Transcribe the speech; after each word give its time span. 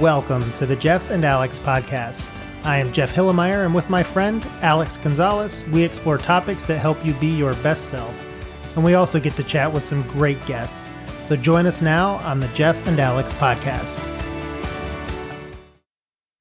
welcome 0.00 0.52
to 0.52 0.66
the 0.66 0.76
Jeff 0.76 1.10
and 1.10 1.24
Alex 1.24 1.58
podcast. 1.58 2.30
I 2.64 2.76
am 2.76 2.92
Jeff 2.92 3.14
Hilimire, 3.14 3.64
and 3.64 3.74
with 3.74 3.88
my 3.88 4.02
friend 4.02 4.46
Alex 4.60 4.98
Gonzalez, 4.98 5.64
we 5.68 5.82
explore 5.82 6.18
topics 6.18 6.64
that 6.64 6.80
help 6.80 7.02
you 7.02 7.14
be 7.14 7.28
your 7.28 7.54
best 7.56 7.88
self. 7.88 8.14
And 8.74 8.84
we 8.84 8.92
also 8.92 9.18
get 9.18 9.34
to 9.36 9.42
chat 9.42 9.72
with 9.72 9.86
some 9.86 10.02
great 10.08 10.44
guests. 10.44 10.90
So 11.24 11.34
join 11.34 11.64
us 11.64 11.80
now 11.80 12.16
on 12.16 12.40
the 12.40 12.48
Jeff 12.48 12.86
and 12.86 13.00
Alex 13.00 13.32
podcast. 13.34 13.96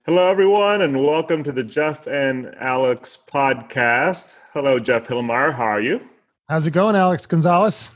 Hello, 0.05 0.29
everyone, 0.29 0.81
and 0.81 1.01
welcome 1.01 1.41
to 1.43 1.53
the 1.53 1.63
Jeff 1.63 2.07
and 2.07 2.53
Alex 2.55 3.17
podcast. 3.25 4.35
Hello, 4.51 4.79
Jeff 4.79 5.07
Hilimire. 5.07 5.53
How 5.53 5.63
are 5.63 5.81
you? 5.81 6.01
How's 6.49 6.67
it 6.67 6.71
going, 6.71 6.97
Alex 6.97 7.25
Gonzalez? 7.25 7.93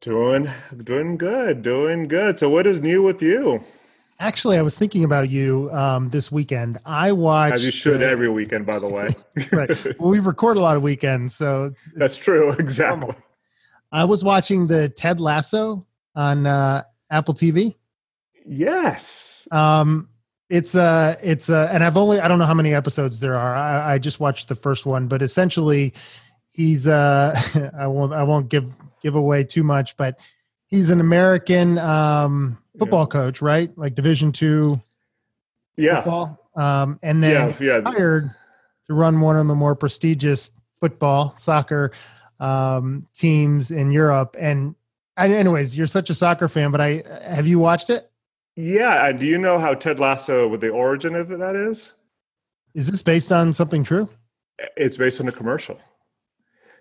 Doing, 0.00 0.48
doing 0.84 1.16
good, 1.16 1.62
doing 1.62 2.06
good. 2.06 2.38
So, 2.38 2.48
what 2.48 2.68
is 2.68 2.78
new 2.78 3.02
with 3.02 3.20
you? 3.20 3.64
Actually, 4.20 4.58
I 4.58 4.62
was 4.62 4.76
thinking 4.76 5.04
about 5.04 5.30
you 5.30 5.70
um, 5.72 6.10
this 6.10 6.32
weekend. 6.32 6.78
I 6.84 7.12
watched. 7.12 7.54
As 7.54 7.64
you 7.64 7.70
should 7.70 8.00
the, 8.00 8.08
every 8.08 8.28
weekend, 8.28 8.66
by 8.66 8.80
the 8.80 8.88
way. 8.88 9.10
right. 9.52 9.70
Well, 9.98 10.10
we 10.10 10.18
record 10.18 10.56
a 10.56 10.60
lot 10.60 10.76
of 10.76 10.82
weekends, 10.82 11.36
so 11.36 11.64
it's, 11.64 11.86
it's 11.86 11.96
that's 11.96 12.16
true. 12.16 12.50
Exactly. 12.52 13.00
Normal. 13.00 13.22
I 13.92 14.04
was 14.04 14.24
watching 14.24 14.66
the 14.66 14.88
Ted 14.88 15.20
Lasso 15.20 15.86
on 16.16 16.46
uh, 16.46 16.82
Apple 17.10 17.32
TV. 17.32 17.76
Yes. 18.44 19.46
Um, 19.52 20.08
it's 20.50 20.74
uh 20.74 21.14
it's 21.22 21.50
uh 21.50 21.68
and 21.70 21.84
I've 21.84 21.96
only 21.96 22.20
I 22.20 22.28
don't 22.28 22.38
know 22.38 22.46
how 22.46 22.54
many 22.54 22.74
episodes 22.74 23.20
there 23.20 23.36
are. 23.36 23.54
I, 23.54 23.94
I 23.94 23.98
just 23.98 24.18
watched 24.18 24.48
the 24.48 24.54
first 24.54 24.86
one, 24.86 25.06
but 25.06 25.22
essentially 25.22 25.92
he's 26.50 26.86
uh 26.86 27.38
I 27.78 27.86
won't 27.86 28.12
I 28.12 28.22
won't 28.22 28.48
give 28.48 28.72
give 29.02 29.14
away 29.14 29.44
too 29.44 29.62
much, 29.62 29.96
but 29.96 30.18
he's 30.66 30.90
an 30.90 31.00
American 31.00 31.78
um 31.78 32.58
football 32.78 33.02
yeah. 33.02 33.20
coach, 33.20 33.42
right? 33.42 33.76
Like 33.76 33.94
division 33.94 34.32
two 34.32 34.80
yeah. 35.76 35.96
football. 35.96 36.50
Um 36.54 36.98
and 37.02 37.22
then 37.22 37.54
yeah, 37.60 37.80
yeah. 37.84 37.90
hired 37.90 38.30
to 38.86 38.94
run 38.94 39.20
one 39.20 39.36
of 39.36 39.46
the 39.46 39.54
more 39.54 39.74
prestigious 39.74 40.50
football, 40.80 41.34
soccer 41.36 41.92
um 42.40 43.06
teams 43.14 43.70
in 43.70 43.90
Europe. 43.90 44.36
And 44.38 44.74
anyways, 45.16 45.76
you're 45.76 45.86
such 45.86 46.10
a 46.10 46.14
soccer 46.14 46.48
fan, 46.48 46.70
but 46.70 46.80
I 46.80 47.02
have 47.22 47.46
you 47.46 47.58
watched 47.58 47.90
it? 47.90 48.10
Yeah. 48.56 49.12
Do 49.12 49.26
you 49.26 49.38
know 49.38 49.58
how 49.58 49.74
Ted 49.74 50.00
Lasso, 50.00 50.48
what 50.48 50.60
the 50.60 50.70
origin 50.70 51.14
of 51.14 51.28
that 51.28 51.54
is? 51.54 51.92
Is 52.74 52.90
this 52.90 53.02
based 53.02 53.32
on 53.32 53.52
something 53.52 53.84
true? 53.84 54.08
It's 54.76 54.96
based 54.96 55.20
on 55.20 55.28
a 55.28 55.32
commercial. 55.32 55.78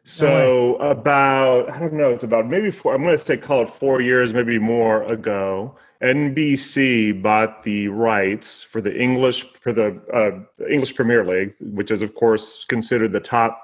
So 0.03 0.25
no 0.25 0.75
about 0.77 1.69
I 1.69 1.79
don't 1.79 1.93
know, 1.93 2.09
it's 2.09 2.23
about 2.23 2.47
maybe 2.47 2.71
four. 2.71 2.95
I'm 2.95 3.03
going 3.03 3.13
to 3.13 3.17
say 3.17 3.35
call 3.35 3.63
it 3.63 3.69
four 3.69 4.01
years, 4.01 4.33
maybe 4.33 4.57
more 4.57 5.03
ago. 5.03 5.75
NBC 6.01 7.21
bought 7.21 7.63
the 7.63 7.87
rights 7.87 8.61
for 8.61 8.81
the 8.81 8.95
English 8.95 9.43
for 9.59 9.73
the 9.73 9.99
uh, 10.13 10.65
English 10.69 10.95
Premier 10.95 11.25
League, 11.25 11.55
which 11.59 11.89
is 11.91 12.01
of 12.01 12.13
course 12.13 12.65
considered 12.65 13.11
the 13.11 13.19
top 13.19 13.61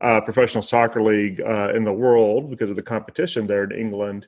uh, 0.00 0.20
professional 0.20 0.62
soccer 0.62 1.02
league 1.02 1.40
uh, 1.42 1.72
in 1.74 1.84
the 1.84 1.92
world 1.92 2.48
because 2.48 2.70
of 2.70 2.76
the 2.76 2.82
competition 2.82 3.46
there 3.46 3.64
in 3.64 3.72
England. 3.72 4.26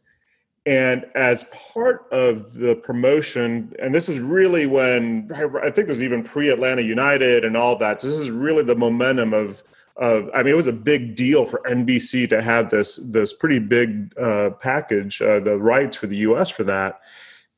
And 0.66 1.06
as 1.14 1.44
part 1.72 2.06
of 2.12 2.54
the 2.54 2.76
promotion, 2.76 3.74
and 3.80 3.94
this 3.94 4.08
is 4.08 4.20
really 4.20 4.66
when 4.66 5.30
I 5.34 5.70
think 5.70 5.88
there's 5.88 6.02
even 6.02 6.22
pre 6.22 6.50
Atlanta 6.50 6.82
United 6.82 7.44
and 7.44 7.56
all 7.56 7.76
that. 7.78 8.02
So 8.02 8.08
this 8.08 8.20
is 8.20 8.30
really 8.30 8.62
the 8.62 8.76
momentum 8.76 9.32
of, 9.32 9.62
I 9.98 10.20
mean, 10.36 10.48
it 10.48 10.56
was 10.56 10.68
a 10.68 10.72
big 10.72 11.16
deal 11.16 11.46
for 11.46 11.62
NBC 11.66 12.28
to 12.28 12.42
have 12.42 12.70
this 12.70 12.96
this 12.96 13.32
pretty 13.32 13.58
big 13.58 14.16
uh, 14.16 14.50
package, 14.50 15.20
uh, 15.20 15.40
the 15.40 15.58
rights 15.58 15.96
for 15.96 16.06
the 16.06 16.18
U.S. 16.18 16.48
for 16.48 16.62
that. 16.64 17.00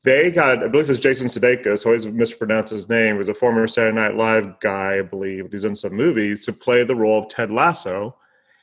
They 0.05 0.29
got, 0.29 0.63
I 0.63 0.67
believe 0.67 0.85
it 0.85 0.89
was 0.89 0.99
Jason 0.99 1.27
Sudeikis, 1.27 1.83
always 1.83 2.05
mispronounce 2.05 2.69
his 2.69 2.87
name, 2.87 3.17
was 3.17 3.27
a 3.27 3.33
former 3.33 3.67
Saturday 3.67 3.95
Night 3.95 4.15
Live 4.15 4.59
guy, 4.59 4.99
I 4.99 5.01
believe. 5.01 5.51
He's 5.51 5.63
in 5.63 5.75
some 5.75 5.93
movies 5.93 6.45
to 6.45 6.53
play 6.53 6.83
the 6.83 6.95
role 6.95 7.23
of 7.23 7.27
Ted 7.27 7.51
Lasso. 7.51 8.15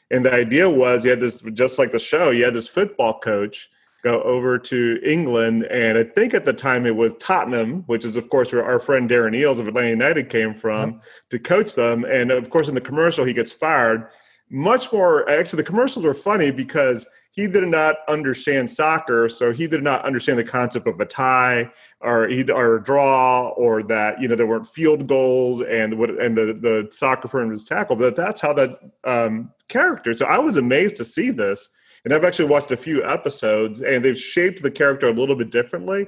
And 0.08 0.24
the 0.24 0.32
idea 0.32 0.70
was 0.70 1.04
you 1.04 1.10
had 1.10 1.20
this, 1.20 1.42
just 1.52 1.80
like 1.80 1.90
the 1.90 1.98
show, 1.98 2.30
you 2.30 2.44
had 2.44 2.54
this 2.54 2.68
football 2.68 3.18
coach 3.18 3.68
go 4.04 4.22
over 4.22 4.56
to 4.58 5.00
England. 5.04 5.64
And 5.64 5.98
I 5.98 6.04
think 6.04 6.32
at 6.32 6.44
the 6.44 6.52
time 6.52 6.86
it 6.86 6.94
was 6.94 7.14
Tottenham, 7.18 7.82
which 7.86 8.04
is, 8.04 8.14
of 8.16 8.28
course, 8.28 8.52
where 8.52 8.64
our 8.64 8.78
friend 8.78 9.10
Darren 9.10 9.36
Eales 9.36 9.58
of 9.58 9.66
Atlanta 9.66 9.90
United 9.90 10.28
came 10.28 10.54
from, 10.54 10.92
mm-hmm. 10.92 11.00
to 11.30 11.38
coach 11.40 11.74
them. 11.74 12.04
And 12.04 12.30
of 12.30 12.50
course, 12.50 12.68
in 12.68 12.76
the 12.76 12.80
commercial, 12.80 13.24
he 13.24 13.32
gets 13.32 13.50
fired. 13.50 14.06
Much 14.48 14.92
more, 14.92 15.28
actually, 15.28 15.56
the 15.56 15.70
commercials 15.70 16.04
were 16.04 16.14
funny 16.14 16.52
because 16.52 17.04
he 17.32 17.46
did 17.46 17.66
not 17.66 17.96
understand 18.08 18.70
soccer, 18.70 19.28
so 19.28 19.52
he 19.52 19.66
did 19.66 19.82
not 19.82 20.04
understand 20.04 20.38
the 20.38 20.44
concept 20.44 20.86
of 20.86 21.00
a 21.00 21.06
tie 21.06 21.70
or 22.00 22.28
either 22.28 22.54
or 22.54 22.76
a 22.76 22.82
draw 22.82 23.48
or 23.50 23.82
that 23.82 24.20
you 24.20 24.28
know 24.28 24.36
there 24.36 24.46
weren't 24.46 24.68
field 24.68 25.06
goals 25.06 25.62
and 25.62 25.98
what 25.98 26.10
and 26.10 26.36
the, 26.36 26.52
the 26.52 26.88
soccer 26.90 27.28
firm 27.28 27.48
was 27.48 27.64
tackled. 27.64 27.98
But 27.98 28.16
that's 28.16 28.40
how 28.40 28.52
that 28.52 28.78
um, 29.04 29.50
character. 29.68 30.14
So 30.14 30.26
I 30.26 30.38
was 30.38 30.56
amazed 30.56 30.96
to 30.96 31.04
see 31.04 31.30
this 31.30 31.68
and 32.04 32.12
I've 32.12 32.24
actually 32.24 32.48
watched 32.48 32.70
a 32.70 32.76
few 32.76 33.04
episodes, 33.04 33.80
and 33.80 34.04
they've 34.04 34.18
shaped 34.18 34.62
the 34.62 34.70
character 34.70 35.08
a 35.08 35.12
little 35.12 35.36
bit 35.36 35.50
differently. 35.50 36.06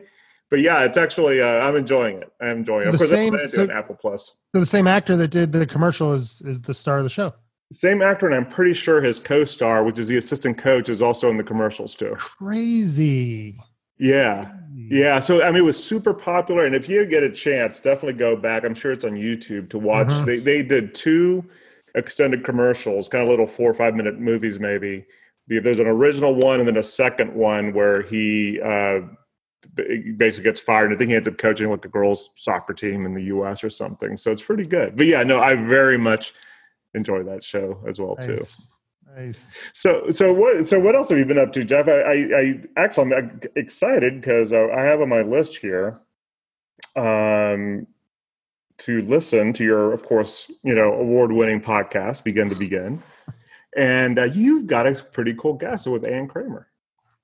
But 0.50 0.60
yeah, 0.60 0.84
it's 0.84 0.96
actually 0.96 1.40
uh, 1.40 1.46
I'm 1.46 1.76
enjoying 1.76 2.18
it. 2.18 2.30
I'm 2.40 2.58
enjoying 2.58 2.88
it. 2.88 2.92
The 2.92 2.94
of 2.94 2.98
course, 2.98 3.10
same, 3.10 3.48
so, 3.48 3.70
Apple 3.70 3.96
Plus. 4.00 4.34
So 4.54 4.60
the 4.60 4.66
same 4.66 4.86
actor 4.86 5.16
that 5.16 5.28
did 5.28 5.52
the 5.52 5.66
commercial 5.66 6.12
is 6.12 6.42
is 6.42 6.60
the 6.60 6.74
star 6.74 6.98
of 6.98 7.04
the 7.04 7.10
show. 7.10 7.32
Same 7.72 8.02
actor, 8.02 8.26
and 8.26 8.34
I'm 8.34 8.46
pretty 8.46 8.74
sure 8.74 9.00
his 9.00 9.18
co-star, 9.18 9.84
which 9.84 9.98
is 9.98 10.08
the 10.08 10.16
assistant 10.16 10.58
coach, 10.58 10.88
is 10.88 11.02
also 11.02 11.30
in 11.30 11.36
the 11.36 11.44
commercials 11.44 11.94
too. 11.94 12.14
Crazy. 12.18 13.58
Yeah. 13.98 14.52
Yeah. 14.74 15.18
So 15.20 15.42
I 15.42 15.46
mean 15.46 15.58
it 15.58 15.64
was 15.64 15.82
super 15.82 16.12
popular. 16.12 16.66
And 16.66 16.74
if 16.74 16.88
you 16.88 17.04
get 17.06 17.22
a 17.22 17.30
chance, 17.30 17.80
definitely 17.80 18.18
go 18.18 18.36
back. 18.36 18.64
I'm 18.64 18.74
sure 18.74 18.92
it's 18.92 19.04
on 19.04 19.12
YouTube 19.12 19.70
to 19.70 19.78
watch. 19.78 20.08
Mm-hmm. 20.08 20.24
They 20.24 20.38
they 20.38 20.62
did 20.62 20.94
two 20.94 21.44
extended 21.94 22.44
commercials, 22.44 23.08
kind 23.08 23.22
of 23.22 23.30
little 23.30 23.46
four 23.46 23.70
or 23.70 23.74
five 23.74 23.94
minute 23.94 24.18
movies 24.18 24.58
maybe 24.58 25.06
there's 25.46 25.78
an 25.78 25.86
original 25.86 26.34
one 26.34 26.60
and 26.60 26.68
then 26.68 26.76
a 26.76 26.82
second 26.82 27.34
one 27.34 27.72
where 27.72 28.02
he 28.02 28.60
uh, 28.60 29.00
basically 30.16 30.44
gets 30.44 30.60
fired. 30.60 30.86
And 30.86 30.94
I 30.94 30.98
think 30.98 31.10
he 31.10 31.16
ends 31.16 31.28
up 31.28 31.38
coaching 31.38 31.70
like 31.70 31.84
a 31.84 31.88
girls 31.88 32.30
soccer 32.36 32.72
team 32.72 33.04
in 33.04 33.14
the 33.14 33.24
U.S. 33.24 33.62
or 33.62 33.70
something. 33.70 34.16
So 34.16 34.30
it's 34.32 34.42
pretty 34.42 34.64
good. 34.64 34.96
But 34.96 35.06
yeah, 35.06 35.22
no, 35.22 35.40
I 35.40 35.54
very 35.54 35.98
much 35.98 36.32
enjoy 36.94 37.22
that 37.24 37.44
show 37.44 37.82
as 37.86 38.00
well 38.00 38.16
nice. 38.18 38.26
too. 38.26 38.62
Nice. 39.16 39.52
So, 39.72 40.10
so 40.10 40.32
what? 40.32 40.66
So, 40.66 40.80
what 40.80 40.94
else 40.94 41.10
have 41.10 41.18
you 41.18 41.24
been 41.24 41.38
up 41.38 41.52
to, 41.52 41.64
Jeff? 41.64 41.86
I, 41.86 42.00
I, 42.00 42.12
I 42.36 42.60
actually, 42.76 43.14
I'm 43.14 43.40
excited 43.54 44.20
because 44.20 44.52
uh, 44.52 44.68
I 44.68 44.82
have 44.82 45.00
on 45.00 45.08
my 45.08 45.22
list 45.22 45.56
here, 45.58 46.00
um, 46.96 47.86
to 48.78 49.02
listen 49.02 49.52
to 49.52 49.64
your, 49.64 49.92
of 49.92 50.02
course, 50.04 50.50
you 50.64 50.74
know, 50.74 50.94
award-winning 50.94 51.60
podcast, 51.60 52.24
Begin 52.24 52.50
to 52.50 52.56
Begin 52.56 53.02
and 53.76 54.18
uh, 54.18 54.24
you've 54.24 54.66
got 54.66 54.86
a 54.86 54.94
pretty 54.94 55.34
cool 55.34 55.54
guest 55.54 55.86
with 55.86 56.04
Ann 56.04 56.28
Cramer. 56.28 56.68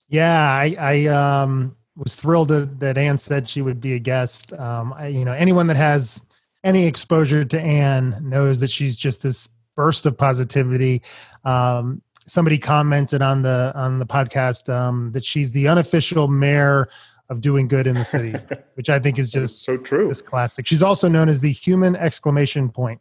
Yeah, 0.08 0.40
I, 0.40 0.76
I 0.78 1.06
um, 1.06 1.76
was 1.96 2.14
thrilled 2.14 2.48
that, 2.48 2.80
that 2.80 2.98
Ann 2.98 3.18
said 3.18 3.48
she 3.48 3.62
would 3.62 3.80
be 3.80 3.94
a 3.94 3.98
guest. 3.98 4.52
Um, 4.54 4.92
I, 4.94 5.08
you 5.08 5.24
know, 5.24 5.32
anyone 5.32 5.66
that 5.68 5.76
has 5.76 6.26
any 6.64 6.86
exposure 6.86 7.44
to 7.44 7.60
Ann 7.60 8.16
knows 8.20 8.58
that 8.60 8.70
she's 8.70 8.96
just 8.96 9.22
this 9.22 9.48
burst 9.80 10.06
of 10.06 10.16
positivity. 10.16 11.02
Um, 11.44 12.02
somebody 12.26 12.58
commented 12.58 13.22
on 13.22 13.42
the 13.42 13.72
on 13.74 13.98
the 13.98 14.06
podcast 14.06 14.72
um, 14.72 15.12
that 15.12 15.24
she's 15.24 15.52
the 15.52 15.68
unofficial 15.68 16.28
mayor 16.28 16.88
of 17.28 17.40
doing 17.40 17.68
good 17.68 17.86
in 17.86 17.94
the 17.94 18.04
city, 18.04 18.34
which 18.74 18.90
I 18.90 18.98
think 18.98 19.18
is 19.18 19.30
just 19.30 19.64
so 19.64 19.76
true. 19.76 20.08
This 20.08 20.22
classic. 20.22 20.66
She's 20.66 20.82
also 20.82 21.08
known 21.08 21.28
as 21.28 21.40
the 21.40 21.52
human 21.52 21.96
exclamation 21.96 22.68
point 22.68 23.00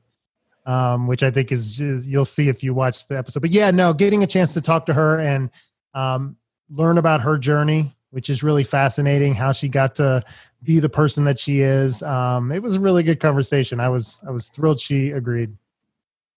um, 0.70 1.08
which 1.08 1.24
I 1.24 1.32
think 1.32 1.52
is, 1.52 1.82
is, 1.82 2.06
you'll 2.06 2.26
see 2.26 2.48
if 2.48 2.64
you 2.64 2.76
watch 2.76 3.08
the 3.08 3.18
episode. 3.18 3.40
But 3.40 3.50
yeah, 3.50 3.72
no, 3.72 3.92
getting 3.92 4.22
a 4.22 4.28
chance 4.28 4.54
to 4.54 4.62
talk 4.62 4.86
to 4.86 4.94
her 4.94 5.20
and 5.20 5.50
um, 5.96 6.36
learn 6.70 7.00
about 7.00 7.22
her 7.22 7.40
journey, 7.40 7.96
which 8.12 8.30
is 8.30 8.44
really 8.44 8.64
fascinating. 8.64 9.34
How 9.34 9.52
she 9.52 9.68
got 9.68 9.96
to 9.96 10.24
be 10.62 10.80
the 10.80 10.90
person 10.90 11.24
that 11.24 11.40
she 11.40 11.62
is. 11.62 12.04
Um, 12.04 12.52
it 12.52 12.62
was 12.62 12.76
a 12.76 12.80
really 12.80 13.02
good 13.02 13.20
conversation. 13.20 13.80
I 13.80 13.90
was 13.90 14.20
I 14.28 14.32
was 14.32 14.48
thrilled 14.48 14.80
she 14.80 15.12
agreed. 15.12 15.56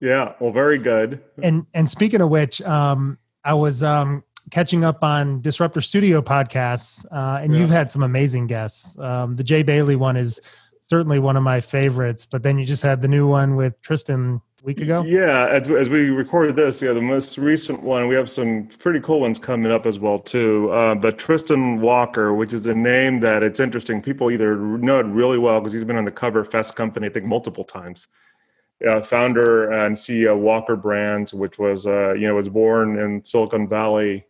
Yeah, 0.03 0.33
well, 0.41 0.51
very 0.51 0.79
good. 0.79 1.23
And 1.45 1.65
and 1.75 1.89
speaking 1.89 2.21
of 2.21 2.29
which, 2.29 2.61
um, 2.63 3.19
I 3.45 3.55
was 3.55 3.85
um, 3.85 4.25
catching 4.51 4.83
up 4.83 5.05
on 5.05 5.41
Disruptor 5.41 5.81
Studio 5.81 6.21
podcasts, 6.21 7.07
uh, 7.13 7.41
and 7.41 7.53
yeah. 7.53 7.61
you've 7.61 7.71
had 7.71 7.89
some 7.89 8.03
amazing 8.03 8.49
guests. 8.49 8.99
Um, 8.99 9.37
the 9.37 9.45
Jay 9.45 9.63
Bailey 9.63 9.95
one 9.95 10.17
is 10.17 10.41
certainly 10.81 11.21
one 11.21 11.37
of 11.37 11.45
my 11.45 11.61
favorites. 11.61 12.27
But 12.27 12.43
then 12.43 12.59
you 12.59 12.67
just 12.67 12.83
had 12.83 13.01
the 13.01 13.07
new 13.07 13.29
one 13.29 13.55
with 13.55 13.81
Tristan 13.83 14.41
a 14.61 14.65
week 14.65 14.81
ago. 14.81 15.05
Yeah, 15.05 15.47
as, 15.47 15.71
as 15.71 15.89
we 15.89 16.11
recorded 16.11 16.57
this, 16.57 16.83
yeah, 16.83 16.93
the 16.93 17.01
most 17.01 17.39
recent 17.39 17.85
one, 17.85 18.09
we 18.09 18.17
have 18.17 18.29
some 18.29 18.69
pretty 18.81 18.99
cool 18.99 19.21
ones 19.21 19.39
coming 19.39 19.71
up 19.71 19.87
as 19.87 20.01
well 20.01 20.19
too. 20.19 20.69
Uh, 20.73 20.97
but 20.97 21.17
Tristan 21.17 21.81
Walker, 21.81 22.35
which 22.35 22.53
is 22.53 22.67
a 22.67 22.75
name 22.75 23.21
that 23.21 23.45
it's 23.45 23.61
interesting. 23.61 24.03
People 24.03 24.33
either 24.33 24.57
know 24.57 24.99
it 24.99 25.07
really 25.07 25.39
well 25.39 25.61
because 25.61 25.73
he's 25.73 25.85
been 25.85 25.97
on 25.97 26.05
the 26.05 26.11
cover 26.11 26.41
of 26.41 26.51
Fast 26.51 26.75
Company, 26.75 27.07
I 27.07 27.11
think, 27.11 27.25
multiple 27.25 27.63
times. 27.63 28.09
Uh, 28.89 29.01
founder 29.01 29.71
and 29.71 29.95
CEO 29.95 30.37
Walker 30.37 30.75
Brands, 30.77 31.33
which 31.33 31.59
was 31.59 31.87
uh, 31.87 32.15
you 32.15 32.27
know 32.27 32.35
was 32.35 32.49
born 32.49 32.99
in 32.99 33.23
Silicon 33.25 33.69
Valley 33.69 34.27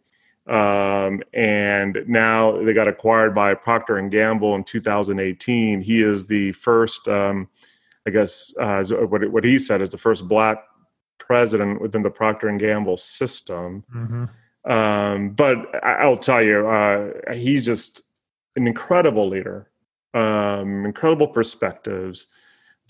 um, 0.47 1.23
and 1.33 1.99
now 2.07 2.63
they 2.63 2.73
got 2.73 2.89
acquired 2.89 3.35
by 3.35 3.55
Procter 3.55 3.97
and 3.97 4.11
Gamble 4.11 4.55
in 4.57 4.65
2018. 4.65 5.83
He 5.83 6.03
is 6.03 6.27
the 6.27 6.53
first, 6.53 7.07
um, 7.07 7.49
I 8.07 8.11
guess, 8.11 8.53
uh, 8.59 8.85
what 9.07 9.31
what 9.31 9.45
he 9.45 9.59
said 9.59 9.81
is 9.81 9.91
the 9.91 9.99
first 9.99 10.27
black 10.27 10.65
president 11.19 11.81
within 11.81 12.03
the 12.03 12.11
Procter 12.11 12.49
and 12.49 12.59
Gamble 12.59 12.97
system. 12.97 13.85
Mm-hmm. 13.95 14.71
Um, 14.71 15.31
but 15.31 15.85
I'll 15.85 16.17
tell 16.17 16.43
you, 16.43 16.67
uh, 16.67 17.33
he's 17.35 17.65
just 17.65 18.03
an 18.57 18.67
incredible 18.67 19.29
leader, 19.29 19.71
um, 20.13 20.85
incredible 20.85 21.29
perspectives 21.29 22.27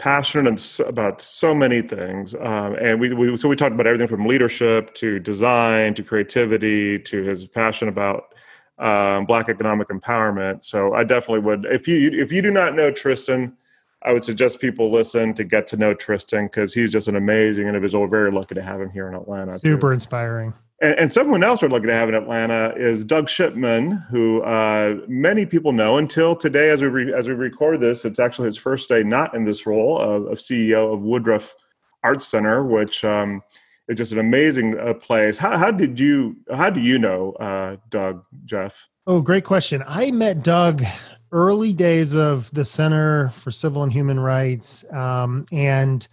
passionate 0.03 0.81
about 0.81 1.23
so 1.23 1.55
many 1.55 1.81
things. 1.81 2.35
Um, 2.35 2.75
and 2.75 2.99
we, 2.99 3.15
we, 3.15 3.37
so 3.37 3.49
we 3.49 3.55
talked 3.55 3.73
about 3.73 3.87
everything 3.87 4.09
from 4.09 4.27
leadership 4.27 4.93
to 4.95 5.21
design 5.21 5.95
to 5.95 6.03
creativity 6.03 6.99
to 6.99 7.23
his 7.23 7.47
passion 7.47 7.87
about 7.87 8.35
um, 8.79 9.27
black 9.27 9.49
economic 9.49 9.91
empowerment. 9.91 10.65
So 10.65 10.93
I 10.93 11.05
definitely 11.05 11.45
would, 11.45 11.67
if 11.67 11.87
you, 11.87 12.11
if 12.21 12.33
you 12.33 12.43
do 12.43 12.51
not 12.51 12.75
know 12.75 12.91
Tristan, 12.91 13.57
I 14.03 14.13
would 14.13 14.25
suggest 14.25 14.59
people 14.59 14.91
listen 14.91 15.35
to 15.35 15.45
get 15.45 15.69
to 15.69 15.77
know 15.77 15.95
Tristan 15.95 16.47
because 16.47 16.75
he's 16.75 16.91
just 16.91 17.07
an 17.07 17.15
amazing 17.15 17.69
individual. 17.69 18.03
We're 18.03 18.11
very 18.11 18.33
lucky 18.33 18.57
to 18.57 18.63
have 18.63 18.81
him 18.81 18.91
here 18.91 19.07
in 19.07 19.15
Atlanta. 19.15 19.61
Super 19.61 19.91
too. 19.91 19.95
inspiring. 19.95 20.53
And, 20.83 20.99
and, 20.99 21.13
someone 21.13 21.45
else 21.45 21.63
we're 21.63 21.69
looking 21.69 21.87
to 21.87 21.95
have 21.95 22.09
in 22.09 22.17
Atlanta 22.17 22.75
is 22.77 23.05
Doug 23.05 23.29
Shipman, 23.29 23.93
who 24.11 24.43
uh, 24.43 24.97
many 25.07 25.47
people 25.47 25.71
know 25.71 25.97
until 25.97 26.35
today, 26.35 26.71
as 26.71 26.83
we 26.83 26.89
re- 26.89 27.15
as 27.15 27.29
we 27.29 27.35
record 27.35 27.81
this, 27.81 28.05
it's 28.05 28.19
actually 28.19 28.47
his 28.47 28.59
first 28.59 28.89
day 28.89 29.05
not 29.05 29.33
in 29.33 29.45
this 29.45 29.65
role 29.65 30.01
of, 30.01 30.27
of 30.27 30.39
CEO 30.39 30.93
of 30.93 31.01
Woodruff 31.03 31.55
Arts 32.03 32.27
Center, 32.27 32.65
which 32.65 33.05
um, 33.05 33.43
is 33.87 33.97
just 33.97 34.11
an 34.11 34.19
amazing 34.19 34.77
uh, 34.77 34.95
place. 34.95 35.39
How, 35.39 35.57
how, 35.57 35.71
did 35.71 36.01
you 36.01 36.37
how 36.53 36.69
do 36.69 36.81
you 36.81 36.99
know 36.99 37.33
uh, 37.35 37.77
Doug 37.89 38.25
Jeff? 38.45 38.89
Oh, 39.07 39.21
great 39.21 39.45
question. 39.45 39.85
I 39.87 40.11
met 40.11 40.43
Doug 40.43 40.83
early 41.31 41.73
days 41.73 42.15
of 42.15 42.51
the 42.53 42.65
Center 42.65 43.31
for 43.31 43.53
Civil 43.53 43.85
and 43.85 43.93
Human 43.93 44.19
Rights, 44.19 44.91
um, 44.93 45.47
and 45.53 46.09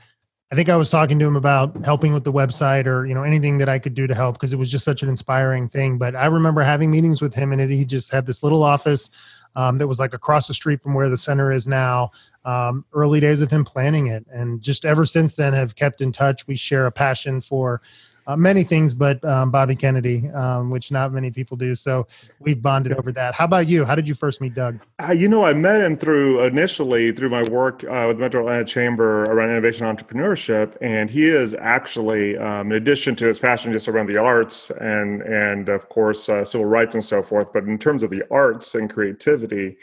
I 0.52 0.56
think 0.56 0.68
I 0.68 0.76
was 0.76 0.90
talking 0.90 1.20
to 1.20 1.26
him 1.26 1.36
about 1.36 1.86
helping 1.86 2.12
with 2.12 2.24
the 2.24 2.34
website 2.34 2.88
or 2.88 3.06
you 3.06 3.14
know 3.14 3.22
anything 3.22 3.60
that 3.60 3.70
I 3.70 3.78
could 3.78 3.94
do 3.94 4.08
to 4.08 4.16
help 4.16 4.36
because 4.36 4.52
it 4.52 4.58
was 4.58 4.72
just 4.72 4.84
such 4.84 5.04
an 5.04 5.10
inspiring 5.10 5.70
thing. 5.70 6.00
But 6.00 6.16
I 6.16 6.26
remember 6.26 6.62
having 6.62 6.90
meetings 6.90 7.22
with 7.22 7.36
him, 7.36 7.52
and 7.52 7.62
he 7.72 7.86
just 7.86 8.12
had 8.12 8.26
this 8.26 8.42
little 8.42 8.64
office 8.64 9.12
um, 9.56 9.78
that 9.78 9.88
was 9.88 10.00
like 10.00 10.16
across 10.16 10.48
the 10.48 10.56
street 10.56 10.82
from 10.82 10.96
where 10.96 11.10
the 11.10 11.18
center 11.18 11.52
is 11.52 11.68
now. 11.68 12.12
Um, 12.46 12.86
early 12.94 13.20
days 13.20 13.42
of 13.42 13.52
him 13.52 13.64
planning 13.64 14.08
it, 14.08 14.26
and 14.32 14.60
just 14.60 14.86
ever 14.86 15.06
since 15.06 15.36
then 15.36 15.54
have 15.54 15.76
kept 15.76 16.02
in 16.02 16.12
touch. 16.12 16.48
We 16.48 16.56
share 16.56 16.88
a 16.88 16.92
passion 16.92 17.42
for 17.42 17.82
uh, 18.30 18.38
many 18.38 18.64
things, 18.64 18.94
but 18.94 19.24
um, 19.26 19.50
Bobby 19.50 19.76
Kennedy, 19.76 20.30
um, 20.30 20.70
which 20.70 20.92
not 20.92 21.12
many 21.12 21.32
people 21.32 21.58
do. 21.58 21.74
So 21.74 22.06
we've 22.40 22.62
bonded 22.62 22.94
over 22.94 23.12
that. 23.14 23.34
How 23.34 23.46
about 23.46 23.66
you? 23.66 23.84
How 23.84 23.96
did 23.96 24.08
you 24.08 24.14
first 24.14 24.40
meet 24.40 24.54
Doug? 24.54 24.80
Uh, 25.00 25.14
you 25.14 25.28
know, 25.28 25.46
I 25.46 25.56
met 25.56 25.82
him 25.82 25.96
through 25.96 26.44
initially 26.44 27.12
through 27.12 27.30
my 27.30 27.42
work 27.50 27.84
uh, 27.86 28.06
with 28.08 28.18
the 28.18 28.22
Metro 28.22 28.42
Atlanta 28.42 28.66
Chamber 28.66 29.24
around 29.24 29.50
innovation 29.50 29.88
entrepreneurship, 29.88 30.78
and 30.80 31.10
he 31.10 31.26
is 31.26 31.56
actually, 31.56 32.38
um, 32.38 32.68
in 32.72 32.74
addition 32.74 33.16
to 33.16 33.26
his 33.26 33.40
passion 33.40 33.72
just 33.72 33.88
around 33.88 34.06
the 34.06 34.18
arts 34.18 34.70
and 34.70 35.24
and 35.24 35.68
of 35.68 35.90
course 35.90 36.30
uh, 36.30 36.46
civil 36.46 36.68
rights 36.68 36.94
and 36.94 37.04
so 37.04 37.24
forth, 37.24 37.52
but 37.52 37.64
in 37.64 37.80
terms 37.80 38.04
of 38.04 38.12
the 38.12 38.24
arts 38.30 38.76
and 38.76 38.92
creativity 38.92 39.78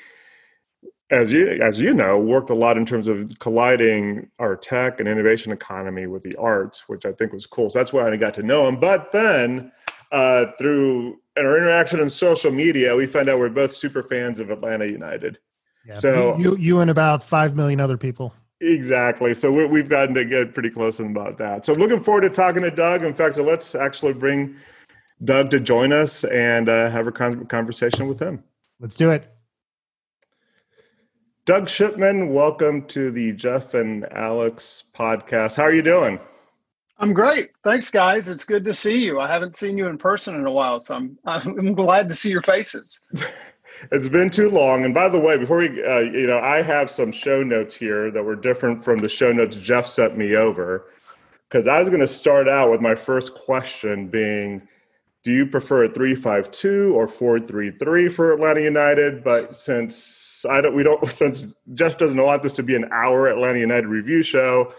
as 1.11 1.33
you 1.33 1.49
as 1.49 1.79
you 1.79 1.95
know, 1.95 2.19
worked 2.19 2.51
a 2.51 2.55
lot 2.55 2.77
in 2.77 2.85
terms 2.85 3.09
of 3.09 3.39
colliding 3.39 4.29
our 4.39 4.57
tech 4.57 4.99
and 4.99 5.09
innovation 5.09 5.53
economy 5.53 6.07
with 6.07 6.23
the 6.23 6.35
arts, 6.37 6.89
which 6.89 7.07
I 7.07 7.13
think 7.13 7.33
was 7.33 7.47
cool. 7.47 7.71
So 7.71 7.79
that's 7.79 7.93
why 7.93 8.11
I 8.11 8.17
got 8.17 8.35
to 8.35 8.43
know 8.43 8.67
him. 8.67 8.81
But 8.81 9.13
then 9.13 9.73
uh, 10.11 10.47
through 10.59 11.21
our 11.37 11.57
interaction 11.57 12.01
on 12.01 12.11
social 12.11 12.51
media, 12.51 12.97
we 12.97 13.07
found 13.07 13.29
out 13.29 13.39
we're 13.39 13.49
both 13.49 13.73
super 13.73 14.03
fans 14.03 14.41
of 14.41 14.51
Atlanta 14.51 14.87
United. 14.87 15.39
Yeah, 15.87 15.95
so 15.95 16.37
you, 16.39 16.57
you 16.57 16.81
and 16.81 16.91
about 16.91 17.23
five 17.23 17.55
million 17.55 17.81
other 17.81 17.97
people. 17.97 18.35
Exactly. 18.61 19.35
So 19.35 19.69
we 19.69 19.81
have 19.81 19.89
gotten 19.89 20.15
to 20.15 20.25
get 20.25 20.55
pretty 20.55 20.71
close 20.71 20.99
about 20.99 21.37
that. 21.39 21.67
So 21.67 21.75
I'm 21.75 21.79
looking 21.79 22.03
forward 22.03 22.23
to 22.23 22.31
talking 22.31 22.63
to 22.63 22.71
Doug. 22.71 23.05
In 23.05 23.15
fact, 23.15 23.37
so 23.37 23.45
let's 23.45 23.75
actually 23.75 24.15
bring 24.15 24.57
Doug 25.23 25.51
to 25.51 25.61
join 25.61 25.93
us 25.93 26.25
and 26.25 26.69
uh, 26.69 26.91
have 26.91 27.07
a 27.07 27.13
conversation 27.13 28.09
with 28.09 28.19
him. 28.19 28.43
Let's 28.81 28.97
do 28.97 29.11
it. 29.11 29.36
Doug 31.47 31.69
Shipman, 31.69 32.33
welcome 32.33 32.85
to 32.87 33.13
the 33.13 33.31
Jeff 33.31 33.73
and 33.75 34.05
Alex 34.13 34.83
podcast. 34.93 35.55
How 35.55 35.63
are 35.63 35.73
you 35.73 35.81
doing? 35.81 36.19
I'm 36.99 37.13
great. 37.13 37.53
Thanks, 37.63 37.89
guys. 37.89 38.29
It's 38.29 38.43
good 38.43 38.65
to 38.65 38.75
see 38.75 38.99
you. 38.99 39.21
I 39.21 39.29
haven't 39.29 39.55
seen 39.55 39.79
you 39.79 39.87
in 39.87 39.97
person 39.97 40.35
in 40.35 40.45
a 40.45 40.51
while, 40.51 40.81
so 40.81 40.97
I'm 40.97 41.17
I'm 41.25 41.75
glad 41.75 42.09
to 42.09 42.17
see 42.17 42.31
your 42.31 42.43
faces. 42.43 42.99
it's 43.93 44.09
been 44.09 44.29
too 44.29 44.51
long. 44.51 44.85
And 44.85 44.93
by 44.93 45.09
the 45.09 45.21
way, 45.21 45.39
before 45.39 45.59
we, 45.59 45.69
uh, 45.85 46.01
you 46.01 46.27
know, 46.27 46.41
I 46.41 46.63
have 46.63 46.91
some 46.91 47.13
show 47.13 47.45
notes 47.45 47.77
here 47.77 48.11
that 48.11 48.25
were 48.25 48.35
different 48.35 48.85
from 48.85 48.99
the 48.99 49.09
show 49.09 49.33
notes 49.33 49.55
Jeff 49.55 49.87
sent 49.87 50.19
me 50.19 50.35
over. 50.35 50.91
Because 51.49 51.69
I 51.69 51.79
was 51.79 51.89
going 51.91 52.01
to 52.01 52.09
start 52.09 52.49
out 52.49 52.73
with 52.73 52.81
my 52.81 52.97
first 52.97 53.37
question 53.37 54.09
being, 54.09 54.67
do 55.23 55.31
you 55.31 55.47
prefer 55.47 55.85
a 55.85 55.89
352 55.89 56.93
or 56.93 57.07
433 57.07 58.09
for 58.09 58.33
Atlanta 58.33 58.63
United? 58.63 59.23
But 59.23 59.55
since 59.55 60.26
I 60.47 60.61
don't, 60.61 60.75
we 60.75 60.83
don't, 60.83 61.07
since 61.09 61.47
Jeff 61.75 61.99
doesn't 61.99 62.21
want 62.21 62.43
this 62.43 62.53
to 62.55 62.63
be 62.63 62.75
an 62.75 62.89
hour 62.93 63.29
Atlanta 63.29 63.59
United 63.59 63.87
review 63.87 64.23
show, 64.23 64.73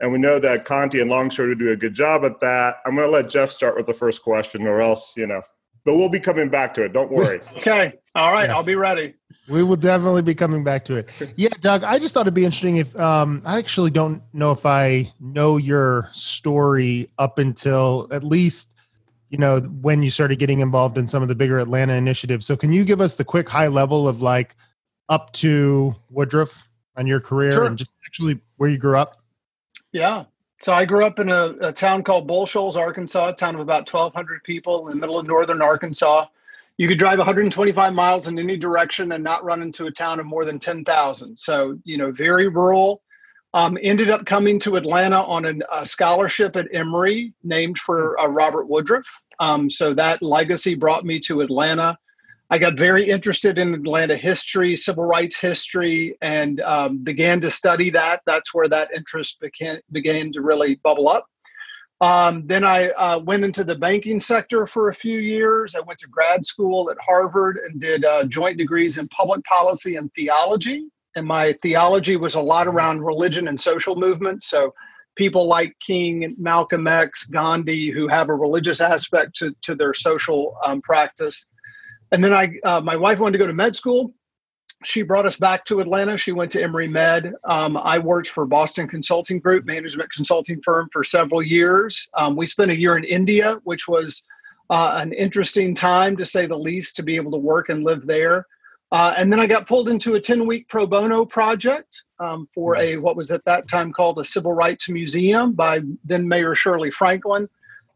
and 0.00 0.12
we 0.12 0.18
know 0.18 0.38
that 0.40 0.64
Conti 0.64 1.00
and 1.00 1.08
Longshore 1.10 1.54
do 1.54 1.70
a 1.70 1.76
good 1.76 1.94
job 1.94 2.24
at 2.24 2.40
that, 2.40 2.76
I'm 2.84 2.96
going 2.96 3.06
to 3.06 3.12
let 3.12 3.30
Jeff 3.30 3.50
start 3.50 3.76
with 3.76 3.86
the 3.86 3.94
first 3.94 4.22
question, 4.22 4.66
or 4.66 4.80
else, 4.80 5.12
you 5.16 5.26
know, 5.26 5.42
but 5.84 5.94
we'll 5.94 6.08
be 6.08 6.20
coming 6.20 6.48
back 6.48 6.74
to 6.74 6.84
it. 6.84 6.92
Don't 6.92 7.10
worry. 7.10 7.40
okay. 7.56 7.94
All 8.14 8.32
right. 8.32 8.48
Yeah. 8.48 8.56
I'll 8.56 8.62
be 8.62 8.74
ready. 8.74 9.14
We 9.48 9.62
will 9.62 9.76
definitely 9.76 10.22
be 10.22 10.34
coming 10.34 10.62
back 10.64 10.84
to 10.86 10.96
it. 10.96 11.08
Yeah, 11.36 11.48
Doug, 11.60 11.82
I 11.82 11.98
just 11.98 12.14
thought 12.14 12.22
it'd 12.22 12.34
be 12.34 12.44
interesting 12.44 12.76
if 12.76 12.94
um, 12.98 13.42
I 13.44 13.58
actually 13.58 13.90
don't 13.90 14.22
know 14.32 14.52
if 14.52 14.64
I 14.66 15.12
know 15.18 15.56
your 15.56 16.08
story 16.12 17.10
up 17.18 17.38
until 17.38 18.08
at 18.10 18.22
least 18.22 18.72
you 19.30 19.38
know 19.38 19.60
when 19.60 20.02
you 20.02 20.10
started 20.10 20.38
getting 20.38 20.60
involved 20.60 20.98
in 20.98 21.06
some 21.06 21.22
of 21.22 21.28
the 21.28 21.34
bigger 21.34 21.58
atlanta 21.58 21.94
initiatives 21.94 22.44
so 22.44 22.54
can 22.54 22.70
you 22.70 22.84
give 22.84 23.00
us 23.00 23.16
the 23.16 23.24
quick 23.24 23.48
high 23.48 23.66
level 23.66 24.06
of 24.06 24.20
like 24.20 24.54
up 25.08 25.32
to 25.32 25.94
woodruff 26.10 26.68
on 26.96 27.06
your 27.06 27.20
career 27.20 27.52
sure. 27.52 27.64
and 27.66 27.78
just 27.78 27.92
actually 28.06 28.38
where 28.56 28.70
you 28.70 28.78
grew 28.78 28.96
up 28.96 29.22
yeah 29.92 30.24
so 30.62 30.72
i 30.72 30.84
grew 30.84 31.04
up 31.04 31.18
in 31.18 31.28
a, 31.28 31.54
a 31.60 31.72
town 31.72 32.02
called 32.02 32.26
bull 32.26 32.46
shoals 32.46 32.76
arkansas 32.76 33.28
a 33.28 33.34
town 33.34 33.54
of 33.54 33.60
about 33.60 33.92
1200 33.92 34.42
people 34.44 34.88
in 34.88 34.94
the 34.94 35.00
middle 35.00 35.18
of 35.18 35.26
northern 35.26 35.62
arkansas 35.62 36.26
you 36.78 36.88
could 36.88 36.98
drive 36.98 37.18
125 37.18 37.94
miles 37.94 38.28
in 38.28 38.38
any 38.38 38.56
direction 38.56 39.12
and 39.12 39.22
not 39.22 39.44
run 39.44 39.62
into 39.62 39.86
a 39.86 39.90
town 39.90 40.20
of 40.20 40.26
more 40.26 40.44
than 40.44 40.58
10,000. 40.58 41.38
So, 41.38 41.78
you 41.84 41.98
know, 41.98 42.10
very 42.10 42.48
rural. 42.48 43.02
Um, 43.54 43.76
ended 43.82 44.10
up 44.10 44.24
coming 44.24 44.58
to 44.60 44.76
Atlanta 44.76 45.20
on 45.22 45.44
an, 45.44 45.62
a 45.70 45.84
scholarship 45.84 46.56
at 46.56 46.68
Emory 46.72 47.34
named 47.44 47.78
for 47.78 48.18
uh, 48.18 48.26
Robert 48.26 48.66
Woodruff. 48.66 49.06
Um, 49.38 49.68
so 49.68 49.92
that 49.94 50.22
legacy 50.22 50.74
brought 50.74 51.04
me 51.04 51.20
to 51.20 51.42
Atlanta. 51.42 51.98
I 52.52 52.58
got 52.58 52.76
very 52.76 53.08
interested 53.08 53.56
in 53.56 53.72
Atlanta 53.72 54.14
history, 54.14 54.76
civil 54.76 55.06
rights 55.06 55.40
history, 55.40 56.18
and 56.20 56.60
um, 56.60 56.98
began 56.98 57.40
to 57.40 57.50
study 57.50 57.88
that. 57.88 58.20
That's 58.26 58.52
where 58.52 58.68
that 58.68 58.90
interest 58.94 59.40
began, 59.40 59.80
began 59.90 60.30
to 60.32 60.42
really 60.42 60.74
bubble 60.84 61.08
up. 61.08 61.24
Um, 62.02 62.46
then 62.46 62.62
I 62.62 62.90
uh, 62.90 63.20
went 63.20 63.46
into 63.46 63.64
the 63.64 63.76
banking 63.76 64.20
sector 64.20 64.66
for 64.66 64.90
a 64.90 64.94
few 64.94 65.18
years. 65.18 65.74
I 65.74 65.80
went 65.80 65.98
to 66.00 66.08
grad 66.08 66.44
school 66.44 66.90
at 66.90 66.98
Harvard 67.00 67.56
and 67.56 67.80
did 67.80 68.04
uh, 68.04 68.24
joint 68.24 68.58
degrees 68.58 68.98
in 68.98 69.08
public 69.08 69.42
policy 69.44 69.96
and 69.96 70.12
theology. 70.12 70.84
And 71.16 71.26
my 71.26 71.54
theology 71.62 72.16
was 72.18 72.34
a 72.34 72.42
lot 72.42 72.66
around 72.66 73.00
religion 73.00 73.48
and 73.48 73.58
social 73.58 73.96
movements. 73.96 74.50
So 74.50 74.74
people 75.16 75.48
like 75.48 75.74
King, 75.80 76.34
Malcolm 76.36 76.86
X, 76.86 77.24
Gandhi, 77.24 77.88
who 77.88 78.08
have 78.08 78.28
a 78.28 78.34
religious 78.34 78.82
aspect 78.82 79.36
to, 79.36 79.56
to 79.62 79.74
their 79.74 79.94
social 79.94 80.58
um, 80.62 80.82
practice. 80.82 81.46
And 82.12 82.22
then 82.22 82.32
I, 82.32 82.52
uh, 82.62 82.80
my 82.80 82.94
wife 82.94 83.18
wanted 83.18 83.32
to 83.32 83.38
go 83.38 83.46
to 83.46 83.54
med 83.54 83.74
school. 83.74 84.14
She 84.84 85.02
brought 85.02 85.26
us 85.26 85.36
back 85.36 85.64
to 85.66 85.80
Atlanta. 85.80 86.18
She 86.18 86.32
went 86.32 86.50
to 86.52 86.62
Emory 86.62 86.88
Med. 86.88 87.34
Um, 87.48 87.76
I 87.76 87.98
worked 87.98 88.28
for 88.28 88.44
Boston 88.46 88.88
Consulting 88.88 89.38
Group, 89.38 89.64
management 89.64 90.10
consulting 90.12 90.60
firm, 90.62 90.88
for 90.92 91.04
several 91.04 91.42
years. 91.42 92.08
Um, 92.14 92.36
we 92.36 92.46
spent 92.46 92.70
a 92.70 92.78
year 92.78 92.96
in 92.96 93.04
India, 93.04 93.60
which 93.64 93.88
was 93.88 94.24
uh, 94.70 94.98
an 95.00 95.12
interesting 95.12 95.74
time 95.74 96.16
to 96.16 96.26
say 96.26 96.46
the 96.46 96.56
least, 96.56 96.96
to 96.96 97.02
be 97.02 97.16
able 97.16 97.30
to 97.32 97.38
work 97.38 97.68
and 97.68 97.84
live 97.84 98.06
there. 98.06 98.46
Uh, 98.90 99.14
and 99.16 99.32
then 99.32 99.40
I 99.40 99.46
got 99.46 99.66
pulled 99.66 99.88
into 99.88 100.14
a 100.14 100.20
10 100.20 100.46
week 100.46 100.68
pro 100.68 100.86
bono 100.86 101.24
project 101.24 102.04
um, 102.18 102.46
for 102.52 102.76
a 102.76 102.96
what 102.98 103.16
was 103.16 103.30
at 103.30 103.44
that 103.46 103.66
time 103.66 103.90
called 103.92 104.18
a 104.18 104.24
civil 104.24 104.52
rights 104.52 104.90
museum 104.90 105.52
by 105.52 105.80
then 106.04 106.28
Mayor 106.28 106.54
Shirley 106.54 106.90
Franklin 106.90 107.48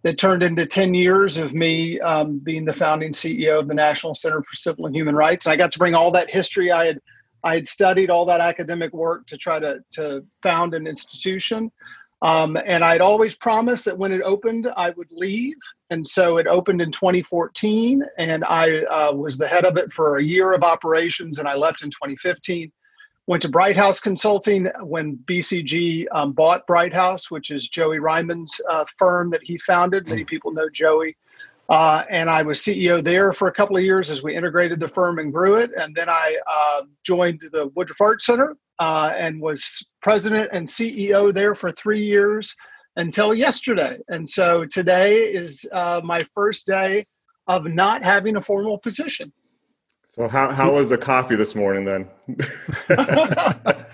that 0.03 0.19
turned 0.19 0.43
into 0.43 0.67
10 0.67 0.95
years 0.95 1.39
of 1.39 1.53
me 1.53 1.99
um, 2.01 2.39
being 2.39 2.65
the 2.65 2.73
founding 2.73 3.13
CEO 3.13 3.59
of 3.59 3.69
the 3.69 3.75
National 3.75 4.15
Center 4.15 4.43
for 4.43 4.55
Civil 4.55 4.87
and 4.87 4.95
Human 4.95 5.17
Rights. 5.17 5.47
And 5.47 5.53
I 5.53 5.57
got 5.57 5.73
to 5.73 5.79
bring 5.79 5.95
all 5.95 6.11
that 6.13 6.31
history 6.31 6.71
I 6.71 6.87
had 6.87 7.01
I 7.45 7.55
had 7.55 7.69
studied, 7.69 8.11
all 8.11 8.25
that 8.27 8.41
academic 8.41 8.93
work 8.93 9.27
to 9.29 9.37
try 9.37 9.61
to, 9.61 9.79
to 9.93 10.25
found 10.43 10.75
an 10.75 10.89
institution. 10.89 11.71
Um, 12.23 12.57
and 12.67 12.83
I'd 12.85 13.01
always 13.01 13.37
promised 13.37 13.85
that 13.85 13.97
when 13.97 14.11
it 14.11 14.23
opened, 14.23 14.69
I 14.77 14.91
would 14.91 15.11
leave. 15.13 15.55
And 15.91 16.05
so 16.05 16.39
it 16.39 16.49
opened 16.49 16.81
in 16.81 16.91
2014, 16.91 18.03
and 18.19 18.45
I 18.45 18.79
uh, 18.85 19.13
was 19.13 19.39
the 19.39 19.47
head 19.47 19.65
of 19.65 19.77
it 19.77 19.93
for 19.93 20.17
a 20.17 20.25
year 20.25 20.55
of 20.55 20.65
operations, 20.65 21.39
and 21.39 21.47
I 21.47 21.55
left 21.55 21.85
in 21.85 21.91
2015. 21.91 22.73
Went 23.29 23.43
to 23.43 23.49
Bright 23.49 23.77
House 23.77 23.99
Consulting 23.99 24.67
when 24.83 25.17
BCG 25.25 26.07
um, 26.13 26.33
bought 26.33 26.65
Bright 26.69 26.95
House, 26.95 27.29
which 27.29 27.51
is 27.51 27.69
Joey 27.69 27.99
Reiman's 27.99 28.61
uh, 28.69 28.85
firm 28.97 29.31
that 29.31 29.43
he 29.43 29.59
founded. 29.59 30.07
Many 30.07 30.25
people 30.25 30.53
know 30.53 30.69
Joey. 30.73 31.17
Uh, 31.69 32.05
and 32.09 32.31
I 32.31 32.43
was 32.43 32.61
CEO 32.61 33.03
there 33.03 33.33
for 33.33 33.49
a 33.49 33.53
couple 33.53 33.77
of 33.77 33.83
years 33.83 34.11
as 34.11 34.23
we 34.23 34.37
integrated 34.37 34.79
the 34.79 34.89
firm 34.91 35.19
and 35.19 35.33
grew 35.33 35.57
it. 35.57 35.73
And 35.77 35.93
then 35.93 36.09
I 36.09 36.37
uh, 36.47 36.83
joined 37.05 37.41
the 37.51 37.73
Woodruff 37.75 38.01
Art 38.01 38.23
Center 38.23 38.57
uh, 38.79 39.13
and 39.17 39.41
was 39.41 39.85
president 40.03 40.51
and 40.53 40.69
CEO 40.69 41.35
there 41.35 41.57
for 41.57 41.73
three 41.73 42.05
years 42.05 42.55
until 42.95 43.35
yesterday. 43.35 43.99
And 44.09 44.29
so 44.29 44.65
today 44.65 45.23
is 45.23 45.67
uh, 45.73 46.01
my 46.05 46.25
first 46.33 46.65
day 46.67 47.05
of 47.49 47.65
not 47.67 48.05
having 48.05 48.37
a 48.37 48.41
formal 48.41 48.79
position. 48.79 49.33
So 50.19 50.29
how 50.29 50.51
how 50.51 50.73
was 50.73 50.89
the 50.89 50.99
coffee 50.99 51.37
this 51.37 51.55
morning 51.55 51.85
then? 51.85 52.09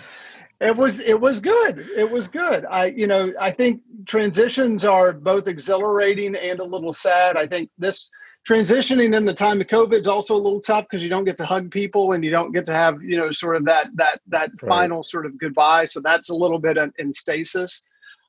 it 0.61 0.77
was 0.77 1.01
it 1.01 1.21
was 1.21 1.41
good. 1.41 1.85
It 1.97 2.09
was 2.09 2.29
good. 2.29 2.65
I 2.65 2.87
you 2.87 3.09
know 3.09 3.33
I 3.41 3.51
think 3.51 3.81
transitions 4.07 4.85
are 4.85 5.13
both 5.13 5.49
exhilarating 5.49 6.37
and 6.37 6.61
a 6.61 6.65
little 6.65 6.93
sad. 6.93 7.37
I 7.37 7.49
think 7.49 7.71
this 7.77 8.09
transitioning 8.49 9.17
in 9.17 9.25
the 9.25 9.35
time 9.35 9.61
of 9.61 9.67
COVID 9.67 10.01
is 10.01 10.07
also 10.07 10.37
a 10.37 10.39
little 10.39 10.61
tough 10.61 10.85
because 10.89 11.03
you 11.03 11.09
don't 11.09 11.25
get 11.25 11.37
to 11.39 11.45
hug 11.45 11.71
people 11.73 12.13
and 12.13 12.25
you 12.25 12.31
don't 12.31 12.53
get 12.53 12.67
to 12.67 12.73
have 12.73 13.03
you 13.03 13.17
know 13.17 13.33
sort 13.33 13.57
of 13.57 13.65
that 13.65 13.89
that 13.97 14.21
that 14.29 14.51
right. 14.63 14.69
final 14.69 15.03
sort 15.03 15.27
of 15.27 15.37
goodbye. 15.39 15.87
So 15.87 16.01
that's 16.01 16.31
a 16.31 16.35
little 16.35 16.61
bit 16.61 16.79
in 16.99 17.13
stasis. 17.13 17.83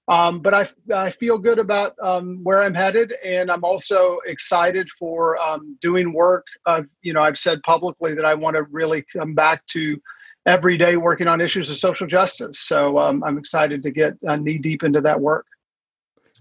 Um, 0.09 0.41
but 0.41 0.53
I, 0.53 0.67
I 0.93 1.11
feel 1.11 1.37
good 1.37 1.59
about 1.59 1.95
um, 2.01 2.39
where 2.43 2.61
I'm 2.61 2.73
headed, 2.73 3.13
and 3.23 3.49
I'm 3.49 3.63
also 3.63 4.19
excited 4.25 4.89
for 4.99 5.41
um, 5.41 5.77
doing 5.81 6.11
work. 6.13 6.45
Uh, 6.65 6.83
you 7.01 7.13
know, 7.13 7.21
I've 7.21 7.37
said 7.37 7.61
publicly 7.63 8.13
that 8.15 8.25
I 8.25 8.33
want 8.33 8.57
to 8.57 8.63
really 8.63 9.05
come 9.15 9.33
back 9.33 9.65
to 9.67 10.01
every 10.45 10.77
day 10.77 10.97
working 10.97 11.27
on 11.27 11.39
issues 11.39 11.69
of 11.69 11.77
social 11.77 12.05
justice. 12.05 12.59
So 12.59 12.99
um, 12.99 13.23
I'm 13.23 13.37
excited 13.37 13.81
to 13.83 13.91
get 13.91 14.15
uh, 14.27 14.35
knee 14.35 14.57
deep 14.57 14.83
into 14.83 14.99
that 15.01 15.19
work. 15.19 15.45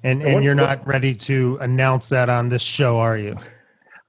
And 0.02 0.22
and 0.22 0.42
you're 0.42 0.56
not 0.56 0.84
ready 0.84 1.14
to 1.14 1.58
announce 1.60 2.08
that 2.08 2.28
on 2.28 2.48
this 2.48 2.62
show, 2.62 2.98
are 2.98 3.16
you? 3.16 3.38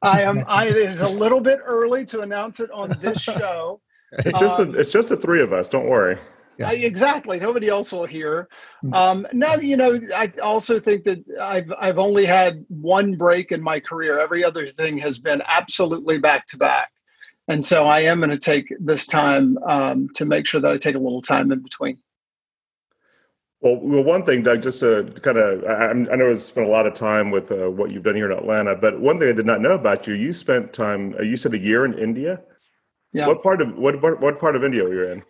I 0.01 0.21
am. 0.23 0.43
I 0.47 0.65
it 0.65 0.75
is 0.75 1.01
a 1.01 1.07
little 1.23 1.39
bit 1.39 1.59
early 1.63 2.03
to 2.05 2.21
announce 2.21 2.59
it 2.59 2.71
on 2.71 2.97
this 2.99 3.21
show. 3.21 3.79
It's 4.11 4.39
just 4.39 4.59
um, 4.59 4.71
the, 4.71 4.79
it's 4.79 4.91
just 4.91 5.09
the 5.09 5.17
three 5.17 5.41
of 5.41 5.53
us. 5.53 5.69
Don't 5.69 5.87
worry. 5.87 6.17
Yeah. 6.57 6.69
I, 6.69 6.73
exactly. 6.73 7.39
Nobody 7.39 7.67
else 7.67 7.91
will 7.91 8.05
hear. 8.05 8.47
Mm. 8.83 8.93
Um, 8.93 9.27
now, 9.33 9.55
you 9.55 9.75
know, 9.75 9.99
I 10.15 10.31
also 10.41 10.79
think 10.79 11.03
that 11.05 11.23
I've 11.41 11.71
I've 11.79 11.97
only 11.97 12.25
had 12.25 12.65
one 12.69 13.15
break 13.15 13.51
in 13.51 13.61
my 13.61 13.79
career. 13.79 14.19
Every 14.19 14.43
other 14.43 14.67
thing 14.67 14.97
has 14.99 15.19
been 15.19 15.41
absolutely 15.47 16.19
back 16.19 16.47
to 16.47 16.57
back, 16.57 16.91
and 17.47 17.65
so 17.65 17.87
I 17.87 18.01
am 18.01 18.19
going 18.19 18.29
to 18.29 18.37
take 18.37 18.67
this 18.79 19.05
time 19.05 19.57
um, 19.65 20.09
to 20.15 20.25
make 20.25 20.45
sure 20.45 20.61
that 20.61 20.71
I 20.71 20.77
take 20.77 20.95
a 20.95 20.99
little 20.99 21.21
time 21.21 21.51
in 21.51 21.61
between. 21.61 21.97
Well, 23.61 23.79
well, 23.81 24.03
one 24.03 24.25
thing, 24.25 24.43
Doug, 24.43 24.61
just 24.61 24.81
to 24.81 25.05
kind 25.21 25.37
of, 25.37 25.63
I, 25.63 25.91
I 25.91 25.93
know 26.17 26.29
it's 26.29 26.43
spent 26.43 26.67
a 26.67 26.69
lot 26.69 26.85
of 26.85 26.95
time 26.95 27.31
with 27.31 27.49
uh, 27.49 27.71
what 27.71 27.91
you've 27.91 28.03
done 28.03 28.15
here 28.15 28.29
in 28.29 28.37
Atlanta, 28.37 28.75
but 28.75 28.99
one 28.99 29.19
thing 29.19 29.29
I 29.29 29.31
did 29.31 29.45
not 29.45 29.61
know 29.61 29.71
about 29.71 30.05
you, 30.05 30.15
you 30.15 30.33
spent 30.33 30.73
time, 30.73 31.15
uh, 31.17 31.21
you 31.23 31.37
said 31.37 31.53
a 31.53 31.57
year 31.57 31.85
in 31.85 31.97
India. 31.97 32.41
Yeah. 33.13 33.25
What 33.27 33.41
part 33.41 33.61
of 33.61 33.77
what, 33.77 34.01
what 34.01 34.19
what 34.19 34.39
part 34.39 34.55
of 34.55 34.63
India 34.63 34.83
were 34.83 34.93
you 34.93 35.11
in? 35.11 35.23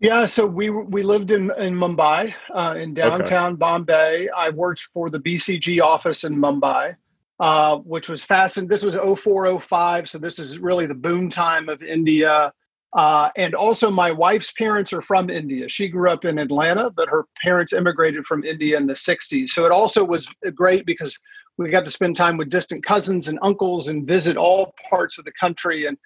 Yeah, 0.00 0.26
so 0.26 0.46
we 0.46 0.70
we 0.70 1.02
lived 1.02 1.30
in 1.30 1.50
in 1.56 1.74
Mumbai, 1.74 2.34
uh, 2.52 2.74
in 2.78 2.94
downtown 2.94 3.52
okay. 3.52 3.58
Bombay. 3.58 4.28
I 4.36 4.50
worked 4.50 4.88
for 4.92 5.08
the 5.08 5.20
BCG 5.20 5.80
office 5.80 6.24
in 6.24 6.36
Mumbai, 6.36 6.96
uh, 7.40 7.78
which 7.78 8.08
was 8.08 8.24
fascinating. 8.24 8.68
This 8.68 8.82
was 8.82 8.96
0405, 8.96 10.08
so 10.08 10.18
this 10.18 10.38
is 10.38 10.58
really 10.58 10.86
the 10.86 10.94
boom 10.94 11.30
time 11.30 11.68
of 11.68 11.82
India. 11.82 12.52
Uh, 12.92 13.30
and 13.36 13.54
also, 13.54 13.90
my 13.90 14.12
wife's 14.12 14.52
parents 14.52 14.92
are 14.92 15.02
from 15.02 15.30
India. 15.30 15.68
She 15.68 15.88
grew 15.88 16.10
up 16.10 16.24
in 16.24 16.38
Atlanta, 16.38 16.90
but 16.90 17.08
her 17.08 17.26
parents 17.42 17.72
immigrated 17.72 18.24
from 18.26 18.44
India 18.44 18.76
in 18.76 18.86
the 18.86 18.94
60s. 18.94 19.48
So 19.48 19.64
it 19.64 19.72
also 19.72 20.04
was 20.04 20.28
great 20.54 20.86
because 20.86 21.18
we 21.56 21.70
got 21.70 21.84
to 21.86 21.90
spend 21.90 22.14
time 22.14 22.36
with 22.36 22.50
distant 22.50 22.84
cousins 22.84 23.26
and 23.28 23.38
uncles 23.42 23.88
and 23.88 24.06
visit 24.06 24.36
all 24.36 24.74
parts 24.88 25.18
of 25.18 25.24
the 25.24 25.32
country. 25.32 25.86
And 25.86 25.98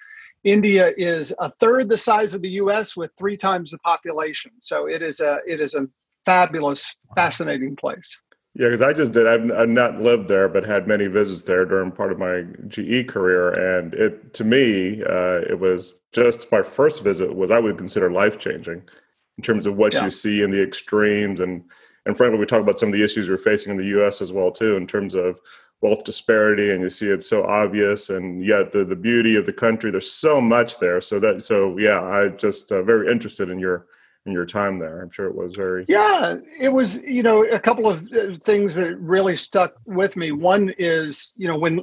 India 0.44 0.92
is 0.96 1.34
a 1.38 1.50
third 1.50 1.88
the 1.88 1.98
size 1.98 2.34
of 2.34 2.42
the 2.42 2.50
U.S. 2.50 2.96
with 2.96 3.10
three 3.18 3.36
times 3.36 3.70
the 3.70 3.78
population. 3.78 4.52
So 4.60 4.86
it 4.86 5.02
is 5.02 5.20
a 5.20 5.40
it 5.46 5.60
is 5.60 5.74
a 5.74 5.86
fabulous, 6.24 6.94
fascinating 7.14 7.76
place. 7.76 8.20
Yeah, 8.54 8.68
because 8.68 8.82
I 8.82 8.92
just 8.92 9.12
did. 9.12 9.26
I've, 9.26 9.50
I've, 9.52 9.68
not 9.68 10.00
lived 10.00 10.28
there, 10.28 10.48
but 10.48 10.64
had 10.64 10.88
many 10.88 11.06
visits 11.06 11.44
there 11.44 11.64
during 11.64 11.92
part 11.92 12.10
of 12.10 12.18
my 12.18 12.44
GE 12.66 13.06
career, 13.06 13.50
and 13.50 13.94
it 13.94 14.34
to 14.34 14.44
me, 14.44 15.02
uh, 15.04 15.42
it 15.48 15.60
was 15.60 15.94
just 16.12 16.50
my 16.50 16.62
first 16.62 17.02
visit 17.02 17.34
was 17.36 17.50
I 17.50 17.60
would 17.60 17.78
consider 17.78 18.10
life 18.10 18.38
changing 18.38 18.82
in 19.36 19.44
terms 19.44 19.66
of 19.66 19.76
what 19.76 19.94
yeah. 19.94 20.04
you 20.04 20.10
see 20.10 20.42
in 20.42 20.50
the 20.50 20.62
extremes, 20.62 21.40
and 21.40 21.64
and 22.04 22.16
frankly, 22.16 22.38
we 22.38 22.46
talk 22.46 22.60
about 22.62 22.80
some 22.80 22.88
of 22.88 22.94
the 22.94 23.04
issues 23.04 23.28
we're 23.28 23.38
facing 23.38 23.70
in 23.70 23.76
the 23.76 23.84
U.S. 23.84 24.20
as 24.20 24.32
well 24.32 24.50
too, 24.50 24.76
in 24.76 24.86
terms 24.86 25.14
of 25.14 25.38
wealth 25.80 26.04
disparity, 26.04 26.72
and 26.72 26.82
you 26.82 26.90
see 26.90 27.08
it 27.08 27.22
so 27.22 27.44
obvious, 27.44 28.10
and 28.10 28.44
yet 28.44 28.72
the 28.72 28.84
the 28.84 28.96
beauty 28.96 29.36
of 29.36 29.46
the 29.46 29.52
country. 29.52 29.90
There's 29.90 30.10
so 30.10 30.40
much 30.40 30.78
there, 30.78 31.00
so 31.00 31.20
that 31.20 31.42
so 31.42 31.78
yeah, 31.78 32.02
I 32.02 32.28
just 32.28 32.72
uh, 32.72 32.82
very 32.82 33.10
interested 33.10 33.50
in 33.50 33.58
your 33.58 33.86
in 34.26 34.32
your 34.32 34.46
time 34.46 34.78
there. 34.78 35.02
I'm 35.02 35.10
sure 35.10 35.26
it 35.26 35.34
was 35.34 35.54
very. 35.56 35.84
Yeah, 35.88 36.36
it 36.60 36.68
was. 36.68 37.02
You 37.02 37.22
know, 37.22 37.44
a 37.44 37.58
couple 37.58 37.88
of 37.88 38.06
uh, 38.12 38.36
things 38.44 38.74
that 38.74 38.96
really 38.98 39.36
stuck 39.36 39.74
with 39.86 40.16
me. 40.16 40.32
One 40.32 40.72
is, 40.78 41.32
you 41.36 41.48
know, 41.48 41.58
when 41.58 41.82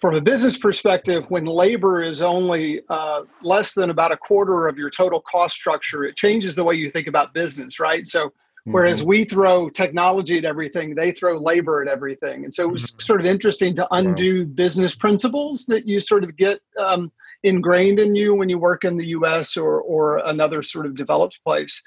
from 0.00 0.14
a 0.14 0.20
business 0.20 0.56
perspective, 0.56 1.24
when 1.28 1.44
labor 1.44 2.02
is 2.02 2.22
only 2.22 2.82
uh, 2.88 3.22
less 3.42 3.74
than 3.74 3.90
about 3.90 4.12
a 4.12 4.16
quarter 4.16 4.68
of 4.68 4.78
your 4.78 4.90
total 4.90 5.20
cost 5.20 5.56
structure, 5.56 6.04
it 6.04 6.16
changes 6.16 6.54
the 6.54 6.64
way 6.64 6.74
you 6.74 6.90
think 6.90 7.06
about 7.06 7.34
business, 7.34 7.78
right? 7.80 8.06
So. 8.06 8.32
Whereas 8.72 9.00
mm-hmm. 9.00 9.08
we 9.08 9.24
throw 9.24 9.68
technology 9.68 10.38
at 10.38 10.44
everything, 10.44 10.94
they 10.94 11.10
throw 11.10 11.38
labor 11.38 11.82
at 11.82 11.88
everything. 11.88 12.44
And 12.44 12.54
so 12.54 12.64
it 12.64 12.72
was 12.72 12.86
mm-hmm. 12.86 13.00
sort 13.00 13.20
of 13.20 13.26
interesting 13.26 13.74
to 13.76 13.86
undo 13.92 14.44
wow. 14.44 14.50
business 14.54 14.94
principles 14.94 15.66
that 15.66 15.86
you 15.86 16.00
sort 16.00 16.24
of 16.24 16.36
get 16.36 16.60
um, 16.78 17.10
ingrained 17.42 17.98
in 17.98 18.14
you 18.14 18.34
when 18.34 18.48
you 18.48 18.58
work 18.58 18.84
in 18.84 18.96
the 18.96 19.06
US 19.08 19.56
or, 19.56 19.80
or 19.82 20.18
another 20.26 20.62
sort 20.62 20.86
of 20.86 20.94
developed 20.94 21.38
place. 21.44 21.82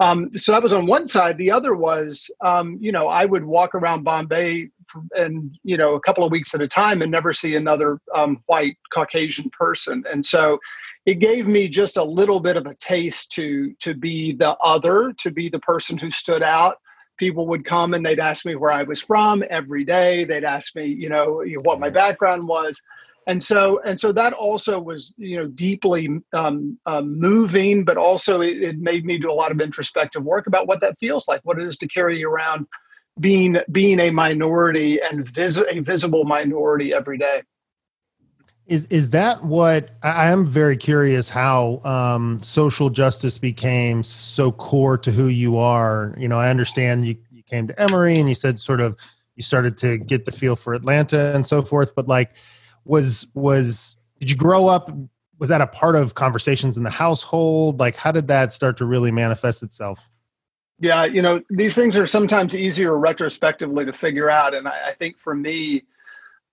Um, 0.00 0.30
so 0.34 0.52
that 0.52 0.62
was 0.62 0.72
on 0.72 0.86
one 0.86 1.06
side. 1.06 1.36
The 1.36 1.50
other 1.50 1.74
was, 1.74 2.30
um, 2.40 2.78
you 2.80 2.90
know, 2.90 3.08
I 3.08 3.26
would 3.26 3.44
walk 3.44 3.74
around 3.74 4.02
Bombay 4.02 4.70
and, 5.14 5.54
you 5.62 5.76
know, 5.76 5.94
a 5.94 6.00
couple 6.00 6.24
of 6.24 6.32
weeks 6.32 6.54
at 6.54 6.62
a 6.62 6.68
time 6.68 7.02
and 7.02 7.10
never 7.10 7.34
see 7.34 7.54
another 7.54 8.00
um, 8.14 8.42
white 8.46 8.78
Caucasian 8.94 9.50
person. 9.50 10.02
And 10.10 10.24
so 10.24 10.58
it 11.06 11.14
gave 11.14 11.46
me 11.46 11.68
just 11.68 11.96
a 11.96 12.04
little 12.04 12.40
bit 12.40 12.56
of 12.56 12.66
a 12.66 12.74
taste 12.76 13.32
to 13.32 13.74
to 13.80 13.94
be 13.94 14.32
the 14.32 14.56
other, 14.62 15.12
to 15.18 15.30
be 15.30 15.48
the 15.48 15.60
person 15.60 15.98
who 15.98 16.10
stood 16.10 16.42
out. 16.42 16.76
People 17.18 17.46
would 17.48 17.64
come 17.64 17.94
and 17.94 18.04
they'd 18.04 18.20
ask 18.20 18.46
me 18.46 18.54
where 18.54 18.72
I 18.72 18.82
was 18.82 19.00
from 19.00 19.42
every 19.50 19.84
day. 19.84 20.24
They'd 20.24 20.44
ask 20.44 20.74
me, 20.74 20.86
you 20.86 21.08
know, 21.10 21.42
what 21.62 21.80
my 21.80 21.90
background 21.90 22.46
was 22.48 22.80
and 23.26 23.42
so 23.42 23.80
and 23.84 24.00
so 24.00 24.12
that 24.12 24.32
also 24.32 24.80
was 24.80 25.14
you 25.16 25.36
know 25.36 25.46
deeply 25.46 26.08
um, 26.32 26.78
um, 26.86 27.18
moving 27.18 27.84
but 27.84 27.96
also 27.96 28.40
it, 28.40 28.62
it, 28.62 28.78
made 28.78 29.04
me 29.04 29.18
do 29.18 29.30
a 29.30 29.32
lot 29.32 29.52
of 29.52 29.60
introspective 29.60 30.22
work 30.24 30.46
about 30.46 30.66
what 30.66 30.80
that 30.80 30.98
feels 30.98 31.28
like 31.28 31.40
what 31.44 31.58
it 31.58 31.66
is 31.66 31.76
to 31.78 31.88
carry 31.88 32.24
around 32.24 32.66
being 33.20 33.56
being 33.72 34.00
a 34.00 34.10
minority 34.10 35.00
and 35.00 35.28
vis- 35.34 35.62
a 35.70 35.80
visible 35.80 36.24
minority 36.24 36.94
every 36.94 37.18
day 37.18 37.42
is 38.66 38.84
is 38.86 39.10
that 39.10 39.44
what 39.44 39.90
I 40.02 40.28
am 40.28 40.46
very 40.46 40.76
curious 40.76 41.28
how 41.28 41.80
um, 41.84 42.40
social 42.42 42.88
justice 42.90 43.38
became 43.38 44.02
so 44.02 44.52
core 44.52 44.96
to 44.98 45.10
who 45.10 45.26
you 45.26 45.58
are? 45.58 46.14
You 46.18 46.28
know, 46.28 46.38
I 46.38 46.50
understand 46.50 47.06
you, 47.06 47.16
you 47.30 47.42
came 47.42 47.66
to 47.66 47.80
Emory 47.80 48.18
and 48.18 48.28
you 48.28 48.34
said 48.34 48.60
sort 48.60 48.80
of 48.80 48.96
you 49.34 49.42
started 49.42 49.76
to 49.78 49.98
get 49.98 50.24
the 50.24 50.32
feel 50.32 50.54
for 50.54 50.74
Atlanta 50.74 51.34
and 51.34 51.46
so 51.46 51.62
forth, 51.62 51.94
but 51.94 52.06
like 52.06 52.32
was 52.84 53.26
was 53.34 53.98
did 54.18 54.30
you 54.30 54.36
grow 54.36 54.68
up 54.68 54.90
was 55.38 55.48
that 55.48 55.60
a 55.60 55.66
part 55.66 55.96
of 55.96 56.14
conversations 56.14 56.76
in 56.76 56.84
the 56.84 56.90
household 56.90 57.80
like 57.80 57.96
how 57.96 58.12
did 58.12 58.28
that 58.28 58.52
start 58.52 58.76
to 58.76 58.84
really 58.84 59.10
manifest 59.10 59.62
itself 59.62 60.08
yeah 60.78 61.04
you 61.04 61.22
know 61.22 61.40
these 61.50 61.74
things 61.74 61.96
are 61.96 62.06
sometimes 62.06 62.54
easier 62.54 62.98
retrospectively 62.98 63.84
to 63.84 63.92
figure 63.92 64.30
out 64.30 64.54
and 64.54 64.68
i, 64.68 64.88
I 64.88 64.92
think 64.92 65.18
for 65.18 65.34
me 65.34 65.82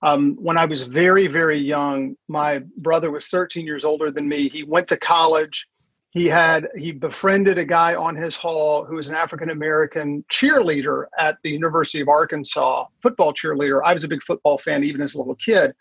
um, 0.02 0.36
when 0.36 0.58
i 0.58 0.66
was 0.66 0.84
very 0.84 1.28
very 1.28 1.60
young 1.60 2.16
my 2.28 2.62
brother 2.78 3.12
was 3.12 3.28
13 3.28 3.66
years 3.66 3.86
older 3.86 4.12
than 4.12 4.28
me 4.28 4.50
he 4.50 4.64
went 4.64 4.88
to 4.88 4.98
college 4.98 5.68
he 6.12 6.28
had 6.28 6.68
he 6.76 6.92
befriended 6.92 7.58
a 7.58 7.66
guy 7.66 7.96
on 7.96 8.16
his 8.16 8.36
hall 8.36 8.86
who 8.86 8.96
was 8.96 9.10
an 9.10 9.16
african 9.16 9.50
american 9.50 10.24
cheerleader 10.32 11.06
at 11.18 11.38
the 11.44 11.50
university 11.50 12.02
of 12.02 12.08
arkansas 12.08 12.86
football 13.02 13.34
cheerleader 13.34 13.82
i 13.84 13.94
was 13.94 14.04
a 14.04 14.08
big 14.08 14.24
football 14.24 14.58
fan 14.58 14.84
even 14.84 15.02
as 15.02 15.16
a 15.16 15.18
little 15.18 15.36
kid 15.36 15.74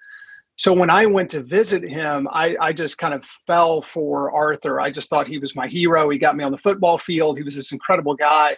so 0.58 0.72
when 0.72 0.88
I 0.88 1.04
went 1.04 1.30
to 1.32 1.42
visit 1.42 1.86
him, 1.86 2.26
I, 2.32 2.56
I, 2.58 2.72
just 2.72 2.96
kind 2.96 3.12
of 3.12 3.26
fell 3.46 3.82
for 3.82 4.34
Arthur. 4.34 4.80
I 4.80 4.90
just 4.90 5.10
thought 5.10 5.28
he 5.28 5.38
was 5.38 5.54
my 5.54 5.68
hero. 5.68 6.08
He 6.08 6.18
got 6.18 6.34
me 6.34 6.44
on 6.44 6.50
the 6.50 6.58
football 6.58 6.96
field. 6.96 7.36
He 7.36 7.44
was 7.44 7.56
this 7.56 7.72
incredible 7.72 8.14
guy. 8.14 8.56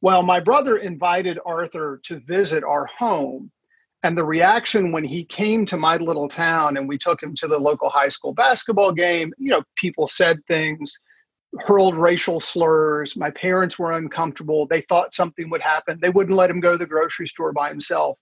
Well, 0.00 0.22
my 0.22 0.40
brother 0.40 0.78
invited 0.78 1.38
Arthur 1.44 2.00
to 2.04 2.20
visit 2.20 2.64
our 2.64 2.86
home. 2.86 3.50
And 4.04 4.18
the 4.18 4.24
reaction 4.24 4.92
when 4.92 5.02
he 5.02 5.24
came 5.24 5.64
to 5.64 5.78
my 5.78 5.96
little 5.96 6.28
town 6.28 6.76
and 6.76 6.86
we 6.86 6.98
took 6.98 7.22
him 7.22 7.34
to 7.36 7.48
the 7.48 7.58
local 7.58 7.88
high 7.88 8.10
school 8.10 8.34
basketball 8.34 8.92
game, 8.92 9.32
you 9.38 9.48
know, 9.48 9.62
people 9.76 10.08
said 10.08 10.44
things, 10.46 11.00
hurled 11.60 11.96
racial 11.96 12.38
slurs. 12.38 13.16
My 13.16 13.30
parents 13.30 13.78
were 13.78 13.92
uncomfortable. 13.92 14.66
They 14.66 14.82
thought 14.82 15.14
something 15.14 15.48
would 15.48 15.62
happen. 15.62 15.98
They 16.02 16.10
wouldn't 16.10 16.36
let 16.36 16.50
him 16.50 16.60
go 16.60 16.72
to 16.72 16.78
the 16.78 16.84
grocery 16.84 17.26
store 17.26 17.54
by 17.54 17.70
himself. 17.70 18.18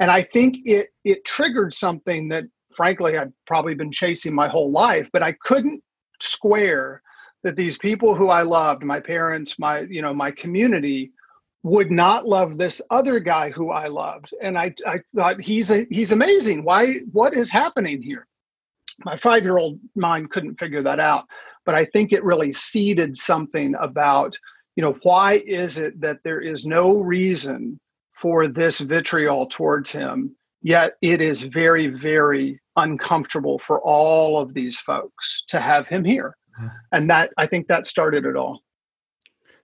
And 0.00 0.10
I 0.10 0.22
think 0.22 0.56
it 0.64 0.88
it 1.04 1.26
triggered 1.26 1.74
something 1.74 2.28
that 2.30 2.44
frankly 2.74 3.18
I've 3.18 3.32
probably 3.46 3.74
been 3.74 3.92
chasing 3.92 4.34
my 4.34 4.48
whole 4.48 4.72
life, 4.72 5.10
but 5.12 5.22
I 5.22 5.32
couldn't 5.44 5.82
square 6.22 7.02
that 7.42 7.54
these 7.54 7.76
people 7.76 8.14
who 8.14 8.30
I 8.30 8.42
loved, 8.42 8.82
my 8.82 9.00
parents, 9.00 9.58
my 9.58 9.80
you 9.90 10.00
know, 10.00 10.14
my 10.14 10.30
community 10.30 11.12
would 11.68 11.90
not 11.90 12.26
love 12.26 12.58
this 12.58 12.80
other 12.90 13.20
guy 13.20 13.50
who 13.50 13.70
I 13.70 13.88
loved. 13.88 14.34
And 14.42 14.58
I, 14.58 14.74
I 14.86 15.00
thought 15.14 15.40
he's 15.40 15.70
a, 15.70 15.86
he's 15.90 16.12
amazing. 16.12 16.64
Why 16.64 16.94
what 17.12 17.34
is 17.34 17.50
happening 17.50 18.02
here? 18.02 18.26
My 19.04 19.16
five 19.16 19.44
year 19.44 19.58
old 19.58 19.78
mind 19.94 20.30
couldn't 20.30 20.58
figure 20.58 20.82
that 20.82 21.00
out. 21.00 21.24
But 21.64 21.74
I 21.74 21.84
think 21.84 22.12
it 22.12 22.24
really 22.24 22.52
seeded 22.52 23.16
something 23.16 23.74
about, 23.78 24.36
you 24.74 24.82
know, 24.82 24.96
why 25.02 25.34
is 25.34 25.76
it 25.78 26.00
that 26.00 26.18
there 26.24 26.40
is 26.40 26.64
no 26.64 27.00
reason 27.02 27.78
for 28.18 28.48
this 28.48 28.80
vitriol 28.80 29.46
towards 29.46 29.92
him, 29.92 30.34
yet 30.62 30.94
it 31.02 31.20
is 31.20 31.42
very, 31.42 31.86
very 31.86 32.60
uncomfortable 32.76 33.58
for 33.58 33.80
all 33.82 34.40
of 34.40 34.54
these 34.54 34.78
folks 34.80 35.44
to 35.48 35.60
have 35.60 35.86
him 35.86 36.04
here. 36.04 36.36
Mm-hmm. 36.58 36.68
And 36.92 37.10
that 37.10 37.32
I 37.36 37.46
think 37.46 37.68
that 37.68 37.86
started 37.86 38.24
it 38.24 38.36
all. 38.36 38.60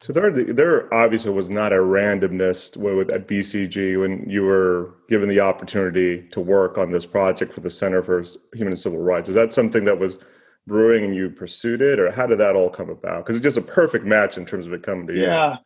So 0.05 0.13
there, 0.13 0.31
there 0.31 0.93
obviously 0.93 1.33
was 1.33 1.49
not 1.49 1.73
a 1.73 1.77
randomness 1.77 2.77
with 2.77 3.11
at 3.11 3.27
BCG 3.27 3.99
when 3.99 4.29
you 4.29 4.43
were 4.43 4.93
given 5.09 5.31
the 5.31 5.41
opportunity 5.41 6.29
to 6.29 6.41
work 6.41 6.77
on 6.77 6.91
this 6.91 7.07
project 7.07 7.55
for 7.55 7.61
the 7.61 7.71
Center 7.71 8.03
for 8.03 8.23
Human 8.53 8.75
and 8.75 8.79
Civil 8.79 8.99
Rights. 8.99 9.31
Is 9.31 9.35
that 9.35 9.55
something 9.55 9.87
that 9.87 9.99
was 9.99 10.19
brewing 10.67 11.05
and 11.05 11.17
you 11.17 11.31
pursued 11.31 11.81
it, 11.81 11.99
or 11.99 12.11
how 12.11 12.27
did 12.27 12.37
that 12.37 12.55
all 12.55 12.69
come 12.69 12.91
about? 12.91 13.25
Because 13.25 13.37
it's 13.37 13.45
just 13.45 13.57
a 13.57 13.63
perfect 13.63 14.05
match 14.05 14.37
in 14.37 14.45
terms 14.45 14.67
of 14.67 14.75
it 14.75 14.83
coming 14.83 15.07
to 15.07 15.15
you. 15.15 15.23
Yeah. 15.23 15.57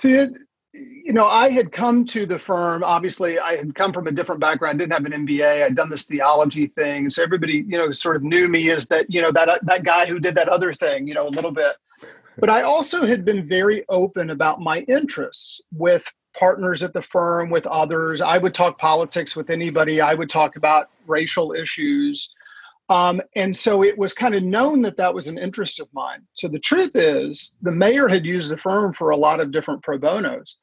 See, 0.00 0.26
you 0.72 1.12
know, 1.12 1.26
I 1.26 1.50
had 1.50 1.70
come 1.70 2.06
to 2.06 2.24
the 2.24 2.38
firm. 2.38 2.82
Obviously, 2.82 3.38
I 3.38 3.56
had 3.56 3.74
come 3.74 3.92
from 3.92 4.06
a 4.06 4.12
different 4.12 4.40
background. 4.40 4.78
Didn't 4.78 4.94
have 4.94 5.04
an 5.04 5.26
MBA. 5.26 5.64
I'd 5.64 5.76
done 5.76 5.90
this 5.90 6.06
theology 6.06 6.68
thing, 6.68 7.10
so 7.10 7.22
everybody, 7.22 7.62
you 7.68 7.76
know, 7.76 7.92
sort 7.92 8.16
of 8.16 8.22
knew 8.22 8.48
me 8.48 8.70
as 8.70 8.88
that, 8.88 9.04
you 9.10 9.20
know, 9.20 9.32
that 9.32 9.60
that 9.66 9.84
guy 9.84 10.06
who 10.06 10.18
did 10.18 10.34
that 10.36 10.48
other 10.48 10.72
thing, 10.72 11.06
you 11.06 11.12
know, 11.12 11.28
a 11.28 11.28
little 11.28 11.52
bit. 11.52 11.76
But 12.38 12.50
I 12.50 12.62
also 12.62 13.06
had 13.06 13.24
been 13.24 13.48
very 13.48 13.84
open 13.88 14.30
about 14.30 14.60
my 14.60 14.80
interests 14.80 15.60
with 15.72 16.06
partners 16.36 16.82
at 16.82 16.92
the 16.92 17.02
firm, 17.02 17.50
with 17.50 17.66
others. 17.66 18.20
I 18.20 18.38
would 18.38 18.54
talk 18.54 18.78
politics 18.78 19.36
with 19.36 19.50
anybody, 19.50 20.00
I 20.00 20.14
would 20.14 20.30
talk 20.30 20.56
about 20.56 20.90
racial 21.06 21.52
issues. 21.52 22.32
Um, 22.88 23.22
and 23.34 23.56
so 23.56 23.82
it 23.82 23.96
was 23.96 24.12
kind 24.12 24.34
of 24.34 24.42
known 24.42 24.82
that 24.82 24.96
that 24.98 25.14
was 25.14 25.28
an 25.28 25.38
interest 25.38 25.80
of 25.80 25.88
mine. 25.94 26.22
So 26.34 26.48
the 26.48 26.58
truth 26.58 26.90
is, 26.94 27.54
the 27.62 27.72
mayor 27.72 28.08
had 28.08 28.26
used 28.26 28.50
the 28.50 28.58
firm 28.58 28.92
for 28.92 29.10
a 29.10 29.16
lot 29.16 29.40
of 29.40 29.52
different 29.52 29.82
pro 29.82 29.96
bonos. 29.96 30.56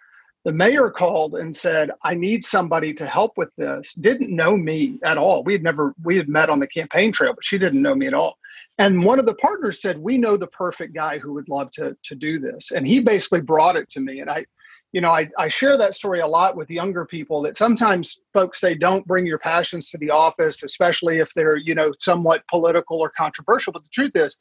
The 0.44 0.52
mayor 0.52 0.90
called 0.90 1.36
and 1.36 1.56
said, 1.56 1.92
I 2.04 2.16
need 2.16 2.44
somebody 2.44 2.94
to 2.96 3.06
help 3.06 3.38
with 3.38 3.50
this. 3.58 3.94
Didn't 3.94 4.36
know 4.36 4.58
me 4.58 5.00
at 5.04 5.18
all. 5.18 5.44
We 5.44 5.54
had 5.54 5.64
never, 5.64 5.94
we 6.04 6.18
had 6.18 6.30
met 6.30 6.50
on 6.50 6.60
the 6.60 6.68
campaign 6.68 7.12
trail, 7.12 7.34
but 7.34 7.46
she 7.46 7.58
didn't 7.58 7.82
know 7.82 7.96
me 7.96 8.08
at 8.08 8.14
all. 8.14 8.38
And 8.82 9.04
one 9.04 9.20
of 9.20 9.28
the 9.28 9.36
partners 9.36 9.80
said, 9.80 10.00
"We 10.00 10.18
know 10.18 10.36
the 10.36 10.48
perfect 10.48 10.96
guy 10.96 11.20
who 11.20 11.34
would 11.34 11.48
love 11.48 11.70
to 11.74 11.96
to 12.04 12.16
do 12.16 12.40
this." 12.40 12.72
And 12.72 12.88
he 12.88 13.00
basically 13.00 13.42
brought 13.42 13.76
it 13.76 13.88
to 13.92 14.00
me. 14.00 14.22
And 14.22 14.30
I, 14.30 14.46
you 14.92 15.02
know, 15.02 15.12
I, 15.12 15.30
I 15.38 15.50
share 15.50 15.78
that 15.78 15.94
story 15.94 16.20
a 16.20 16.28
lot 16.28 16.58
with 16.58 16.70
younger 16.72 17.06
people. 17.06 17.44
That 17.44 17.58
sometimes 17.58 18.22
folks 18.34 18.60
say, 18.60 18.74
"Don't 18.74 19.06
bring 19.06 19.28
your 19.28 19.38
passions 19.38 19.90
to 19.90 20.00
the 20.00 20.10
office, 20.10 20.64
especially 20.64 21.20
if 21.20 21.32
they're 21.36 21.58
you 21.58 21.76
know 21.76 21.92
somewhat 22.00 22.48
political 22.50 23.00
or 23.00 23.12
controversial." 23.16 23.72
But 23.72 23.84
the 23.84 23.90
truth 23.90 24.16
is, 24.16 24.36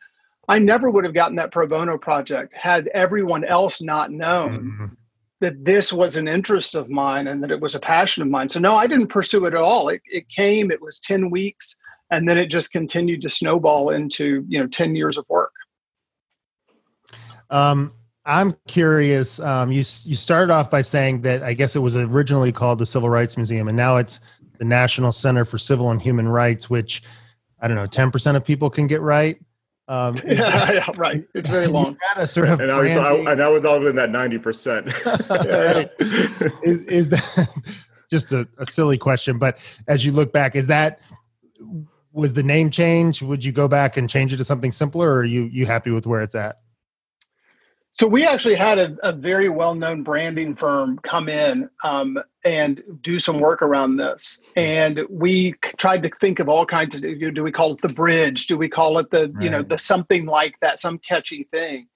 I 0.48 0.58
never 0.58 0.90
would 0.90 1.04
have 1.04 1.14
gotten 1.14 1.36
that 1.36 1.52
pro 1.52 1.66
bono 1.66 1.98
project 1.98 2.54
had 2.54 2.88
everyone 2.94 3.44
else 3.44 3.82
not 3.82 4.10
known. 4.10 4.58
Mm-hmm. 4.58 4.86
That 5.40 5.64
this 5.64 5.90
was 5.90 6.16
an 6.16 6.28
interest 6.28 6.74
of 6.74 6.90
mine 6.90 7.26
and 7.26 7.42
that 7.42 7.50
it 7.50 7.60
was 7.60 7.74
a 7.74 7.80
passion 7.80 8.22
of 8.22 8.28
mine. 8.28 8.50
So, 8.50 8.60
no, 8.60 8.76
I 8.76 8.86
didn't 8.86 9.06
pursue 9.06 9.46
it 9.46 9.54
at 9.54 9.60
all. 9.60 9.88
It, 9.88 10.02
it 10.04 10.28
came, 10.28 10.70
it 10.70 10.82
was 10.82 11.00
10 11.00 11.30
weeks 11.30 11.76
and 12.10 12.28
then 12.28 12.38
it 12.38 12.46
just 12.46 12.72
continued 12.72 13.22
to 13.22 13.30
snowball 13.30 13.90
into 13.90 14.44
you 14.48 14.58
know 14.58 14.66
10 14.66 14.94
years 14.94 15.16
of 15.18 15.24
work 15.28 15.52
um, 17.50 17.92
i'm 18.24 18.56
curious 18.66 19.40
um, 19.40 19.70
you 19.70 19.84
you 20.04 20.16
started 20.16 20.52
off 20.52 20.70
by 20.70 20.82
saying 20.82 21.20
that 21.22 21.42
i 21.42 21.52
guess 21.52 21.76
it 21.76 21.80
was 21.80 21.96
originally 21.96 22.52
called 22.52 22.78
the 22.78 22.86
civil 22.86 23.08
rights 23.08 23.36
museum 23.36 23.68
and 23.68 23.76
now 23.76 23.96
it's 23.96 24.20
the 24.58 24.64
national 24.64 25.12
center 25.12 25.44
for 25.44 25.58
civil 25.58 25.90
and 25.90 26.02
human 26.02 26.28
rights 26.28 26.68
which 26.68 27.02
i 27.60 27.68
don't 27.68 27.76
know 27.76 27.86
10% 27.86 28.36
of 28.36 28.44
people 28.44 28.68
can 28.70 28.86
get 28.86 29.00
right 29.00 29.40
um, 29.90 30.14
yeah, 30.24 30.72
yeah, 30.72 30.86
right. 30.96 31.26
It's 31.34 31.48
very 31.48 31.66
long. 31.66 31.98
sort 32.24 32.48
of 32.48 32.60
and, 32.60 32.70
I 32.70 32.80
was, 32.80 32.96
I, 32.96 33.12
and 33.12 33.42
I 33.42 33.48
was 33.48 33.64
all 33.64 33.84
in 33.84 33.96
that 33.96 34.10
90%. 34.10 34.86
is, 36.62 36.80
is 36.82 37.08
that 37.08 37.48
just 38.08 38.30
a, 38.32 38.46
a 38.58 38.66
silly 38.66 38.96
question? 38.96 39.36
But 39.36 39.58
as 39.88 40.04
you 40.04 40.12
look 40.12 40.32
back, 40.32 40.54
is 40.54 40.68
that 40.68 41.00
was 42.12 42.32
the 42.32 42.42
name 42.42 42.70
change? 42.70 43.22
Would 43.22 43.44
you 43.44 43.52
go 43.52 43.68
back 43.68 43.96
and 43.96 44.08
change 44.08 44.32
it 44.32 44.38
to 44.38 44.44
something 44.44 44.72
simpler, 44.72 45.08
or 45.08 45.18
are 45.18 45.24
you 45.24 45.44
you 45.44 45.66
happy 45.66 45.90
with 45.90 46.06
where 46.06 46.22
it's 46.22 46.34
at? 46.34 46.56
So 47.92 48.06
we 48.06 48.24
actually 48.24 48.54
had 48.54 48.78
a, 48.78 48.96
a 49.02 49.12
very 49.12 49.48
well-known 49.48 50.04
branding 50.04 50.54
firm 50.54 50.98
come 51.02 51.28
in 51.28 51.68
um, 51.82 52.18
and 52.44 52.80
do 53.00 53.18
some 53.18 53.40
work 53.40 53.62
around 53.62 53.96
this, 53.96 54.40
and 54.56 55.00
we 55.10 55.52
tried 55.76 56.02
to 56.04 56.10
think 56.20 56.38
of 56.38 56.48
all 56.48 56.64
kinds 56.64 56.94
of. 56.94 57.02
Do 57.02 57.42
we 57.42 57.52
call 57.52 57.72
it 57.72 57.82
the 57.82 57.88
bridge? 57.88 58.46
Do 58.46 58.56
we 58.56 58.68
call 58.68 58.98
it 58.98 59.10
the 59.10 59.30
right. 59.32 59.44
you 59.44 59.50
know 59.50 59.62
the 59.62 59.78
something 59.78 60.26
like 60.26 60.54
that, 60.60 60.80
some 60.80 60.98
catchy 60.98 61.48
thing? 61.52 61.88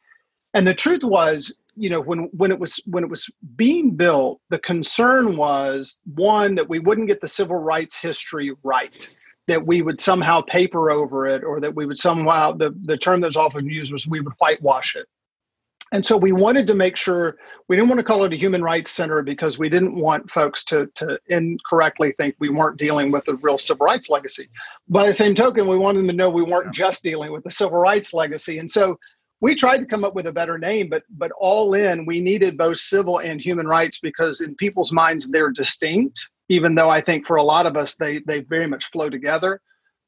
And 0.52 0.68
the 0.68 0.74
truth 0.74 1.02
was, 1.02 1.54
you 1.74 1.90
know, 1.90 2.00
when 2.00 2.28
when 2.32 2.50
it 2.50 2.58
was 2.58 2.80
when 2.86 3.04
it 3.04 3.10
was 3.10 3.28
being 3.56 3.92
built, 3.92 4.40
the 4.50 4.58
concern 4.58 5.36
was 5.36 6.00
one 6.14 6.54
that 6.56 6.68
we 6.68 6.78
wouldn't 6.78 7.08
get 7.08 7.20
the 7.20 7.28
civil 7.28 7.56
rights 7.56 7.98
history 7.98 8.52
right 8.62 9.08
that 9.46 9.66
we 9.66 9.82
would 9.82 10.00
somehow 10.00 10.40
paper 10.40 10.90
over 10.90 11.26
it 11.26 11.44
or 11.44 11.60
that 11.60 11.74
we 11.74 11.86
would 11.86 11.98
somehow 11.98 12.52
the, 12.52 12.74
the 12.82 12.96
term 12.96 13.20
that 13.20 13.28
was 13.28 13.36
often 13.36 13.66
used 13.66 13.92
was 13.92 14.06
we 14.06 14.20
would 14.20 14.32
whitewash 14.38 14.96
it. 14.96 15.06
And 15.92 16.04
so 16.04 16.16
we 16.16 16.32
wanted 16.32 16.66
to 16.66 16.74
make 16.74 16.96
sure 16.96 17.36
we 17.68 17.76
didn't 17.76 17.88
want 17.88 18.00
to 18.00 18.04
call 18.04 18.24
it 18.24 18.32
a 18.32 18.36
human 18.36 18.62
rights 18.62 18.90
center 18.90 19.22
because 19.22 19.58
we 19.58 19.68
didn't 19.68 19.94
want 19.94 20.28
folks 20.30 20.64
to, 20.64 20.86
to 20.96 21.20
incorrectly 21.28 22.12
think 22.12 22.34
we 22.38 22.48
weren't 22.48 22.78
dealing 22.78 23.12
with 23.12 23.28
a 23.28 23.34
real 23.34 23.58
civil 23.58 23.86
rights 23.86 24.08
legacy. 24.08 24.48
By 24.88 25.06
the 25.06 25.14
same 25.14 25.34
token 25.34 25.68
we 25.68 25.78
wanted 25.78 26.00
them 26.00 26.08
to 26.08 26.14
know 26.14 26.30
we 26.30 26.42
weren't 26.42 26.74
just 26.74 27.04
dealing 27.04 27.32
with 27.32 27.44
the 27.44 27.50
civil 27.50 27.78
rights 27.78 28.12
legacy. 28.12 28.58
And 28.58 28.68
so 28.68 28.98
we 29.40 29.54
tried 29.54 29.78
to 29.78 29.86
come 29.86 30.04
up 30.04 30.14
with 30.14 30.26
a 30.26 30.32
better 30.32 30.58
name 30.58 30.88
but 30.88 31.02
but 31.10 31.30
all 31.38 31.74
in 31.74 32.06
we 32.06 32.18
needed 32.18 32.56
both 32.56 32.78
civil 32.78 33.18
and 33.18 33.40
human 33.40 33.66
rights 33.66 33.98
because 34.00 34.40
in 34.40 34.54
people's 34.54 34.90
minds 34.90 35.28
they're 35.28 35.50
distinct 35.50 36.30
even 36.48 36.74
though 36.74 36.90
I 36.90 37.00
think 37.00 37.26
for 37.26 37.36
a 37.36 37.42
lot 37.42 37.66
of 37.66 37.76
us 37.76 37.96
they 37.96 38.20
they 38.26 38.40
very 38.40 38.66
much 38.66 38.90
flow 38.90 39.10
together. 39.10 39.60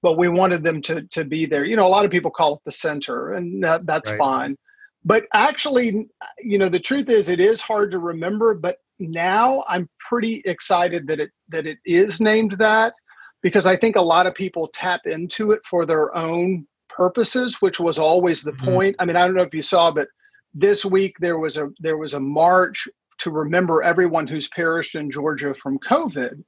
But 0.03 0.19
we 0.19 0.29
wanted 0.29 0.63
them 0.63 0.83
to 0.83 1.03
to 1.13 1.25
be 1.25 1.47
there. 1.47 1.65
You 1.65 1.77
know, 1.77 1.87
a 1.87 1.89
lot 1.89 2.05
of 2.05 2.11
people 2.11 2.31
call 2.31 2.57
it 2.57 2.61
the 2.65 2.73
center, 2.73 3.33
and 3.33 3.63
that, 3.65 3.87
that's 3.87 4.11
right. 4.11 4.19
fine. 4.19 4.57
But 5.05 5.25
actually, 5.33 6.09
you 6.39 6.59
know, 6.59 6.69
the 6.69 6.81
truth 6.81 7.09
is 7.09 7.29
it 7.29 7.41
is 7.41 7.61
hard 7.61 7.91
to 7.93 7.99
remember. 7.99 8.55
But 8.55 8.77
now 8.99 9.65
I'm 9.69 9.89
pretty 9.99 10.43
excited 10.45 11.07
that 11.09 11.21
it 11.21 11.31
that 11.49 11.67
it 11.67 11.79
is 11.85 12.21
named 12.21 12.57
that 12.59 12.95
because 13.43 13.67
I 13.67 13.77
think 13.77 13.97
a 13.97 14.03
lot 14.03 14.27
of 14.27 14.35
people 14.35 14.69
tap 14.75 15.03
into 15.07 15.53
it 15.53 15.61
for 15.65 15.87
their 15.87 16.15
own 16.15 16.67
purposes, 16.89 17.57
which 17.61 17.79
was 17.79 17.99
always 17.99 18.43
the 18.43 18.53
mm-hmm. 18.53 18.73
point. 18.73 18.97
I 18.99 19.05
mean, 19.05 19.17
I 19.17 19.27
don't 19.27 19.35
know 19.35 19.43
if 19.43 19.55
you 19.55 19.63
saw, 19.63 19.91
but 19.91 20.09
this 20.55 20.85
week 20.85 21.15
there 21.21 21.39
was 21.39 21.57
a 21.57 21.71
there 21.79 21.99
was 21.99 22.15
a 22.15 22.21
march 22.21 22.89
to 23.19 23.31
remember 23.31 23.83
everyone 23.83 24.27
who's 24.27 24.49
perished 24.49 24.95
in 24.95 25.11
Georgia 25.11 25.55
from 25.55 25.79
COVID. 25.79 26.43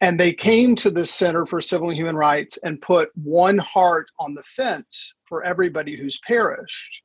And 0.00 0.18
they 0.18 0.32
came 0.32 0.74
to 0.76 0.90
the 0.90 1.06
Center 1.06 1.46
for 1.46 1.60
Civil 1.60 1.90
and 1.90 1.96
Human 1.96 2.16
Rights 2.16 2.58
and 2.64 2.82
put 2.82 3.10
one 3.14 3.58
heart 3.58 4.08
on 4.18 4.34
the 4.34 4.42
fence 4.42 5.14
for 5.28 5.44
everybody 5.44 5.96
who's 5.96 6.18
perished. 6.26 7.02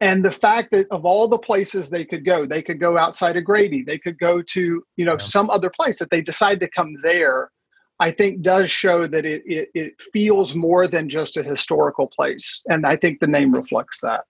And 0.00 0.24
the 0.24 0.32
fact 0.32 0.72
that 0.72 0.88
of 0.90 1.04
all 1.04 1.28
the 1.28 1.38
places 1.38 1.88
they 1.88 2.04
could 2.04 2.24
go, 2.24 2.44
they 2.44 2.60
could 2.60 2.80
go 2.80 2.98
outside 2.98 3.36
of 3.36 3.44
Grady, 3.44 3.84
they 3.84 3.98
could 3.98 4.18
go 4.18 4.42
to, 4.42 4.82
you 4.96 5.04
know, 5.04 5.12
yeah. 5.12 5.18
some 5.18 5.48
other 5.48 5.70
place 5.70 6.00
that 6.00 6.10
they 6.10 6.20
decide 6.20 6.58
to 6.58 6.68
come 6.68 6.96
there, 7.04 7.52
I 8.00 8.10
think 8.10 8.42
does 8.42 8.68
show 8.68 9.06
that 9.06 9.24
it, 9.24 9.44
it, 9.46 9.68
it 9.74 9.92
feels 10.12 10.56
more 10.56 10.88
than 10.88 11.08
just 11.08 11.36
a 11.36 11.42
historical 11.44 12.08
place. 12.08 12.62
And 12.68 12.84
I 12.84 12.96
think 12.96 13.20
the 13.20 13.28
name 13.28 13.54
reflects 13.54 14.00
that. 14.00 14.24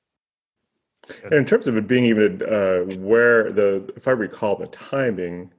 And 1.25 1.35
in 1.35 1.45
terms 1.45 1.67
of 1.67 1.77
it 1.77 1.87
being 1.87 2.05
even 2.05 2.43
uh, 2.43 2.81
where 2.97 3.53
the, 3.53 3.93
if 3.97 4.07
I 4.07 4.13
recall 4.13 4.57
the 4.57 4.67
timing 4.67 5.53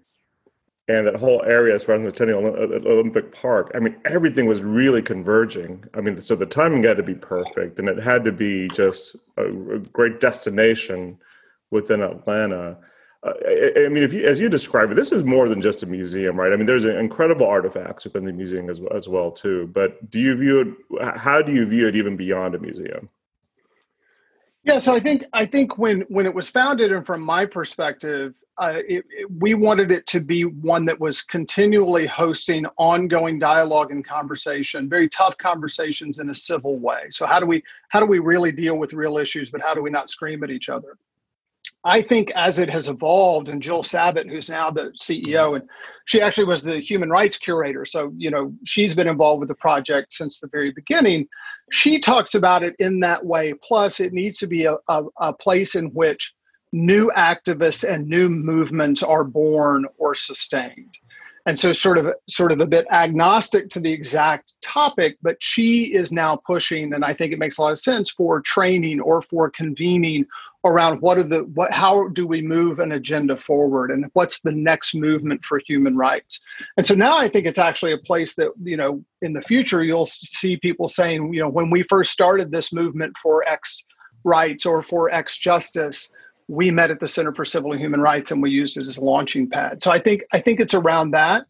and 0.88 1.08
that 1.08 1.16
whole 1.16 1.42
area 1.44 1.76
as 1.76 1.84
far 1.84 1.96
as 1.96 2.02
the 2.02 2.18
Centennial 2.18 2.46
uh, 2.46 2.90
Olympic 2.90 3.34
Park, 3.34 3.72
I 3.76 3.80
mean, 3.80 3.96
everything 4.06 4.46
was 4.46 4.62
really 4.62 5.02
converging. 5.02 5.86
I 5.94 6.02
mean, 6.02 6.20
so 6.22 6.36
the 6.36 6.46
timing 6.46 6.84
had 6.84 6.98
to 6.98 7.04
be 7.04 7.16
perfect 7.16 7.80
and 7.80 7.88
it 7.88 8.00
had 8.00 8.24
to 8.26 8.32
be 8.32 8.68
just 8.70 9.16
a, 9.38 9.46
a 9.46 9.80
great 9.80 10.20
destination 10.20 11.18
within 11.72 12.02
Atlanta. 12.02 12.78
uh, 13.24 13.34
I, 13.46 13.86
I, 13.86 13.88
mean, 13.90 14.04
if 14.04 14.14
you, 14.14 14.26
as 14.26 14.40
you 14.40 14.50
describe 14.50 14.92
it, 14.92 14.96
this 14.96 15.12
is 15.12 15.24
more 15.24 15.50
than 15.50 15.62
just 15.62 15.84
a 15.84 15.86
museum, 15.86 16.38
right? 16.38 16.54
I 16.54 16.56
mean, 16.56 16.66
there's 16.66 16.86
incredible 16.86 17.48
artifacts 17.48 18.06
within 18.06 18.26
the 18.26 18.34
museum 18.34 18.70
as, 18.70 18.80
as 18.94 19.10
well, 19.10 19.32
too. 19.32 19.68
But 19.74 20.10
do 20.10 20.20
you 20.20 20.36
view 20.36 20.62
it? 21.00 21.18
How 21.18 21.42
do 21.42 21.52
you 21.52 21.66
view 21.66 21.88
it 21.88 21.96
even 21.96 22.16
beyond 22.16 22.56
a 22.56 22.60
museum? 22.60 23.10
Yeah, 24.64 24.78
so 24.78 24.94
I 24.96 25.00
think 25.00 25.26
I 25.34 25.46
think 25.46 25.78
when 25.78 26.02
when 26.10 26.26
it 26.26 26.34
was 26.34 26.50
founded, 26.50 26.94
and 26.94 27.06
from 27.06 27.22
my 27.22 27.46
perspective, 27.46 28.34
uh, 28.58 28.76
it, 28.88 29.04
it, 29.10 29.32
we 29.40 29.56
wanted 29.56 29.92
it 29.92 30.08
to 30.08 30.22
be 30.22 30.44
one 30.46 30.86
that 30.86 31.00
was 31.00 31.22
continually 31.22 32.06
hosting 32.06 32.66
ongoing 32.78 33.40
dialogue 33.40 33.92
and 33.92 34.08
conversation, 34.08 34.88
very 34.88 35.10
tough 35.10 35.38
conversations 35.38 36.20
in 36.20 36.30
a 36.30 36.36
civil 36.36 36.78
way. 36.80 37.08
So 37.10 37.26
how 37.26 37.42
do 37.42 37.46
we 37.46 37.62
how 37.90 38.00
do 38.00 38.06
we 38.06 38.20
really 38.20 38.54
deal 38.54 38.78
with 38.78 38.94
real 38.94 39.18
issues, 39.18 39.50
but 39.50 39.62
how 39.62 39.74
do 39.74 39.82
we 39.82 39.90
not 39.90 40.10
scream 40.10 40.44
at 40.44 40.50
each 40.50 40.70
other? 40.70 40.98
I 41.86 42.02
think 42.02 42.32
as 42.32 42.60
it 42.60 42.70
has 42.70 42.88
evolved, 42.88 43.50
and 43.50 43.62
Jill 43.62 43.84
Savitt, 43.84 44.30
who's 44.30 44.50
now 44.50 44.72
the 44.72 44.94
CEO, 45.02 45.24
mm-hmm. 45.24 45.56
and 45.56 45.70
she 46.06 46.22
actually 46.22 46.46
was 46.46 46.64
the 46.64 46.80
human 46.80 47.10
rights 47.10 47.38
curator. 47.38 47.86
So, 47.86 48.14
you 48.18 48.32
know, 48.32 48.54
she's 48.66 48.96
been 48.96 49.08
involved 49.08 49.42
with 49.42 49.50
the 49.50 49.56
project 49.56 50.14
since 50.14 50.40
the 50.40 50.48
very 50.48 50.72
beginning. 50.72 51.28
She 51.72 52.00
talks 52.00 52.36
about 52.36 52.64
it 52.64 52.76
in 52.80 53.02
that 53.02 53.26
way. 53.26 53.54
Plus, 53.64 54.00
it 54.00 54.14
needs 54.14 54.38
to 54.38 54.48
be 54.48 54.66
a, 54.66 54.76
a, 54.88 55.04
a 55.20 55.34
place 55.34 55.76
in 55.76 55.88
which 55.88 56.34
new 56.72 57.12
activists 57.16 57.88
and 57.88 58.08
new 58.08 58.30
movements 58.30 59.04
are 59.04 59.24
born 59.24 59.86
or 59.98 60.16
sustained. 60.16 60.98
And 61.46 61.60
so 61.60 61.74
sort 61.74 61.98
of 61.98 62.08
sort 62.30 62.54
of 62.54 62.62
a 62.62 62.66
bit 62.66 62.88
agnostic 62.90 63.70
to 63.72 63.82
the 63.82 63.92
exact 63.92 64.54
topic, 64.62 65.18
but 65.22 65.36
she 65.42 65.94
is 65.94 66.12
now 66.14 66.40
pushing, 66.48 66.94
and 66.94 67.04
I 67.04 67.14
think 67.14 67.34
it 67.34 67.40
makes 67.40 67.58
a 67.58 67.62
lot 67.62 67.74
of 67.74 67.80
sense 67.80 68.10
for 68.10 68.40
training 68.42 69.02
or 69.02 69.22
for 69.22 69.50
convening 69.50 70.26
around 70.66 71.02
what 71.02 71.18
are 71.18 71.24
the 71.24 71.40
what 71.54 71.74
how 71.74 72.08
do 72.10 72.26
we 72.26 72.42
move 72.42 72.80
an 72.80 72.94
agenda 72.94 73.36
forward 73.38 73.92
and 73.92 74.06
what's 74.14 74.42
the 74.42 74.52
next 74.52 74.96
movement 74.96 75.44
for 75.44 75.60
human 75.66 75.98
rights? 75.98 76.40
And 76.78 76.86
so 76.86 76.96
now 76.96 77.18
i 77.18 77.28
think 77.28 77.46
it's 77.46 77.60
actually 77.60 77.92
a 77.92 77.98
place 77.98 78.36
that 78.36 78.52
you 78.64 78.78
know 78.78 79.04
in 79.22 79.34
the 79.34 79.42
future 79.42 79.84
you'll 79.84 80.06
see 80.06 80.58
people 80.58 80.88
saying 80.88 81.34
you 81.34 81.42
know 81.42 81.50
when 81.50 81.70
we 81.70 81.84
first 81.84 82.12
started 82.12 82.52
this 82.52 82.72
movement 82.72 83.18
for 83.18 83.48
x 83.48 83.84
rights 84.24 84.66
or 84.66 84.82
for 84.82 85.12
x 85.12 85.38
justice 85.38 86.10
we 86.48 86.72
met 86.72 86.92
at 86.92 87.00
the 87.00 87.08
center 87.08 87.34
for 87.34 87.46
civil 87.46 87.72
and 87.72 87.82
human 87.82 88.02
rights 88.02 88.32
and 88.32 88.42
we 88.42 88.52
used 88.52 88.78
it 88.78 88.88
as 88.88 88.98
a 88.98 89.04
launching 89.04 89.50
pad. 89.50 89.84
So 89.84 89.92
i 89.92 90.00
think 90.00 90.24
i 90.32 90.40
think 90.40 90.60
it's 90.60 90.74
around 90.74 91.12
that. 91.12 91.46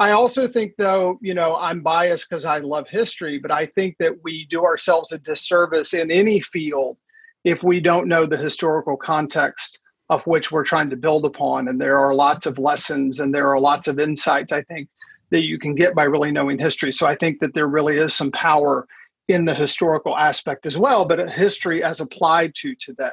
I 0.00 0.12
also 0.12 0.46
think, 0.46 0.74
though, 0.78 1.18
you 1.20 1.34
know, 1.34 1.56
I'm 1.56 1.80
biased 1.80 2.28
because 2.30 2.44
I 2.44 2.58
love 2.58 2.86
history, 2.88 3.40
but 3.40 3.50
I 3.50 3.66
think 3.66 3.96
that 3.98 4.22
we 4.22 4.46
do 4.46 4.64
ourselves 4.64 5.10
a 5.10 5.18
disservice 5.18 5.92
in 5.92 6.12
any 6.12 6.40
field 6.40 6.98
if 7.48 7.62
we 7.62 7.80
don't 7.80 8.08
know 8.08 8.26
the 8.26 8.36
historical 8.36 8.94
context 8.94 9.78
of 10.10 10.22
which 10.26 10.52
we're 10.52 10.64
trying 10.64 10.90
to 10.90 10.96
build 10.96 11.24
upon. 11.24 11.66
And 11.66 11.80
there 11.80 11.96
are 11.96 12.14
lots 12.14 12.44
of 12.44 12.58
lessons 12.58 13.20
and 13.20 13.34
there 13.34 13.48
are 13.48 13.58
lots 13.58 13.88
of 13.88 13.98
insights, 13.98 14.52
I 14.52 14.62
think, 14.62 14.88
that 15.30 15.44
you 15.44 15.58
can 15.58 15.74
get 15.74 15.94
by 15.94 16.02
really 16.04 16.30
knowing 16.30 16.58
history. 16.58 16.92
So 16.92 17.06
I 17.06 17.14
think 17.14 17.40
that 17.40 17.54
there 17.54 17.66
really 17.66 17.96
is 17.96 18.12
some 18.14 18.30
power 18.32 18.86
in 19.28 19.46
the 19.46 19.54
historical 19.54 20.16
aspect 20.16 20.66
as 20.66 20.76
well, 20.76 21.06
but 21.06 21.26
history 21.30 21.82
as 21.82 22.00
applied 22.00 22.54
to 22.56 22.74
today. 22.74 23.08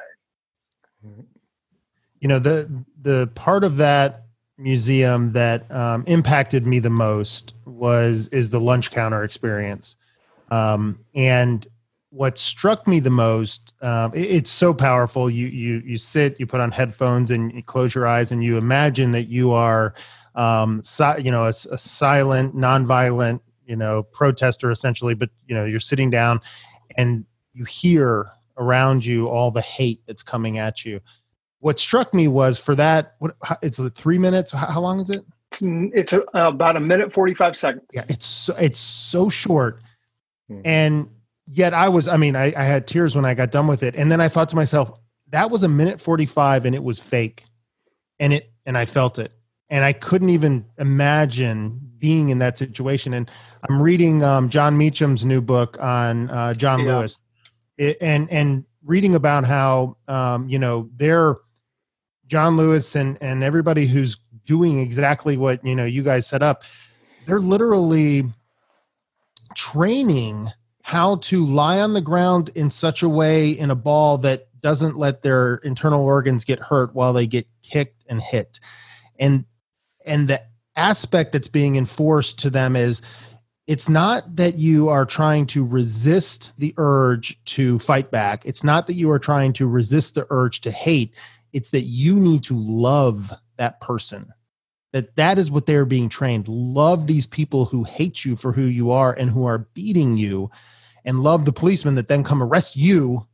You 2.20 2.28
know, 2.28 2.38
the 2.38 2.70
the 3.00 3.30
part 3.34 3.64
of 3.64 3.76
that 3.78 4.24
museum 4.58 5.32
that 5.32 5.70
um, 5.70 6.04
impacted 6.06 6.66
me 6.66 6.78
the 6.78 6.90
most 6.90 7.54
was 7.64 8.28
is 8.28 8.50
the 8.50 8.60
lunch 8.60 8.90
counter 8.90 9.22
experience. 9.22 9.96
Um, 10.50 11.00
and 11.14 11.66
what 12.10 12.38
struck 12.38 12.86
me 12.86 13.00
the 13.00 13.10
most 13.10 13.72
um, 13.82 14.14
it, 14.14 14.30
it's 14.30 14.50
so 14.50 14.72
powerful. 14.72 15.28
You 15.28 15.46
you 15.48 15.82
you 15.84 15.98
sit 15.98 16.38
you 16.38 16.46
put 16.46 16.60
on 16.60 16.70
headphones 16.70 17.30
and 17.30 17.52
you 17.52 17.62
close 17.62 17.94
your 17.94 18.06
eyes 18.06 18.32
and 18.32 18.42
you 18.42 18.56
imagine 18.56 19.12
that 19.12 19.28
you 19.28 19.52
are 19.52 19.94
um, 20.34 20.82
si- 20.84 21.20
you 21.20 21.30
know 21.30 21.44
a, 21.44 21.48
a 21.48 21.78
silent 21.78 22.56
nonviolent 22.56 23.40
you 23.66 23.76
know 23.76 24.02
protester 24.02 24.70
essentially 24.70 25.14
but 25.14 25.30
you 25.46 25.54
know 25.54 25.64
you're 25.64 25.80
sitting 25.80 26.10
down 26.10 26.40
and 26.96 27.24
you 27.52 27.64
hear 27.64 28.30
around 28.58 29.04
you 29.04 29.28
all 29.28 29.50
the 29.50 29.60
hate 29.60 30.00
that's 30.06 30.22
coming 30.22 30.58
at 30.58 30.84
you. 30.84 31.00
What 31.60 31.78
struck 31.78 32.14
me 32.14 32.28
was 32.28 32.58
for 32.58 32.74
that 32.76 33.14
what 33.18 33.36
it's 33.62 33.78
the 33.78 33.90
three 33.90 34.18
minutes? 34.18 34.52
How, 34.52 34.66
how 34.66 34.80
long 34.80 35.00
is 35.00 35.10
it? 35.10 35.24
It's, 35.52 35.62
it's 35.62 36.12
a, 36.12 36.22
about 36.34 36.76
a 36.76 36.80
minute 36.80 37.12
45 37.12 37.56
seconds. 37.56 37.86
Yeah 37.92 38.04
it's 38.08 38.26
so, 38.26 38.54
it's 38.56 38.78
so 38.78 39.28
short. 39.28 39.82
Hmm. 40.48 40.60
and 40.64 41.08
yet 41.46 41.74
I 41.74 41.88
was, 41.88 42.08
I 42.08 42.16
mean, 42.16 42.36
I, 42.36 42.52
I 42.56 42.64
had 42.64 42.86
tears 42.86 43.16
when 43.16 43.24
I 43.24 43.34
got 43.34 43.50
done 43.50 43.66
with 43.66 43.82
it. 43.82 43.94
And 43.94 44.10
then 44.10 44.20
I 44.20 44.28
thought 44.28 44.48
to 44.50 44.56
myself, 44.56 44.98
that 45.30 45.50
was 45.50 45.62
a 45.62 45.68
minute 45.68 46.00
45 46.00 46.66
and 46.66 46.74
it 46.74 46.82
was 46.82 46.98
fake. 46.98 47.44
And 48.18 48.32
it, 48.32 48.52
and 48.64 48.76
I 48.76 48.84
felt 48.84 49.18
it. 49.18 49.32
And 49.68 49.84
I 49.84 49.92
couldn't 49.92 50.30
even 50.30 50.64
imagine 50.78 51.80
being 51.98 52.28
in 52.28 52.38
that 52.38 52.56
situation. 52.58 53.14
And 53.14 53.30
I'm 53.68 53.80
reading 53.80 54.22
um, 54.22 54.48
Jon 54.48 54.76
Meacham's 54.78 55.24
new 55.24 55.40
book 55.40 55.78
on 55.80 56.30
uh, 56.30 56.54
John 56.54 56.80
yeah. 56.80 56.98
Lewis, 56.98 57.20
it, 57.78 57.96
and 58.00 58.30
and 58.30 58.64
reading 58.84 59.14
about 59.14 59.44
how 59.44 59.96
um, 60.08 60.48
you 60.48 60.58
know 60.58 60.88
they're 60.96 61.36
John 62.26 62.56
Lewis 62.56 62.94
and 62.94 63.18
and 63.20 63.42
everybody 63.42 63.86
who's 63.86 64.18
doing 64.46 64.78
exactly 64.78 65.36
what 65.36 65.64
you 65.64 65.74
know 65.74 65.84
you 65.84 66.02
guys 66.02 66.26
set 66.26 66.42
up. 66.42 66.62
They're 67.26 67.40
literally 67.40 68.24
training 69.54 70.50
how 70.86 71.16
to 71.16 71.44
lie 71.44 71.80
on 71.80 71.94
the 71.94 72.00
ground 72.00 72.48
in 72.50 72.70
such 72.70 73.02
a 73.02 73.08
way 73.08 73.50
in 73.50 73.72
a 73.72 73.74
ball 73.74 74.16
that 74.18 74.46
doesn't 74.60 74.96
let 74.96 75.20
their 75.20 75.56
internal 75.64 76.04
organs 76.04 76.44
get 76.44 76.60
hurt 76.60 76.94
while 76.94 77.12
they 77.12 77.26
get 77.26 77.44
kicked 77.64 78.04
and 78.08 78.20
hit. 78.20 78.60
And 79.18 79.44
and 80.04 80.28
the 80.28 80.40
aspect 80.76 81.32
that's 81.32 81.48
being 81.48 81.74
enforced 81.74 82.38
to 82.38 82.50
them 82.50 82.76
is 82.76 83.02
it's 83.66 83.88
not 83.88 84.36
that 84.36 84.58
you 84.58 84.88
are 84.88 85.04
trying 85.04 85.46
to 85.46 85.64
resist 85.64 86.52
the 86.56 86.72
urge 86.76 87.36
to 87.46 87.80
fight 87.80 88.12
back. 88.12 88.46
It's 88.46 88.62
not 88.62 88.86
that 88.86 88.94
you 88.94 89.10
are 89.10 89.18
trying 89.18 89.54
to 89.54 89.66
resist 89.66 90.14
the 90.14 90.24
urge 90.30 90.60
to 90.60 90.70
hate. 90.70 91.12
It's 91.52 91.70
that 91.70 91.82
you 91.82 92.14
need 92.14 92.44
to 92.44 92.56
love 92.56 93.32
that 93.56 93.80
person. 93.80 94.32
That 94.92 95.16
that 95.16 95.36
is 95.36 95.50
what 95.50 95.66
they're 95.66 95.84
being 95.84 96.08
trained. 96.08 96.46
Love 96.46 97.08
these 97.08 97.26
people 97.26 97.64
who 97.64 97.82
hate 97.82 98.24
you 98.24 98.36
for 98.36 98.52
who 98.52 98.66
you 98.66 98.92
are 98.92 99.14
and 99.14 99.28
who 99.28 99.46
are 99.46 99.66
beating 99.74 100.16
you 100.16 100.48
and 101.06 101.22
love 101.22 101.44
the 101.44 101.52
policemen 101.52 101.94
that 101.94 102.08
then 102.08 102.22
come 102.22 102.42
arrest 102.42 102.76
you 102.76 103.26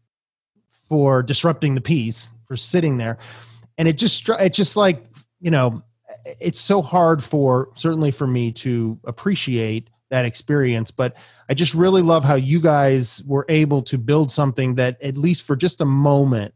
for 0.89 1.23
disrupting 1.23 1.75
the 1.75 1.81
peace 1.81 2.33
for 2.47 2.57
sitting 2.57 2.99
there. 2.99 3.19
And 3.79 3.89
it 3.89 3.99
just 3.99 4.29
it's 4.29 4.57
just 4.57 4.77
like 4.77 5.05
you 5.41 5.51
know 5.51 5.83
it's 6.41 6.61
so 6.61 6.83
hard 6.83 7.25
for 7.25 7.71
certainly 7.75 8.13
for 8.13 8.29
me 8.29 8.53
to 8.53 8.99
appreciate 9.05 9.91
that 10.11 10.27
experience 10.27 10.91
but 10.91 11.17
i 11.49 11.55
just 11.55 11.73
really 11.73 12.03
love 12.03 12.23
how 12.23 12.35
you 12.35 12.61
guys 12.61 13.23
were 13.25 13.47
able 13.49 13.81
to 13.81 13.97
build 13.97 14.31
something 14.31 14.75
that 14.75 15.01
at 15.03 15.17
least 15.17 15.43
for 15.43 15.57
just 15.57 15.81
a 15.81 15.87
moment 15.87 16.53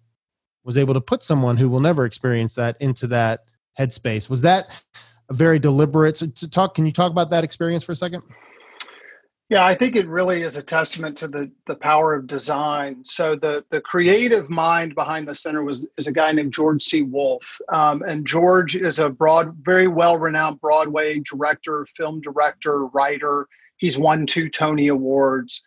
was 0.66 0.76
able 0.76 0.92
to 0.92 1.00
put 1.00 1.22
someone 1.22 1.57
who 1.57 1.68
will 1.68 1.81
never 1.81 2.05
experience 2.05 2.52
that 2.55 2.76
into 2.81 3.07
that 3.07 3.44
headspace. 3.79 4.29
Was 4.29 4.42
that 4.42 4.68
a 5.29 5.35
very 5.35 5.59
deliberate 5.59 6.16
so 6.16 6.26
to 6.26 6.48
talk 6.48 6.74
can 6.74 6.85
you 6.85 6.92
talk 6.92 7.11
about 7.11 7.31
that 7.31 7.44
experience 7.44 7.83
for 7.83 7.92
a 7.92 7.96
second 7.96 8.22
yeah, 9.48 9.64
I 9.64 9.76
think 9.76 9.94
it 9.94 10.09
really 10.09 10.42
is 10.42 10.56
a 10.56 10.62
testament 10.62 11.16
to 11.18 11.28
the 11.28 11.52
the 11.66 11.76
power 11.76 12.14
of 12.14 12.26
design. 12.26 13.04
So 13.04 13.37
the 13.37 13.64
the 13.70 13.80
creative 13.80 14.50
mind 14.50 14.96
behind 14.96 15.28
the 15.28 15.37
center 15.37 15.62
was 15.62 15.87
is 15.96 16.09
a 16.09 16.12
guy 16.12 16.32
named 16.32 16.52
George 16.52 16.82
C. 16.82 17.02
Wolfe, 17.02 17.61
um, 17.68 18.02
and 18.02 18.26
George 18.26 18.74
is 18.74 18.98
a 18.98 19.09
broad, 19.09 19.54
very 19.62 19.87
well 19.87 20.18
renowned 20.18 20.61
Broadway 20.61 21.20
director, 21.20 21.87
film 21.96 22.20
director, 22.22 22.87
writer. 22.87 23.46
He's 23.76 23.96
won 23.96 24.26
two 24.26 24.48
Tony 24.48 24.88
Awards, 24.88 25.62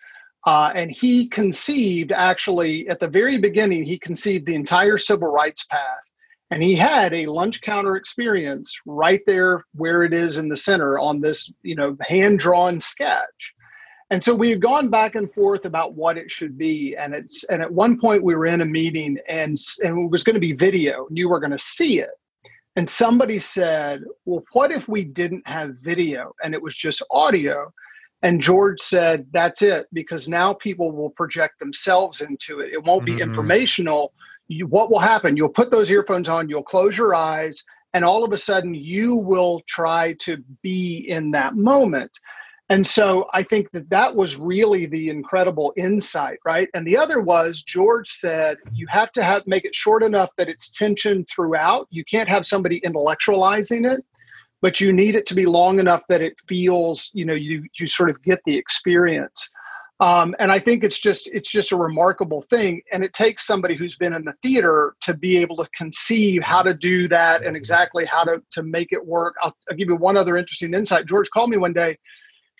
uh, 0.46 0.72
and 0.76 0.92
he 0.92 1.30
conceived 1.30 2.12
actually 2.12 2.90
at 2.90 3.00
the 3.00 3.08
very 3.08 3.38
beginning. 3.38 3.86
He 3.86 3.98
conceived 3.98 4.46
the 4.46 4.56
entire 4.56 4.98
civil 4.98 5.32
rights 5.32 5.64
path, 5.68 6.04
and 6.52 6.62
he 6.62 6.76
had 6.76 7.14
a 7.14 7.28
lunch 7.28 7.62
counter 7.62 7.96
experience 7.96 8.78
right 8.86 9.22
there 9.26 9.64
where 9.76 10.04
it 10.04 10.14
is 10.14 10.38
in 10.38 10.50
the 10.50 10.58
center 10.58 11.00
on 11.00 11.22
this 11.22 11.50
you 11.62 11.76
know 11.76 11.96
hand 12.02 12.40
drawn 12.40 12.82
sketch 12.82 13.56
and 14.12 14.24
so 14.24 14.34
we 14.34 14.50
had 14.50 14.62
gone 14.62 14.90
back 14.90 15.16
and 15.16 15.32
forth 15.34 15.66
about 15.66 15.94
what 15.94 16.18
it 16.18 16.32
should 16.32 16.58
be 16.58 16.96
and 16.96 17.14
it's 17.14 17.44
and 17.46 17.62
at 17.62 17.72
one 17.72 18.00
point 18.00 18.24
we 18.24 18.36
were 18.36 18.48
in 18.48 18.62
a 18.62 18.66
meeting 18.66 19.18
and 19.28 19.58
and 19.84 20.00
it 20.00 20.10
was 20.10 20.24
going 20.24 20.34
to 20.36 20.40
be 20.40 20.54
video 20.54 21.06
and 21.08 21.18
you 21.18 21.30
were 21.30 21.40
going 21.40 21.52
to 21.52 21.60
see 21.60 22.00
it. 22.00 22.10
And 22.76 22.88
somebody 22.88 23.40
said 23.40 24.04
well 24.26 24.44
what 24.52 24.72
if 24.72 24.88
we 24.88 25.04
didn't 25.04 25.48
have 25.48 25.76
video 25.82 26.34
and 26.44 26.54
it 26.54 26.62
was 26.62 26.76
just 26.76 27.04
audio? 27.12 27.72
And 28.22 28.42
george 28.42 28.80
said 28.80 29.28
that's 29.32 29.62
it 29.62 29.88
because 29.94 30.28
now 30.28 30.54
people 30.54 30.92
will 30.92 31.12
project 31.12 31.60
themselves 31.60 32.22
into 32.22 32.60
it. 32.60 32.74
It 32.74 32.84
won't 32.84 33.06
be 33.06 33.14
mm-hmm. 33.14 33.30
informational. 33.30 34.14
You, 34.48 34.66
what 34.66 34.90
will 34.90 35.00
happen? 35.00 35.38
You'll 35.38 35.50
put 35.50 35.70
those 35.70 35.92
earphones 35.92 36.28
on 36.28 36.50
you'll 36.50 36.64
close 36.64 36.98
your 36.98 37.14
eyes 37.14 37.64
and 37.94 38.04
all 38.04 38.24
of 38.24 38.34
a 38.34 38.38
sudden 38.38 38.74
you 38.74 39.16
will 39.16 39.62
try 39.68 40.14
to 40.22 40.38
be 40.64 41.06
in 41.08 41.32
that 41.32 41.56
moment 41.56 42.12
And 42.72 42.86
so 42.86 43.28
I 43.34 43.42
think 43.42 43.72
that 43.72 43.90
that 43.90 44.16
was 44.16 44.38
really 44.38 44.86
the 44.86 45.10
incredible 45.10 45.74
insight, 45.76 46.38
right? 46.46 46.68
And 46.76 46.86
the 46.86 46.98
other 46.98 47.20
was 47.20 47.64
George 47.64 48.10
said 48.10 48.58
you 48.72 48.86
have 48.88 49.12
to 49.14 49.24
have 49.24 49.48
make 49.48 49.66
it 49.66 49.74
short 49.74 50.04
enough 50.04 50.30
that 50.38 50.48
it's 50.48 50.70
tension 50.70 51.26
throughout. 51.26 51.88
You 51.90 52.06
can't 52.06 52.30
have 52.30 52.46
somebody 52.46 52.80
intellectualizing 52.82 53.92
it, 53.92 54.06
but 54.62 54.80
you 54.80 54.94
need 54.94 55.16
it 55.16 55.26
to 55.28 55.36
be 55.36 55.48
long 55.48 55.80
enough 55.80 56.04
that 56.10 56.22
it 56.22 56.34
feels, 56.48 57.10
you 57.14 57.26
know, 57.26 57.34
you 57.34 57.66
you 57.80 57.88
sort 57.88 58.12
of 58.12 58.22
get 58.22 58.40
the 58.46 58.56
experience. 58.56 59.50
Um, 60.02 60.34
and 60.40 60.52
I 60.52 60.60
think 60.60 60.84
it's 60.84 61.00
just 61.00 61.28
it's 61.34 61.52
just 61.52 61.72
a 61.72 61.76
remarkable 61.76 62.44
thing, 62.44 62.84
and 62.94 63.04
it 63.04 63.14
takes 63.14 63.48
somebody 63.48 63.76
who's 63.76 63.98
been 63.98 64.14
in 64.14 64.24
the 64.24 64.36
theater 64.44 64.96
to 65.02 65.16
be 65.16 65.38
able 65.40 65.58
to 65.58 65.68
conceive 65.76 66.44
how 66.44 66.62
to 66.62 66.76
do 66.76 67.08
that 67.08 67.44
and 67.44 67.58
exactly 67.58 68.06
how 68.06 68.24
to 68.26 68.44
to 68.52 68.62
make 68.62 68.92
it 68.92 69.04
work. 69.04 69.36
I'll, 69.42 69.56
I'll 69.72 69.76
give 69.76 69.90
you 69.90 69.96
one 69.96 70.18
other 70.18 70.38
interesting 70.38 70.76
insight. 70.76 71.08
George 71.08 71.32
called 71.32 71.50
me 71.50 71.58
one 71.58 71.74
day 71.74 71.98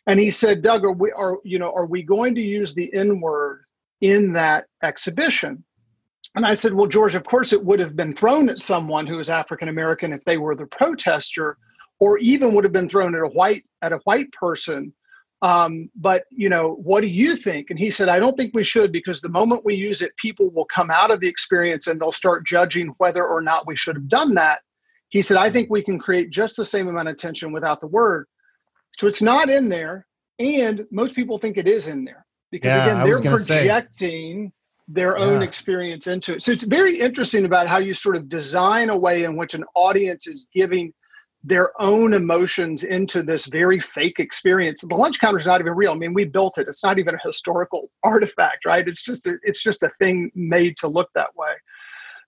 and 0.10 0.20
he 0.20 0.32
said, 0.32 0.64
Doug, 0.64 0.84
are 0.84 0.92
we 0.92 1.12
are 1.12 1.38
you 1.44 1.60
know 1.60 1.72
are 1.72 1.86
we 1.86 2.02
going 2.02 2.34
to 2.34 2.42
use 2.42 2.74
the 2.74 2.92
N 2.96 3.22
word 3.22 3.62
in 4.02 4.34
that 4.34 4.66
exhibition? 4.82 5.64
And 6.36 6.48
I 6.48 6.56
said, 6.56 6.74
Well, 6.74 6.88
George, 6.88 7.14
of 7.14 7.24
course 7.24 7.54
it 7.54 7.64
would 7.64 7.80
have 7.80 7.96
been 7.96 8.16
thrown 8.16 8.50
at 8.50 8.58
someone 8.58 9.06
who 9.06 9.20
is 9.20 9.30
African 9.30 9.70
American 9.70 10.12
if 10.12 10.26
they 10.26 10.38
were 10.38 10.56
the 10.56 10.66
protester, 10.66 11.58
or 12.00 12.18
even 12.18 12.56
would 12.56 12.64
have 12.64 12.74
been 12.74 12.90
thrown 12.90 13.14
at 13.14 13.22
a 13.22 13.28
white 13.28 13.64
at 13.84 13.94
a 13.94 14.00
white 14.06 14.32
person. 14.32 14.92
Um, 15.44 15.92
but 15.96 16.24
you 16.32 16.50
know, 16.50 16.80
what 16.82 17.02
do 17.02 17.08
you 17.08 17.36
think? 17.36 17.70
And 17.70 17.78
he 17.78 17.92
said, 17.92 18.10
I 18.10 18.18
don't 18.18 18.36
think 18.36 18.56
we 18.56 18.64
should 18.64 18.92
because 18.92 19.22
the 19.22 19.30
moment 19.30 19.64
we 19.64 19.76
use 19.76 20.02
it, 20.02 20.18
people 20.18 20.50
will 20.50 20.66
come 20.74 20.90
out 20.90 21.12
of 21.12 21.20
the 21.20 21.28
experience 21.28 21.86
and 21.86 22.02
they'll 22.02 22.12
start 22.12 22.48
judging 22.48 22.96
whether 22.98 23.24
or 23.24 23.44
not 23.44 23.68
we 23.68 23.76
should 23.76 23.96
have 23.96 24.08
done 24.08 24.34
that. 24.34 24.62
He 25.10 25.22
said, 25.22 25.38
I 25.38 25.52
think 25.52 25.70
we 25.70 25.84
can 25.84 26.00
create 26.00 26.32
just 26.32 26.58
the 26.58 26.66
same 26.66 26.88
amount 26.88 27.10
of 27.10 27.18
tension 27.18 27.52
without 27.52 27.80
the 27.80 27.88
word. 27.88 28.26
So 29.00 29.08
it's 29.08 29.22
not 29.22 29.50
in 29.50 29.70
there, 29.70 30.06
and 30.40 30.86
most 30.92 31.16
people 31.16 31.38
think 31.38 31.56
it 31.56 31.70
is 31.70 31.88
in 31.88 32.04
there 32.04 32.26
because 32.52 32.68
yeah, 32.68 32.86
again 32.86 33.06
they're 33.06 33.32
projecting 33.32 34.48
say. 34.48 34.52
their 34.90 35.18
yeah. 35.18 35.24
own 35.24 35.42
experience 35.42 36.08
into 36.08 36.34
it. 36.34 36.44
So 36.44 36.52
it's 36.52 36.66
very 36.66 37.00
interesting 37.00 37.46
about 37.46 37.68
how 37.68 37.78
you 37.78 37.94
sort 37.94 38.18
of 38.18 38.28
design 38.28 38.90
a 38.90 38.98
way 38.98 39.24
in 39.24 39.38
which 39.38 39.54
an 39.54 39.64
audience 39.74 40.28
is 40.28 40.48
giving 40.54 40.94
their 41.46 41.72
own 41.82 42.14
emotions 42.14 42.84
into 42.84 43.24
this 43.24 43.46
very 43.46 43.80
fake 43.80 44.20
experience. 44.20 44.82
The 44.82 44.94
lunch 44.94 45.22
counter 45.22 45.40
is 45.40 45.46
not 45.46 45.62
even 45.62 45.76
real. 45.76 45.94
I 45.94 45.96
mean, 45.96 46.14
we 46.14 46.26
built 46.26 46.58
it. 46.58 46.68
It's 46.68 46.84
not 46.84 47.00
even 47.00 47.16
a 47.16 47.20
historical 47.24 47.90
artifact, 48.04 48.66
right? 48.66 48.86
It's 48.86 49.02
just 49.02 49.26
a, 49.28 49.38
it's 49.44 49.64
just 49.64 49.82
a 49.82 49.90
thing 49.98 50.30
made 50.36 50.76
to 50.80 50.90
look 50.90 51.10
that 51.16 51.34
way. 51.38 51.54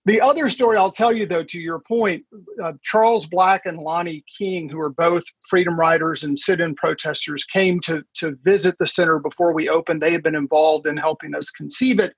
The 0.04 0.20
other 0.20 0.50
story 0.50 0.76
I'll 0.76 0.90
tell 0.90 1.12
you, 1.12 1.26
though, 1.26 1.44
to 1.44 1.60
your 1.60 1.78
point, 1.78 2.24
uh, 2.62 2.72
Charles 2.82 3.26
Black 3.26 3.66
and 3.66 3.78
Lonnie 3.78 4.24
King, 4.38 4.68
who 4.68 4.80
are 4.80 4.90
both 4.90 5.22
freedom 5.48 5.78
riders 5.78 6.24
and 6.24 6.38
sit 6.38 6.60
in 6.60 6.74
protesters, 6.74 7.44
came 7.44 7.78
to, 7.82 8.02
to 8.14 8.36
visit 8.42 8.76
the 8.78 8.88
center 8.88 9.20
before 9.20 9.54
we 9.54 9.68
opened. 9.68 10.02
They 10.02 10.12
had 10.12 10.24
been 10.24 10.34
involved 10.34 10.88
in 10.88 10.96
helping 10.96 11.36
us 11.36 11.50
conceive 11.50 12.00
it. 12.00 12.14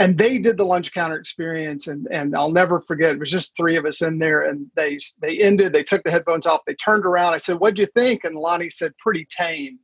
And 0.00 0.18
they 0.18 0.38
did 0.38 0.56
the 0.56 0.64
lunch 0.64 0.92
counter 0.92 1.16
experience, 1.16 1.86
and, 1.86 2.08
and 2.10 2.34
I'll 2.34 2.50
never 2.50 2.80
forget. 2.80 3.14
It 3.14 3.20
was 3.20 3.30
just 3.30 3.56
three 3.56 3.76
of 3.76 3.84
us 3.84 4.02
in 4.02 4.18
there, 4.18 4.42
and 4.42 4.66
they 4.74 4.98
they 5.20 5.38
ended. 5.38 5.72
They 5.72 5.84
took 5.84 6.02
the 6.02 6.10
headphones 6.10 6.46
off. 6.46 6.62
They 6.66 6.74
turned 6.74 7.04
around. 7.04 7.34
I 7.34 7.38
said, 7.38 7.60
"What'd 7.60 7.78
you 7.78 7.86
think?" 7.94 8.24
And 8.24 8.34
Lonnie 8.34 8.70
said, 8.70 8.96
"Pretty 8.98 9.26
tame." 9.26 9.78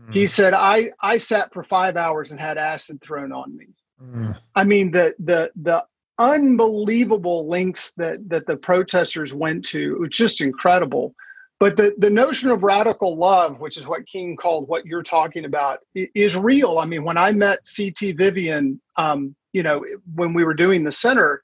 Mm. 0.00 0.14
He 0.14 0.26
said, 0.28 0.52
"I 0.54 0.90
I 1.02 1.18
sat 1.18 1.52
for 1.52 1.64
five 1.64 1.96
hours 1.96 2.30
and 2.30 2.38
had 2.38 2.58
acid 2.58 3.00
thrown 3.00 3.32
on 3.32 3.56
me." 3.56 3.68
Mm. 4.00 4.38
I 4.54 4.64
mean, 4.64 4.92
the 4.92 5.14
the 5.18 5.50
the 5.56 5.84
unbelievable 6.18 7.48
links 7.48 7.92
that 7.92 8.28
that 8.28 8.46
the 8.46 8.56
protesters 8.56 9.32
went 9.34 9.64
to. 9.66 9.94
It 9.94 10.00
was 10.00 10.10
just 10.10 10.40
incredible. 10.40 11.14
But 11.60 11.76
the, 11.76 11.94
the 11.98 12.10
notion 12.10 12.50
of 12.50 12.62
radical 12.62 13.16
love, 13.16 13.58
which 13.58 13.76
is 13.76 13.88
what 13.88 14.06
King 14.06 14.36
called 14.36 14.68
what 14.68 14.86
you're 14.86 15.02
talking 15.02 15.44
about, 15.44 15.80
is 15.94 16.36
real. 16.36 16.78
I 16.78 16.84
mean, 16.84 17.02
when 17.02 17.18
I 17.18 17.32
met 17.32 17.66
CT 17.76 18.16
Vivian, 18.16 18.80
um, 18.96 19.34
you 19.52 19.64
know, 19.64 19.84
when 20.14 20.34
we 20.34 20.44
were 20.44 20.54
doing 20.54 20.84
the 20.84 20.92
center, 20.92 21.42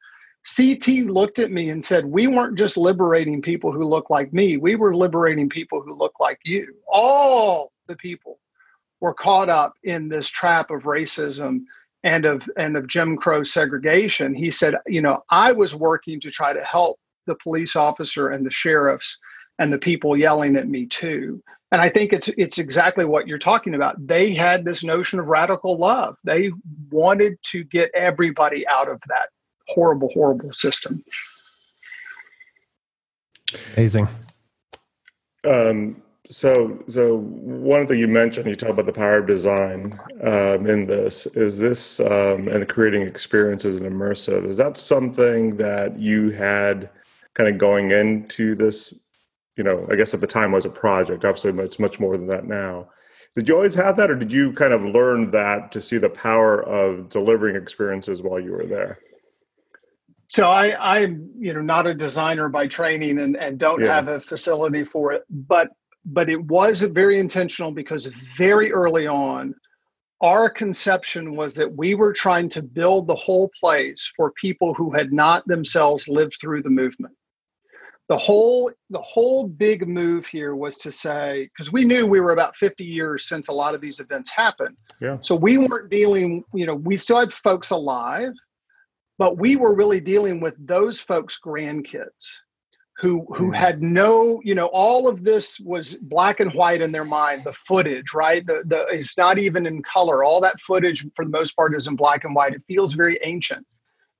CT 0.56 1.06
looked 1.06 1.40
at 1.40 1.50
me 1.50 1.70
and 1.70 1.84
said, 1.84 2.04
We 2.04 2.28
weren't 2.28 2.56
just 2.56 2.76
liberating 2.76 3.42
people 3.42 3.72
who 3.72 3.84
look 3.84 4.08
like 4.08 4.32
me, 4.32 4.56
we 4.56 4.76
were 4.76 4.94
liberating 4.94 5.48
people 5.48 5.80
who 5.80 5.94
look 5.94 6.14
like 6.20 6.38
you. 6.44 6.72
All 6.86 7.72
the 7.88 7.96
people 7.96 8.38
were 9.00 9.14
caught 9.14 9.48
up 9.48 9.74
in 9.82 10.08
this 10.08 10.28
trap 10.28 10.70
of 10.70 10.82
racism 10.82 11.64
and 12.04 12.26
of 12.26 12.42
and 12.56 12.76
of 12.76 12.86
Jim 12.86 13.16
Crow 13.16 13.42
segregation, 13.42 14.34
he 14.34 14.50
said, 14.50 14.76
you 14.86 15.00
know, 15.00 15.22
I 15.30 15.52
was 15.52 15.74
working 15.74 16.20
to 16.20 16.30
try 16.30 16.52
to 16.52 16.62
help 16.62 17.00
the 17.26 17.36
police 17.42 17.74
officer 17.74 18.28
and 18.28 18.46
the 18.46 18.50
sheriffs 18.50 19.18
and 19.58 19.72
the 19.72 19.78
people 19.78 20.16
yelling 20.16 20.56
at 20.56 20.68
me 20.68 20.86
too. 20.86 21.42
And 21.72 21.80
I 21.80 21.88
think 21.88 22.12
it's 22.12 22.28
it's 22.36 22.58
exactly 22.58 23.06
what 23.06 23.26
you're 23.26 23.38
talking 23.38 23.74
about. 23.74 24.06
They 24.06 24.34
had 24.34 24.64
this 24.64 24.84
notion 24.84 25.18
of 25.18 25.26
radical 25.26 25.78
love. 25.78 26.16
They 26.24 26.52
wanted 26.90 27.38
to 27.50 27.64
get 27.64 27.90
everybody 27.94 28.68
out 28.68 28.88
of 28.88 29.00
that 29.08 29.30
horrible, 29.68 30.10
horrible 30.12 30.52
system. 30.52 31.02
Amazing. 33.74 34.08
Um, 35.44 36.02
so, 36.30 36.82
so 36.86 37.18
one 37.18 37.86
thing 37.86 37.98
you 37.98 38.08
mentioned, 38.08 38.46
you 38.46 38.56
talk 38.56 38.70
about 38.70 38.86
the 38.86 38.92
power 38.92 39.18
of 39.18 39.26
design 39.26 39.98
um, 40.22 40.66
in 40.66 40.86
this. 40.86 41.26
Is 41.26 41.58
this 41.58 42.00
um, 42.00 42.48
and 42.48 42.66
creating 42.68 43.02
experiences 43.02 43.76
and 43.76 43.84
immersive? 43.84 44.48
Is 44.48 44.56
that 44.56 44.76
something 44.78 45.56
that 45.58 45.98
you 45.98 46.30
had 46.30 46.88
kind 47.34 47.48
of 47.48 47.58
going 47.58 47.90
into 47.90 48.54
this? 48.54 48.94
You 49.56 49.64
know, 49.64 49.86
I 49.90 49.96
guess 49.96 50.14
at 50.14 50.20
the 50.20 50.26
time 50.26 50.52
was 50.52 50.64
a 50.64 50.70
project. 50.70 51.24
Obviously, 51.24 51.52
it's 51.62 51.78
much 51.78 52.00
more 52.00 52.16
than 52.16 52.26
that 52.28 52.46
now. 52.46 52.88
Did 53.34 53.48
you 53.48 53.56
always 53.56 53.74
have 53.74 53.96
that, 53.96 54.10
or 54.10 54.14
did 54.14 54.32
you 54.32 54.52
kind 54.52 54.72
of 54.72 54.82
learn 54.82 55.30
that 55.32 55.72
to 55.72 55.80
see 55.80 55.98
the 55.98 56.08
power 56.08 56.62
of 56.62 57.08
delivering 57.08 57.56
experiences 57.56 58.22
while 58.22 58.40
you 58.40 58.52
were 58.52 58.66
there? 58.66 58.98
So 60.28 60.48
I, 60.48 60.96
I'm, 60.96 61.30
you 61.38 61.52
know, 61.52 61.60
not 61.60 61.86
a 61.86 61.94
designer 61.94 62.48
by 62.48 62.66
training 62.66 63.18
and, 63.18 63.36
and 63.36 63.58
don't 63.58 63.80
yeah. 63.80 63.94
have 63.94 64.08
a 64.08 64.20
facility 64.20 64.84
for 64.84 65.12
it, 65.12 65.24
but 65.28 65.68
but 66.04 66.28
it 66.28 66.42
was 66.44 66.82
very 66.82 67.18
intentional 67.18 67.72
because 67.72 68.10
very 68.36 68.72
early 68.72 69.06
on, 69.06 69.54
our 70.20 70.48
conception 70.48 71.36
was 71.36 71.54
that 71.54 71.76
we 71.76 71.94
were 71.94 72.12
trying 72.12 72.48
to 72.50 72.62
build 72.62 73.06
the 73.06 73.14
whole 73.14 73.50
place 73.60 74.10
for 74.16 74.32
people 74.32 74.72
who 74.74 74.92
had 74.92 75.12
not 75.12 75.46
themselves 75.46 76.08
lived 76.08 76.38
through 76.40 76.62
the 76.62 76.70
movement. 76.70 77.14
The 78.08 78.18
whole 78.18 78.70
the 78.90 79.00
whole 79.00 79.48
big 79.48 79.88
move 79.88 80.26
here 80.26 80.54
was 80.54 80.76
to 80.78 80.92
say 80.92 81.48
because 81.52 81.72
we 81.72 81.84
knew 81.84 82.06
we 82.06 82.20
were 82.20 82.32
about 82.32 82.54
50 82.56 82.84
years 82.84 83.26
since 83.26 83.48
a 83.48 83.52
lot 83.52 83.74
of 83.74 83.80
these 83.80 83.98
events 83.98 84.30
happened. 84.30 84.76
Yeah. 85.00 85.16
So 85.22 85.34
we 85.34 85.56
weren't 85.56 85.90
dealing, 85.90 86.44
you 86.52 86.66
know, 86.66 86.74
we 86.74 86.98
still 86.98 87.18
had 87.18 87.32
folks 87.32 87.70
alive, 87.70 88.32
but 89.16 89.38
we 89.38 89.56
were 89.56 89.74
really 89.74 90.00
dealing 90.00 90.40
with 90.40 90.54
those 90.58 91.00
folks' 91.00 91.38
grandkids 91.42 92.28
who 92.96 93.26
who 93.34 93.50
mm. 93.50 93.56
had 93.56 93.82
no 93.82 94.40
you 94.44 94.54
know 94.54 94.66
all 94.66 95.08
of 95.08 95.24
this 95.24 95.58
was 95.60 95.94
black 95.94 96.40
and 96.40 96.52
white 96.54 96.80
in 96.80 96.92
their 96.92 97.04
mind 97.04 97.42
the 97.44 97.52
footage 97.52 98.14
right? 98.14 98.46
The 98.46 98.62
the 98.66 98.86
it's 98.86 99.18
not 99.18 99.38
even 99.38 99.66
in 99.66 99.82
color. 99.82 100.22
All 100.22 100.40
that 100.40 100.60
footage 100.60 101.04
for 101.16 101.24
the 101.24 101.30
most 101.30 101.52
part 101.52 101.74
is 101.74 101.86
in 101.86 101.96
black 101.96 102.24
and 102.24 102.34
white. 102.34 102.54
It 102.54 102.62
feels 102.68 102.92
very 102.92 103.18
ancient. 103.24 103.66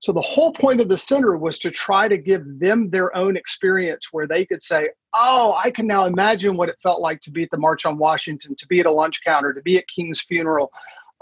So 0.00 0.12
the 0.12 0.20
whole 0.20 0.52
point 0.52 0.80
of 0.80 0.90
the 0.90 0.98
center 0.98 1.38
was 1.38 1.58
to 1.60 1.70
try 1.70 2.08
to 2.08 2.18
give 2.18 2.42
them 2.58 2.90
their 2.90 3.16
own 3.16 3.38
experience 3.38 4.08
where 4.12 4.26
they 4.26 4.44
could 4.44 4.62
say 4.62 4.90
oh 5.14 5.58
i 5.62 5.70
can 5.70 5.86
now 5.86 6.04
imagine 6.04 6.56
what 6.56 6.68
it 6.68 6.76
felt 6.82 7.00
like 7.00 7.20
to 7.20 7.30
be 7.30 7.44
at 7.44 7.50
the 7.50 7.56
march 7.56 7.86
on 7.86 7.96
washington 7.96 8.54
to 8.56 8.66
be 8.66 8.80
at 8.80 8.86
a 8.86 8.92
lunch 8.92 9.24
counter 9.24 9.54
to 9.54 9.62
be 9.62 9.78
at 9.78 9.88
king's 9.88 10.20
funeral. 10.20 10.72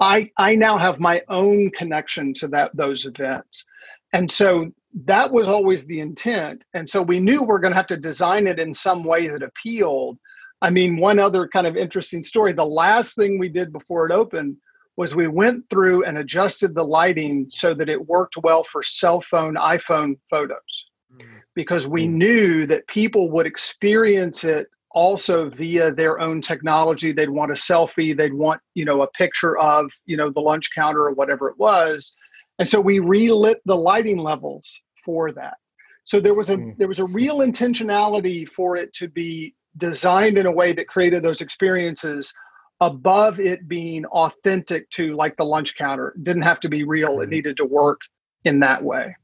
I 0.00 0.30
i 0.36 0.54
now 0.54 0.78
have 0.78 0.98
my 0.98 1.22
own 1.28 1.70
connection 1.70 2.34
to 2.34 2.48
that 2.48 2.74
those 2.74 3.04
events. 3.06 3.64
And 4.12 4.30
so 4.30 4.72
that 5.04 5.32
was 5.32 5.48
always 5.48 5.84
the 5.86 6.00
intent. 6.00 6.64
And 6.74 6.88
so 6.88 7.02
we 7.02 7.20
knew 7.20 7.40
we 7.40 7.46
we're 7.46 7.60
going 7.60 7.72
to 7.72 7.76
have 7.76 7.86
to 7.88 7.96
design 7.96 8.46
it 8.46 8.58
in 8.58 8.74
some 8.74 9.04
way 9.04 9.28
that 9.28 9.42
appealed. 9.42 10.18
I 10.60 10.70
mean, 10.70 10.98
one 10.98 11.18
other 11.18 11.48
kind 11.48 11.66
of 11.66 11.76
interesting 11.76 12.22
story 12.22 12.52
the 12.52 12.64
last 12.64 13.16
thing 13.16 13.38
we 13.38 13.48
did 13.48 13.72
before 13.72 14.06
it 14.06 14.12
opened 14.12 14.56
was 14.96 15.16
we 15.16 15.26
went 15.26 15.68
through 15.70 16.04
and 16.04 16.18
adjusted 16.18 16.74
the 16.74 16.84
lighting 16.84 17.46
so 17.48 17.72
that 17.74 17.88
it 17.88 18.06
worked 18.06 18.36
well 18.42 18.62
for 18.62 18.82
cell 18.82 19.20
phone, 19.20 19.54
iPhone 19.54 20.18
photos 20.28 20.90
mm. 21.16 21.24
because 21.54 21.86
we 21.86 22.06
mm. 22.06 22.12
knew 22.12 22.66
that 22.66 22.86
people 22.88 23.30
would 23.30 23.46
experience 23.46 24.44
it 24.44 24.68
also 24.94 25.48
via 25.48 25.90
their 25.90 26.20
own 26.20 26.42
technology 26.42 27.12
they'd 27.12 27.30
want 27.30 27.50
a 27.50 27.54
selfie 27.54 28.14
they'd 28.14 28.34
want 28.34 28.60
you 28.74 28.84
know 28.84 29.00
a 29.00 29.10
picture 29.12 29.56
of 29.58 29.90
you 30.04 30.18
know 30.18 30.28
the 30.28 30.38
lunch 30.38 30.68
counter 30.74 31.00
or 31.00 31.12
whatever 31.12 31.48
it 31.48 31.58
was 31.58 32.14
and 32.58 32.68
so 32.68 32.80
we 32.80 32.98
relit 32.98 33.60
the 33.64 33.76
lighting 33.76 34.18
levels 34.18 34.72
for 35.04 35.32
that. 35.32 35.56
So 36.04 36.20
there 36.20 36.34
was 36.34 36.50
a 36.50 36.56
mm. 36.56 36.76
there 36.78 36.88
was 36.88 36.98
a 36.98 37.04
real 37.04 37.38
intentionality 37.38 38.48
for 38.48 38.76
it 38.76 38.92
to 38.94 39.08
be 39.08 39.54
designed 39.76 40.38
in 40.38 40.46
a 40.46 40.52
way 40.52 40.72
that 40.72 40.88
created 40.88 41.22
those 41.22 41.40
experiences 41.40 42.32
above 42.80 43.38
it 43.38 43.68
being 43.68 44.04
authentic 44.06 44.90
to 44.90 45.14
like 45.14 45.36
the 45.36 45.44
lunch 45.44 45.76
counter. 45.76 46.08
It 46.08 46.24
didn't 46.24 46.42
have 46.42 46.60
to 46.60 46.68
be 46.68 46.84
real. 46.84 47.20
It 47.20 47.26
hmm. 47.26 47.30
needed 47.30 47.56
to 47.58 47.64
work 47.64 48.00
in 48.44 48.60
that 48.60 48.82
way. 48.82 49.14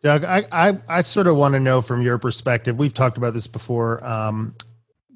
Doug, 0.00 0.24
I, 0.24 0.42
I, 0.50 0.78
I 0.88 1.02
sort 1.02 1.28
of 1.28 1.36
want 1.36 1.54
to 1.54 1.60
know 1.60 1.80
from 1.80 2.02
your 2.02 2.18
perspective. 2.18 2.76
We've 2.76 2.94
talked 2.94 3.18
about 3.18 3.34
this 3.34 3.46
before. 3.46 4.04
Um, 4.04 4.56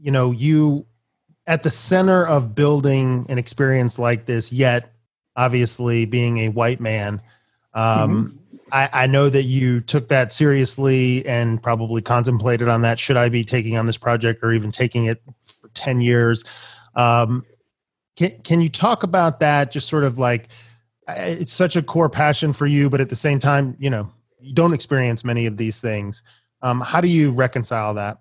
you 0.01 0.13
know, 0.13 0.31
you 0.31 0.87
at 1.49 1.63
the 1.63 1.71
center 1.71 2.25
of 2.25 2.55
building 2.55 3.27
an 3.29 3.39
experience 3.39 3.99
like 3.99 4.27
this, 4.27 4.53
yet 4.53 4.93
obviously 5.37 6.05
being 6.05 6.39
a 6.39 6.49
white 6.49 6.81
man. 6.81 7.21
Um, 7.75 8.39
mm-hmm. 8.41 8.57
I, 8.73 8.89
I, 8.93 9.07
know 9.07 9.29
that 9.29 9.45
you 9.45 9.81
took 9.81 10.09
that 10.09 10.33
seriously 10.33 11.25
and 11.27 11.63
probably 11.63 12.01
contemplated 12.01 12.69
on 12.69 12.83
that. 12.83 12.99
Should 12.99 13.17
I 13.17 13.29
be 13.29 13.45
taking 13.45 13.77
on 13.77 13.87
this 13.87 13.99
project 13.99 14.43
or 14.43 14.53
even 14.53 14.73
taking 14.73 15.05
it 15.07 15.23
for 15.61 15.69
10 15.75 16.01
years? 16.01 16.43
Um, 16.95 17.45
can, 18.17 18.33
can 18.43 18.61
you 18.61 18.71
talk 18.71 19.03
about 19.03 19.41
that? 19.41 19.71
Just 19.71 19.89
sort 19.89 20.05
of 20.05 20.19
like 20.19 20.49
it's 21.09 21.53
such 21.53 21.77
a 21.77 21.83
core 21.83 22.09
passion 22.09 22.53
for 22.53 22.67
you, 22.67 22.91
but 22.91 23.01
at 23.01 23.11
the 23.11 23.17
same 23.17 23.39
time, 23.39 23.77
you 23.79 23.91
know, 23.91 24.11
you 24.41 24.55
don't 24.55 24.73
experience 24.73 25.25
many 25.25 25.47
of 25.47 25.57
these 25.57 25.81
things. 25.81 26.23
Um, 26.63 26.81
how 26.81 27.01
do 27.01 27.09
you 27.09 27.31
reconcile 27.31 27.95
that? 27.95 28.19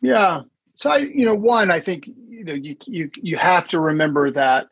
Yeah. 0.00 0.42
So 0.76 0.90
I, 0.90 0.98
you 0.98 1.24
know, 1.24 1.34
one, 1.34 1.70
I 1.70 1.80
think 1.80 2.06
you 2.06 2.44
know 2.44 2.54
you 2.54 2.76
you 2.84 3.10
you 3.16 3.36
have 3.36 3.68
to 3.68 3.80
remember 3.80 4.30
that 4.30 4.68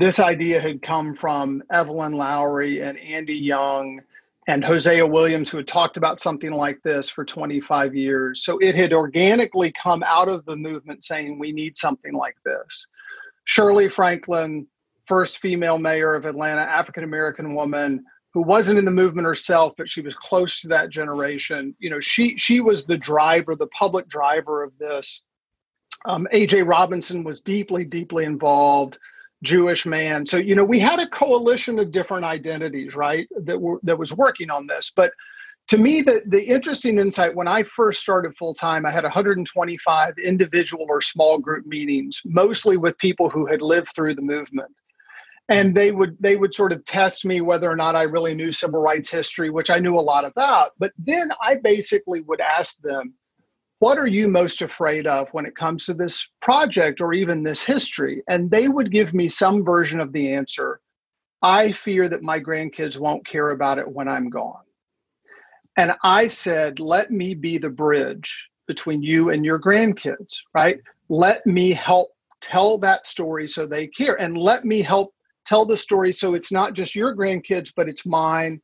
this 0.00 0.18
idea 0.18 0.60
had 0.60 0.82
come 0.82 1.14
from 1.14 1.62
Evelyn 1.70 2.12
Lowery 2.12 2.80
and 2.80 2.98
Andy 2.98 3.34
Young 3.34 4.00
and 4.46 4.64
Hosea 4.64 5.06
Williams, 5.06 5.50
who 5.50 5.58
had 5.58 5.68
talked 5.68 5.96
about 5.96 6.20
something 6.20 6.52
like 6.52 6.80
this 6.82 7.10
for 7.10 7.24
25 7.24 7.94
years. 7.94 8.42
So 8.44 8.58
it 8.58 8.74
had 8.74 8.92
organically 8.92 9.70
come 9.72 10.02
out 10.02 10.28
of 10.28 10.44
the 10.46 10.56
movement 10.56 11.04
saying 11.04 11.38
we 11.38 11.52
need 11.52 11.76
something 11.76 12.14
like 12.14 12.36
this. 12.44 12.86
Shirley 13.44 13.88
Franklin, 13.88 14.66
first 15.06 15.38
female 15.38 15.78
mayor 15.78 16.14
of 16.14 16.24
Atlanta, 16.24 16.62
African 16.62 17.04
American 17.04 17.54
woman, 17.54 18.04
who 18.32 18.42
wasn't 18.42 18.78
in 18.78 18.84
the 18.84 18.90
movement 18.90 19.26
herself, 19.26 19.74
but 19.76 19.88
she 19.88 20.00
was 20.00 20.14
close 20.14 20.60
to 20.60 20.68
that 20.68 20.90
generation. 20.90 21.74
You 21.78 21.90
know, 21.90 22.00
she 22.00 22.36
she 22.38 22.60
was 22.60 22.86
the 22.86 22.96
driver, 22.98 23.54
the 23.54 23.66
public 23.66 24.08
driver 24.08 24.62
of 24.62 24.76
this. 24.78 25.20
Um, 26.06 26.26
AJ 26.32 26.66
Robinson 26.66 27.24
was 27.24 27.40
deeply, 27.40 27.84
deeply 27.84 28.24
involved. 28.24 28.98
Jewish 29.42 29.86
man. 29.86 30.26
So 30.26 30.36
you 30.36 30.54
know, 30.54 30.64
we 30.64 30.78
had 30.78 30.98
a 30.98 31.08
coalition 31.08 31.78
of 31.78 31.92
different 31.92 32.24
identities, 32.24 32.94
right? 32.94 33.28
That 33.42 33.60
were 33.60 33.80
that 33.82 33.98
was 33.98 34.12
working 34.12 34.50
on 34.50 34.66
this. 34.66 34.92
But 34.94 35.12
to 35.68 35.78
me, 35.78 36.02
the 36.02 36.22
the 36.26 36.42
interesting 36.42 36.98
insight 36.98 37.34
when 37.34 37.48
I 37.48 37.62
first 37.62 38.00
started 38.00 38.36
full 38.36 38.54
time, 38.54 38.84
I 38.84 38.90
had 38.90 39.04
125 39.04 40.14
individual 40.18 40.86
or 40.88 41.00
small 41.00 41.38
group 41.38 41.66
meetings, 41.66 42.20
mostly 42.24 42.76
with 42.76 42.98
people 42.98 43.28
who 43.28 43.46
had 43.46 43.62
lived 43.62 43.90
through 43.94 44.14
the 44.14 44.22
movement 44.22 44.70
and 45.50 45.74
they 45.74 45.90
would 45.90 46.16
they 46.20 46.36
would 46.36 46.54
sort 46.54 46.72
of 46.72 46.84
test 46.84 47.24
me 47.24 47.40
whether 47.40 47.70
or 47.70 47.76
not 47.76 47.96
I 47.96 48.04
really 48.04 48.34
knew 48.34 48.52
civil 48.52 48.80
rights 48.80 49.10
history, 49.10 49.50
which 49.50 49.68
I 49.68 49.80
knew 49.80 49.98
a 49.98 50.00
lot 50.00 50.24
about. 50.24 50.70
But 50.78 50.92
then 50.96 51.30
I 51.42 51.56
basically 51.56 52.20
would 52.22 52.40
ask 52.40 52.78
them, 52.78 53.14
"What 53.80 53.98
are 53.98 54.06
you 54.06 54.28
most 54.28 54.62
afraid 54.62 55.06
of 55.06 55.28
when 55.32 55.46
it 55.46 55.56
comes 55.56 55.86
to 55.86 55.94
this 55.94 56.28
project 56.40 57.00
or 57.00 57.14
even 57.14 57.42
this 57.42 57.62
history?" 57.62 58.22
And 58.28 58.50
they 58.50 58.68
would 58.68 58.92
give 58.92 59.14
me 59.14 59.28
some 59.28 59.64
version 59.64 60.00
of 60.00 60.12
the 60.12 60.32
answer. 60.32 60.80
I 61.42 61.72
fear 61.72 62.06
that 62.10 62.22
my 62.22 62.40
grandkids 62.40 63.00
won't 63.00 63.26
care 63.26 63.50
about 63.50 63.78
it 63.78 63.88
when 63.90 64.06
I'm 64.06 64.28
gone. 64.28 64.64
And 65.78 65.92
I 66.02 66.28
said, 66.28 66.78
"Let 66.78 67.10
me 67.10 67.34
be 67.34 67.56
the 67.56 67.70
bridge 67.70 68.50
between 68.66 69.02
you 69.02 69.30
and 69.30 69.46
your 69.46 69.58
grandkids, 69.58 70.34
right? 70.54 70.78
Let 71.08 71.46
me 71.46 71.72
help 71.72 72.10
tell 72.42 72.76
that 72.78 73.06
story 73.06 73.48
so 73.48 73.66
they 73.66 73.86
care 73.86 74.20
and 74.20 74.36
let 74.36 74.66
me 74.66 74.82
help 74.82 75.14
tell 75.46 75.64
the 75.64 75.76
story 75.76 76.12
so 76.12 76.34
it's 76.34 76.52
not 76.52 76.74
just 76.74 76.94
your 76.94 77.16
grandkids, 77.16 77.72
but 77.74 77.88
it's 77.88 78.04
mine 78.04 78.60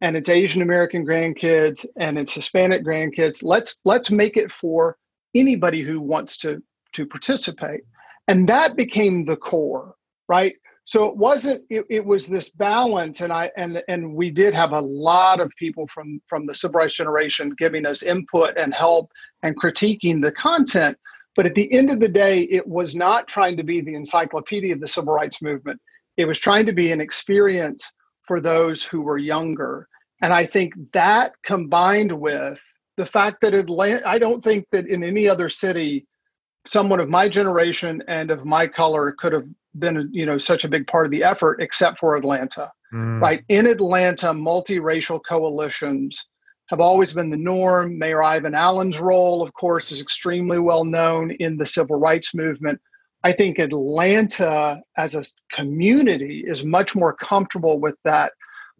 and 0.00 0.16
it's 0.16 0.28
Asian 0.28 0.62
American 0.62 1.06
grandkids 1.06 1.86
and 1.96 2.18
it's 2.18 2.34
Hispanic 2.34 2.84
grandkids. 2.84 3.40
Let's 3.42 3.76
let's 3.84 4.10
make 4.10 4.36
it 4.36 4.52
for 4.52 4.96
anybody 5.34 5.82
who 5.82 6.00
wants 6.00 6.36
to 6.38 6.62
to 6.92 7.06
participate. 7.06 7.82
And 8.28 8.48
that 8.48 8.76
became 8.76 9.24
the 9.24 9.36
core, 9.36 9.94
right? 10.28 10.54
So 10.84 11.08
it 11.08 11.16
wasn't 11.16 11.64
it, 11.70 11.84
it 11.90 12.04
was 12.04 12.26
this 12.26 12.50
balance 12.50 13.20
and 13.20 13.32
I 13.32 13.50
and 13.56 13.82
and 13.88 14.14
we 14.14 14.30
did 14.30 14.54
have 14.54 14.72
a 14.72 14.80
lot 14.80 15.40
of 15.40 15.50
people 15.58 15.86
from 15.88 16.20
from 16.26 16.46
the 16.46 16.54
civil 16.54 16.80
rights 16.80 16.96
generation 16.96 17.54
giving 17.58 17.86
us 17.86 18.02
input 18.02 18.56
and 18.56 18.74
help 18.74 19.10
and 19.42 19.60
critiquing 19.60 20.22
the 20.22 20.32
content. 20.32 20.96
But 21.34 21.46
at 21.46 21.54
the 21.54 21.70
end 21.72 21.90
of 21.90 22.00
the 22.00 22.08
day, 22.08 22.42
it 22.42 22.66
was 22.66 22.96
not 22.96 23.28
trying 23.28 23.58
to 23.58 23.62
be 23.62 23.82
the 23.82 23.94
encyclopedia 23.94 24.74
of 24.74 24.80
the 24.80 24.88
civil 24.88 25.12
rights 25.12 25.42
movement 25.42 25.80
it 26.16 26.24
was 26.24 26.38
trying 26.38 26.66
to 26.66 26.72
be 26.72 26.92
an 26.92 27.00
experience 27.00 27.92
for 28.26 28.40
those 28.40 28.82
who 28.82 29.02
were 29.02 29.18
younger. 29.18 29.88
And 30.22 30.32
I 30.32 30.46
think 30.46 30.74
that 30.92 31.32
combined 31.44 32.12
with 32.12 32.60
the 32.96 33.06
fact 33.06 33.38
that 33.42 33.54
Atlanta, 33.54 34.08
I 34.08 34.18
don't 34.18 34.42
think 34.42 34.66
that 34.72 34.86
in 34.86 35.04
any 35.04 35.28
other 35.28 35.48
city, 35.48 36.06
someone 36.66 37.00
of 37.00 37.08
my 37.08 37.28
generation 37.28 38.02
and 38.08 38.30
of 38.30 38.44
my 38.44 38.66
color 38.66 39.14
could 39.18 39.32
have 39.32 39.46
been, 39.78 40.08
you 40.12 40.26
know, 40.26 40.38
such 40.38 40.64
a 40.64 40.68
big 40.68 40.86
part 40.86 41.06
of 41.06 41.12
the 41.12 41.22
effort, 41.22 41.60
except 41.60 41.98
for 41.98 42.16
Atlanta. 42.16 42.70
Mm. 42.92 43.20
Right 43.20 43.44
in 43.48 43.66
Atlanta, 43.66 44.28
multiracial 44.28 45.20
coalitions 45.28 46.18
have 46.68 46.80
always 46.80 47.12
been 47.12 47.30
the 47.30 47.36
norm. 47.36 47.98
Mayor 47.98 48.22
Ivan 48.22 48.54
Allen's 48.54 48.98
role, 48.98 49.42
of 49.42 49.52
course, 49.54 49.92
is 49.92 50.00
extremely 50.00 50.58
well 50.58 50.84
known 50.84 51.30
in 51.32 51.56
the 51.56 51.66
civil 51.66 51.98
rights 51.98 52.34
movement. 52.34 52.80
I 53.26 53.32
think 53.32 53.58
Atlanta 53.58 54.80
as 54.96 55.16
a 55.16 55.24
community 55.50 56.44
is 56.46 56.64
much 56.64 56.94
more 56.94 57.12
comfortable 57.12 57.80
with 57.80 57.96
that 58.04 58.30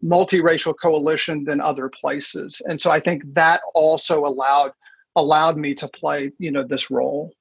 multiracial 0.01 0.73
coalition 0.81 1.43
than 1.43 1.59
other 1.59 1.89
places. 1.89 2.61
And 2.65 2.81
so 2.81 2.89
I 2.89 3.01
think 3.01 3.23
that 3.33 3.59
also 3.75 4.25
allowed 4.25 4.71
allowed 5.17 5.57
me 5.57 5.73
to 5.75 5.87
play, 5.89 6.31
you 6.39 6.51
know, 6.51 6.63
this 6.63 6.89
role. 6.89 7.33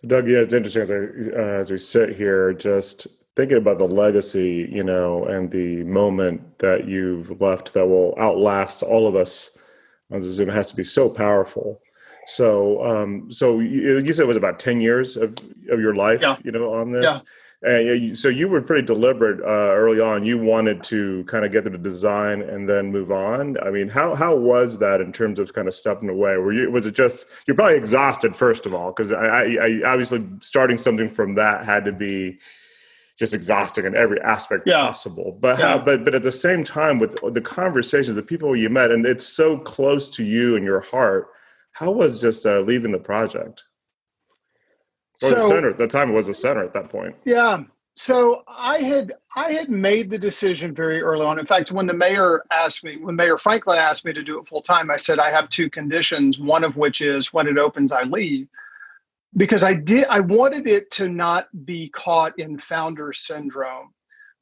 So 0.00 0.06
Doug, 0.06 0.28
yeah, 0.28 0.38
it's 0.38 0.52
interesting 0.52 0.82
as, 0.82 0.90
I, 0.92 0.94
uh, 0.94 1.60
as 1.62 1.70
we 1.72 1.78
sit 1.78 2.14
here, 2.14 2.52
just 2.52 3.08
thinking 3.34 3.56
about 3.56 3.78
the 3.78 3.88
legacy, 3.88 4.68
you 4.70 4.84
know, 4.84 5.24
and 5.24 5.50
the 5.50 5.82
moment 5.82 6.60
that 6.60 6.86
you've 6.86 7.40
left 7.40 7.74
that 7.74 7.88
will 7.88 8.14
outlast 8.20 8.84
all 8.84 9.08
of 9.08 9.16
us 9.16 9.50
on 10.12 10.22
Zoom 10.22 10.48
has 10.48 10.68
to 10.70 10.76
be 10.76 10.84
so 10.84 11.08
powerful. 11.08 11.80
So, 12.28 12.84
um, 12.84 13.32
so 13.32 13.58
you, 13.58 14.00
you, 14.00 14.12
said 14.12 14.24
it 14.24 14.28
was 14.28 14.36
about 14.36 14.60
ten 14.60 14.82
years 14.82 15.16
of 15.16 15.34
of 15.70 15.80
your 15.80 15.94
life, 15.94 16.20
yeah. 16.20 16.36
you 16.44 16.52
know, 16.52 16.74
on 16.74 16.92
this. 16.92 17.04
Yeah. 17.04 17.20
And 17.60 18.16
so 18.16 18.28
you 18.28 18.48
were 18.48 18.60
pretty 18.60 18.86
deliberate 18.86 19.40
uh, 19.40 19.74
early 19.74 19.98
on. 19.98 20.24
You 20.24 20.38
wanted 20.38 20.84
to 20.84 21.24
kind 21.24 21.44
of 21.44 21.50
get 21.50 21.64
them 21.64 21.72
to 21.72 21.78
the 21.78 21.82
design 21.82 22.42
and 22.42 22.68
then 22.68 22.92
move 22.92 23.10
on. 23.10 23.58
I 23.60 23.70
mean, 23.70 23.88
how 23.88 24.14
how 24.14 24.36
was 24.36 24.78
that 24.78 25.00
in 25.00 25.10
terms 25.10 25.38
of 25.38 25.54
kind 25.54 25.66
of 25.66 25.74
stepping 25.74 26.10
away? 26.10 26.36
Were 26.36 26.52
you 26.52 26.70
was 26.70 26.84
it 26.84 26.94
just 26.94 27.24
you're 27.46 27.56
probably 27.56 27.78
exhausted 27.78 28.36
first 28.36 28.66
of 28.66 28.74
all 28.74 28.92
because 28.92 29.10
I, 29.10 29.24
I, 29.24 29.56
I, 29.60 29.82
obviously 29.86 30.24
starting 30.40 30.76
something 30.76 31.08
from 31.08 31.34
that 31.36 31.64
had 31.64 31.86
to 31.86 31.92
be 31.92 32.38
just 33.18 33.32
exhausting 33.32 33.86
in 33.86 33.96
every 33.96 34.20
aspect 34.20 34.64
yeah. 34.66 34.86
possible. 34.86 35.36
But 35.40 35.58
yeah. 35.58 35.68
how, 35.68 35.78
but 35.78 36.04
but 36.04 36.14
at 36.14 36.22
the 36.22 36.30
same 36.30 36.62
time 36.62 36.98
with 36.98 37.18
the 37.32 37.40
conversations, 37.40 38.14
the 38.14 38.22
people 38.22 38.54
you 38.54 38.68
met, 38.68 38.90
and 38.90 39.06
it's 39.06 39.26
so 39.26 39.56
close 39.56 40.10
to 40.10 40.24
you 40.24 40.56
and 40.56 40.64
your 40.64 40.80
heart 40.80 41.28
how 41.78 41.92
was 41.92 42.20
just 42.20 42.44
uh, 42.44 42.58
leaving 42.58 42.90
the 42.90 42.98
project? 42.98 43.62
Or 45.22 45.28
so, 45.28 45.34
the 45.36 45.48
center 45.48 45.70
at 45.70 45.78
the 45.78 45.86
time 45.86 46.10
it 46.10 46.14
was 46.14 46.26
a 46.26 46.34
center 46.34 46.64
at 46.64 46.72
that 46.72 46.88
point. 46.88 47.14
Yeah. 47.24 47.62
So 47.94 48.42
I 48.48 48.78
had 48.78 49.12
I 49.36 49.52
had 49.52 49.70
made 49.70 50.10
the 50.10 50.18
decision 50.18 50.74
very 50.74 51.00
early 51.00 51.24
on. 51.24 51.38
In 51.38 51.46
fact, 51.46 51.70
when 51.70 51.86
the 51.86 51.94
mayor 51.94 52.42
asked 52.50 52.82
me, 52.82 52.96
when 52.96 53.14
Mayor 53.14 53.38
Franklin 53.38 53.78
asked 53.78 54.04
me 54.04 54.12
to 54.12 54.24
do 54.24 54.40
it 54.40 54.48
full 54.48 54.62
time, 54.62 54.90
I 54.90 54.96
said 54.96 55.20
I 55.20 55.30
have 55.30 55.48
two 55.50 55.70
conditions. 55.70 56.40
One 56.40 56.64
of 56.64 56.76
which 56.76 57.00
is 57.00 57.32
when 57.32 57.46
it 57.46 57.58
opens, 57.58 57.92
I 57.92 58.02
leave, 58.02 58.48
because 59.36 59.62
I 59.62 59.74
did 59.74 60.06
I 60.10 60.18
wanted 60.18 60.66
it 60.66 60.90
to 60.92 61.08
not 61.08 61.46
be 61.64 61.90
caught 61.90 62.36
in 62.40 62.58
founder 62.58 63.12
syndrome. 63.12 63.90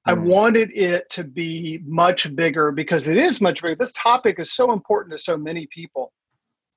I 0.07 0.15
hmm. 0.15 0.25
wanted 0.25 0.71
it 0.75 1.11
to 1.11 1.25
be 1.25 1.81
much 1.85 2.35
bigger 2.35 2.73
because 2.73 3.09
it 3.09 3.19
is 3.19 3.43
much 3.43 3.61
bigger. 3.61 3.75
This 3.75 3.93
topic 3.93 4.39
is 4.39 4.55
so 4.55 4.73
important 4.73 5.13
to 5.13 5.23
so 5.23 5.37
many 5.37 5.67
people 5.67 6.13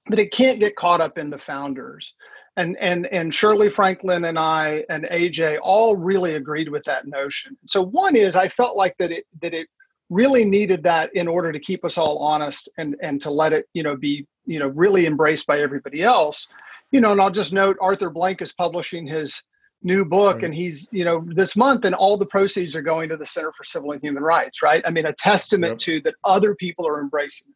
that 0.09 0.19
it 0.19 0.31
can't 0.31 0.59
get 0.59 0.75
caught 0.75 1.01
up 1.01 1.17
in 1.17 1.29
the 1.29 1.39
founders. 1.39 2.13
And 2.57 2.75
and 2.77 3.05
and 3.07 3.33
Shirley 3.33 3.69
Franklin 3.69 4.25
and 4.25 4.37
I 4.37 4.83
and 4.89 5.05
AJ 5.05 5.59
all 5.61 5.95
really 5.95 6.35
agreed 6.35 6.69
with 6.69 6.83
that 6.85 7.07
notion. 7.07 7.57
So 7.67 7.81
one 7.81 8.15
is 8.15 8.35
I 8.35 8.49
felt 8.49 8.75
like 8.75 8.95
that 8.97 9.11
it 9.11 9.25
that 9.41 9.53
it 9.53 9.67
really 10.09 10.43
needed 10.43 10.83
that 10.83 11.13
in 11.15 11.27
order 11.27 11.51
to 11.51 11.59
keep 11.59 11.85
us 11.85 11.97
all 11.97 12.17
honest 12.17 12.69
and 12.77 12.95
and 13.01 13.21
to 13.21 13.29
let 13.29 13.53
it 13.53 13.67
you 13.73 13.83
know 13.83 13.95
be 13.95 14.25
you 14.45 14.59
know 14.59 14.67
really 14.69 15.05
embraced 15.05 15.45
by 15.45 15.59
everybody 15.59 16.01
else 16.01 16.47
you 16.91 16.99
know 16.99 17.11
and 17.11 17.21
i'll 17.21 17.29
just 17.29 17.53
note 17.53 17.77
arthur 17.79 18.09
blank 18.09 18.41
is 18.41 18.51
publishing 18.51 19.05
his 19.05 19.41
new 19.83 20.03
book 20.03 20.37
right. 20.37 20.45
and 20.45 20.55
he's 20.55 20.89
you 20.91 21.05
know 21.05 21.23
this 21.27 21.55
month 21.55 21.85
and 21.85 21.95
all 21.95 22.17
the 22.17 22.25
proceeds 22.25 22.75
are 22.75 22.81
going 22.81 23.07
to 23.07 23.17
the 23.17 23.25
center 23.25 23.51
for 23.55 23.63
civil 23.63 23.91
and 23.91 24.01
human 24.01 24.23
rights 24.23 24.63
right 24.63 24.81
i 24.85 24.91
mean 24.91 25.05
a 25.05 25.13
testament 25.13 25.73
yep. 25.73 25.77
to 25.77 26.01
that 26.01 26.15
other 26.23 26.55
people 26.55 26.87
are 26.87 26.99
embracing 26.99 27.47
it 27.49 27.55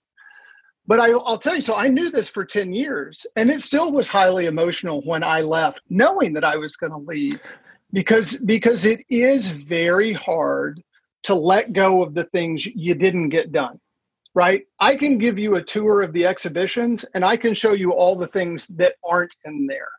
but 0.86 1.00
I, 1.00 1.10
will 1.10 1.38
tell 1.38 1.56
you, 1.56 1.62
so 1.62 1.76
I 1.76 1.88
knew 1.88 2.10
this 2.10 2.30
for 2.30 2.44
10 2.44 2.74
years, 2.74 3.26
and 3.36 3.50
it 3.50 3.62
still 3.62 3.92
was 3.92 4.08
highly 4.08 4.48
emotional 4.48 5.02
when 5.06 5.24
I 5.24 5.42
left, 5.42 5.82
knowing 5.90 6.34
that 6.34 6.44
I 6.44 6.58
was 6.58 6.76
going 6.76 6.92
to 6.92 6.98
leave, 6.98 7.40
because 7.94 8.38
because 8.40 8.86
it 8.86 9.02
is 9.10 9.52
very 9.52 10.12
hard 10.14 10.82
to 11.24 11.36
let 11.36 11.72
go 11.72 12.04
of 12.04 12.14
the 12.14 12.26
things 12.26 12.66
you 12.66 12.96
didn't 12.96 13.30
get 13.30 13.52
done. 13.52 13.80
Right? 14.36 14.64
I 14.80 14.96
can 14.98 15.20
give 15.20 15.38
you 15.38 15.56
a 15.56 15.64
tour 15.64 16.02
of 16.02 16.12
the 16.12 16.26
exhibitions, 16.26 17.06
and 17.14 17.24
I 17.24 17.38
can 17.38 17.54
show 17.54 17.74
you 17.74 17.92
all 17.94 18.18
the 18.18 18.28
things 18.28 18.68
that 18.70 18.96
aren't 19.04 19.36
in 19.46 19.68
there. 19.68 19.90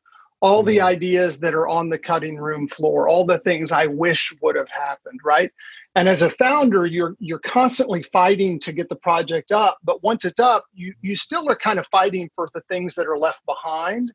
all 0.44 0.62
the 0.62 0.76
mm-hmm. 0.76 0.86
ideas 0.86 1.38
that 1.38 1.54
are 1.54 1.66
on 1.68 1.88
the 1.88 1.98
cutting 1.98 2.36
room 2.36 2.68
floor, 2.68 3.08
all 3.08 3.24
the 3.24 3.38
things 3.38 3.72
I 3.72 3.86
wish 3.86 4.34
would 4.42 4.56
have 4.56 4.68
happened, 4.68 5.20
right? 5.24 5.50
And 5.96 6.08
as 6.08 6.22
a 6.22 6.30
founder, 6.30 6.86
you're 6.86 7.16
you're 7.20 7.38
constantly 7.40 8.02
fighting 8.12 8.58
to 8.60 8.72
get 8.72 8.88
the 8.88 8.96
project 8.96 9.52
up, 9.52 9.78
but 9.84 10.02
once 10.02 10.24
it's 10.24 10.40
up, 10.40 10.64
you 10.74 10.94
you 11.02 11.14
still 11.14 11.48
are 11.50 11.56
kind 11.56 11.78
of 11.78 11.86
fighting 11.86 12.30
for 12.34 12.48
the 12.52 12.62
things 12.62 12.94
that 12.96 13.06
are 13.06 13.18
left 13.18 13.44
behind. 13.46 14.12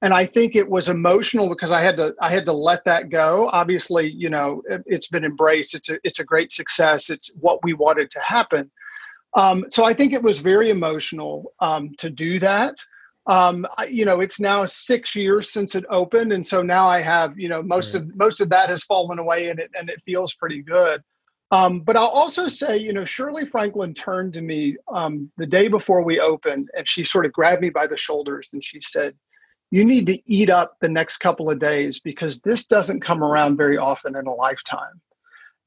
And 0.00 0.14
I 0.14 0.26
think 0.26 0.54
it 0.54 0.68
was 0.68 0.88
emotional 0.88 1.48
because 1.48 1.72
I 1.72 1.80
had 1.80 1.96
to 1.96 2.14
I 2.20 2.30
had 2.30 2.44
to 2.44 2.52
let 2.52 2.84
that 2.84 3.10
go. 3.10 3.48
Obviously, 3.52 4.08
you 4.08 4.30
know, 4.30 4.62
it, 4.68 4.84
has 4.88 5.08
been 5.08 5.24
embraced. 5.24 5.74
It's 5.74 5.88
a 5.88 5.98
it's 6.04 6.20
a 6.20 6.24
great 6.24 6.52
success. 6.52 7.10
It's 7.10 7.34
what 7.40 7.64
we 7.64 7.72
wanted 7.72 8.10
to 8.10 8.20
happen. 8.20 8.70
Um, 9.34 9.64
so 9.70 9.84
I 9.84 9.94
think 9.94 10.12
it 10.12 10.22
was 10.22 10.38
very 10.38 10.70
emotional 10.70 11.52
um, 11.60 11.94
to 11.98 12.10
do 12.10 12.38
that 12.38 12.76
um, 13.28 13.66
I, 13.76 13.84
you 13.84 14.06
know, 14.06 14.20
it's 14.20 14.40
now 14.40 14.64
six 14.64 15.14
years 15.14 15.52
since 15.52 15.74
it 15.74 15.84
opened, 15.90 16.32
and 16.32 16.46
so 16.46 16.62
now 16.62 16.88
I 16.88 17.02
have, 17.02 17.38
you 17.38 17.50
know, 17.50 17.62
most 17.62 17.94
right. 17.94 18.02
of 18.02 18.16
most 18.16 18.40
of 18.40 18.48
that 18.48 18.70
has 18.70 18.82
fallen 18.84 19.18
away, 19.18 19.50
and 19.50 19.60
it 19.60 19.70
and 19.78 19.90
it 19.90 20.02
feels 20.06 20.32
pretty 20.32 20.62
good. 20.62 21.02
Um, 21.50 21.80
but 21.80 21.96
I'll 21.96 22.06
also 22.06 22.48
say, 22.48 22.78
you 22.78 22.92
know, 22.92 23.04
Shirley 23.04 23.46
Franklin 23.46 23.94
turned 23.94 24.34
to 24.34 24.42
me 24.42 24.76
um, 24.92 25.30
the 25.36 25.46
day 25.46 25.68
before 25.68 26.02
we 26.02 26.20
opened, 26.20 26.68
and 26.76 26.88
she 26.88 27.04
sort 27.04 27.26
of 27.26 27.32
grabbed 27.32 27.62
me 27.62 27.70
by 27.70 27.86
the 27.86 27.96
shoulders 27.96 28.48
and 28.54 28.64
she 28.64 28.80
said, 28.80 29.14
"You 29.70 29.84
need 29.84 30.06
to 30.06 30.18
eat 30.26 30.48
up 30.48 30.76
the 30.80 30.88
next 30.88 31.18
couple 31.18 31.50
of 31.50 31.58
days 31.58 32.00
because 32.00 32.40
this 32.40 32.64
doesn't 32.64 33.04
come 33.04 33.22
around 33.22 33.58
very 33.58 33.76
often 33.76 34.16
in 34.16 34.26
a 34.26 34.34
lifetime." 34.34 35.02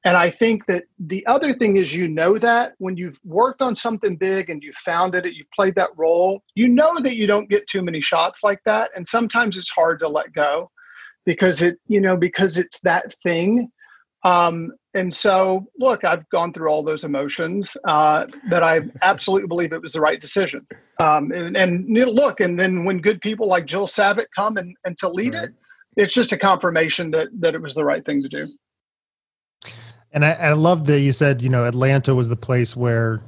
And 0.04 0.16
I 0.16 0.30
think 0.30 0.66
that 0.66 0.84
the 0.98 1.24
other 1.26 1.54
thing 1.54 1.76
is, 1.76 1.94
you 1.94 2.08
know, 2.08 2.36
that 2.38 2.72
when 2.78 2.96
you've 2.96 3.20
worked 3.24 3.62
on 3.62 3.76
something 3.76 4.16
big 4.16 4.50
and 4.50 4.62
you 4.62 4.72
found 4.72 5.14
it, 5.14 5.32
you 5.32 5.44
played 5.54 5.76
that 5.76 5.90
role, 5.96 6.42
you 6.54 6.68
know 6.68 6.98
that 7.00 7.16
you 7.16 7.26
don't 7.26 7.48
get 7.48 7.68
too 7.68 7.82
many 7.82 8.00
shots 8.00 8.42
like 8.42 8.60
that. 8.66 8.90
And 8.96 9.06
sometimes 9.06 9.56
it's 9.56 9.70
hard 9.70 10.00
to 10.00 10.08
let 10.08 10.32
go 10.32 10.70
because 11.24 11.62
it, 11.62 11.78
you 11.86 12.00
know, 12.00 12.16
because 12.16 12.58
it's 12.58 12.80
that 12.80 13.14
thing. 13.22 13.70
Um, 14.24 14.72
and 14.94 15.12
so, 15.14 15.66
look, 15.78 16.04
I've 16.04 16.28
gone 16.30 16.52
through 16.52 16.68
all 16.68 16.82
those 16.82 17.04
emotions, 17.04 17.76
uh, 17.86 18.26
but 18.50 18.62
I 18.62 18.80
absolutely 19.02 19.46
believe 19.46 19.72
it 19.72 19.82
was 19.82 19.92
the 19.92 20.00
right 20.00 20.20
decision. 20.20 20.66
Um, 20.98 21.30
and, 21.30 21.56
and 21.56 21.88
you 21.88 22.04
know, 22.04 22.10
look, 22.10 22.40
and 22.40 22.58
then 22.58 22.84
when 22.84 22.98
good 22.98 23.20
people 23.20 23.48
like 23.48 23.66
Jill 23.66 23.86
Savitt 23.86 24.26
come 24.34 24.56
and, 24.56 24.76
and 24.84 24.98
to 24.98 25.08
lead 25.08 25.34
right. 25.34 25.44
it, 25.44 25.54
it's 25.96 26.14
just 26.14 26.32
a 26.32 26.38
confirmation 26.38 27.10
that 27.12 27.28
that 27.40 27.54
it 27.54 27.62
was 27.62 27.74
the 27.74 27.84
right 27.84 28.04
thing 28.04 28.22
to 28.22 28.28
do. 28.28 28.48
And 30.12 30.24
I, 30.24 30.32
I 30.32 30.52
love 30.52 30.86
that 30.86 31.00
you 31.00 31.12
said, 31.12 31.40
you 31.42 31.48
know, 31.48 31.64
Atlanta 31.64 32.14
was 32.14 32.28
the 32.28 32.36
place 32.36 32.76
where 32.76 33.22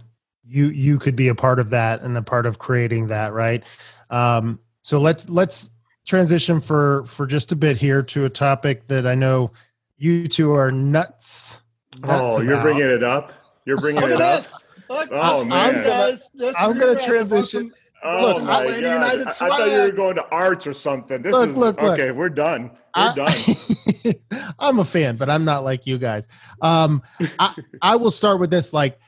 you 0.46 0.66
you 0.68 0.98
could 0.98 1.16
be 1.16 1.28
a 1.28 1.34
part 1.34 1.58
of 1.58 1.70
that 1.70 2.02
and 2.02 2.16
a 2.16 2.22
part 2.22 2.46
of 2.46 2.58
creating 2.58 3.08
that, 3.08 3.32
right? 3.32 3.64
Um, 4.10 4.60
so 4.82 4.98
let's 4.98 5.28
let's 5.28 5.70
transition 6.04 6.60
for 6.60 7.04
for 7.06 7.26
just 7.26 7.52
a 7.52 7.56
bit 7.56 7.76
here 7.76 8.02
to 8.02 8.26
a 8.26 8.30
topic 8.30 8.86
that 8.88 9.06
I 9.06 9.14
know 9.14 9.50
you 9.96 10.28
two 10.28 10.52
are 10.52 10.70
nuts. 10.70 11.60
nuts 12.02 12.36
oh, 12.36 12.40
you're 12.42 12.60
bringing 12.60 12.90
it 12.90 13.02
up. 13.02 13.32
You're 13.64 13.78
bringing 13.78 14.02
it 14.04 14.20
up. 14.20 14.44
Look, 14.90 15.08
oh 15.12 15.44
man, 15.44 16.18
I'm 16.58 16.78
gonna 16.78 17.02
transition. 17.02 17.72
Oh 18.06 18.34
look, 18.34 18.44
my 18.44 18.80
god! 18.80 19.20
I, 19.20 19.30
I, 19.30 19.32
thought 19.32 19.70
you 19.70 19.78
were 19.78 19.90
going 19.90 20.16
to 20.16 20.26
arts 20.28 20.66
or 20.66 20.74
something. 20.74 21.22
This 21.22 21.32
look, 21.32 21.48
is 21.48 21.56
look, 21.56 21.82
okay. 21.82 22.10
We're 22.10 22.28
done. 22.28 22.70
We're 22.94 23.10
I, 23.10 23.14
done. 23.14 24.14
I'm 24.58 24.78
a 24.78 24.84
fan, 24.84 25.16
but 25.16 25.30
I'm 25.30 25.44
not 25.44 25.64
like 25.64 25.86
you 25.86 25.96
guys. 25.96 26.28
Um, 26.60 27.02
I, 27.38 27.54
I 27.80 27.96
will 27.96 28.10
start 28.10 28.40
with 28.40 28.50
this. 28.50 28.74
Like, 28.74 28.98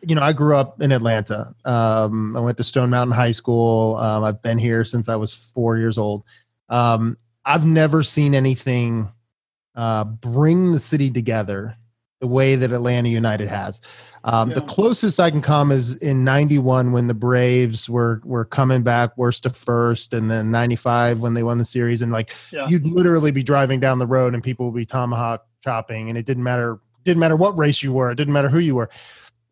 you 0.00 0.14
know, 0.14 0.22
I 0.22 0.32
grew 0.32 0.56
up 0.56 0.80
in 0.80 0.92
Atlanta. 0.92 1.54
Um, 1.66 2.34
I 2.36 2.40
went 2.40 2.56
to 2.56 2.64
Stone 2.64 2.88
Mountain 2.88 3.14
High 3.14 3.32
School. 3.32 3.96
Um, 3.96 4.24
I've 4.24 4.40
been 4.40 4.58
here 4.58 4.84
since 4.84 5.10
I 5.10 5.16
was 5.16 5.34
four 5.34 5.76
years 5.76 5.98
old. 5.98 6.24
Um, 6.70 7.18
I've 7.44 7.66
never 7.66 8.02
seen 8.02 8.34
anything 8.34 9.08
uh, 9.74 10.04
bring 10.04 10.72
the 10.72 10.78
city 10.78 11.10
together 11.10 11.76
the 12.20 12.26
way 12.26 12.56
that 12.56 12.72
Atlanta 12.72 13.08
United 13.08 13.48
has. 13.48 13.80
Um, 14.24 14.48
yeah. 14.48 14.56
The 14.56 14.62
closest 14.62 15.20
I 15.20 15.30
can 15.30 15.42
come 15.42 15.70
is 15.70 15.96
in 15.98 16.24
'91 16.24 16.92
when 16.92 17.06
the 17.06 17.14
Braves 17.14 17.88
were 17.88 18.20
were 18.24 18.44
coming 18.44 18.82
back 18.82 19.16
worst 19.16 19.44
to 19.44 19.50
first, 19.50 20.12
and 20.12 20.30
then 20.30 20.50
'95 20.50 21.20
when 21.20 21.34
they 21.34 21.42
won 21.42 21.58
the 21.58 21.64
series. 21.64 22.02
And 22.02 22.10
like 22.10 22.34
yeah. 22.50 22.68
you'd 22.68 22.86
literally 22.86 23.30
be 23.30 23.42
driving 23.42 23.78
down 23.78 23.98
the 23.98 24.06
road 24.06 24.34
and 24.34 24.42
people 24.42 24.66
would 24.66 24.76
be 24.76 24.86
tomahawk 24.86 25.46
chopping, 25.62 26.08
and 26.08 26.18
it 26.18 26.26
didn't 26.26 26.42
matter 26.42 26.80
didn't 27.04 27.20
matter 27.20 27.36
what 27.36 27.56
race 27.56 27.82
you 27.82 27.92
were, 27.92 28.10
it 28.10 28.16
didn't 28.16 28.32
matter 28.32 28.48
who 28.48 28.58
you 28.58 28.74
were. 28.74 28.90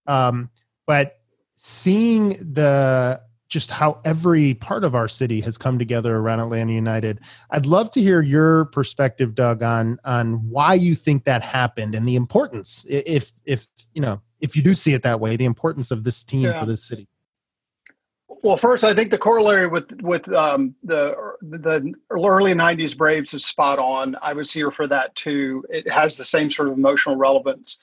Um, 0.07 0.51
but 0.87 1.21
seeing 1.57 2.31
the 2.31 3.23
just 3.55 3.71
how 3.71 4.01
every 4.05 4.55
part 4.55 4.83
of 4.83 4.97
our 4.97 5.07
city 5.07 5.41
has 5.41 5.57
come 5.57 5.79
together 5.79 6.17
around 6.17 6.41
Atlanta 6.41 6.73
United. 6.73 7.21
I'd 7.53 7.67
love 7.67 7.89
to 7.93 8.03
hear 8.03 8.21
your 8.21 8.65
perspective, 8.65 9.37
Doug, 9.37 9.63
on 9.63 10.01
on 10.05 10.51
why 10.51 10.75
you 10.75 10.97
think 10.97 11.23
that 11.27 11.41
happened 11.41 11.95
and 11.95 12.07
the 12.07 12.17
importance, 12.17 12.85
if 12.89 13.31
if 13.45 13.69
you 13.93 14.03
know, 14.03 14.21
if 14.41 14.57
you 14.57 14.63
do 14.63 14.75
see 14.75 14.93
it 14.93 15.05
that 15.05 15.21
way, 15.21 15.37
the 15.37 15.45
importance 15.45 15.93
of 15.93 16.03
this 16.03 16.25
team 16.25 16.43
yeah. 16.43 16.59
for 16.59 16.67
this 16.67 16.83
city. 16.83 17.07
Well, 18.43 18.57
first, 18.57 18.83
I 18.83 18.93
think 18.93 19.13
the 19.13 19.19
corollary 19.19 19.69
with 19.69 19.87
with 20.03 20.29
um, 20.33 20.75
the 20.83 21.17
the 21.41 21.95
early 22.11 22.55
'90s 22.55 22.99
Braves 22.99 23.35
is 23.35 23.47
spot 23.47 23.79
on. 23.79 24.17
I 24.21 24.33
was 24.33 24.53
here 24.53 24.73
for 24.73 24.89
that 24.89 25.15
too. 25.15 25.65
It 25.71 25.89
has 25.93 26.17
the 26.17 26.25
same 26.25 26.51
sort 26.51 26.67
of 26.67 26.75
emotional 26.75 27.15
relevance. 27.15 27.79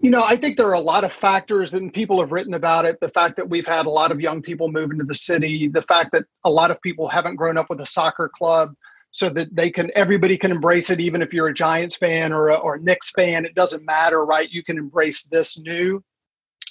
You 0.00 0.10
know, 0.10 0.22
I 0.22 0.36
think 0.36 0.56
there 0.56 0.68
are 0.68 0.74
a 0.74 0.80
lot 0.80 1.02
of 1.02 1.12
factors, 1.12 1.74
and 1.74 1.92
people 1.92 2.20
have 2.20 2.30
written 2.30 2.54
about 2.54 2.84
it. 2.84 3.00
The 3.00 3.08
fact 3.10 3.36
that 3.36 3.48
we've 3.48 3.66
had 3.66 3.86
a 3.86 3.90
lot 3.90 4.12
of 4.12 4.20
young 4.20 4.42
people 4.42 4.70
move 4.70 4.92
into 4.92 5.04
the 5.04 5.14
city, 5.14 5.66
the 5.66 5.82
fact 5.82 6.12
that 6.12 6.24
a 6.44 6.50
lot 6.50 6.70
of 6.70 6.80
people 6.82 7.08
haven't 7.08 7.34
grown 7.34 7.58
up 7.58 7.66
with 7.68 7.80
a 7.80 7.86
soccer 7.86 8.30
club, 8.32 8.74
so 9.10 9.28
that 9.30 9.54
they 9.54 9.70
can 9.70 9.90
everybody 9.96 10.36
can 10.36 10.52
embrace 10.52 10.90
it, 10.90 11.00
even 11.00 11.22
if 11.22 11.32
you're 11.32 11.48
a 11.48 11.54
Giants 11.54 11.96
fan 11.96 12.32
or 12.32 12.50
a, 12.50 12.54
or 12.54 12.74
a 12.74 12.80
Knicks 12.80 13.10
fan. 13.10 13.44
It 13.44 13.54
doesn't 13.54 13.84
matter, 13.84 14.24
right? 14.24 14.48
You 14.50 14.62
can 14.62 14.78
embrace 14.78 15.24
this 15.24 15.58
new. 15.58 16.02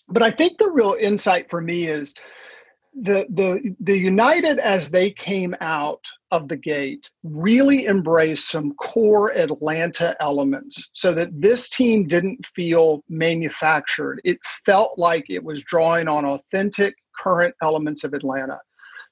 But 0.07 0.23
I 0.23 0.31
think 0.31 0.57
the 0.57 0.71
real 0.71 0.95
insight 0.97 1.49
for 1.49 1.59
me 1.59 1.87
is 1.87 2.13
the 3.01 3.27
the 3.29 3.75
the 3.79 3.97
United 3.97 4.57
as 4.59 4.89
they 4.89 5.11
came 5.11 5.55
out 5.61 6.03
of 6.31 6.47
the 6.47 6.57
gate 6.57 7.09
really 7.23 7.85
embraced 7.85 8.49
some 8.49 8.73
core 8.75 9.31
Atlanta 9.33 10.15
elements 10.19 10.89
so 10.93 11.13
that 11.13 11.29
this 11.39 11.69
team 11.69 12.07
didn't 12.07 12.45
feel 12.47 13.03
manufactured. 13.07 14.19
It 14.23 14.39
felt 14.65 14.97
like 14.97 15.29
it 15.29 15.43
was 15.43 15.63
drawing 15.63 16.07
on 16.07 16.25
authentic 16.25 16.95
current 17.15 17.55
elements 17.61 18.03
of 18.03 18.13
Atlanta, 18.13 18.59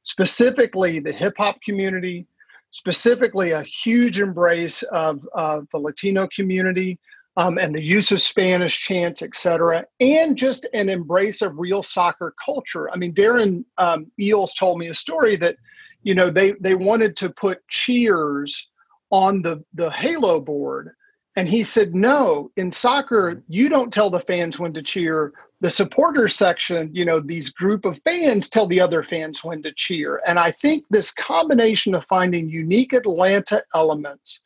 specifically 0.04 1.00
the 1.00 1.12
hip 1.12 1.36
hop 1.38 1.58
community, 1.64 2.28
specifically 2.72 3.52
a 3.52 3.64
huge 3.64 4.20
embrace 4.20 4.84
of, 4.84 5.26
of 5.34 5.68
the 5.72 5.80
Latino 5.80 6.28
community, 6.36 7.00
um, 7.38 7.58
and 7.58 7.76
the 7.76 7.84
use 7.84 8.12
of 8.12 8.22
Spanish 8.22 8.80
chants, 8.80 9.22
et 9.22 9.36
cetera, 9.36 9.86
and 10.00 10.38
just 10.38 10.68
an 10.74 10.90
embrace 10.90 11.42
of 11.42 11.58
real 11.58 11.84
soccer 11.84 12.34
culture. 12.44 12.90
I 12.92 12.96
mean, 12.98 13.14
Darren 13.14 13.66
um, 13.78 14.12
Eales 14.20 14.58
told 14.58 14.80
me 14.80 14.88
a 14.88 14.96
story 14.96 15.36
that, 15.38 15.58
you 16.04 16.16
know, 16.16 16.30
they 16.30 16.54
they 16.62 16.76
wanted 16.76 17.18
to 17.18 17.30
put 17.30 17.68
cheers 17.68 18.70
on 19.10 19.42
the 19.42 19.64
the 19.74 19.90
halo 19.90 20.40
board, 20.40 20.92
and 21.36 21.48
he 21.48 21.64
said, 21.64 21.94
no, 21.94 22.52
in 22.56 22.72
soccer, 22.72 23.44
you 23.48 23.70
don't 23.70 23.94
tell 23.94 24.10
the 24.10 24.20
fans 24.20 24.60
when 24.60 24.74
to 24.74 24.82
cheer. 24.82 25.34
The 25.62 25.72
supporter 25.72 26.28
section, 26.28 26.90
you 26.94 27.06
know, 27.06 27.20
these 27.20 27.50
group 27.50 27.86
of 27.86 27.98
fans 28.04 28.50
tell 28.50 28.68
the 28.68 28.82
other 28.82 29.04
fans 29.04 29.44
when 29.44 29.64
to 29.64 29.72
cheer. 29.74 30.22
And 30.28 30.38
I 30.38 30.52
think 30.52 30.84
this 30.90 31.12
combination 31.12 31.96
of 31.96 32.06
finding 32.10 32.50
unique 32.50 32.94
Atlanta 32.94 33.64
elements 33.74 34.42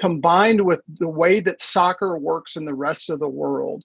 combined 0.00 0.60
with 0.60 0.80
the 0.98 1.08
way 1.08 1.40
that 1.40 1.60
soccer 1.60 2.18
works 2.18 2.56
in 2.56 2.64
the 2.64 2.74
rest 2.74 3.10
of 3.10 3.20
the 3.20 3.28
world 3.28 3.84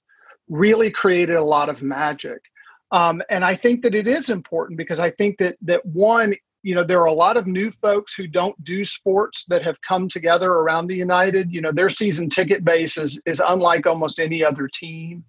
really 0.49 0.89
created 0.89 1.35
a 1.35 1.43
lot 1.43 1.69
of 1.69 1.81
magic. 1.81 2.41
Um, 2.91 3.21
and 3.29 3.45
i 3.45 3.55
think 3.55 3.83
that 3.83 3.93
it 3.93 4.07
is 4.07 4.31
important 4.31 4.75
because 4.75 4.99
i 4.99 5.11
think 5.11 5.37
that 5.37 5.57
that 5.61 5.85
one 5.85 6.33
you 6.63 6.75
know 6.75 6.83
there 6.83 6.99
are 6.99 7.05
a 7.05 7.13
lot 7.13 7.37
of 7.37 7.47
new 7.47 7.71
folks 7.71 8.13
who 8.13 8.27
don't 8.27 8.61
do 8.63 8.83
sports 8.83 9.45
that 9.45 9.63
have 9.63 9.81
come 9.81 10.09
together 10.09 10.51
around 10.51 10.87
the 10.87 10.95
united. 10.95 11.51
You 11.51 11.61
know 11.61 11.71
their 11.71 11.89
season 11.89 12.29
ticket 12.29 12.63
base 12.65 12.97
is, 12.97 13.19
is 13.25 13.41
unlike 13.45 13.85
almost 13.85 14.19
any 14.19 14.43
other 14.43 14.67
team. 14.67 15.23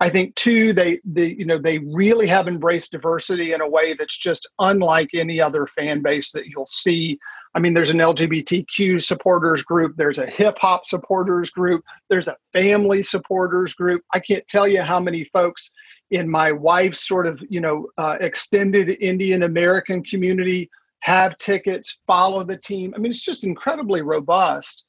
I 0.00 0.10
think 0.10 0.34
two 0.34 0.72
they, 0.72 1.00
they 1.04 1.28
you 1.28 1.46
know 1.46 1.58
they 1.58 1.78
really 1.78 2.26
have 2.26 2.48
embraced 2.48 2.92
diversity 2.92 3.52
in 3.52 3.60
a 3.60 3.68
way 3.68 3.94
that's 3.94 4.18
just 4.18 4.48
unlike 4.58 5.10
any 5.14 5.40
other 5.40 5.66
fan 5.66 6.02
base 6.02 6.32
that 6.32 6.46
you'll 6.46 6.66
see 6.66 7.18
I 7.54 7.58
mean, 7.58 7.74
there's 7.74 7.90
an 7.90 7.98
LGBTQ 7.98 9.02
supporters 9.02 9.62
group, 9.62 9.94
there's 9.96 10.18
a 10.18 10.26
hip 10.26 10.56
hop 10.58 10.86
supporters 10.86 11.50
group, 11.50 11.84
there's 12.08 12.28
a 12.28 12.36
family 12.52 13.02
supporters 13.02 13.74
group. 13.74 14.02
I 14.14 14.20
can't 14.20 14.46
tell 14.46 14.66
you 14.66 14.82
how 14.82 14.98
many 14.98 15.24
folks 15.24 15.70
in 16.10 16.30
my 16.30 16.52
wife's 16.52 17.06
sort 17.06 17.26
of, 17.26 17.42
you 17.48 17.60
know, 17.60 17.88
uh, 17.98 18.16
extended 18.20 18.90
Indian 19.00 19.42
American 19.42 20.02
community 20.02 20.70
have 21.00 21.36
tickets, 21.38 21.98
follow 22.06 22.44
the 22.44 22.56
team. 22.56 22.92
I 22.94 22.98
mean, 22.98 23.10
it's 23.10 23.24
just 23.24 23.44
incredibly 23.44 24.02
robust. 24.02 24.84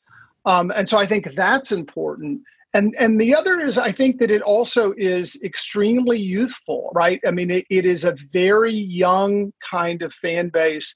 Um, 0.46 0.72
and 0.76 0.88
so 0.88 1.00
I 1.00 1.06
think 1.06 1.34
that's 1.34 1.72
important. 1.72 2.42
And, 2.74 2.96
and 3.00 3.20
the 3.20 3.36
other 3.36 3.62
is, 3.62 3.78
I 3.78 3.92
think 3.92 4.20
that 4.20 4.32
it 4.32 4.42
also 4.42 4.94
is 4.98 5.40
extremely 5.44 6.20
youthful, 6.20 6.92
right? 6.94 7.20
I 7.26 7.32
mean, 7.32 7.52
it, 7.52 7.66
it 7.70 7.86
is 7.86 8.04
a 8.04 8.16
very 8.32 8.74
young 8.74 9.54
kind 9.70 10.02
of 10.02 10.14
fan 10.14 10.50
base 10.50 10.96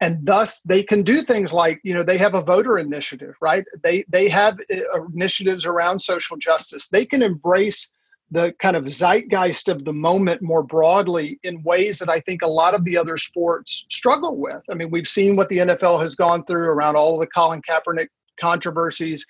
and 0.00 0.24
thus 0.24 0.60
they 0.62 0.82
can 0.82 1.02
do 1.02 1.22
things 1.22 1.52
like 1.52 1.80
you 1.82 1.94
know 1.94 2.02
they 2.02 2.18
have 2.18 2.34
a 2.34 2.42
voter 2.42 2.78
initiative 2.78 3.34
right 3.40 3.64
they 3.82 4.04
they 4.08 4.28
have 4.28 4.58
uh, 4.70 5.04
initiatives 5.14 5.66
around 5.66 6.00
social 6.00 6.36
justice 6.36 6.88
they 6.88 7.04
can 7.04 7.22
embrace 7.22 7.88
the 8.30 8.54
kind 8.58 8.76
of 8.76 8.84
zeitgeist 8.84 9.68
of 9.68 9.84
the 9.84 9.92
moment 9.92 10.42
more 10.42 10.62
broadly 10.62 11.38
in 11.42 11.62
ways 11.62 11.98
that 11.98 12.10
I 12.10 12.20
think 12.20 12.42
a 12.42 12.48
lot 12.48 12.74
of 12.74 12.84
the 12.84 12.96
other 12.96 13.16
sports 13.16 13.86
struggle 13.88 14.36
with. 14.36 14.62
I 14.70 14.74
mean, 14.74 14.90
we've 14.90 15.08
seen 15.08 15.34
what 15.34 15.48
the 15.48 15.58
NFL 15.58 16.02
has 16.02 16.14
gone 16.14 16.44
through 16.44 16.68
around 16.68 16.96
all 16.96 17.18
the 17.18 17.26
Colin 17.26 17.62
Kaepernick 17.62 18.08
controversies. 18.38 19.24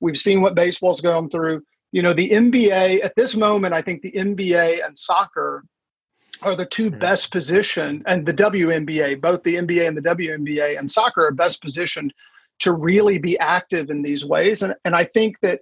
We've 0.00 0.18
seen 0.18 0.42
what 0.42 0.54
baseball's 0.54 1.00
gone 1.00 1.30
through. 1.30 1.62
You 1.92 2.02
know, 2.02 2.12
the 2.12 2.28
NBA 2.28 3.04
at 3.04 3.16
this 3.16 3.36
moment, 3.36 3.74
I 3.74 3.80
think 3.80 4.02
the 4.02 4.12
NBA 4.12 4.84
and 4.84 4.98
soccer 4.98 5.64
are 6.42 6.56
the 6.56 6.66
two 6.66 6.90
best 6.90 7.32
positioned, 7.32 8.02
and 8.06 8.26
the 8.26 8.34
WNBA, 8.34 9.20
both 9.20 9.42
the 9.42 9.56
NBA 9.56 9.86
and 9.86 9.96
the 9.96 10.02
WNBA 10.02 10.78
and 10.78 10.90
soccer 10.90 11.26
are 11.26 11.32
best 11.32 11.62
positioned 11.62 12.12
to 12.60 12.72
really 12.72 13.18
be 13.18 13.38
active 13.38 13.90
in 13.90 14.02
these 14.02 14.24
ways. 14.24 14.62
And, 14.62 14.74
and 14.84 14.94
I 14.94 15.04
think 15.04 15.40
that 15.40 15.60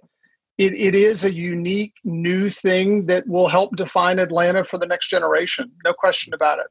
it, 0.57 0.73
it 0.73 0.95
is 0.95 1.25
a 1.25 1.33
unique 1.33 1.93
new 2.03 2.49
thing 2.49 3.07
that 3.07 3.27
will 3.27 3.47
help 3.47 3.75
define 3.75 4.19
Atlanta 4.19 4.63
for 4.63 4.77
the 4.77 4.85
next 4.85 5.09
generation. 5.09 5.71
No 5.83 5.93
question 5.93 6.33
about 6.33 6.59
it. 6.59 6.67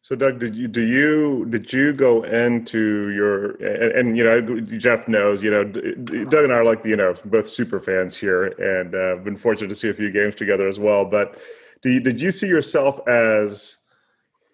So, 0.00 0.16
Doug, 0.16 0.38
did 0.38 0.54
you 0.56 0.68
do 0.68 0.80
you 0.80 1.44
did 1.50 1.70
you 1.72 1.92
go 1.92 2.22
into 2.22 3.10
your 3.10 3.50
and, 3.56 3.92
and, 3.92 4.16
you 4.16 4.24
know 4.24 4.60
Jeff 4.60 5.06
knows 5.08 5.42
you 5.42 5.50
know 5.50 5.64
Doug 5.64 6.44
and 6.44 6.52
I 6.52 6.56
are 6.56 6.64
like 6.64 6.84
you 6.84 6.96
know 6.96 7.14
both 7.26 7.48
super 7.48 7.80
fans 7.80 8.16
here 8.16 8.44
and 8.44 8.94
uh, 8.94 9.22
been 9.22 9.36
fortunate 9.36 9.68
to 9.68 9.74
see 9.74 9.90
a 9.90 9.94
few 9.94 10.10
games 10.10 10.34
together 10.34 10.66
as 10.66 10.78
well. 10.78 11.04
But 11.04 11.38
you, 11.84 12.00
did 12.00 12.20
you 12.20 12.32
see 12.32 12.46
yourself 12.46 13.06
as 13.06 13.76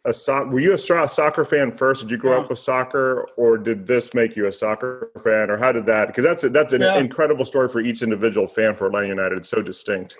a 0.04 0.12
so- 0.12 0.44
were 0.44 0.60
you 0.60 0.74
a 0.74 0.78
soccer 0.78 1.44
fan 1.44 1.72
first? 1.72 2.02
Did 2.02 2.10
you 2.10 2.18
grow 2.18 2.36
yeah. 2.36 2.44
up 2.44 2.50
with 2.50 2.58
soccer, 2.58 3.26
or 3.36 3.56
did 3.56 3.86
this 3.86 4.12
make 4.12 4.36
you 4.36 4.46
a 4.46 4.52
soccer 4.52 5.10
fan, 5.22 5.50
or 5.50 5.56
how 5.56 5.72
did 5.72 5.86
that? 5.86 6.08
Because 6.08 6.24
that's 6.24 6.44
a, 6.44 6.50
that's 6.50 6.72
an 6.72 6.82
yeah. 6.82 6.98
incredible 6.98 7.44
story 7.44 7.68
for 7.68 7.80
each 7.80 8.02
individual 8.02 8.46
fan 8.46 8.74
for 8.74 8.86
Atlanta 8.86 9.08
United. 9.08 9.38
It's 9.38 9.48
so 9.48 9.62
distinct. 9.62 10.18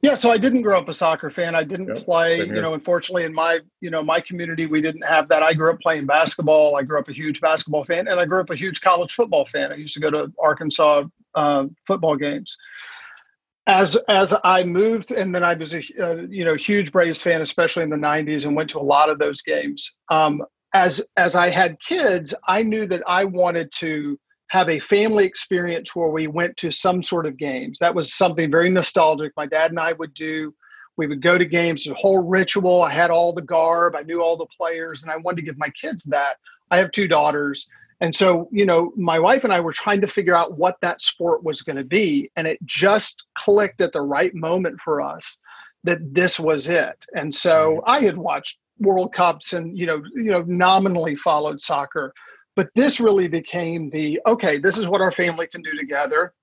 Yeah, 0.00 0.14
so 0.14 0.30
I 0.30 0.38
didn't 0.38 0.62
grow 0.62 0.78
up 0.78 0.88
a 0.88 0.94
soccer 0.94 1.28
fan. 1.28 1.56
I 1.56 1.64
didn't 1.64 1.88
yep, 1.88 2.04
play. 2.04 2.38
You 2.38 2.60
know, 2.62 2.72
unfortunately, 2.72 3.24
in 3.24 3.34
my 3.34 3.60
you 3.80 3.90
know 3.90 4.02
my 4.02 4.20
community, 4.20 4.66
we 4.66 4.80
didn't 4.80 5.04
have 5.04 5.28
that. 5.28 5.42
I 5.42 5.52
grew 5.54 5.70
up 5.70 5.80
playing 5.80 6.06
basketball. 6.06 6.76
I 6.76 6.82
grew 6.82 6.98
up 7.00 7.08
a 7.08 7.12
huge 7.12 7.40
basketball 7.40 7.84
fan, 7.84 8.06
and 8.06 8.20
I 8.20 8.24
grew 8.24 8.40
up 8.40 8.50
a 8.50 8.56
huge 8.56 8.80
college 8.80 9.12
football 9.12 9.44
fan. 9.46 9.72
I 9.72 9.74
used 9.74 9.94
to 9.94 10.00
go 10.00 10.10
to 10.10 10.32
Arkansas 10.40 11.04
uh, 11.34 11.66
football 11.86 12.16
games 12.16 12.56
as 13.68 13.96
as 14.08 14.34
I 14.44 14.64
moved, 14.64 15.12
and 15.12 15.34
then 15.34 15.44
I 15.44 15.54
was 15.54 15.74
a 15.74 15.78
uh, 16.00 16.22
you 16.28 16.44
know 16.44 16.54
huge 16.54 16.90
Braves 16.90 17.22
fan, 17.22 17.42
especially 17.42 17.84
in 17.84 17.90
the 17.90 17.96
'90s, 17.96 18.44
and 18.44 18.56
went 18.56 18.70
to 18.70 18.78
a 18.78 18.80
lot 18.80 19.10
of 19.10 19.18
those 19.18 19.42
games. 19.42 19.94
Um, 20.10 20.42
as 20.74 21.06
as 21.16 21.36
I 21.36 21.50
had 21.50 21.78
kids, 21.80 22.34
I 22.48 22.62
knew 22.62 22.86
that 22.86 23.02
I 23.06 23.24
wanted 23.24 23.70
to 23.76 24.18
have 24.48 24.70
a 24.70 24.80
family 24.80 25.26
experience 25.26 25.94
where 25.94 26.08
we 26.08 26.26
went 26.26 26.56
to 26.56 26.70
some 26.70 27.02
sort 27.02 27.26
of 27.26 27.36
games. 27.36 27.78
That 27.78 27.94
was 27.94 28.14
something 28.14 28.50
very 28.50 28.70
nostalgic. 28.70 29.32
My 29.36 29.46
dad 29.46 29.70
and 29.70 29.78
I 29.78 29.92
would 29.92 30.14
do. 30.14 30.54
We 30.96 31.06
would 31.06 31.22
go 31.22 31.38
to 31.38 31.44
games, 31.44 31.86
a 31.86 31.94
whole 31.94 32.26
ritual. 32.26 32.82
I 32.82 32.90
had 32.90 33.10
all 33.10 33.32
the 33.32 33.42
garb, 33.42 33.94
I 33.94 34.02
knew 34.02 34.20
all 34.20 34.36
the 34.36 34.48
players, 34.58 35.02
and 35.02 35.12
I 35.12 35.16
wanted 35.18 35.36
to 35.36 35.42
give 35.42 35.58
my 35.58 35.70
kids 35.80 36.02
that. 36.04 36.38
I 36.70 36.78
have 36.78 36.90
two 36.90 37.06
daughters. 37.06 37.68
And 38.00 38.14
so, 38.14 38.48
you 38.52 38.64
know, 38.64 38.92
my 38.96 39.18
wife 39.18 39.44
and 39.44 39.52
I 39.52 39.60
were 39.60 39.72
trying 39.72 40.00
to 40.02 40.06
figure 40.06 40.36
out 40.36 40.56
what 40.56 40.76
that 40.82 41.02
sport 41.02 41.42
was 41.42 41.62
going 41.62 41.76
to 41.76 41.84
be. 41.84 42.30
And 42.36 42.46
it 42.46 42.58
just 42.64 43.26
clicked 43.34 43.80
at 43.80 43.92
the 43.92 44.02
right 44.02 44.34
moment 44.34 44.80
for 44.80 45.00
us 45.00 45.36
that 45.84 46.14
this 46.14 46.38
was 46.38 46.68
it. 46.68 47.04
And 47.14 47.34
so 47.34 47.82
I 47.86 48.00
had 48.00 48.16
watched 48.16 48.58
World 48.78 49.12
Cups 49.12 49.52
and, 49.52 49.76
you 49.76 49.86
know, 49.86 50.02
you 50.14 50.30
know, 50.30 50.44
nominally 50.46 51.16
followed 51.16 51.60
soccer. 51.60 52.12
But 52.54 52.68
this 52.74 53.00
really 53.00 53.28
became 53.28 53.90
the 53.90 54.20
okay, 54.26 54.58
this 54.58 54.78
is 54.78 54.88
what 54.88 55.00
our 55.00 55.12
family 55.12 55.46
can 55.48 55.62
do 55.62 55.76
together. 55.76 56.34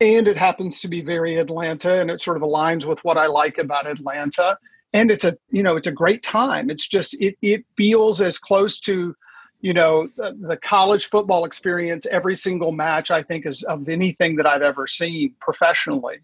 And 0.00 0.26
it 0.26 0.36
happens 0.36 0.80
to 0.80 0.88
be 0.88 1.00
very 1.00 1.36
Atlanta 1.36 2.00
and 2.00 2.10
it 2.10 2.20
sort 2.20 2.36
of 2.36 2.42
aligns 2.42 2.86
with 2.86 3.02
what 3.04 3.16
I 3.16 3.26
like 3.26 3.58
about 3.58 3.86
Atlanta. 3.86 4.58
And 4.94 5.10
it's 5.10 5.24
a, 5.24 5.36
you 5.50 5.62
know, 5.62 5.76
it's 5.76 5.86
a 5.86 5.92
great 5.92 6.22
time. 6.22 6.70
It's 6.70 6.88
just 6.88 7.20
it 7.20 7.36
it 7.42 7.64
feels 7.76 8.20
as 8.20 8.38
close 8.38 8.80
to 8.80 9.14
you 9.62 9.72
know 9.72 10.08
the, 10.16 10.36
the, 10.40 10.56
college 10.58 11.08
football 11.08 11.44
experience 11.44 12.04
every 12.10 12.36
single 12.36 12.72
match 12.72 13.10
i 13.10 13.22
think 13.22 13.46
is 13.46 13.62
of 13.62 13.88
anything 13.88 14.36
that 14.36 14.46
i've 14.46 14.62
ever 14.62 14.86
seen 14.86 15.34
professionally. 15.40 16.18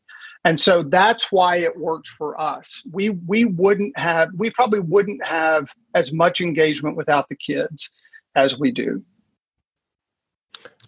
And 0.45 0.61
so 0.61 0.83
that's 0.83 1.33
why 1.33 1.57
it 1.57 1.77
worked 1.77 2.09
for 2.09 2.41
us. 2.41 2.83
We 2.93 3.11
we 3.11 3.45
wouldn't 3.45 3.99
have 3.99 4.31
we 4.37 4.51
probably 4.51 4.81
wouldn't 4.81 5.25
have 5.25 5.69
as 5.95 6.13
much 6.13 6.41
engagement 6.41 6.97
without 6.97 7.29
the 7.29 7.37
kids 7.37 7.91
as 8.35 8.59
we 8.59 8.71
do. 8.71 9.05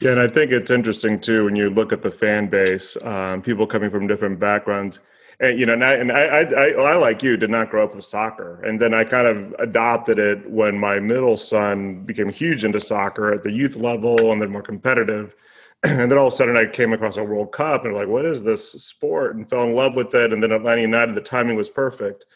Yeah 0.01 0.12
and 0.12 0.20
i 0.20 0.28
think 0.28 0.51
it's 0.51 0.70
interesting 0.70 1.20
too 1.20 1.44
when 1.44 1.57
you 1.57 1.68
look 1.68 1.92
at 1.92 2.01
the 2.01 2.11
fan 2.11 2.48
base 2.48 2.96
um, 3.03 3.42
people 3.42 3.66
coming 3.66 3.90
from 3.90 4.07
different 4.07 4.40
backgrounds 4.40 5.01
and 5.41 5.59
you 5.59 5.64
know, 5.64 5.72
and 5.72 5.84
I, 5.84 5.95
and 5.95 6.12
I, 6.12 6.24
I, 6.24 6.70
I, 6.72 6.97
like 6.97 7.22
you, 7.22 7.36
did 7.38 7.49
not 7.49 7.70
grow 7.70 7.84
up 7.84 7.95
with 7.95 8.05
soccer, 8.05 8.62
and 8.62 8.78
then 8.78 8.93
I 8.93 9.05
kind 9.05 9.26
of 9.26 9.55
adopted 9.59 10.18
it 10.18 10.49
when 10.51 10.78
my 10.78 11.01
middle 11.01 11.38
son 11.38 12.05
became 12.05 12.28
huge 12.28 12.62
into 12.62 12.78
soccer 12.78 13.32
at 13.32 13.43
the 13.43 13.51
youth 13.51 13.74
level, 13.76 14.32
and 14.32 14.41
then 14.41 14.51
more 14.51 14.62
competitive. 14.62 15.34
And 15.82 16.11
then 16.11 16.18
all 16.18 16.26
of 16.26 16.34
a 16.34 16.36
sudden, 16.36 16.59
I 16.59 16.66
came 16.66 16.93
across 16.93 17.16
a 17.16 17.24
World 17.24 17.53
Cup, 17.53 17.86
and 17.86 17.95
like, 17.95 18.07
what 18.07 18.26
is 18.26 18.43
this 18.43 18.70
sport? 18.72 19.34
And 19.34 19.49
fell 19.49 19.64
in 19.64 19.74
love 19.74 19.95
with 19.95 20.14
it. 20.14 20.30
And 20.30 20.43
then 20.43 20.53
Atlanta 20.53 20.82
United, 20.82 21.14
the 21.14 21.22
timing 21.22 21.57
was 21.57 21.70
perfect. 21.70 22.26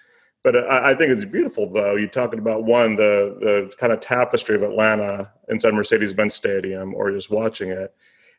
But 0.42 0.56
I, 0.56 0.92
I 0.92 0.94
think 0.94 1.10
it's 1.10 1.26
beautiful, 1.26 1.70
though. 1.70 1.94
You're 1.94 2.08
talking 2.08 2.38
about 2.38 2.64
one, 2.64 2.96
the 2.96 3.36
the 3.38 3.76
kind 3.76 3.92
of 3.92 4.00
tapestry 4.00 4.56
of 4.56 4.62
Atlanta 4.62 5.30
inside 5.50 5.74
Mercedes-Benz 5.74 6.34
Stadium, 6.34 6.94
or 6.94 7.10
just 7.10 7.30
watching 7.30 7.68
it 7.68 7.94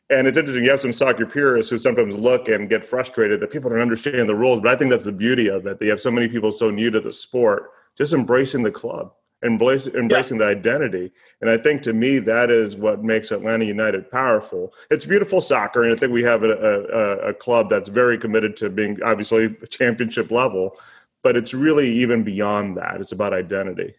and 0.08 0.26
it's 0.26 0.38
interesting. 0.38 0.64
You 0.64 0.70
have 0.70 0.80
some 0.80 0.92
soccer 0.92 1.26
purists 1.26 1.70
who 1.70 1.78
sometimes 1.78 2.16
look 2.16 2.48
and 2.48 2.68
get 2.68 2.84
frustrated 2.84 3.40
that 3.40 3.50
people 3.50 3.70
don't 3.70 3.80
understand 3.80 4.28
the 4.28 4.34
rules. 4.34 4.60
But 4.60 4.72
I 4.72 4.76
think 4.76 4.90
that's 4.90 5.04
the 5.04 5.12
beauty 5.12 5.48
of 5.48 5.66
it. 5.66 5.78
They 5.78 5.88
have 5.88 6.00
so 6.00 6.10
many 6.10 6.28
people 6.28 6.50
so 6.50 6.70
new 6.70 6.90
to 6.90 7.00
the 7.00 7.12
sport, 7.12 7.70
just 7.96 8.12
embracing 8.12 8.62
the 8.62 8.70
club, 8.70 9.12
embrace, 9.42 9.88
embracing 9.88 10.38
yeah. 10.38 10.46
the 10.46 10.50
identity. 10.50 11.12
And 11.40 11.50
I 11.50 11.58
think 11.58 11.82
to 11.82 11.92
me, 11.92 12.20
that 12.20 12.50
is 12.50 12.76
what 12.76 13.02
makes 13.02 13.32
Atlanta 13.32 13.64
United 13.64 14.10
powerful. 14.10 14.72
It's 14.90 15.04
beautiful 15.04 15.40
soccer, 15.40 15.82
and 15.82 15.92
I 15.92 15.96
think 15.96 16.12
we 16.12 16.22
have 16.22 16.44
a, 16.44 16.52
a, 16.52 17.28
a 17.30 17.34
club 17.34 17.68
that's 17.68 17.88
very 17.88 18.16
committed 18.16 18.56
to 18.58 18.70
being 18.70 19.02
obviously 19.02 19.56
championship 19.70 20.30
level. 20.30 20.76
But 21.24 21.36
it's 21.36 21.52
really 21.52 21.90
even 21.90 22.22
beyond 22.22 22.76
that. 22.76 23.00
It's 23.00 23.10
about 23.10 23.34
identity. 23.34 23.94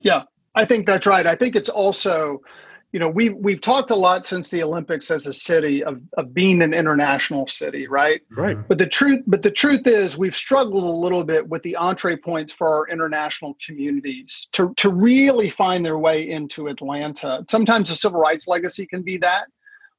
Yeah, 0.00 0.24
I 0.54 0.66
think 0.66 0.86
that's 0.86 1.06
right. 1.06 1.26
I 1.26 1.34
think 1.34 1.56
it's 1.56 1.70
also 1.70 2.42
you 2.96 3.00
know 3.00 3.10
we've 3.10 3.36
we've 3.36 3.60
talked 3.60 3.90
a 3.90 3.94
lot 3.94 4.24
since 4.24 4.48
the 4.48 4.62
olympics 4.62 5.10
as 5.10 5.26
a 5.26 5.32
city 5.34 5.84
of, 5.84 6.00
of 6.16 6.32
being 6.32 6.62
an 6.62 6.72
international 6.72 7.46
city 7.46 7.86
right? 7.86 8.22
Right. 8.30 8.56
But 8.66 8.78
the 8.78 8.86
truth 8.86 9.20
but 9.26 9.42
the 9.42 9.50
truth 9.50 9.86
is 9.86 10.16
we've 10.16 10.34
struggled 10.34 10.82
a 10.82 10.96
little 11.04 11.22
bit 11.22 11.46
with 11.46 11.62
the 11.62 11.76
entree 11.76 12.16
points 12.16 12.54
for 12.54 12.66
our 12.66 12.88
international 12.88 13.54
communities 13.62 14.48
to 14.52 14.72
to 14.78 14.88
really 14.88 15.50
find 15.50 15.84
their 15.84 15.98
way 15.98 16.26
into 16.26 16.68
atlanta. 16.68 17.44
Sometimes 17.46 17.90
the 17.90 17.96
civil 17.96 18.18
rights 18.18 18.48
legacy 18.48 18.86
can 18.86 19.02
be 19.02 19.18
that 19.18 19.48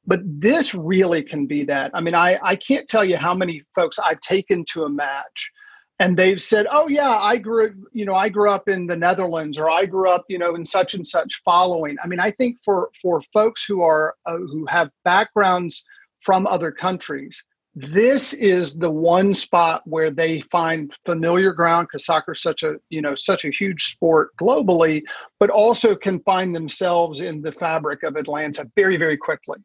but 0.07 0.21
this 0.23 0.73
really 0.73 1.21
can 1.21 1.45
be 1.45 1.65
that. 1.65 1.91
I 1.93 2.01
mean 2.01 2.15
i 2.15 2.39
i 2.41 2.55
can't 2.55 2.87
tell 2.87 3.05
you 3.05 3.17
how 3.17 3.35
many 3.35 3.61
folks 3.75 3.99
i've 3.99 4.21
taken 4.21 4.65
to 4.71 4.85
a 4.85 4.89
match 4.89 5.51
and 5.99 6.15
they've 6.15 6.41
said, 6.41 6.67
"Oh 6.69 6.87
yeah, 6.87 7.09
I 7.09 7.37
grew, 7.37 7.73
you 7.91 8.05
know, 8.05 8.15
I 8.15 8.29
grew 8.29 8.49
up 8.49 8.67
in 8.67 8.87
the 8.87 8.97
Netherlands, 8.97 9.57
or 9.57 9.69
I 9.69 9.85
grew 9.85 10.09
up, 10.09 10.25
you 10.29 10.37
know, 10.37 10.55
in 10.55 10.65
such 10.65 10.93
and 10.93 11.07
such 11.07 11.41
following." 11.43 11.97
I 12.03 12.07
mean, 12.07 12.19
I 12.19 12.31
think 12.31 12.57
for 12.63 12.89
for 13.01 13.21
folks 13.33 13.65
who 13.65 13.81
are 13.81 14.15
uh, 14.25 14.37
who 14.37 14.65
have 14.67 14.91
backgrounds 15.03 15.83
from 16.21 16.45
other 16.45 16.71
countries, 16.71 17.43
this 17.73 18.33
is 18.33 18.77
the 18.77 18.91
one 18.91 19.33
spot 19.33 19.81
where 19.85 20.11
they 20.11 20.41
find 20.51 20.91
familiar 21.05 21.53
ground 21.53 21.87
because 21.87 22.05
soccer 22.05 22.33
is 22.33 22.41
such 22.41 22.63
a 22.63 22.75
you 22.89 23.01
know 23.01 23.15
such 23.15 23.43
a 23.43 23.49
huge 23.49 23.85
sport 23.85 24.29
globally, 24.39 25.01
but 25.39 25.49
also 25.49 25.95
can 25.95 26.19
find 26.21 26.55
themselves 26.55 27.21
in 27.21 27.41
the 27.41 27.51
fabric 27.51 28.03
of 28.03 28.15
Atlanta 28.15 28.69
very 28.75 28.97
very 28.97 29.17
quickly. 29.17 29.57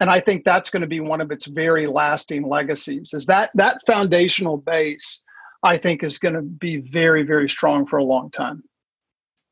And 0.00 0.10
I 0.10 0.20
think 0.20 0.44
that's 0.44 0.70
going 0.70 0.82
to 0.82 0.88
be 0.88 1.00
one 1.00 1.20
of 1.20 1.32
its 1.32 1.46
very 1.46 1.88
lasting 1.88 2.48
legacies. 2.48 3.12
Is 3.12 3.26
that 3.26 3.50
that 3.54 3.80
foundational 3.86 4.56
base 4.56 5.22
I 5.62 5.76
think 5.76 6.02
is 6.02 6.18
going 6.18 6.34
to 6.34 6.42
be 6.42 6.78
very, 6.78 7.22
very 7.22 7.48
strong 7.48 7.86
for 7.86 7.98
a 7.98 8.04
long 8.04 8.30
time. 8.30 8.62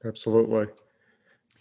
Absolutely. 0.04 0.66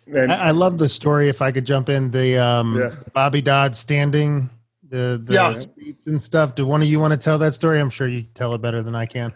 And 0.08 0.32
I, 0.32 0.48
I 0.48 0.52
love 0.52 0.78
the 0.78 0.88
story. 0.88 1.30
If 1.30 1.42
I 1.42 1.52
could 1.52 1.66
jump 1.66 1.90
in, 1.90 2.12
the 2.12 2.38
um, 2.38 2.80
yeah. 2.80 2.96
Bobby 3.14 3.42
Dodd 3.42 3.76
standing, 3.76 4.50
the 4.88 5.22
the 5.24 5.34
yeah. 5.34 5.54
seats 5.54 6.06
and 6.08 6.22
stuff. 6.22 6.54
Do 6.54 6.68
one 6.68 6.82
of 6.82 6.88
you 6.88 7.00
want 7.00 7.12
to 7.12 7.18
tell 7.18 7.40
that 7.40 7.56
story? 7.56 7.80
I'm 7.80 7.90
sure 7.90 8.08
you 8.08 8.24
tell 8.36 8.54
it 8.54 8.62
better 8.62 8.84
than 8.84 8.96
I 8.96 9.08
can. 9.08 9.34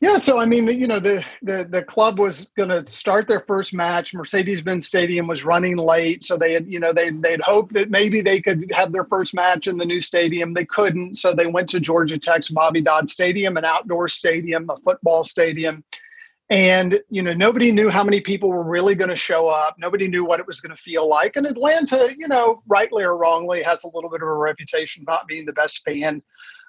Yeah, 0.00 0.16
so 0.18 0.38
I 0.38 0.44
mean, 0.44 0.68
you 0.68 0.86
know, 0.86 1.00
the 1.00 1.24
the 1.42 1.66
the 1.68 1.82
club 1.82 2.20
was 2.20 2.52
going 2.56 2.68
to 2.68 2.88
start 2.88 3.26
their 3.26 3.40
first 3.40 3.74
match. 3.74 4.14
Mercedes-Benz 4.14 4.86
Stadium 4.86 5.26
was 5.26 5.44
running 5.44 5.76
late, 5.76 6.22
so 6.22 6.36
they 6.36 6.52
had, 6.52 6.68
you 6.68 6.78
know, 6.78 6.92
they 6.92 7.10
they'd 7.10 7.40
hoped 7.40 7.74
that 7.74 7.90
maybe 7.90 8.20
they 8.20 8.40
could 8.40 8.70
have 8.70 8.92
their 8.92 9.06
first 9.06 9.34
match 9.34 9.66
in 9.66 9.76
the 9.76 9.84
new 9.84 10.00
stadium. 10.00 10.54
They 10.54 10.64
couldn't, 10.64 11.14
so 11.16 11.34
they 11.34 11.48
went 11.48 11.68
to 11.70 11.80
Georgia 11.80 12.16
Tech's 12.16 12.48
Bobby 12.48 12.80
Dodd 12.80 13.10
Stadium, 13.10 13.56
an 13.56 13.64
outdoor 13.64 14.06
stadium, 14.08 14.70
a 14.70 14.76
football 14.82 15.24
stadium, 15.24 15.82
and 16.50 17.00
you 17.10 17.22
know 17.22 17.34
nobody 17.34 17.70
knew 17.70 17.90
how 17.90 18.02
many 18.02 18.20
people 18.20 18.48
were 18.48 18.64
really 18.64 18.94
going 18.94 19.10
to 19.10 19.16
show 19.16 19.48
up 19.48 19.74
nobody 19.78 20.08
knew 20.08 20.24
what 20.24 20.40
it 20.40 20.46
was 20.46 20.60
going 20.60 20.74
to 20.74 20.82
feel 20.82 21.06
like 21.06 21.36
and 21.36 21.46
atlanta 21.46 22.08
you 22.16 22.26
know 22.26 22.62
rightly 22.66 23.04
or 23.04 23.18
wrongly 23.18 23.62
has 23.62 23.84
a 23.84 23.88
little 23.94 24.08
bit 24.08 24.22
of 24.22 24.28
a 24.28 24.34
reputation 24.34 25.04
not 25.06 25.26
being 25.26 25.44
the 25.44 25.52
best 25.52 25.82
fan 25.84 26.22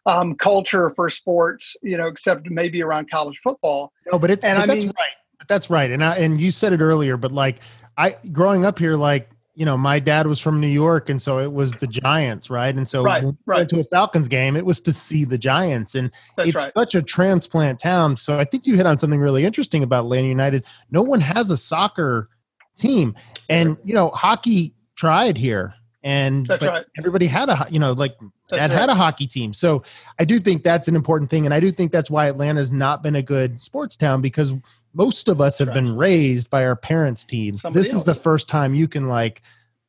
um, 0.06 0.36
culture 0.36 0.91
for 0.95 1.10
sports 1.10 1.76
you 1.84 1.97
know 1.97 2.08
except 2.08 2.50
maybe 2.50 2.82
around 2.82 3.10
college 3.10 3.39
football 3.43 3.91
no 4.12 4.20
but 4.20 4.32
it's 4.32 4.43
and 4.43 4.58
but 4.58 4.64
I 4.64 4.66
that's 4.68 4.86
mean, 4.86 4.93
right 4.97 5.12
but 5.38 5.47
that's 5.47 5.70
right 5.70 5.91
and 5.91 6.04
I, 6.04 6.16
and 6.18 6.39
you 6.39 6.52
said 6.52 6.74
it 6.74 6.82
earlier 6.82 7.18
but 7.18 7.32
like 7.32 7.60
i 7.97 8.16
growing 8.32 8.66
up 8.66 8.80
here 8.80 8.95
like 8.95 9.30
you 9.60 9.66
know, 9.66 9.78
my 9.78 10.00
dad 10.00 10.26
was 10.26 10.39
from 10.39 10.62
New 10.62 10.70
York, 10.70 11.10
and 11.10 11.22
so 11.22 11.38
it 11.38 11.52
was 11.52 11.74
the 11.74 11.86
Giants, 11.86 12.50
right? 12.50 12.74
And 12.74 12.88
so 12.88 13.04
right, 13.04 13.22
when 13.22 13.38
right. 13.45 13.58
went 13.58 13.70
to 13.72 13.82
a 13.82 13.84
Falcons 13.84 14.30
game, 14.30 14.56
it 14.56 14.66
was 14.66 14.80
to 14.80 14.93
see 14.93 15.26
the 15.26 15.38
Giants, 15.38 15.95
and 15.95 16.10
That's 16.38 16.47
it's 16.47 16.56
right. 16.56 16.72
such 16.78 16.95
a 16.95 17.02
transplant 17.02 17.78
town. 17.78 18.16
So 18.16 18.39
I 18.39 18.45
think 18.45 18.66
you 18.66 18.78
hit 18.78 18.86
on 18.86 18.97
something 18.97 19.20
really 19.20 19.43
interesting 19.43 19.84
about 19.84 20.06
Atlanta 20.06 20.30
United. 20.30 20.64
No 20.91 21.02
one 21.02 21.20
has 21.20 21.52
a 21.52 21.58
soccer 21.58 22.30
team, 22.78 23.14
and 23.50 23.78
you 23.84 23.93
know, 23.93 24.12
hockey 24.12 24.76
tried 24.95 25.38
here, 25.38 25.74
and 26.04 26.47
That's 26.47 26.66
right. 26.66 26.86
everybody 26.97 27.28
had 27.28 27.50
a 27.50 27.68
you 27.70 27.80
know 27.80 27.91
like 27.91 28.18
that 28.50 28.60
right. 28.60 28.72
had 28.72 28.89
a 28.89 28.95
hockey 28.95 29.28
team. 29.28 29.54
So 29.54 29.84
I 30.18 30.26
do 30.26 30.39
think 30.39 30.64
that's 30.64 30.88
an 30.88 30.95
important 30.95 31.30
thing, 31.30 31.45
and 31.45 31.54
I 31.54 31.60
do 31.60 31.72
think 31.72 31.91
that's 31.91 32.10
why 32.10 32.28
Atlanta's 32.28 32.72
not 32.72 33.04
been 33.04 33.16
a 33.16 33.24
good 33.24 33.62
sports 33.62 33.97
town 33.97 34.22
because 34.22 34.54
most 34.93 35.28
of 35.28 35.41
us 35.41 35.58
have 35.60 35.70
right. 35.70 35.76
been 35.76 35.95
raised 35.95 36.50
by 36.50 36.66
our 36.66 36.76
parents' 36.76 37.26
teams. 37.26 37.62
Somebody 37.62 37.84
this 37.84 37.93
else. 37.93 38.02
is 38.02 38.06
the 38.06 38.16
first 38.16 38.50
time 38.50 38.74
you 38.74 38.88
can 38.88 39.08
like 39.08 39.41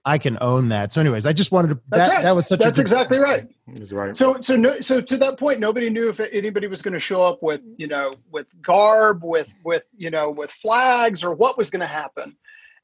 I 0.05 0.17
can 0.17 0.39
own 0.41 0.71
that. 0.71 0.93
So, 0.93 1.01
anyways, 1.01 1.27
I 1.27 1.33
just 1.33 1.53
wanted 1.53 1.69
to. 1.69 1.81
That, 1.91 2.09
right. 2.09 2.23
that 2.23 2.35
was 2.35 2.47
such. 2.47 2.61
That's 2.61 2.79
exactly 2.79 3.19
right. 3.19 3.47
That's 3.69 3.93
right. 3.93 4.17
So, 4.17 4.41
so 4.41 4.57
no, 4.57 4.81
so 4.81 5.01
to 5.01 5.17
that 5.19 5.39
point, 5.39 5.61
nobody 5.61 5.91
knew 5.91 6.09
if 6.09 6.21
anybody 6.21 6.69
was 6.69 6.81
going 6.81 6.95
to 6.95 7.01
show 7.01 7.23
up 7.23 7.43
with, 7.43 7.61
you 7.77 7.87
know, 7.87 8.13
with 8.31 8.49
garb, 8.63 9.23
with, 9.23 9.49
with, 9.63 9.87
you 9.97 10.11
know, 10.11 10.31
with 10.31 10.51
flags, 10.51 11.23
or 11.23 11.35
what 11.35 11.59
was 11.59 11.69
going 11.69 11.81
to 11.81 11.87
happen. 11.87 12.35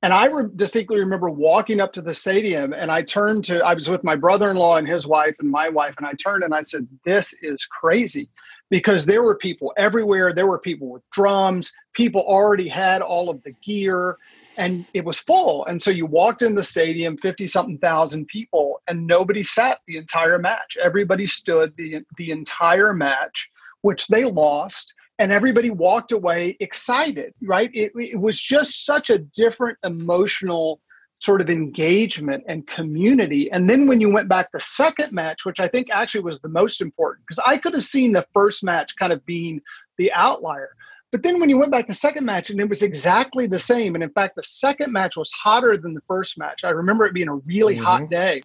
And 0.07 0.15
I 0.15 0.27
re- 0.27 0.49
distinctly 0.55 1.01
remember 1.01 1.31
walking 1.31 1.81
up 1.81 1.93
to 1.95 2.01
the 2.01 2.15
stadium, 2.15 2.73
and 2.73 2.93
I 2.93 3.03
turned 3.03 3.45
to. 3.47 3.61
I 3.67 3.75
was 3.75 3.91
with 3.91 4.05
my 4.05 4.15
brother-in-law 4.15 4.77
and 4.77 4.87
his 4.87 5.05
wife 5.05 5.35
and 5.41 5.51
my 5.51 5.69
wife, 5.69 5.97
and 5.99 6.07
I 6.07 6.13
turned 6.13 6.45
and 6.45 6.55
I 6.55 6.63
said, 6.63 6.87
"This 7.05 7.33
is 7.43 7.67
crazy." 7.67 8.31
because 8.71 9.07
there 9.07 9.23
were 9.23 9.37
people 9.37 9.73
everywhere. 9.77 10.33
There 10.33 10.47
were 10.47 10.59
people 10.59 10.91
with 10.91 11.03
drums. 11.13 11.73
People 11.95 12.23
already 12.23 12.67
had 12.67 13.01
all 13.01 13.31
of 13.31 13.41
the 13.45 13.53
gear 13.65 14.17
and 14.57 14.87
it 14.93 15.05
was 15.05 15.21
full. 15.21 15.65
And 15.67 15.83
so 15.83 15.91
you 15.91 16.07
walked 16.07 16.43
in 16.43 16.55
the 16.55 16.65
stadium, 16.65 17.17
50 17.17 17.47
something 17.47 17.79
thousand 17.79 18.27
people, 18.27 18.81
and 18.89 19.07
nobody 19.07 19.43
sat 19.43 19.79
the 19.87 19.99
entire 19.99 20.39
match. 20.39 20.77
Everybody 20.83 21.27
stood 21.27 21.75
the, 21.77 22.03
the 22.17 22.33
entire 22.33 22.93
match, 22.93 23.51
which 23.83 24.09
they 24.09 24.25
lost. 24.25 24.95
And 25.19 25.33
everybody 25.33 25.71
walked 25.71 26.13
away 26.13 26.57
excited, 26.61 27.33
right? 27.43 27.71
It, 27.73 27.93
it 27.95 28.21
was 28.21 28.39
just 28.39 28.85
such 28.85 29.09
a 29.09 29.19
different 29.19 29.79
emotional 29.83 30.81
sort 31.21 31.41
of 31.41 31.49
engagement 31.49 32.45
and 32.47 32.67
community. 32.67 33.51
And 33.51 33.69
then 33.69 33.87
when 33.87 34.01
you 34.01 34.13
went 34.13 34.29
back 34.29 34.53
the 34.53 34.61
second 34.61 35.13
match, 35.13 35.47
which 35.47 35.61
I 35.61 35.69
think 35.69 35.89
actually 35.91 36.25
was 36.25 36.39
the 36.41 36.51
most 36.51 36.83
important, 36.83 37.27
because 37.27 37.43
I 37.47 37.57
could 37.57 37.73
have 37.73 37.85
seen 37.85 38.13
the 38.13 38.27
first 38.35 38.63
match 38.63 38.95
kind 38.97 39.13
of 39.13 39.25
being 39.25 39.63
the 39.97 40.13
outlier. 40.13 40.71
But 41.13 41.23
then 41.23 41.41
when 41.41 41.49
you 41.49 41.57
went 41.57 41.73
back 41.73 41.89
the 41.89 41.95
second 41.95 42.27
match 42.27 42.51
and 42.51 42.61
it 42.61 42.69
was 42.69 42.83
exactly 42.83 43.47
the 43.47 43.59
same. 43.59 43.95
And 43.95 44.05
in 44.05 44.11
fact, 44.11 44.37
the 44.37 44.43
second 44.43 44.93
match 44.93 45.17
was 45.17 45.33
hotter 45.33 45.79
than 45.79 45.95
the 45.95 46.03
first 46.07 46.39
match. 46.39 46.65
I 46.65 46.71
remember 46.71 47.07
it 47.07 47.15
being 47.15 47.29
a 47.29 47.37
really 47.37 47.77
mm-hmm. 47.77 47.85
hot 47.85 48.11
day. 48.11 48.43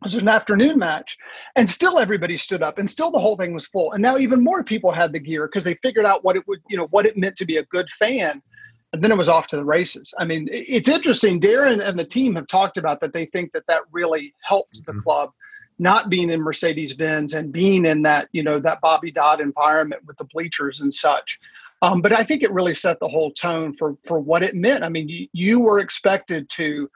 It 0.00 0.04
was 0.04 0.14
an 0.14 0.28
afternoon 0.28 0.78
match, 0.78 1.18
and 1.56 1.68
still 1.68 1.98
everybody 1.98 2.36
stood 2.36 2.62
up, 2.62 2.78
and 2.78 2.88
still 2.88 3.10
the 3.10 3.18
whole 3.18 3.36
thing 3.36 3.52
was 3.52 3.66
full. 3.66 3.92
And 3.92 4.02
now 4.02 4.16
even 4.16 4.44
more 4.44 4.62
people 4.62 4.92
had 4.92 5.12
the 5.12 5.18
gear 5.18 5.48
because 5.48 5.64
they 5.64 5.74
figured 5.82 6.06
out 6.06 6.24
what 6.24 6.36
it 6.36 6.46
would, 6.46 6.60
you 6.68 6.76
know, 6.76 6.86
what 6.90 7.04
it 7.04 7.16
meant 7.16 7.36
to 7.36 7.44
be 7.44 7.56
a 7.56 7.64
good 7.64 7.90
fan 7.90 8.42
and 8.92 9.02
then 9.02 9.12
it 9.12 9.18
was 9.18 9.28
off 9.28 9.48
to 9.48 9.56
the 9.56 9.64
races. 9.64 10.14
I 10.18 10.24
mean, 10.24 10.48
it's 10.50 10.88
interesting. 10.88 11.40
Darren 11.40 11.86
and 11.86 11.98
the 11.98 12.04
team 12.04 12.34
have 12.36 12.46
talked 12.46 12.78
about 12.78 13.00
that. 13.00 13.12
They 13.12 13.26
think 13.26 13.52
that 13.52 13.66
that 13.66 13.82
really 13.92 14.34
helped 14.42 14.84
the 14.86 14.92
mm-hmm. 14.92 15.00
club, 15.00 15.32
not 15.78 16.08
being 16.08 16.30
in 16.30 16.40
Mercedes 16.40 16.94
Benz 16.94 17.34
and 17.34 17.52
being 17.52 17.84
in 17.84 18.02
that 18.02 18.28
you 18.32 18.42
know 18.42 18.58
that 18.60 18.80
Bobby 18.80 19.10
Dodd 19.10 19.40
environment 19.40 20.02
with 20.06 20.16
the 20.16 20.24
bleachers 20.24 20.80
and 20.80 20.92
such. 20.92 21.38
Um, 21.82 22.00
but 22.00 22.12
I 22.12 22.24
think 22.24 22.42
it 22.42 22.52
really 22.52 22.74
set 22.74 22.98
the 22.98 23.08
whole 23.08 23.30
tone 23.32 23.74
for 23.74 23.94
for 24.04 24.20
what 24.20 24.42
it 24.42 24.54
meant. 24.54 24.84
I 24.84 24.88
mean, 24.88 25.08
you, 25.08 25.28
you 25.32 25.60
were 25.60 25.80
expected 25.80 26.48
to 26.50 26.90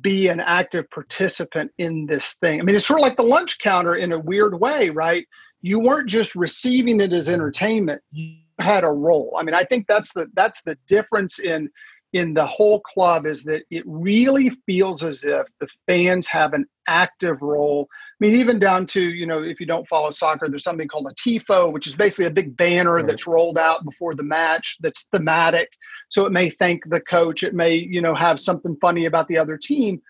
be 0.00 0.28
an 0.28 0.40
active 0.40 0.90
participant 0.90 1.70
in 1.78 2.06
this 2.06 2.34
thing. 2.34 2.60
I 2.60 2.64
mean, 2.64 2.76
it's 2.76 2.86
sort 2.86 3.00
of 3.00 3.02
like 3.02 3.16
the 3.16 3.22
lunch 3.22 3.58
counter 3.58 3.94
in 3.94 4.12
a 4.12 4.18
weird 4.18 4.58
way, 4.60 4.90
right? 4.90 5.26
You 5.62 5.80
weren't 5.80 6.08
just 6.08 6.34
receiving 6.34 7.00
it 7.00 7.12
as 7.12 7.28
entertainment. 7.28 8.02
You 8.10 8.36
had 8.58 8.84
a 8.84 8.88
role. 8.88 9.34
I 9.38 9.42
mean, 9.42 9.54
I 9.54 9.64
think 9.64 9.86
that's 9.86 10.12
the 10.12 10.28
that's 10.34 10.62
the 10.62 10.76
difference 10.86 11.38
in 11.38 11.70
in 12.12 12.34
the 12.34 12.46
whole 12.46 12.80
club 12.80 13.26
is 13.26 13.44
that 13.44 13.62
it 13.70 13.82
really 13.86 14.50
feels 14.64 15.02
as 15.02 15.24
if 15.24 15.46
the 15.60 15.68
fans 15.86 16.28
have 16.28 16.52
an 16.52 16.66
active 16.86 17.42
role. 17.42 17.88
I 18.18 18.24
mean, 18.24 18.34
even 18.36 18.58
down 18.58 18.86
to, 18.88 19.00
you 19.00 19.26
know, 19.26 19.42
if 19.42 19.60
you 19.60 19.66
don't 19.66 19.86
follow 19.86 20.10
soccer, 20.10 20.48
there's 20.48 20.64
something 20.64 20.88
called 20.88 21.06
a 21.10 21.14
TIFO, 21.14 21.70
which 21.72 21.86
is 21.86 21.94
basically 21.94 22.24
a 22.24 22.30
big 22.30 22.56
banner 22.56 22.94
right. 22.94 23.06
that's 23.06 23.26
rolled 23.26 23.58
out 23.58 23.84
before 23.84 24.14
the 24.14 24.22
match 24.22 24.78
that's 24.80 25.04
thematic. 25.14 25.68
So 26.08 26.24
it 26.24 26.32
may 26.32 26.48
thank 26.48 26.88
the 26.88 27.00
coach, 27.00 27.42
it 27.42 27.54
may, 27.54 27.74
you 27.74 28.00
know, 28.00 28.14
have 28.14 28.40
something 28.40 28.76
funny 28.80 29.04
about 29.04 29.28
the 29.28 29.36
other 29.36 29.58
team 29.58 30.00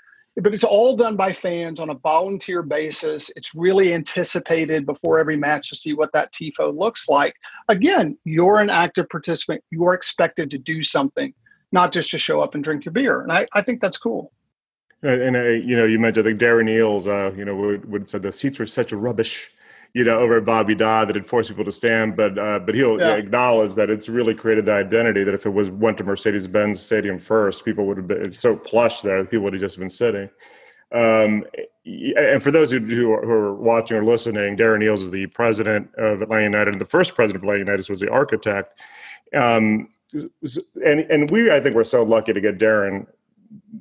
but 0.42 0.52
it's 0.52 0.64
all 0.64 0.96
done 0.96 1.16
by 1.16 1.32
fans 1.32 1.80
on 1.80 1.88
a 1.88 1.94
volunteer 1.94 2.62
basis. 2.62 3.30
It's 3.36 3.54
really 3.54 3.94
anticipated 3.94 4.84
before 4.84 5.18
every 5.18 5.36
match 5.36 5.70
to 5.70 5.76
see 5.76 5.94
what 5.94 6.12
that 6.12 6.32
TIFO 6.32 6.76
looks 6.76 7.08
like. 7.08 7.34
Again, 7.68 8.18
you're 8.24 8.60
an 8.60 8.68
active 8.68 9.08
participant. 9.08 9.64
You're 9.70 9.94
expected 9.94 10.50
to 10.50 10.58
do 10.58 10.82
something, 10.82 11.32
not 11.72 11.92
just 11.92 12.10
to 12.10 12.18
show 12.18 12.42
up 12.42 12.54
and 12.54 12.62
drink 12.62 12.84
your 12.84 12.92
beer. 12.92 13.22
And 13.22 13.32
I, 13.32 13.46
I 13.54 13.62
think 13.62 13.80
that's 13.80 13.98
cool. 13.98 14.32
And, 15.02 15.36
uh, 15.36 15.42
you 15.42 15.76
know, 15.76 15.84
you 15.84 15.98
mentioned, 15.98 16.26
I 16.26 16.30
think 16.30 16.40
Darren 16.40 16.68
Eales, 16.68 17.06
uh, 17.06 17.34
you 17.36 17.44
know, 17.44 17.54
would, 17.54 17.90
would 17.90 18.08
said 18.08 18.22
the 18.22 18.32
seats 18.32 18.58
were 18.58 18.66
such 18.66 18.92
a 18.92 18.96
rubbish 18.96 19.50
you 19.96 20.04
know, 20.04 20.18
over 20.18 20.36
at 20.36 20.44
Bobby 20.44 20.74
Dodd 20.74 21.08
that 21.08 21.16
it 21.16 21.26
forced 21.26 21.48
people 21.48 21.64
to 21.64 21.72
stand. 21.72 22.16
But 22.16 22.38
uh, 22.38 22.58
but 22.58 22.74
he'll 22.74 23.00
yeah. 23.00 23.14
acknowledge 23.14 23.76
that 23.76 23.88
it's 23.88 24.10
really 24.10 24.34
created 24.34 24.66
the 24.66 24.74
identity 24.74 25.24
that 25.24 25.32
if 25.32 25.46
it 25.46 25.50
was 25.54 25.70
went 25.70 25.96
to 25.96 26.04
Mercedes 26.04 26.46
Benz 26.46 26.82
Stadium 26.82 27.18
first, 27.18 27.64
people 27.64 27.86
would 27.86 27.96
have 27.96 28.06
been 28.06 28.32
so 28.34 28.56
plush 28.56 29.00
there 29.00 29.22
that 29.22 29.30
people 29.30 29.44
would 29.44 29.54
have 29.54 29.62
just 29.62 29.78
been 29.78 29.88
sitting. 29.88 30.28
Um, 30.92 31.46
and 31.86 32.42
for 32.42 32.50
those 32.50 32.70
who, 32.70 32.78
who 32.80 33.10
are, 33.10 33.24
who, 33.24 33.30
are, 33.30 33.54
watching 33.54 33.96
or 33.96 34.04
listening, 34.04 34.58
Darren 34.58 34.84
Eales 34.84 35.02
is 35.02 35.10
the 35.10 35.28
president 35.28 35.88
of 35.96 36.20
Atlanta 36.20 36.44
United, 36.44 36.72
and 36.72 36.80
the 36.80 36.84
first 36.84 37.14
president 37.14 37.42
of 37.42 37.44
Atlanta 37.44 37.60
United 37.60 37.88
was 37.88 38.00
the 38.00 38.10
architect. 38.10 38.78
Um, 39.34 39.88
and 40.84 41.00
and 41.00 41.30
we, 41.30 41.50
I 41.50 41.58
think, 41.58 41.74
we're 41.74 41.84
so 41.84 42.02
lucky 42.02 42.34
to 42.34 42.40
get 42.42 42.58
Darren 42.58 43.06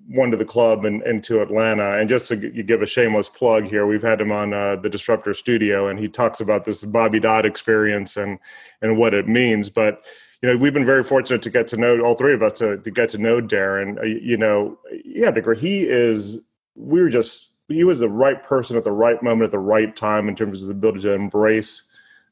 one 0.08 0.32
to 0.32 0.38
the 0.38 0.46
club 0.46 0.86
and, 0.86 1.02
and 1.04 1.24
to 1.24 1.42
Atlanta. 1.42 1.98
And 1.98 2.10
just 2.10 2.28
to 2.28 2.36
give 2.36 2.82
a 2.82 2.86
shameless 2.86 3.30
plug 3.30 3.66
here, 3.66 3.86
we've 3.86 4.02
had 4.02 4.20
him 4.20 4.32
on 4.32 4.54
uh, 4.54 4.76
the 4.78 4.90
Disruptor 4.90 5.34
Studio, 5.34 5.88
and 5.88 6.00
he 6.00 6.08
talks 6.08 6.40
about 6.42 6.66
this 6.66 6.84
Bobby 6.84 7.20
Dodd 7.20 7.46
experience 7.46 8.18
and 8.18 8.40
and 8.82 8.98
what 8.98 9.14
it 9.14 9.28
means. 9.28 9.70
But 9.70 10.04
you 10.42 10.50
know, 10.50 10.58
we've 10.58 10.74
been 10.74 10.86
very 10.86 11.04
fortunate 11.04 11.42
to 11.44 11.50
get 11.50 11.68
to 11.70 11.78
know 11.78 12.02
all 12.02 12.16
three 12.16 12.34
of 12.34 12.44
us 12.44 12.54
to, 12.54 12.78
to 12.78 12.92
get 12.92 13.10
to 13.10 13.18
know 13.18 13.42
Darren. 13.42 14.00
Uh, 14.00 14.04
you 14.04 14.38
know, 14.38 14.78
yeah, 15.04 15.32
he 15.58 15.84
is. 15.88 16.40
We 16.76 17.02
were 17.02 17.10
just 17.10 17.54
he 17.68 17.84
was 17.84 18.00
the 18.00 18.10
right 18.10 18.42
person 18.44 18.78
at 18.78 18.84
the 18.84 18.92
right 18.92 19.22
moment 19.24 19.48
at 19.48 19.52
the 19.52 19.60
right 19.60 19.96
time 19.96 20.28
in 20.30 20.36
terms 20.36 20.62
of 20.62 20.68
the 20.68 20.74
ability 20.74 21.02
to 21.02 21.14
embrace 21.14 21.90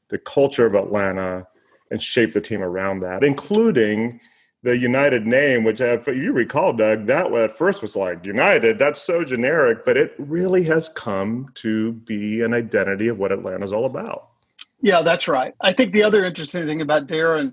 the 0.08 0.18
culture 0.18 0.66
of 0.66 0.74
Atlanta 0.74 1.46
and 1.90 2.02
shape 2.02 2.32
the 2.32 2.40
team 2.40 2.62
around 2.62 3.00
that, 3.00 3.24
including 3.24 4.20
the 4.64 4.78
United 4.78 5.26
name, 5.26 5.62
which 5.62 5.82
if 5.82 6.06
you 6.06 6.32
recall, 6.32 6.72
Doug, 6.72 7.06
that 7.06 7.30
at 7.30 7.56
first 7.56 7.82
was 7.82 7.94
like 7.94 8.24
United. 8.24 8.78
That's 8.78 9.00
so 9.00 9.22
generic, 9.22 9.84
but 9.84 9.98
it 9.98 10.14
really 10.18 10.64
has 10.64 10.88
come 10.88 11.50
to 11.56 11.92
be 11.92 12.40
an 12.40 12.54
identity 12.54 13.08
of 13.08 13.18
what 13.18 13.30
Atlanta's 13.30 13.74
all 13.74 13.84
about. 13.84 14.28
Yeah, 14.80 15.02
that's 15.02 15.28
right. 15.28 15.52
I 15.60 15.74
think 15.74 15.92
the 15.92 16.02
other 16.02 16.24
interesting 16.24 16.64
thing 16.64 16.80
about 16.80 17.06
Darren, 17.06 17.52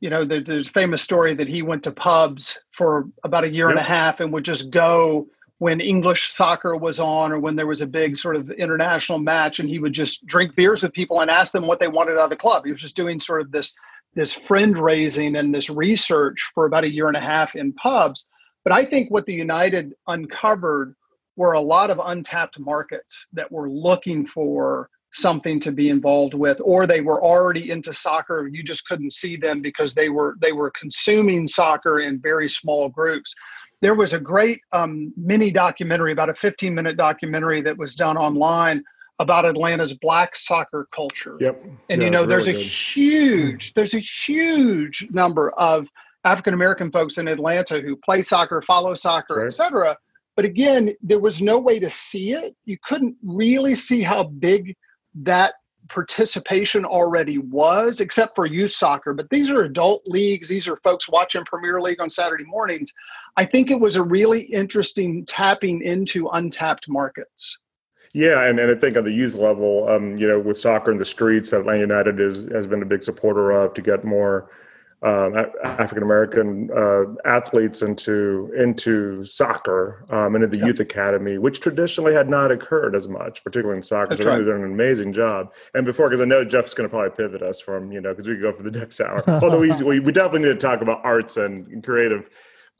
you 0.00 0.10
know, 0.10 0.24
there's, 0.24 0.44
there's 0.44 0.68
a 0.68 0.72
famous 0.72 1.00
story 1.00 1.32
that 1.32 1.48
he 1.48 1.62
went 1.62 1.84
to 1.84 1.90
pubs 1.90 2.60
for 2.70 3.08
about 3.24 3.44
a 3.44 3.50
year 3.50 3.68
yep. 3.68 3.78
and 3.78 3.80
a 3.80 3.82
half 3.82 4.20
and 4.20 4.30
would 4.34 4.44
just 4.44 4.70
go 4.70 5.28
when 5.56 5.80
English 5.80 6.32
soccer 6.32 6.76
was 6.76 7.00
on 7.00 7.32
or 7.32 7.38
when 7.38 7.56
there 7.56 7.66
was 7.66 7.80
a 7.80 7.86
big 7.86 8.18
sort 8.18 8.36
of 8.36 8.50
international 8.50 9.18
match, 9.18 9.58
and 9.58 9.70
he 9.70 9.78
would 9.78 9.94
just 9.94 10.26
drink 10.26 10.54
beers 10.54 10.82
with 10.82 10.92
people 10.92 11.20
and 11.20 11.30
ask 11.30 11.52
them 11.52 11.66
what 11.66 11.80
they 11.80 11.88
wanted 11.88 12.18
out 12.18 12.24
of 12.24 12.30
the 12.30 12.36
club. 12.36 12.66
He 12.66 12.72
was 12.72 12.80
just 12.80 12.96
doing 12.96 13.20
sort 13.20 13.40
of 13.40 13.52
this 13.52 13.74
this 14.14 14.34
friend 14.34 14.78
raising 14.78 15.36
and 15.36 15.54
this 15.54 15.70
research 15.70 16.50
for 16.54 16.66
about 16.66 16.84
a 16.84 16.92
year 16.92 17.06
and 17.06 17.16
a 17.16 17.20
half 17.20 17.54
in 17.54 17.72
pubs. 17.72 18.26
But 18.64 18.72
I 18.72 18.84
think 18.84 19.10
what 19.10 19.26
the 19.26 19.34
United 19.34 19.94
uncovered 20.06 20.94
were 21.36 21.52
a 21.52 21.60
lot 21.60 21.90
of 21.90 22.00
untapped 22.04 22.58
markets 22.58 23.26
that 23.32 23.50
were 23.50 23.70
looking 23.70 24.26
for 24.26 24.90
something 25.14 25.60
to 25.60 25.72
be 25.72 25.90
involved 25.90 26.34
with 26.34 26.60
or 26.64 26.86
they 26.86 27.02
were 27.02 27.22
already 27.22 27.70
into 27.70 27.92
soccer 27.92 28.48
you 28.50 28.62
just 28.62 28.88
couldn't 28.88 29.12
see 29.12 29.36
them 29.36 29.60
because 29.60 29.92
they 29.92 30.08
were 30.08 30.36
they 30.40 30.52
were 30.52 30.72
consuming 30.78 31.46
soccer 31.46 32.00
in 32.00 32.18
very 32.18 32.48
small 32.48 32.88
groups 32.88 33.34
there 33.82 33.94
was 33.94 34.14
a 34.14 34.20
great 34.20 34.60
um, 34.72 35.12
mini 35.16 35.50
documentary 35.50 36.12
about 36.12 36.30
a 36.30 36.34
15 36.34 36.74
minute 36.74 36.96
documentary 36.96 37.60
that 37.60 37.76
was 37.76 37.94
done 37.94 38.16
online 38.16 38.82
about 39.22 39.46
Atlanta's 39.46 39.94
black 39.94 40.36
soccer 40.36 40.88
culture. 40.94 41.36
Yep. 41.40 41.64
And 41.88 42.00
yeah, 42.00 42.04
you 42.04 42.10
know, 42.10 42.26
there's 42.26 42.46
really 42.46 42.60
a 42.60 42.62
good. 42.62 42.70
huge, 42.70 43.74
there's 43.74 43.94
a 43.94 44.00
huge 44.00 45.08
number 45.10 45.50
of 45.52 45.86
African 46.24 46.54
American 46.54 46.90
folks 46.90 47.18
in 47.18 47.28
Atlanta 47.28 47.80
who 47.80 47.96
play 47.96 48.22
soccer, 48.22 48.60
follow 48.62 48.94
soccer, 48.94 49.36
right. 49.36 49.46
etc. 49.46 49.96
But 50.36 50.44
again, 50.44 50.94
there 51.02 51.20
was 51.20 51.40
no 51.40 51.58
way 51.58 51.78
to 51.78 51.90
see 51.90 52.32
it. 52.32 52.56
You 52.64 52.76
couldn't 52.84 53.16
really 53.22 53.74
see 53.74 54.02
how 54.02 54.24
big 54.24 54.74
that 55.14 55.54
participation 55.88 56.84
already 56.84 57.38
was, 57.38 58.00
except 58.00 58.34
for 58.34 58.46
youth 58.46 58.70
soccer. 58.70 59.12
But 59.12 59.28
these 59.30 59.50
are 59.50 59.64
adult 59.64 60.02
leagues. 60.06 60.48
These 60.48 60.68
are 60.68 60.76
folks 60.78 61.08
watching 61.08 61.44
Premier 61.44 61.80
League 61.80 62.00
on 62.00 62.10
Saturday 62.10 62.44
mornings. 62.44 62.92
I 63.36 63.44
think 63.44 63.70
it 63.70 63.80
was 63.80 63.96
a 63.96 64.02
really 64.02 64.42
interesting 64.42 65.24
tapping 65.26 65.82
into 65.82 66.28
untapped 66.28 66.88
markets. 66.88 67.58
Yeah, 68.14 68.44
and, 68.44 68.58
and 68.58 68.70
I 68.70 68.74
think 68.74 68.96
on 68.96 69.04
the 69.04 69.12
youth 69.12 69.34
level, 69.34 69.88
um, 69.88 70.18
you 70.18 70.28
know, 70.28 70.38
with 70.38 70.58
soccer 70.58 70.92
in 70.92 70.98
the 70.98 71.04
streets, 71.04 71.52
Atlanta 71.52 71.80
United 71.80 72.20
is, 72.20 72.44
has 72.52 72.66
been 72.66 72.82
a 72.82 72.86
big 72.86 73.02
supporter 73.02 73.50
of 73.50 73.72
to 73.74 73.80
get 73.80 74.04
more 74.04 74.50
um, 75.02 75.34
African 75.64 76.04
American 76.04 76.70
uh, 76.70 77.04
athletes 77.24 77.82
into 77.82 78.52
into 78.56 79.24
soccer 79.24 80.06
um, 80.10 80.36
and 80.36 80.44
in 80.44 80.50
the 80.50 80.58
yeah. 80.58 80.66
youth 80.66 80.78
academy, 80.78 81.38
which 81.38 81.60
traditionally 81.60 82.14
had 82.14 82.28
not 82.28 82.52
occurred 82.52 82.94
as 82.94 83.08
much, 83.08 83.42
particularly 83.42 83.78
in 83.78 83.82
soccer. 83.82 84.10
That's 84.10 84.22
so 84.22 84.28
right. 84.28 84.38
they've 84.38 84.46
done 84.46 84.62
an 84.62 84.72
amazing 84.72 85.12
job. 85.12 85.52
And 85.74 85.84
before, 85.84 86.08
because 86.08 86.20
I 86.20 86.24
know 86.26 86.44
Jeff's 86.44 86.72
going 86.72 86.88
to 86.88 86.90
probably 86.90 87.16
pivot 87.16 87.42
us 87.42 87.60
from 87.60 87.90
you 87.90 88.00
know 88.00 88.10
because 88.10 88.28
we 88.28 88.34
could 88.34 88.42
go 88.42 88.52
for 88.52 88.62
the 88.62 88.70
next 88.78 89.00
hour. 89.00 89.24
Although 89.26 89.58
we, 89.58 89.72
we, 89.82 89.98
we 89.98 90.12
definitely 90.12 90.48
need 90.48 90.60
to 90.60 90.66
talk 90.66 90.82
about 90.82 91.04
arts 91.04 91.36
and 91.36 91.82
creative. 91.82 92.30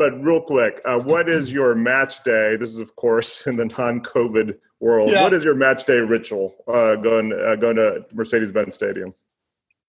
But 0.02 0.20
real 0.20 0.40
quick, 0.40 0.80
uh, 0.84 0.98
what 0.98 1.28
is 1.28 1.52
your 1.52 1.76
match 1.76 2.24
day? 2.24 2.56
This 2.56 2.70
is 2.70 2.80
of 2.80 2.96
course 2.96 3.46
in 3.46 3.56
the 3.56 3.66
non-COVID 3.66 4.58
world. 4.80 5.12
Yeah. 5.12 5.22
What 5.22 5.32
is 5.32 5.44
your 5.44 5.54
match 5.54 5.84
day 5.86 5.98
ritual 5.98 6.56
uh, 6.66 6.96
going 6.96 7.32
uh, 7.32 7.54
going 7.54 7.76
to 7.76 8.04
Mercedes-Benz 8.12 8.74
Stadium? 8.74 9.14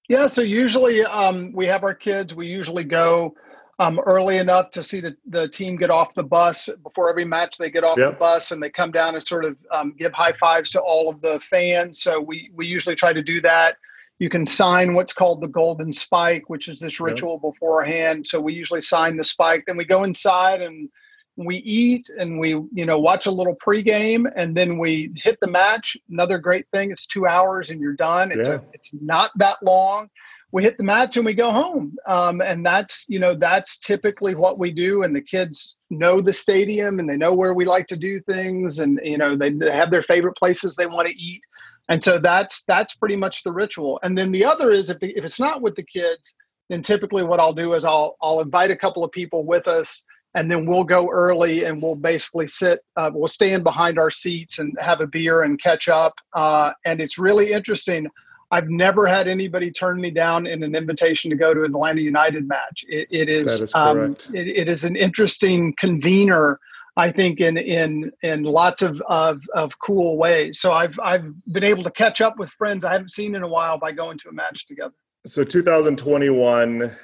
Yeah, 0.09 0.27
so 0.27 0.43
usually 0.43 1.01
um, 1.03 1.51
we 1.51 1.65
have 1.65 1.83
our 1.83 1.95
kids. 1.95 2.35
We 2.35 2.45
usually 2.45 2.83
go 2.83 3.33
um, 3.79 3.99
early 4.01 4.37
enough 4.37 4.69
to 4.71 4.83
see 4.83 4.99
the, 4.99 5.17
the 5.25 5.47
team 5.47 5.77
get 5.77 5.89
off 5.89 6.13
the 6.13 6.23
bus 6.23 6.69
before 6.83 7.09
every 7.09 7.25
match. 7.25 7.57
They 7.57 7.71
get 7.71 7.83
off 7.83 7.97
yep. 7.97 8.11
the 8.11 8.17
bus 8.17 8.51
and 8.51 8.61
they 8.61 8.69
come 8.69 8.91
down 8.91 9.15
and 9.15 9.23
sort 9.23 9.45
of 9.45 9.57
um, 9.71 9.95
give 9.97 10.13
high 10.13 10.33
fives 10.33 10.69
to 10.71 10.81
all 10.81 11.09
of 11.09 11.21
the 11.21 11.39
fans. 11.39 12.03
So 12.03 12.21
we 12.21 12.51
we 12.53 12.67
usually 12.67 12.95
try 12.95 13.13
to 13.13 13.23
do 13.23 13.41
that. 13.41 13.77
You 14.23 14.29
can 14.29 14.45
sign 14.45 14.93
what's 14.93 15.11
called 15.11 15.41
the 15.41 15.49
golden 15.49 15.91
spike, 15.91 16.49
which 16.49 16.69
is 16.69 16.79
this 16.79 17.01
ritual 17.01 17.41
yep. 17.43 17.51
beforehand. 17.51 18.25
So 18.25 18.39
we 18.39 18.53
usually 18.53 18.79
sign 18.79 19.17
the 19.17 19.25
spike. 19.25 19.65
Then 19.67 19.75
we 19.75 19.83
go 19.83 20.05
inside 20.05 20.61
and 20.61 20.87
we 21.35 21.57
eat 21.57 22.07
and 22.07 22.39
we 22.39 22.51
you 22.51 22.85
know 22.85 22.99
watch 22.99 23.25
a 23.25 23.31
little 23.31 23.57
pregame 23.57 24.31
and 24.33 24.55
then 24.55 24.77
we 24.77 25.11
hit 25.17 25.37
the 25.41 25.49
match 25.49 25.97
another 26.09 26.37
great 26.37 26.65
thing 26.71 26.91
it's 26.91 27.07
two 27.07 27.25
hours 27.25 27.71
and 27.71 27.81
you're 27.81 27.95
done 27.95 28.31
it's 28.31 28.47
yeah. 28.47 28.57
a, 28.57 28.61
it's 28.71 28.93
not 29.01 29.31
that 29.37 29.57
long 29.63 30.07
we 30.51 30.61
hit 30.61 30.77
the 30.77 30.83
match 30.83 31.17
and 31.17 31.25
we 31.25 31.33
go 31.33 31.49
home 31.49 31.95
um, 32.05 32.39
and 32.39 32.63
that's 32.63 33.03
you 33.07 33.17
know 33.17 33.33
that's 33.33 33.79
typically 33.79 34.35
what 34.35 34.59
we 34.59 34.69
do 34.71 35.01
and 35.01 35.15
the 35.15 35.21
kids 35.21 35.75
know 35.89 36.21
the 36.21 36.31
stadium 36.31 36.99
and 36.99 37.09
they 37.09 37.17
know 37.17 37.33
where 37.33 37.55
we 37.55 37.65
like 37.65 37.87
to 37.87 37.97
do 37.97 38.21
things 38.21 38.77
and 38.77 38.99
you 39.03 39.17
know 39.17 39.35
they, 39.35 39.49
they 39.49 39.71
have 39.71 39.89
their 39.89 40.03
favorite 40.03 40.37
places 40.37 40.75
they 40.75 40.85
want 40.85 41.07
to 41.07 41.15
eat 41.15 41.41
and 41.89 42.03
so 42.03 42.17
that's 42.17 42.63
that's 42.63 42.95
pretty 42.95 43.15
much 43.15 43.43
the 43.43 43.51
ritual. 43.51 43.99
And 44.03 44.17
then 44.17 44.31
the 44.31 44.45
other 44.45 44.71
is 44.71 44.89
if, 44.89 44.99
the, 44.99 45.15
if 45.17 45.23
it's 45.23 45.39
not 45.39 45.61
with 45.61 45.75
the 45.75 45.83
kids 45.83 46.33
then 46.69 46.81
typically 46.81 47.25
what 47.25 47.41
i'll 47.41 47.51
do 47.51 47.73
is 47.73 47.83
i'll 47.83 48.15
i'll 48.21 48.39
invite 48.39 48.71
a 48.71 48.75
couple 48.75 49.03
of 49.03 49.11
people 49.11 49.45
with 49.45 49.67
us 49.67 50.01
and 50.35 50.51
then 50.51 50.65
we'll 50.65 50.83
go 50.83 51.09
early 51.09 51.63
and 51.65 51.81
we'll 51.81 51.95
basically 51.95 52.47
sit 52.47 52.81
uh, 52.97 53.11
we'll 53.13 53.27
stand 53.27 53.63
behind 53.63 53.99
our 53.99 54.11
seats 54.11 54.59
and 54.59 54.75
have 54.79 55.01
a 55.01 55.07
beer 55.07 55.43
and 55.43 55.61
catch 55.61 55.87
up. 55.87 56.13
Uh, 56.33 56.71
and 56.85 57.01
it's 57.01 57.17
really 57.17 57.51
interesting. 57.51 58.07
I've 58.51 58.69
never 58.69 59.07
had 59.07 59.27
anybody 59.27 59.71
turn 59.71 59.99
me 59.99 60.11
down 60.11 60.45
in 60.45 60.63
an 60.63 60.75
invitation 60.75 61.31
to 61.31 61.35
go 61.35 61.53
to 61.53 61.63
an 61.63 61.73
atlanta 61.73 62.01
united 62.01 62.47
match. 62.47 62.83
It, 62.87 63.07
it 63.09 63.29
is, 63.29 63.61
is 63.61 63.75
um, 63.75 64.17
it, 64.33 64.47
it 64.47 64.69
is 64.69 64.83
an 64.83 64.95
interesting 64.95 65.73
convener 65.77 66.59
I 66.95 67.11
think 67.11 67.39
in 67.39 67.57
in 67.57 68.11
in 68.21 68.43
lots 68.43 68.81
of, 68.81 69.01
of 69.07 69.41
of 69.53 69.77
cool 69.79 70.17
ways. 70.17 70.59
So 70.59 70.73
I've 70.73 70.99
I've 71.01 71.25
been 71.51 71.63
able 71.63 71.83
to 71.83 71.91
catch 71.91 72.21
up 72.21 72.37
with 72.37 72.49
friends 72.49 72.85
I 72.85 72.91
haven't 72.93 73.11
seen 73.11 73.35
in 73.35 73.43
a 73.43 73.47
while 73.47 73.79
by 73.79 73.91
going 73.91 74.17
to 74.19 74.29
a 74.29 74.33
match 74.33 74.67
together. 74.67 74.93
So 75.25 75.43
2021 75.43 76.95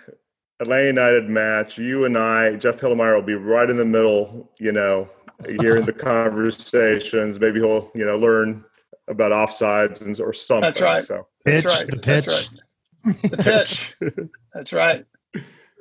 Atlanta 0.60 0.86
United 0.86 1.30
match, 1.30 1.78
you 1.78 2.06
and 2.06 2.18
I, 2.18 2.56
Jeff 2.58 2.80
Hilimire, 2.80 3.16
will 3.16 3.22
be 3.22 3.34
right 3.34 3.70
in 3.70 3.78
the 3.78 3.86
middle, 3.86 4.52
you 4.60 4.74
know, 4.74 5.10
hearing 5.48 5.86
the 5.86 5.94
conversations. 5.98 7.40
Maybe 7.40 7.60
he'll, 7.62 7.90
you 7.96 8.06
know, 8.06 8.18
learn 8.18 8.66
about 9.08 9.32
offsides 9.32 10.02
and 10.02 10.20
or 10.20 10.34
something. 10.34 10.62
That's 10.62 10.82
right. 10.82 11.04
So 11.04 11.28
pitch, 11.46 11.64
That's 11.64 11.78
right. 11.78 11.90
the 11.90 11.98
pitch. 11.98 12.26
That's 12.26 12.50
right. 12.52 13.32
The 13.32 13.38
pitch. 13.38 13.96
That's 14.54 14.74
right. 14.74 15.06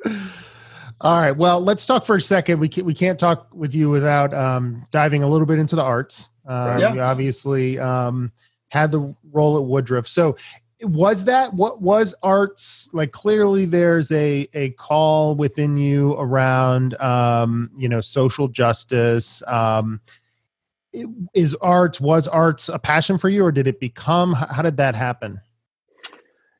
All 1.00 1.20
right. 1.20 1.36
Well, 1.36 1.60
let's 1.60 1.86
talk 1.86 2.04
for 2.04 2.16
a 2.16 2.20
second. 2.20 2.58
We 2.58 2.68
can't, 2.68 2.86
we 2.86 2.94
can't 2.94 3.18
talk 3.18 3.48
with 3.54 3.74
you 3.74 3.88
without 3.88 4.34
um, 4.34 4.84
diving 4.90 5.22
a 5.22 5.28
little 5.28 5.46
bit 5.46 5.58
into 5.58 5.76
the 5.76 5.82
arts. 5.82 6.30
Um, 6.46 6.80
yeah. 6.80 6.94
You 6.94 7.00
obviously 7.00 7.78
um, 7.78 8.32
had 8.68 8.90
the 8.90 9.14
role 9.30 9.56
at 9.58 9.64
Woodruff. 9.64 10.08
So 10.08 10.36
was 10.82 11.24
that 11.24 11.52
what 11.54 11.82
was 11.82 12.14
arts 12.22 12.88
like 12.92 13.10
clearly 13.10 13.64
there's 13.64 14.12
a 14.12 14.48
a 14.54 14.70
call 14.70 15.34
within 15.34 15.76
you 15.76 16.12
around 16.14 16.94
um 17.00 17.68
you 17.76 17.88
know 17.88 18.00
social 18.00 18.46
justice 18.46 19.42
um 19.48 20.00
is 21.34 21.54
arts 21.56 22.00
was 22.00 22.28
arts 22.28 22.68
a 22.68 22.78
passion 22.78 23.18
for 23.18 23.28
you 23.28 23.44
or 23.44 23.50
did 23.50 23.66
it 23.66 23.80
become 23.80 24.32
how 24.34 24.62
did 24.62 24.76
that 24.76 24.94
happen 24.94 25.40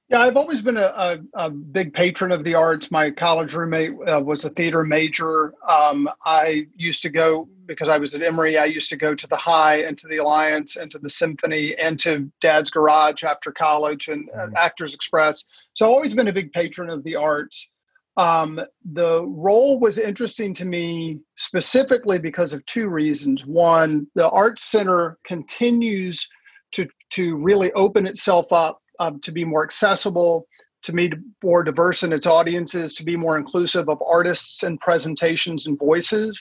yeah, 0.08 0.20
I've 0.20 0.36
always 0.38 0.62
been 0.62 0.78
a, 0.78 0.80
a, 0.96 1.18
a, 1.34 1.50
big 1.50 1.92
patron 1.92 2.32
of 2.32 2.42
the 2.42 2.54
arts. 2.54 2.90
My 2.90 3.10
college 3.10 3.52
roommate 3.52 3.92
uh, 4.08 4.20
was 4.24 4.44
a 4.46 4.50
theater 4.50 4.82
major. 4.82 5.52
Um, 5.68 6.08
I 6.24 6.66
used 6.76 7.02
to 7.02 7.10
go 7.10 7.46
because 7.66 7.90
I 7.90 7.98
was 7.98 8.14
at 8.14 8.22
Emory. 8.22 8.56
I 8.56 8.64
used 8.64 8.88
to 8.88 8.96
go 8.96 9.14
to 9.14 9.26
the 9.26 9.36
High 9.36 9.82
and 9.82 9.98
to 9.98 10.08
the 10.08 10.16
Alliance 10.16 10.76
and 10.76 10.90
to 10.92 10.98
the 10.98 11.10
Symphony 11.10 11.76
and 11.76 12.00
to 12.00 12.30
Dad's 12.40 12.70
Garage 12.70 13.22
after 13.22 13.52
college 13.52 14.08
and 14.08 14.30
uh, 14.30 14.46
mm-hmm. 14.46 14.56
Actors 14.56 14.94
Express. 14.94 15.44
So 15.74 15.84
I've 15.84 15.92
always 15.92 16.14
been 16.14 16.28
a 16.28 16.32
big 16.32 16.52
patron 16.52 16.88
of 16.88 17.04
the 17.04 17.16
arts. 17.16 17.68
Um, 18.16 18.60
the 18.90 19.26
role 19.26 19.78
was 19.78 19.98
interesting 19.98 20.54
to 20.54 20.64
me 20.64 21.20
specifically 21.36 22.18
because 22.18 22.54
of 22.54 22.64
two 22.64 22.88
reasons. 22.88 23.46
One, 23.46 24.06
the 24.14 24.30
Arts 24.30 24.64
Center 24.64 25.18
continues 25.24 26.26
to 26.72 26.88
to 27.10 27.36
really 27.36 27.72
open 27.72 28.06
itself 28.06 28.52
up 28.52 28.80
um, 28.98 29.20
to 29.20 29.32
be 29.32 29.44
more 29.44 29.64
accessible, 29.64 30.46
to 30.82 30.92
be 30.92 31.12
more 31.42 31.64
diverse 31.64 32.02
in 32.02 32.12
its 32.12 32.26
audiences, 32.26 32.94
to 32.94 33.04
be 33.04 33.16
more 33.16 33.36
inclusive 33.36 33.88
of 33.88 33.98
artists 34.08 34.62
and 34.62 34.80
presentations 34.80 35.66
and 35.66 35.78
voices. 35.78 36.40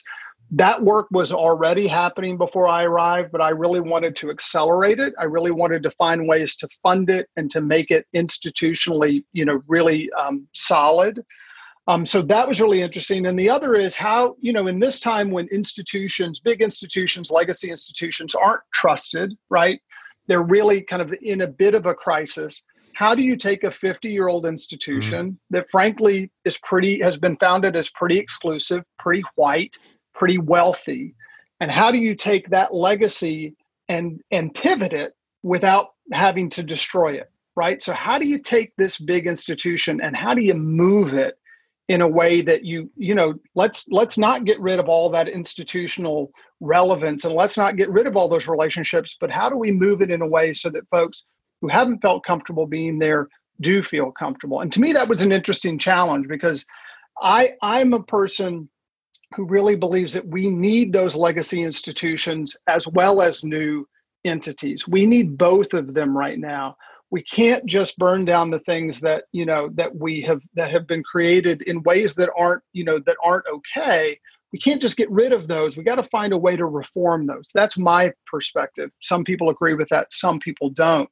That 0.50 0.82
work 0.82 1.08
was 1.10 1.30
already 1.32 1.86
happening 1.86 2.38
before 2.38 2.68
I 2.68 2.84
arrived, 2.84 3.32
but 3.32 3.42
I 3.42 3.50
really 3.50 3.80
wanted 3.80 4.16
to 4.16 4.30
accelerate 4.30 4.98
it. 4.98 5.12
I 5.18 5.24
really 5.24 5.50
wanted 5.50 5.82
to 5.82 5.90
find 5.92 6.26
ways 6.26 6.56
to 6.56 6.68
fund 6.82 7.10
it 7.10 7.28
and 7.36 7.50
to 7.50 7.60
make 7.60 7.90
it 7.90 8.06
institutionally, 8.16 9.24
you 9.32 9.44
know, 9.44 9.60
really 9.66 10.10
um, 10.12 10.48
solid. 10.54 11.22
Um, 11.86 12.04
so 12.04 12.20
that 12.22 12.46
was 12.46 12.60
really 12.60 12.82
interesting. 12.82 13.26
And 13.26 13.38
the 13.38 13.48
other 13.48 13.74
is 13.74 13.96
how, 13.96 14.36
you 14.40 14.52
know, 14.52 14.66
in 14.66 14.78
this 14.78 15.00
time 15.00 15.30
when 15.30 15.48
institutions, 15.48 16.38
big 16.38 16.62
institutions, 16.62 17.30
legacy 17.30 17.70
institutions 17.70 18.34
aren't 18.34 18.60
trusted, 18.74 19.34
right? 19.48 19.80
They're 20.28 20.44
really 20.44 20.82
kind 20.82 21.02
of 21.02 21.12
in 21.20 21.40
a 21.40 21.48
bit 21.48 21.74
of 21.74 21.86
a 21.86 21.94
crisis. 21.94 22.62
How 22.94 23.14
do 23.14 23.22
you 23.22 23.36
take 23.36 23.64
a 23.64 23.70
50 23.70 24.08
year 24.08 24.28
old 24.28 24.46
institution 24.46 25.26
mm-hmm. 25.26 25.36
that 25.50 25.70
frankly 25.70 26.30
is 26.44 26.58
pretty 26.58 27.00
has 27.00 27.18
been 27.18 27.36
founded 27.36 27.76
as 27.76 27.90
pretty 27.90 28.18
exclusive 28.18 28.84
pretty 28.98 29.24
white 29.34 29.76
pretty 30.14 30.38
wealthy? 30.38 31.14
And 31.60 31.70
how 31.70 31.90
do 31.90 31.98
you 31.98 32.14
take 32.14 32.50
that 32.50 32.74
legacy 32.74 33.56
and 33.88 34.20
and 34.30 34.54
pivot 34.54 34.92
it 34.92 35.12
without 35.42 35.88
having 36.12 36.50
to 36.50 36.62
destroy 36.62 37.14
it 37.14 37.30
right? 37.58 37.82
So 37.82 37.92
how 37.92 38.20
do 38.20 38.28
you 38.28 38.38
take 38.38 38.72
this 38.78 38.98
big 38.98 39.26
institution 39.26 40.00
and 40.00 40.16
how 40.16 40.32
do 40.32 40.44
you 40.44 40.54
move 40.54 41.12
it 41.12 41.36
in 41.88 42.02
a 42.02 42.08
way 42.08 42.42
that 42.42 42.64
you 42.64 42.90
you 42.96 43.14
know 43.14 43.34
let's 43.54 43.86
let's 43.88 44.18
not 44.18 44.44
get 44.44 44.60
rid 44.60 44.78
of 44.78 44.88
all 44.88 45.10
that 45.10 45.28
institutional 45.28 46.30
relevance 46.60 47.24
and 47.24 47.34
let's 47.34 47.56
not 47.56 47.76
get 47.76 47.90
rid 47.90 48.06
of 48.06 48.16
all 48.16 48.28
those 48.28 48.48
relationships 48.48 49.16
but 49.20 49.30
how 49.30 49.48
do 49.48 49.56
we 49.56 49.70
move 49.70 50.02
it 50.02 50.10
in 50.10 50.22
a 50.22 50.26
way 50.26 50.52
so 50.52 50.68
that 50.68 50.88
folks 50.90 51.24
who 51.60 51.68
haven't 51.68 52.00
felt 52.00 52.24
comfortable 52.24 52.66
being 52.66 52.98
there 52.98 53.28
do 53.60 53.82
feel 53.82 54.12
comfortable? 54.12 54.60
And 54.60 54.72
to 54.72 54.80
me 54.80 54.92
that 54.92 55.08
was 55.08 55.22
an 55.22 55.32
interesting 55.32 55.78
challenge 55.78 56.28
because 56.28 56.64
i 57.20 57.50
i'm 57.62 57.92
a 57.92 58.02
person 58.02 58.68
who 59.34 59.46
really 59.46 59.76
believes 59.76 60.12
that 60.14 60.26
we 60.26 60.48
need 60.48 60.92
those 60.92 61.16
legacy 61.16 61.62
institutions 61.62 62.56
as 62.66 62.88
well 62.88 63.20
as 63.20 63.44
new 63.44 63.86
entities. 64.24 64.88
We 64.88 65.06
need 65.06 65.36
both 65.36 65.74
of 65.74 65.94
them 65.94 66.16
right 66.16 66.38
now 66.38 66.76
we 67.10 67.22
can't 67.22 67.64
just 67.64 67.96
burn 67.96 68.24
down 68.24 68.50
the 68.50 68.60
things 68.60 69.00
that 69.00 69.24
you 69.32 69.46
know 69.46 69.70
that 69.74 69.94
we 69.96 70.20
have 70.22 70.40
that 70.54 70.70
have 70.70 70.86
been 70.86 71.02
created 71.02 71.62
in 71.62 71.82
ways 71.82 72.14
that 72.14 72.30
aren't 72.36 72.62
you 72.72 72.84
know 72.84 72.98
that 72.98 73.16
aren't 73.24 73.46
okay 73.52 74.18
we 74.52 74.58
can't 74.58 74.80
just 74.80 74.96
get 74.96 75.10
rid 75.10 75.32
of 75.32 75.46
those. 75.46 75.76
We 75.76 75.84
got 75.84 75.96
to 75.96 76.02
find 76.02 76.32
a 76.32 76.38
way 76.38 76.56
to 76.56 76.66
reform 76.66 77.26
those. 77.26 77.48
That's 77.54 77.76
my 77.76 78.12
perspective. 78.26 78.90
Some 79.00 79.24
people 79.24 79.50
agree 79.50 79.74
with 79.74 79.88
that, 79.90 80.12
some 80.12 80.38
people 80.40 80.70
don't. 80.70 81.08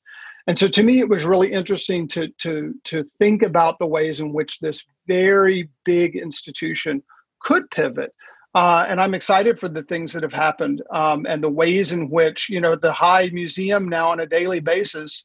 And 0.47 0.59
so 0.59 0.69
to 0.69 0.83
me, 0.83 1.01
it 1.01 1.09
was 1.09 1.25
really 1.25 1.53
interesting 1.53 2.07
to, 2.09 2.29
to, 2.39 2.75
to 2.85 3.05
think 3.19 3.43
about 3.43 3.79
the 3.79 3.87
ways 3.87 4.21
in 4.21 4.33
which 4.33 4.61
this 4.61 4.85
very 5.09 5.69
big 5.85 6.17
institution 6.17 7.03
could 7.41 7.69
pivot. 7.71 8.15
Uh, 8.55 8.87
and 8.89 9.01
I'm 9.01 9.13
excited 9.13 9.59
for 9.59 9.69
the 9.69 9.83
things 9.83 10.13
that 10.13 10.23
have 10.23 10.33
happened 10.33 10.83
um, 10.91 11.27
and 11.29 11.43
the 11.43 11.51
ways 11.51 11.93
in 11.93 12.09
which, 12.09 12.49
you 12.49 12.61
know, 12.61 12.75
the 12.75 12.93
High 12.93 13.29
Museum 13.33 13.89
now 13.89 14.11
on 14.11 14.21
a 14.21 14.27
daily 14.27 14.61
basis, 14.61 15.25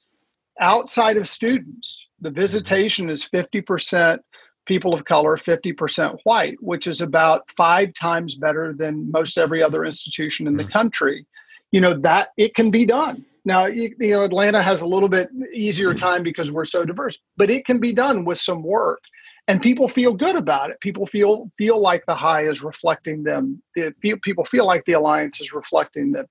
outside 0.59 1.17
of 1.17 1.27
students, 1.27 2.07
the 2.19 2.31
visitation 2.31 3.09
is 3.09 3.27
50% 3.27 4.19
people 4.65 4.93
of 4.93 5.05
color, 5.05 5.37
50% 5.37 6.17
white, 6.23 6.57
which 6.61 6.87
is 6.87 7.01
about 7.01 7.43
five 7.57 7.93
times 7.93 8.35
better 8.35 8.73
than 8.73 9.09
most 9.11 9.37
every 9.37 9.63
other 9.63 9.85
institution 9.85 10.47
in 10.47 10.55
the 10.55 10.63
mm. 10.63 10.71
country. 10.71 11.25
You 11.71 11.81
know, 11.81 11.93
that 12.01 12.29
it 12.37 12.53
can 12.53 12.69
be 12.69 12.85
done. 12.85 13.25
Now, 13.43 13.65
you, 13.65 13.95
you 13.99 14.11
know, 14.11 14.23
Atlanta 14.23 14.61
has 14.61 14.81
a 14.81 14.87
little 14.87 15.09
bit 15.09 15.29
easier 15.53 15.93
mm. 15.93 15.97
time 15.97 16.23
because 16.23 16.51
we're 16.51 16.65
so 16.65 16.85
diverse, 16.85 17.17
but 17.37 17.49
it 17.49 17.65
can 17.65 17.79
be 17.79 17.93
done 17.93 18.25
with 18.25 18.37
some 18.37 18.61
work. 18.61 19.01
And 19.47 19.61
people 19.61 19.87
feel 19.87 20.13
good 20.13 20.35
about 20.35 20.69
it. 20.69 20.79
People 20.81 21.07
feel 21.07 21.51
feel 21.57 21.81
like 21.81 22.05
the 22.05 22.15
high 22.15 22.43
is 22.43 22.61
reflecting 22.61 23.23
them. 23.23 23.61
It, 23.75 23.99
people 23.99 24.45
feel 24.45 24.65
like 24.65 24.85
the 24.85 24.93
alliance 24.93 25.41
is 25.41 25.51
reflecting 25.51 26.11
them. 26.11 26.27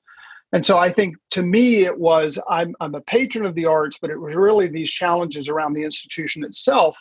And 0.52 0.66
so 0.66 0.78
I 0.78 0.90
think 0.90 1.16
to 1.30 1.42
me 1.42 1.84
it 1.84 1.98
was 1.98 2.38
I'm 2.48 2.74
I'm 2.80 2.94
a 2.94 3.00
patron 3.00 3.46
of 3.46 3.54
the 3.54 3.66
arts, 3.66 3.98
but 4.00 4.10
it 4.10 4.18
was 4.18 4.34
really 4.34 4.66
these 4.66 4.90
challenges 4.90 5.48
around 5.48 5.74
the 5.74 5.84
institution 5.84 6.44
itself 6.44 6.96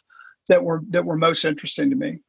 that 0.48 0.64
were 0.64 0.82
that 0.90 1.06
were 1.06 1.18
most 1.18 1.46
interesting 1.46 1.90
to 1.90 1.96
me. 1.96 2.20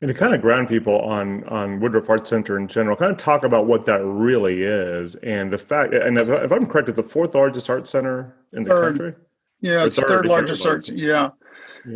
And 0.00 0.08
to 0.08 0.14
kind 0.14 0.34
of 0.34 0.40
ground 0.40 0.68
people 0.68 1.00
on 1.02 1.44
on 1.44 1.78
Woodruff 1.80 2.10
Arts 2.10 2.30
Center 2.30 2.58
in 2.58 2.66
general, 2.66 2.96
kind 2.96 3.12
of 3.12 3.18
talk 3.18 3.44
about 3.44 3.66
what 3.66 3.86
that 3.86 4.02
really 4.04 4.62
is, 4.62 5.14
and 5.16 5.52
the 5.52 5.58
fact. 5.58 5.94
And 5.94 6.18
if, 6.18 6.28
if 6.28 6.50
I'm 6.50 6.66
correct, 6.66 6.88
it's 6.88 6.96
the 6.96 7.02
fourth 7.02 7.34
largest 7.34 7.70
art 7.70 7.86
center 7.86 8.34
in 8.52 8.64
the 8.64 8.70
third. 8.70 8.98
country. 8.98 9.14
Yeah, 9.60 9.84
it's 9.84 9.96
third, 9.96 10.08
third 10.08 10.26
largest 10.26 10.66
art. 10.66 10.88
Yeah. 10.88 11.30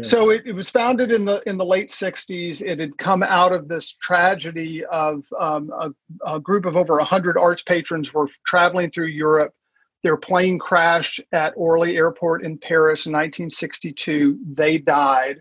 So 0.02 0.30
it, 0.30 0.42
it 0.46 0.52
was 0.52 0.70
founded 0.70 1.10
in 1.10 1.24
the 1.24 1.42
in 1.46 1.58
the 1.58 1.64
late 1.64 1.88
'60s. 1.88 2.62
It 2.62 2.78
had 2.78 2.96
come 2.98 3.22
out 3.22 3.52
of 3.52 3.68
this 3.68 3.92
tragedy 3.94 4.84
of 4.84 5.24
um, 5.38 5.70
a, 5.78 5.90
a 6.24 6.40
group 6.40 6.64
of 6.64 6.76
over 6.76 6.96
100 6.96 7.36
arts 7.36 7.62
patrons 7.62 8.14
were 8.14 8.28
traveling 8.46 8.90
through 8.90 9.06
Europe 9.06 9.52
their 10.02 10.16
plane 10.16 10.58
crashed 10.58 11.20
at 11.32 11.54
Orly 11.56 11.96
Airport 11.96 12.44
in 12.44 12.58
Paris 12.58 13.06
in 13.06 13.12
1962. 13.12 14.38
They 14.54 14.78
died. 14.78 15.40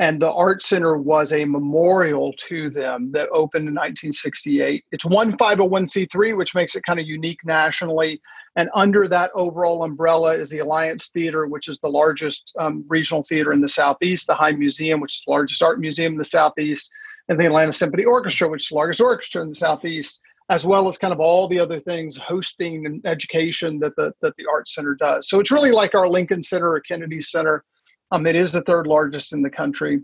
And 0.00 0.22
the 0.22 0.32
Art 0.32 0.62
Center 0.62 0.96
was 0.96 1.32
a 1.32 1.44
memorial 1.44 2.32
to 2.48 2.70
them 2.70 3.10
that 3.12 3.28
opened 3.32 3.68
in 3.68 3.74
1968. 3.74 4.84
It's 4.92 5.04
one 5.04 5.36
501c3, 5.36 6.36
which 6.36 6.54
makes 6.54 6.76
it 6.76 6.84
kind 6.84 7.00
of 7.00 7.06
unique 7.06 7.40
nationally. 7.44 8.20
And 8.58 8.68
under 8.74 9.08
that 9.08 9.30
overall 9.34 9.84
umbrella 9.84 10.34
is 10.34 10.50
the 10.50 10.58
Alliance 10.58 11.08
Theater, 11.08 11.46
which 11.46 11.68
is 11.68 11.78
the 11.78 11.88
largest 11.88 12.52
um, 12.58 12.84
regional 12.88 13.22
theater 13.22 13.52
in 13.52 13.60
the 13.60 13.68
Southeast, 13.68 14.26
the 14.26 14.34
High 14.34 14.52
Museum, 14.52 15.00
which 15.00 15.14
is 15.14 15.22
the 15.24 15.30
largest 15.30 15.62
art 15.62 15.80
museum 15.80 16.12
in 16.12 16.18
the 16.18 16.24
Southeast, 16.24 16.90
and 17.28 17.40
the 17.40 17.46
Atlanta 17.46 17.72
Symphony 17.72 18.04
Orchestra, 18.04 18.48
which 18.48 18.64
is 18.64 18.68
the 18.68 18.74
largest 18.74 19.00
orchestra 19.00 19.42
in 19.42 19.48
the 19.48 19.54
Southeast 19.54 20.20
as 20.50 20.64
well 20.64 20.88
as 20.88 20.96
kind 20.96 21.12
of 21.12 21.20
all 21.20 21.46
the 21.46 21.58
other 21.58 21.78
things, 21.78 22.16
hosting 22.16 22.86
and 22.86 23.02
education 23.04 23.78
that 23.80 23.94
the 23.96 24.12
that 24.22 24.34
the 24.36 24.46
Art 24.50 24.68
Center 24.68 24.94
does. 24.94 25.28
So 25.28 25.40
it's 25.40 25.50
really 25.50 25.72
like 25.72 25.94
our 25.94 26.08
Lincoln 26.08 26.42
Center 26.42 26.70
or 26.70 26.80
Kennedy 26.80 27.20
Center. 27.20 27.64
Um, 28.10 28.26
it 28.26 28.34
is 28.34 28.52
the 28.52 28.62
third 28.62 28.86
largest 28.86 29.32
in 29.32 29.42
the 29.42 29.50
country, 29.50 30.00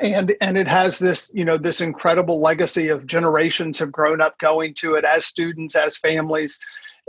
and 0.00 0.34
and 0.40 0.56
it 0.56 0.68
has 0.68 0.98
this 0.98 1.32
you 1.34 1.44
know 1.44 1.58
this 1.58 1.80
incredible 1.80 2.40
legacy 2.40 2.88
of 2.88 3.06
generations 3.06 3.78
have 3.80 3.90
grown 3.90 4.20
up 4.20 4.38
going 4.38 4.74
to 4.74 4.94
it 4.94 5.04
as 5.04 5.26
students, 5.26 5.74
as 5.74 5.98
families, 5.98 6.60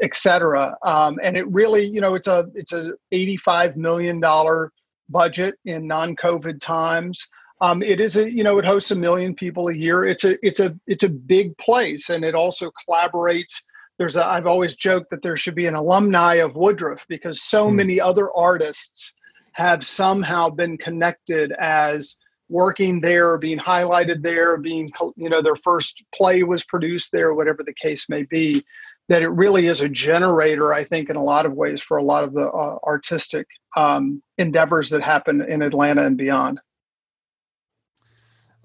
etc. 0.02 0.78
Um, 0.84 1.20
and 1.22 1.38
it 1.38 1.48
really 1.52 1.86
you 1.86 2.02
know 2.02 2.16
it's 2.16 2.28
a 2.28 2.48
it's 2.54 2.74
a 2.74 2.92
eighty 3.12 3.38
five 3.38 3.78
million 3.78 4.20
dollar 4.20 4.72
budget 5.10 5.56
in 5.66 5.88
non 5.88 6.16
COVID 6.16 6.60
times. 6.60 7.28
Um, 7.60 7.82
it 7.82 8.00
is 8.00 8.18
a 8.18 8.32
you 8.32 8.44
know 8.44 8.58
it 8.60 8.66
hosts 8.66 8.92
a 8.92 8.96
million 8.96 9.36
people 9.36 9.68
a 9.68 9.74
year. 9.74 10.06
It's 10.06 10.24
a 10.24 10.38
it's 10.46 10.60
a 10.60 10.76
it's 10.86 11.04
a 11.04 11.10
big 11.10 11.58
place, 11.58 12.10
and 12.10 12.24
it 12.24 12.36
also 12.36 12.72
collaborates. 12.88 13.62
There's 13.98 14.16
a 14.16 14.26
I've 14.26 14.46
always 14.46 14.76
joked 14.76 15.10
that 15.10 15.24
there 15.24 15.38
should 15.38 15.56
be 15.56 15.66
an 15.66 15.76
alumni 15.76 16.36
of 16.36 16.56
Woodruff 16.56 17.06
because 17.10 17.42
so 17.42 17.70
mm. 17.70 17.76
many 17.76 18.00
other 18.00 18.32
artists 18.32 19.14
have 19.54 19.84
somehow 19.84 20.50
been 20.52 20.78
connected 20.78 21.52
as 21.52 22.16
working 22.48 23.02
there, 23.02 23.38
being 23.40 23.58
highlighted 23.58 24.22
there, 24.22 24.58
being 24.58 24.92
you 25.16 25.30
know 25.30 25.42
their 25.42 25.56
first 25.56 26.04
play 26.14 26.44
was 26.44 26.64
produced 26.64 27.12
there, 27.12 27.34
whatever 27.34 27.64
the 27.64 27.74
case 27.74 28.08
may 28.08 28.24
be. 28.24 28.64
That 29.10 29.22
it 29.22 29.30
really 29.30 29.68
is 29.68 29.82
a 29.82 29.88
generator, 29.88 30.74
I 30.74 30.84
think, 30.84 31.10
in 31.10 31.16
a 31.16 31.24
lot 31.24 31.46
of 31.46 31.54
ways 31.54 31.82
for 31.82 31.98
a 31.98 32.04
lot 32.04 32.26
of 32.26 32.34
the 32.34 32.46
uh, 32.46 32.78
artistic 32.84 33.48
um, 33.76 34.22
endeavors 34.38 34.90
that 34.90 35.02
happen 35.02 35.42
in 35.42 35.62
Atlanta 35.62 36.06
and 36.06 36.18
beyond. 36.18 36.60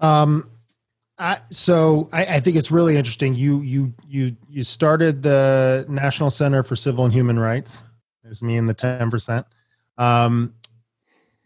Um, 0.01 0.49
I, 1.17 1.39
so 1.51 2.09
I, 2.11 2.25
I, 2.25 2.39
think 2.39 2.57
it's 2.57 2.71
really 2.71 2.97
interesting. 2.97 3.35
You 3.35 3.61
you 3.61 3.93
you 4.05 4.35
you 4.49 4.63
started 4.63 5.23
the 5.23 5.85
National 5.87 6.29
Center 6.29 6.63
for 6.63 6.75
Civil 6.75 7.05
and 7.05 7.13
Human 7.13 7.39
Rights. 7.39 7.85
There's 8.23 8.43
me 8.43 8.57
in 8.57 8.65
the 8.65 8.73
ten 8.73 9.09
percent, 9.11 9.45
um, 9.97 10.53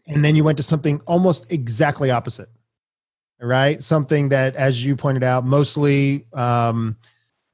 and 0.06 0.24
then 0.24 0.34
you 0.34 0.42
went 0.42 0.56
to 0.56 0.62
something 0.62 1.00
almost 1.06 1.52
exactly 1.52 2.10
opposite, 2.10 2.48
right? 3.40 3.80
Something 3.82 4.30
that, 4.30 4.56
as 4.56 4.84
you 4.84 4.96
pointed 4.96 5.22
out, 5.22 5.44
mostly 5.44 6.26
um, 6.32 6.96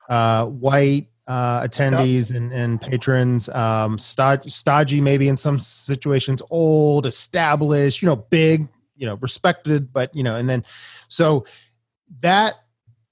uh, 0.08 0.46
white 0.46 1.08
uh, 1.26 1.62
attendees 1.62 2.30
yep. 2.30 2.38
and, 2.38 2.52
and 2.52 2.80
patrons, 2.80 3.48
um, 3.50 3.98
stodgy 3.98 5.00
maybe 5.00 5.28
in 5.28 5.36
some 5.36 5.58
situations, 5.58 6.42
old, 6.50 7.06
established, 7.06 8.02
you 8.02 8.06
know, 8.06 8.16
big, 8.16 8.68
you 8.96 9.06
know 9.06 9.14
respected 9.16 9.92
but 9.92 10.14
you 10.14 10.22
know 10.22 10.36
and 10.36 10.48
then 10.48 10.64
so 11.08 11.44
that 12.20 12.54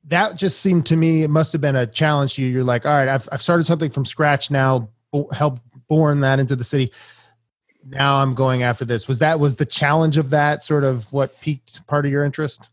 that 0.04 0.36
just 0.36 0.60
seemed 0.60 0.86
to 0.86 0.96
me 0.96 1.22
it 1.22 1.30
must 1.30 1.52
have 1.52 1.60
been 1.60 1.76
a 1.76 1.86
challenge 1.86 2.34
to 2.34 2.42
you. 2.42 2.48
You're 2.48 2.64
like 2.64 2.86
all 2.86 2.92
right 2.92 3.08
i've, 3.08 3.28
I've 3.32 3.42
started 3.42 3.64
something 3.64 3.90
from 3.90 4.04
scratch 4.04 4.50
now 4.50 4.88
help 5.32 5.60
born 5.88 6.20
that 6.20 6.40
into 6.40 6.56
the 6.56 6.64
city. 6.64 6.90
Now 7.84 8.16
i'm 8.16 8.34
going 8.34 8.62
after 8.62 8.84
this. 8.84 9.08
Was 9.08 9.18
that 9.18 9.40
was 9.40 9.56
the 9.56 9.66
challenge 9.66 10.16
of 10.16 10.30
that 10.30 10.62
sort 10.62 10.84
of 10.84 11.12
what 11.12 11.38
piqued 11.40 11.86
part 11.86 12.06
of 12.06 12.12
your 12.12 12.24
interest? 12.24 12.68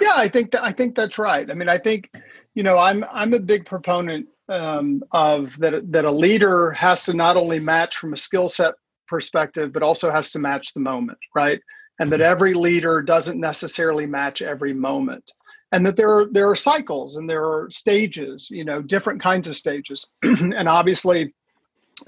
Yeah 0.00 0.14
i 0.16 0.28
think 0.28 0.50
that 0.52 0.64
i 0.64 0.72
think 0.72 0.94
that's 0.96 1.18
right. 1.18 1.50
I 1.50 1.54
mean 1.54 1.68
i 1.68 1.78
think 1.78 2.10
you 2.54 2.62
know 2.62 2.78
i'm 2.78 3.04
i'm 3.12 3.32
a 3.34 3.38
big 3.38 3.66
proponent 3.66 4.26
um, 4.48 5.02
of 5.12 5.50
that 5.58 5.90
that 5.92 6.04
a 6.04 6.12
leader 6.12 6.70
has 6.72 7.04
to 7.04 7.14
not 7.14 7.36
only 7.36 7.58
match 7.58 7.96
from 7.96 8.12
a 8.12 8.16
skill 8.16 8.48
set 8.48 8.74
perspective 9.08 9.72
but 9.72 9.82
also 9.82 10.10
has 10.10 10.32
to 10.32 10.38
match 10.38 10.72
the 10.74 10.80
moment 10.80 11.18
right? 11.34 11.60
And 11.98 12.12
that 12.12 12.20
every 12.20 12.52
leader 12.52 13.00
doesn't 13.00 13.40
necessarily 13.40 14.04
match 14.04 14.42
every 14.42 14.74
moment. 14.74 15.32
And 15.72 15.84
that 15.86 15.96
there 15.96 16.10
are 16.10 16.26
there 16.30 16.50
are 16.50 16.56
cycles 16.56 17.16
and 17.16 17.28
there 17.28 17.44
are 17.44 17.68
stages 17.70 18.48
you 18.50 18.64
know 18.64 18.82
different 18.82 19.22
kinds 19.22 19.48
of 19.48 19.56
stages. 19.56 20.08
And 20.22 20.68
obviously 20.68 21.34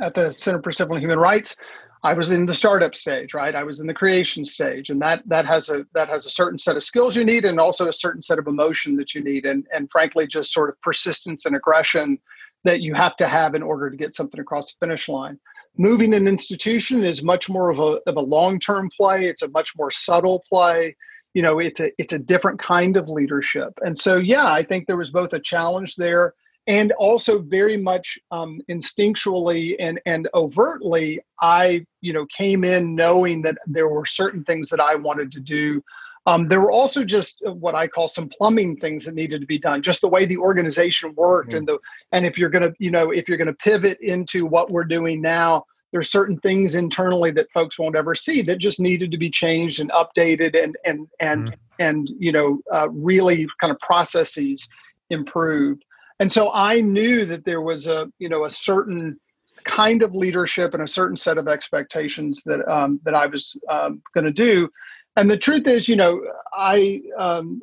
at 0.01 0.15
the 0.15 0.33
center 0.33 0.63
for 0.63 0.73
civil 0.73 0.95
and 0.95 1.03
human 1.03 1.19
rights 1.19 1.57
i 2.03 2.13
was 2.13 2.31
in 2.31 2.47
the 2.47 2.55
startup 2.55 2.95
stage 2.95 3.35
right? 3.35 3.55
I 3.55 3.65
was 3.65 3.81
in 3.81 3.87
the 3.87 3.95
creation 3.95 4.45
stage 4.45 4.91
and 4.91 5.01
that 5.03 5.23
that 5.27 5.47
has 5.47 5.69
a 5.69 5.87
that 5.95 6.09
has 6.09 6.27
a 6.27 6.31
certain 6.31 6.59
set 6.59 6.77
of 6.77 6.85
skills 6.85 7.17
you 7.17 7.25
need 7.25 7.45
and 7.45 7.61
also 7.61 7.89
a 7.89 7.93
certain 7.93 8.23
set 8.23 8.39
of 8.39 8.47
emotion 8.47 8.97
that 8.97 9.15
you 9.15 9.23
need 9.23 9.47
and 9.47 9.67
and 9.73 9.91
frankly 9.91 10.27
just 10.27 10.53
sort 10.53 10.71
of 10.71 10.81
persistence 10.81 11.47
and 11.47 11.57
aggression 11.57 12.19
that 12.65 12.81
you 12.81 12.95
have 12.95 13.17
to 13.17 13.27
have 13.27 13.55
in 13.55 13.63
order 13.63 13.91
to 13.91 13.97
get 13.97 14.15
something 14.15 14.41
across 14.41 14.73
the 14.73 14.85
finish 14.85 15.09
line. 15.09 15.39
Moving 15.77 16.13
an 16.13 16.27
institution 16.27 17.05
is 17.05 17.23
much 17.23 17.49
more 17.49 17.71
of 17.71 17.79
a, 17.79 18.01
of 18.09 18.17
a 18.17 18.21
long-term 18.21 18.91
play. 18.99 19.27
It's 19.27 19.43
a 19.43 19.49
much 19.51 19.75
more 19.79 19.93
subtle 19.93 20.43
play. 20.51 20.97
You 21.35 21.43
know 21.43 21.61
it's 21.61 21.81
a 21.81 21.93
it's 21.99 22.13
a 22.13 22.19
different 22.19 22.59
kind 22.59 22.97
of 22.97 23.09
leadership. 23.09 23.73
And 23.83 23.99
so 23.99 24.17
yeah 24.17 24.51
i 24.53 24.63
think 24.63 24.87
there 24.87 24.97
was 24.97 25.11
both 25.11 25.33
a 25.33 25.41
challenge 25.41 25.97
there 25.97 26.35
and 26.69 26.93
also 26.93 27.41
very 27.41 27.77
much 27.77 28.19
um, 28.31 28.61
instinctually 28.71 29.75
and 29.81 30.01
and 30.07 30.29
overtly 30.35 31.21
i 31.41 31.85
you 32.01 32.13
know 32.13 32.27
came 32.27 32.63
in 32.63 32.95
knowing 32.95 33.43
that 33.43 33.57
there 33.67 33.89
were 33.89 34.07
certain 34.07 34.45
things 34.45 34.69
that 34.69 34.81
i 34.81 34.95
wanted 34.95 35.33
to 35.33 35.41
do 35.41 35.83
um, 36.29 36.47
there 36.47 36.61
were 36.61 36.71
also 36.71 37.05
just 37.05 37.43
what 37.47 37.75
I 37.75 37.89
call 37.89 38.07
some 38.07 38.29
plumbing 38.29 38.77
things 38.77 39.07
that 39.07 39.15
needed 39.15 39.41
to 39.41 39.47
be 39.47 39.59
done, 39.59 39.81
just 39.81 40.03
the 40.03 40.09
way 40.09 40.27
the 40.27 40.37
organization 40.37 41.15
worked, 41.15 41.51
mm-hmm. 41.51 41.59
and 41.59 41.69
the 41.69 41.79
and 42.13 42.27
if 42.27 42.37
you're 42.37 42.51
gonna, 42.51 42.73
you 42.79 42.91
know, 42.91 43.13
if 43.13 43.29
you're 43.29 43.39
gonna 43.39 43.55
pivot 43.55 43.99
into 44.03 44.45
what 44.45 44.71
we're 44.71 44.85
doing 44.85 45.23
now, 45.23 45.65
there's 45.91 46.11
certain 46.11 46.39
things 46.41 46.75
internally 46.75 47.31
that 47.31 47.51
folks 47.53 47.79
won't 47.79 47.97
ever 47.97 48.15
see 48.15 48.43
that 48.43 48.59
just 48.59 48.79
needed 48.79 49.11
to 49.11 49.17
be 49.17 49.31
changed 49.31 49.81
and 49.81 49.91
updated 49.93 50.63
and 50.63 50.77
and 50.85 51.09
and 51.19 51.47
mm-hmm. 51.47 51.55
and 51.79 52.11
you 52.19 52.33
know 52.33 52.61
uh, 52.71 52.91
really 52.91 53.47
kind 53.59 53.71
of 53.71 53.79
processes 53.81 54.69
improved. 55.09 55.83
And 56.21 56.33
so 56.33 56.53
I 56.53 56.81
knew 56.81 57.25
that 57.27 57.45
there 57.45 57.61
was 57.61 57.87
a 57.87 58.11
you 58.19 58.29
know 58.29 58.45
a 58.45 58.51
certain 58.51 59.19
kind 59.65 60.03
of 60.03 60.15
leadership 60.15 60.75
and 60.75 60.83
a 60.83 60.89
certain 60.89 61.17
set 61.17 61.39
of 61.39 61.49
expectations 61.49 62.43
that 62.47 62.67
um, 62.69 63.01
that 63.05 63.15
I 63.15 63.27
was 63.27 63.57
um, 63.69 64.03
going 64.15 64.25
to 64.25 64.33
do 64.33 64.69
And 65.17 65.29
the 65.29 65.37
truth 65.37 65.67
is, 65.67 65.89
you 65.89 65.97
know, 65.97 66.23
I 66.55 67.03
um, 67.19 67.61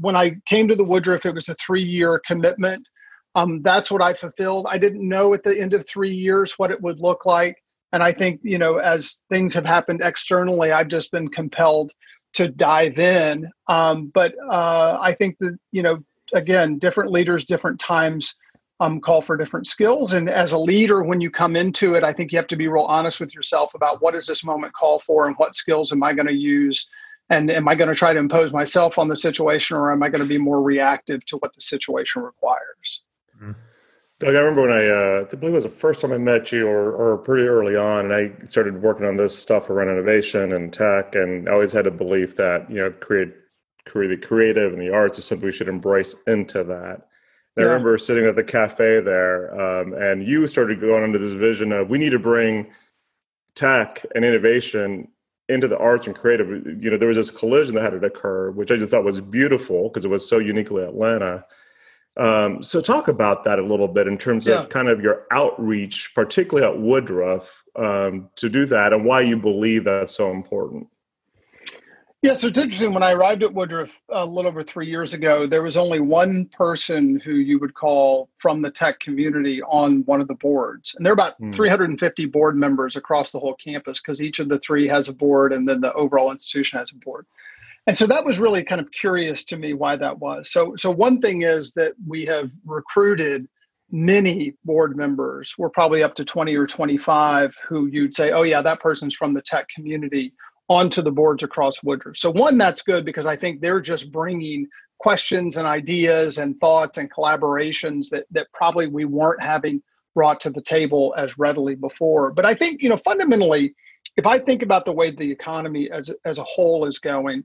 when 0.00 0.16
I 0.16 0.36
came 0.46 0.68
to 0.68 0.74
the 0.74 0.84
Woodruff, 0.84 1.26
it 1.26 1.34
was 1.34 1.50
a 1.50 1.54
three-year 1.56 2.22
commitment. 2.26 2.88
Um, 3.34 3.60
that's 3.62 3.90
what 3.90 4.00
I 4.00 4.14
fulfilled. 4.14 4.66
I 4.70 4.78
didn't 4.78 5.06
know 5.06 5.34
at 5.34 5.44
the 5.44 5.60
end 5.60 5.74
of 5.74 5.86
three 5.86 6.14
years 6.14 6.54
what 6.56 6.70
it 6.70 6.80
would 6.80 6.98
look 6.98 7.26
like, 7.26 7.56
and 7.92 8.02
I 8.02 8.12
think 8.12 8.40
you 8.42 8.56
know, 8.58 8.78
as 8.78 9.20
things 9.30 9.52
have 9.52 9.66
happened 9.66 10.00
externally, 10.02 10.72
I've 10.72 10.88
just 10.88 11.12
been 11.12 11.28
compelled 11.28 11.92
to 12.34 12.48
dive 12.48 12.98
in. 12.98 13.50
Um, 13.68 14.10
but 14.14 14.32
uh, 14.50 14.98
I 15.00 15.12
think 15.12 15.36
that 15.40 15.58
you 15.72 15.82
know, 15.82 15.98
again, 16.32 16.78
different 16.78 17.10
leaders, 17.10 17.44
different 17.44 17.80
times 17.80 18.34
um, 18.80 19.00
call 19.00 19.22
for 19.22 19.36
different 19.36 19.66
skills. 19.66 20.12
And 20.12 20.28
as 20.28 20.52
a 20.52 20.58
leader, 20.58 21.02
when 21.02 21.20
you 21.20 21.30
come 21.30 21.56
into 21.56 21.94
it, 21.94 22.04
I 22.04 22.12
think 22.12 22.30
you 22.30 22.38
have 22.38 22.46
to 22.48 22.56
be 22.56 22.68
real 22.68 22.84
honest 22.84 23.20
with 23.20 23.34
yourself 23.34 23.74
about 23.74 24.00
what 24.00 24.14
does 24.14 24.26
this 24.26 24.44
moment 24.44 24.72
call 24.72 25.00
for 25.00 25.26
and 25.26 25.36
what 25.36 25.56
skills 25.56 25.92
am 25.92 26.02
I 26.02 26.12
going 26.12 26.28
to 26.28 26.32
use? 26.32 26.88
And 27.30 27.50
am 27.50 27.68
I 27.68 27.74
going 27.74 27.88
to 27.88 27.94
try 27.94 28.14
to 28.14 28.18
impose 28.18 28.52
myself 28.52 28.98
on 28.98 29.08
the 29.08 29.16
situation 29.16 29.76
or 29.76 29.92
am 29.92 30.02
I 30.02 30.08
going 30.08 30.22
to 30.22 30.28
be 30.28 30.38
more 30.38 30.62
reactive 30.62 31.24
to 31.26 31.36
what 31.38 31.54
the 31.54 31.60
situation 31.60 32.22
requires? 32.22 33.02
Mm-hmm. 33.36 33.52
Doug, 34.20 34.34
I 34.34 34.38
remember 34.38 34.62
when 34.62 34.72
I, 34.72 34.86
uh, 34.88 35.26
I 35.30 35.36
believe 35.36 35.52
it 35.52 35.56
was 35.56 35.64
the 35.64 35.70
first 35.70 36.00
time 36.00 36.12
I 36.12 36.18
met 36.18 36.50
you 36.50 36.66
or, 36.66 36.92
or 36.92 37.18
pretty 37.18 37.46
early 37.46 37.76
on, 37.76 38.10
and 38.10 38.14
I 38.14 38.46
started 38.46 38.82
working 38.82 39.06
on 39.06 39.16
this 39.16 39.38
stuff 39.38 39.70
around 39.70 39.90
innovation 39.90 40.52
and 40.52 40.72
tech. 40.72 41.14
And 41.14 41.48
I 41.48 41.52
always 41.52 41.72
had 41.72 41.86
a 41.86 41.92
belief 41.92 42.34
that, 42.36 42.68
you 42.68 42.76
know, 42.76 42.90
create, 42.90 43.28
create 43.28 43.34
the 43.92 44.16
creative 44.16 44.72
and 44.72 44.80
the 44.80 44.92
arts 44.92 45.18
is 45.18 45.24
something 45.24 45.46
we 45.46 45.52
should 45.52 45.68
embrace 45.68 46.14
into 46.26 46.64
that. 46.64 47.08
I 47.56 47.62
remember 47.62 47.98
sitting 47.98 48.24
at 48.24 48.36
the 48.36 48.44
cafe 48.44 49.00
there, 49.00 49.52
um, 49.60 49.92
and 49.92 50.22
you 50.22 50.46
started 50.46 50.80
going 50.80 51.02
into 51.02 51.18
this 51.18 51.32
vision 51.32 51.72
of 51.72 51.88
we 51.88 51.98
need 51.98 52.10
to 52.10 52.18
bring 52.18 52.70
tech 53.56 54.06
and 54.14 54.24
innovation 54.24 55.08
into 55.48 55.66
the 55.66 55.78
arts 55.78 56.06
and 56.06 56.14
creative. 56.14 56.48
You 56.48 56.90
know, 56.90 56.96
there 56.96 57.08
was 57.08 57.16
this 57.16 57.32
collision 57.32 57.74
that 57.74 57.82
had 57.82 58.00
to 58.00 58.06
occur, 58.06 58.52
which 58.52 58.70
I 58.70 58.76
just 58.76 58.92
thought 58.92 59.02
was 59.02 59.20
beautiful 59.20 59.88
because 59.88 60.04
it 60.04 60.08
was 60.08 60.28
so 60.28 60.38
uniquely 60.38 60.84
Atlanta. 60.84 61.44
Um, 62.16 62.62
so, 62.62 62.80
talk 62.80 63.08
about 63.08 63.44
that 63.44 63.58
a 63.58 63.64
little 63.64 63.88
bit 63.88 64.06
in 64.06 64.18
terms 64.18 64.46
yeah. 64.46 64.60
of 64.60 64.68
kind 64.68 64.88
of 64.88 65.00
your 65.00 65.24
outreach, 65.30 66.12
particularly 66.14 66.66
at 66.66 66.80
Woodruff, 66.80 67.64
um, 67.76 68.28
to 68.36 68.48
do 68.48 68.66
that, 68.66 68.92
and 68.92 69.04
why 69.04 69.20
you 69.20 69.36
believe 69.36 69.84
that's 69.84 70.16
so 70.16 70.30
important. 70.30 70.88
Yeah, 72.20 72.34
so 72.34 72.48
it's 72.48 72.58
interesting. 72.58 72.94
When 72.94 73.04
I 73.04 73.12
arrived 73.12 73.44
at 73.44 73.54
Woodruff 73.54 74.02
a 74.08 74.26
little 74.26 74.48
over 74.48 74.64
three 74.64 74.88
years 74.88 75.14
ago, 75.14 75.46
there 75.46 75.62
was 75.62 75.76
only 75.76 76.00
one 76.00 76.46
person 76.46 77.20
who 77.20 77.34
you 77.34 77.60
would 77.60 77.74
call 77.74 78.28
from 78.38 78.60
the 78.60 78.72
tech 78.72 78.98
community 78.98 79.62
on 79.62 80.04
one 80.04 80.20
of 80.20 80.26
the 80.26 80.34
boards. 80.34 80.96
And 80.96 81.06
there 81.06 81.12
are 81.12 81.14
about 81.14 81.40
mm. 81.40 81.54
350 81.54 82.26
board 82.26 82.56
members 82.56 82.96
across 82.96 83.30
the 83.30 83.38
whole 83.38 83.54
campus 83.54 84.00
because 84.00 84.20
each 84.20 84.40
of 84.40 84.48
the 84.48 84.58
three 84.58 84.88
has 84.88 85.08
a 85.08 85.12
board 85.12 85.52
and 85.52 85.68
then 85.68 85.80
the 85.80 85.92
overall 85.92 86.32
institution 86.32 86.80
has 86.80 86.90
a 86.90 86.96
board. 86.96 87.24
And 87.86 87.96
so 87.96 88.08
that 88.08 88.24
was 88.24 88.40
really 88.40 88.64
kind 88.64 88.80
of 88.80 88.90
curious 88.90 89.44
to 89.44 89.56
me 89.56 89.72
why 89.72 89.94
that 89.94 90.18
was. 90.18 90.50
So, 90.50 90.74
so 90.76 90.90
one 90.90 91.20
thing 91.20 91.42
is 91.42 91.72
that 91.74 91.92
we 92.04 92.24
have 92.26 92.50
recruited 92.66 93.46
many 93.92 94.54
board 94.64 94.96
members. 94.96 95.54
We're 95.56 95.70
probably 95.70 96.02
up 96.02 96.16
to 96.16 96.24
20 96.24 96.56
or 96.56 96.66
25 96.66 97.54
who 97.68 97.86
you'd 97.86 98.16
say, 98.16 98.32
oh, 98.32 98.42
yeah, 98.42 98.60
that 98.60 98.80
person's 98.80 99.14
from 99.14 99.34
the 99.34 99.40
tech 99.40 99.68
community 99.68 100.34
onto 100.68 101.02
the 101.02 101.12
boards 101.12 101.42
across 101.42 101.82
Woodruff. 101.82 102.16
So 102.16 102.30
one, 102.30 102.58
that's 102.58 102.82
good 102.82 103.04
because 103.04 103.26
I 103.26 103.36
think 103.36 103.60
they're 103.60 103.80
just 103.80 104.12
bringing 104.12 104.66
questions 104.98 105.56
and 105.56 105.66
ideas 105.66 106.38
and 106.38 106.58
thoughts 106.60 106.98
and 106.98 107.10
collaborations 107.12 108.08
that 108.10 108.26
that 108.30 108.48
probably 108.52 108.86
we 108.86 109.04
weren't 109.04 109.42
having 109.42 109.82
brought 110.14 110.40
to 110.40 110.50
the 110.50 110.62
table 110.62 111.14
as 111.16 111.38
readily 111.38 111.74
before. 111.74 112.32
But 112.32 112.44
I 112.44 112.54
think 112.54 112.82
you 112.82 112.88
know 112.88 112.98
fundamentally, 112.98 113.74
if 114.16 114.26
I 114.26 114.38
think 114.38 114.62
about 114.62 114.84
the 114.84 114.92
way 114.92 115.10
the 115.10 115.30
economy 115.30 115.90
as 115.90 116.12
as 116.24 116.38
a 116.38 116.44
whole 116.44 116.84
is 116.84 116.98
going, 116.98 117.44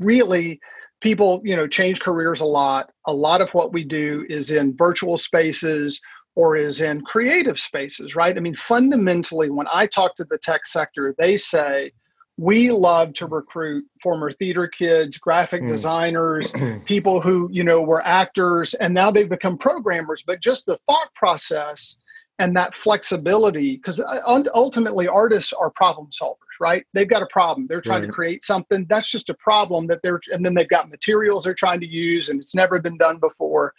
really 0.00 0.60
people 1.00 1.40
you 1.44 1.56
know 1.56 1.66
change 1.66 2.00
careers 2.00 2.40
a 2.40 2.46
lot. 2.46 2.90
A 3.06 3.14
lot 3.14 3.40
of 3.40 3.54
what 3.54 3.72
we 3.72 3.84
do 3.84 4.26
is 4.28 4.50
in 4.50 4.76
virtual 4.76 5.16
spaces 5.16 6.00
or 6.34 6.56
is 6.56 6.80
in 6.80 7.00
creative 7.00 7.58
spaces, 7.58 8.14
right? 8.14 8.36
I 8.36 8.40
mean, 8.40 8.54
fundamentally, 8.54 9.50
when 9.50 9.66
I 9.72 9.86
talk 9.86 10.14
to 10.16 10.24
the 10.24 10.38
tech 10.38 10.66
sector, 10.66 11.14
they 11.18 11.36
say 11.36 11.92
we 12.38 12.70
love 12.70 13.12
to 13.14 13.26
recruit 13.26 13.84
former 14.00 14.30
theater 14.30 14.68
kids 14.68 15.18
graphic 15.18 15.62
mm. 15.62 15.66
designers 15.66 16.52
people 16.86 17.20
who 17.20 17.48
you 17.52 17.64
know 17.64 17.82
were 17.82 18.04
actors 18.06 18.72
and 18.74 18.94
now 18.94 19.10
they've 19.10 19.28
become 19.28 19.58
programmers. 19.58 20.22
But 20.22 20.40
just 20.40 20.64
the 20.64 20.78
thought 20.86 21.12
process 21.14 21.98
and 22.38 22.56
that 22.56 22.72
flexibility 22.72 23.76
because 23.76 24.00
uh, 24.00 24.44
ultimately 24.54 25.08
artists 25.08 25.52
are 25.52 25.70
problem 25.70 26.08
solvers 26.10 26.36
right? 26.60 26.84
They've 26.92 27.08
got 27.08 27.22
a 27.22 27.28
problem. 27.32 27.68
They're 27.68 27.80
trying 27.80 28.00
right. 28.00 28.06
to 28.06 28.12
create 28.12 28.42
something. 28.42 28.84
That's 28.88 29.08
just 29.08 29.30
a 29.30 29.34
problem 29.34 29.86
that 29.88 30.00
they're 30.02 30.20
and 30.32 30.44
then 30.44 30.54
they've 30.54 30.68
got 30.68 30.90
materials 30.90 31.44
they're 31.44 31.54
trying 31.54 31.80
to 31.80 31.88
use 31.88 32.30
and 32.30 32.40
it's 32.40 32.54
never 32.54 32.80
been 32.80 32.98
done 32.98 33.18
before. 33.18 33.74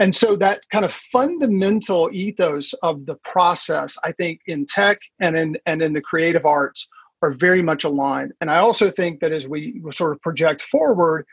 And 0.00 0.14
so 0.14 0.34
that 0.36 0.60
kind 0.70 0.84
of 0.84 0.92
fundamental 0.92 2.10
ethos 2.12 2.72
of 2.82 3.06
the 3.06 3.14
process 3.22 3.96
i 4.02 4.10
think 4.10 4.40
in 4.46 4.66
tech 4.66 4.98
and 5.20 5.36
in 5.36 5.56
and 5.66 5.82
in 5.82 5.92
the 5.92 6.00
creative 6.00 6.44
arts 6.44 6.88
are 7.24 7.34
very 7.34 7.62
much 7.62 7.84
aligned. 7.84 8.32
And 8.40 8.50
I 8.50 8.58
also 8.58 8.90
think 8.90 9.20
that 9.20 9.32
as 9.32 9.48
we 9.48 9.82
sort 9.92 10.12
of 10.12 10.20
project 10.20 10.62
forward, 10.62 11.26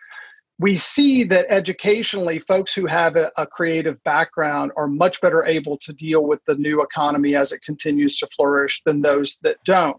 we 0.58 0.78
see 0.78 1.24
that 1.26 1.48
educationally, 1.50 2.40
folks 2.40 2.74
who 2.74 2.86
have 2.86 3.16
a, 3.16 3.32
a, 3.36 3.48
creative 3.48 4.02
background 4.04 4.72
are 4.78 4.88
much 4.88 5.20
better 5.20 5.44
able 5.44 5.78
to 5.80 5.92
deal 5.92 6.24
with 6.24 6.40
the 6.46 6.56
new 6.56 6.84
economy 6.84 7.36
as 7.36 7.52
it 7.52 7.64
continues 7.64 8.18
to 8.20 8.28
flourish 8.36 8.82
than 8.86 9.02
those 9.02 9.40
that 9.42 9.58
don't. 9.66 9.98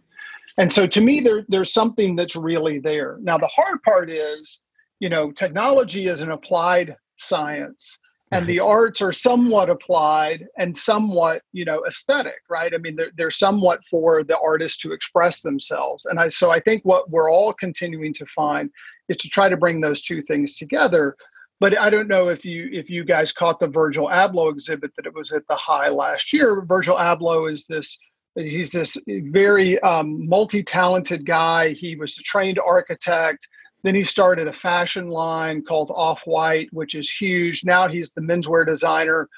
And 0.59 0.73
so 0.73 0.87
to 0.87 1.01
me, 1.01 1.21
there, 1.21 1.45
there's 1.49 1.73
something 1.73 2.15
that's 2.15 2.37
really 2.37 2.79
there. 2.79 3.19
Now, 3.23 3.39
the 3.39 3.49
hard 3.49 3.83
part 3.83 4.09
is, 4.09 4.61
you 5.01 5.09
know, 5.09 5.33
technology 5.33 6.07
is 6.07 6.23
an 6.23 6.31
applied 6.31 6.95
science 7.19 7.99
and 8.33 8.47
the 8.47 8.61
arts 8.61 9.01
are 9.03 9.13
somewhat 9.13 9.69
applied 9.69 10.47
and 10.57 10.77
somewhat 10.77 11.43
you 11.53 11.65
know 11.65 11.85
aesthetic 11.87 12.41
right? 12.49 12.75
I 12.75 12.79
mean 12.79 12.97
they're, 12.97 13.13
they're 13.17 13.31
somewhat 13.31 13.85
for 13.87 14.25
the 14.25 14.39
artists 14.39 14.79
to 14.79 14.93
express 14.93 15.41
themselves. 15.41 16.07
And 16.07 16.19
i 16.19 16.29
so 16.29 16.51
i 16.51 16.59
think 16.61 16.85
what 16.85 17.11
we're 17.11 17.31
all 17.31 17.53
continuing 17.53 18.13
to 18.15 18.27
find 18.27 18.71
is 19.09 19.17
to 19.19 19.29
try 19.29 19.49
to 19.49 19.57
bring 19.57 19.81
those 19.81 20.03
two 20.03 20.23
things 20.23 20.57
together. 20.57 21.17
But 21.61 21.79
i 21.79 21.91
don't 21.91 22.09
know 22.09 22.29
if 22.29 22.45
you 22.45 22.69
if 22.73 22.91
you 22.91 23.05
guys 23.05 23.33
caught 23.33 23.61
the 23.61 23.69
virgil 23.69 24.09
abloh 24.09 24.51
exhibit 24.51 24.93
that 24.97 25.07
it 25.07 25.15
was 25.15 25.33
at 25.33 25.47
the 25.49 25.57
high 25.57 25.89
last 25.89 26.33
year. 26.33 26.65
Virgil 26.67 26.97
abloh 26.97 27.51
is 27.51 27.67
this 27.67 27.99
he's 28.35 28.71
this 28.71 28.97
very 29.07 29.79
um, 29.81 30.27
multi-talented 30.27 31.27
guy. 31.27 31.71
He 31.71 31.97
was 31.97 32.17
a 32.19 32.23
trained 32.23 32.59
architect 32.59 33.47
then 33.83 33.95
he 33.95 34.05
started 34.05 34.49
a 34.49 34.53
fashion 34.53 35.09
line 35.09 35.63
called 35.63 35.91
Off 35.95 36.23
White, 36.27 36.69
which 36.73 36.95
is 36.95 37.11
huge. 37.11 37.65
Now 37.65 37.89
he's 37.89 38.13
the 38.13 38.21
menswear 38.21 38.67
designer 38.67 39.29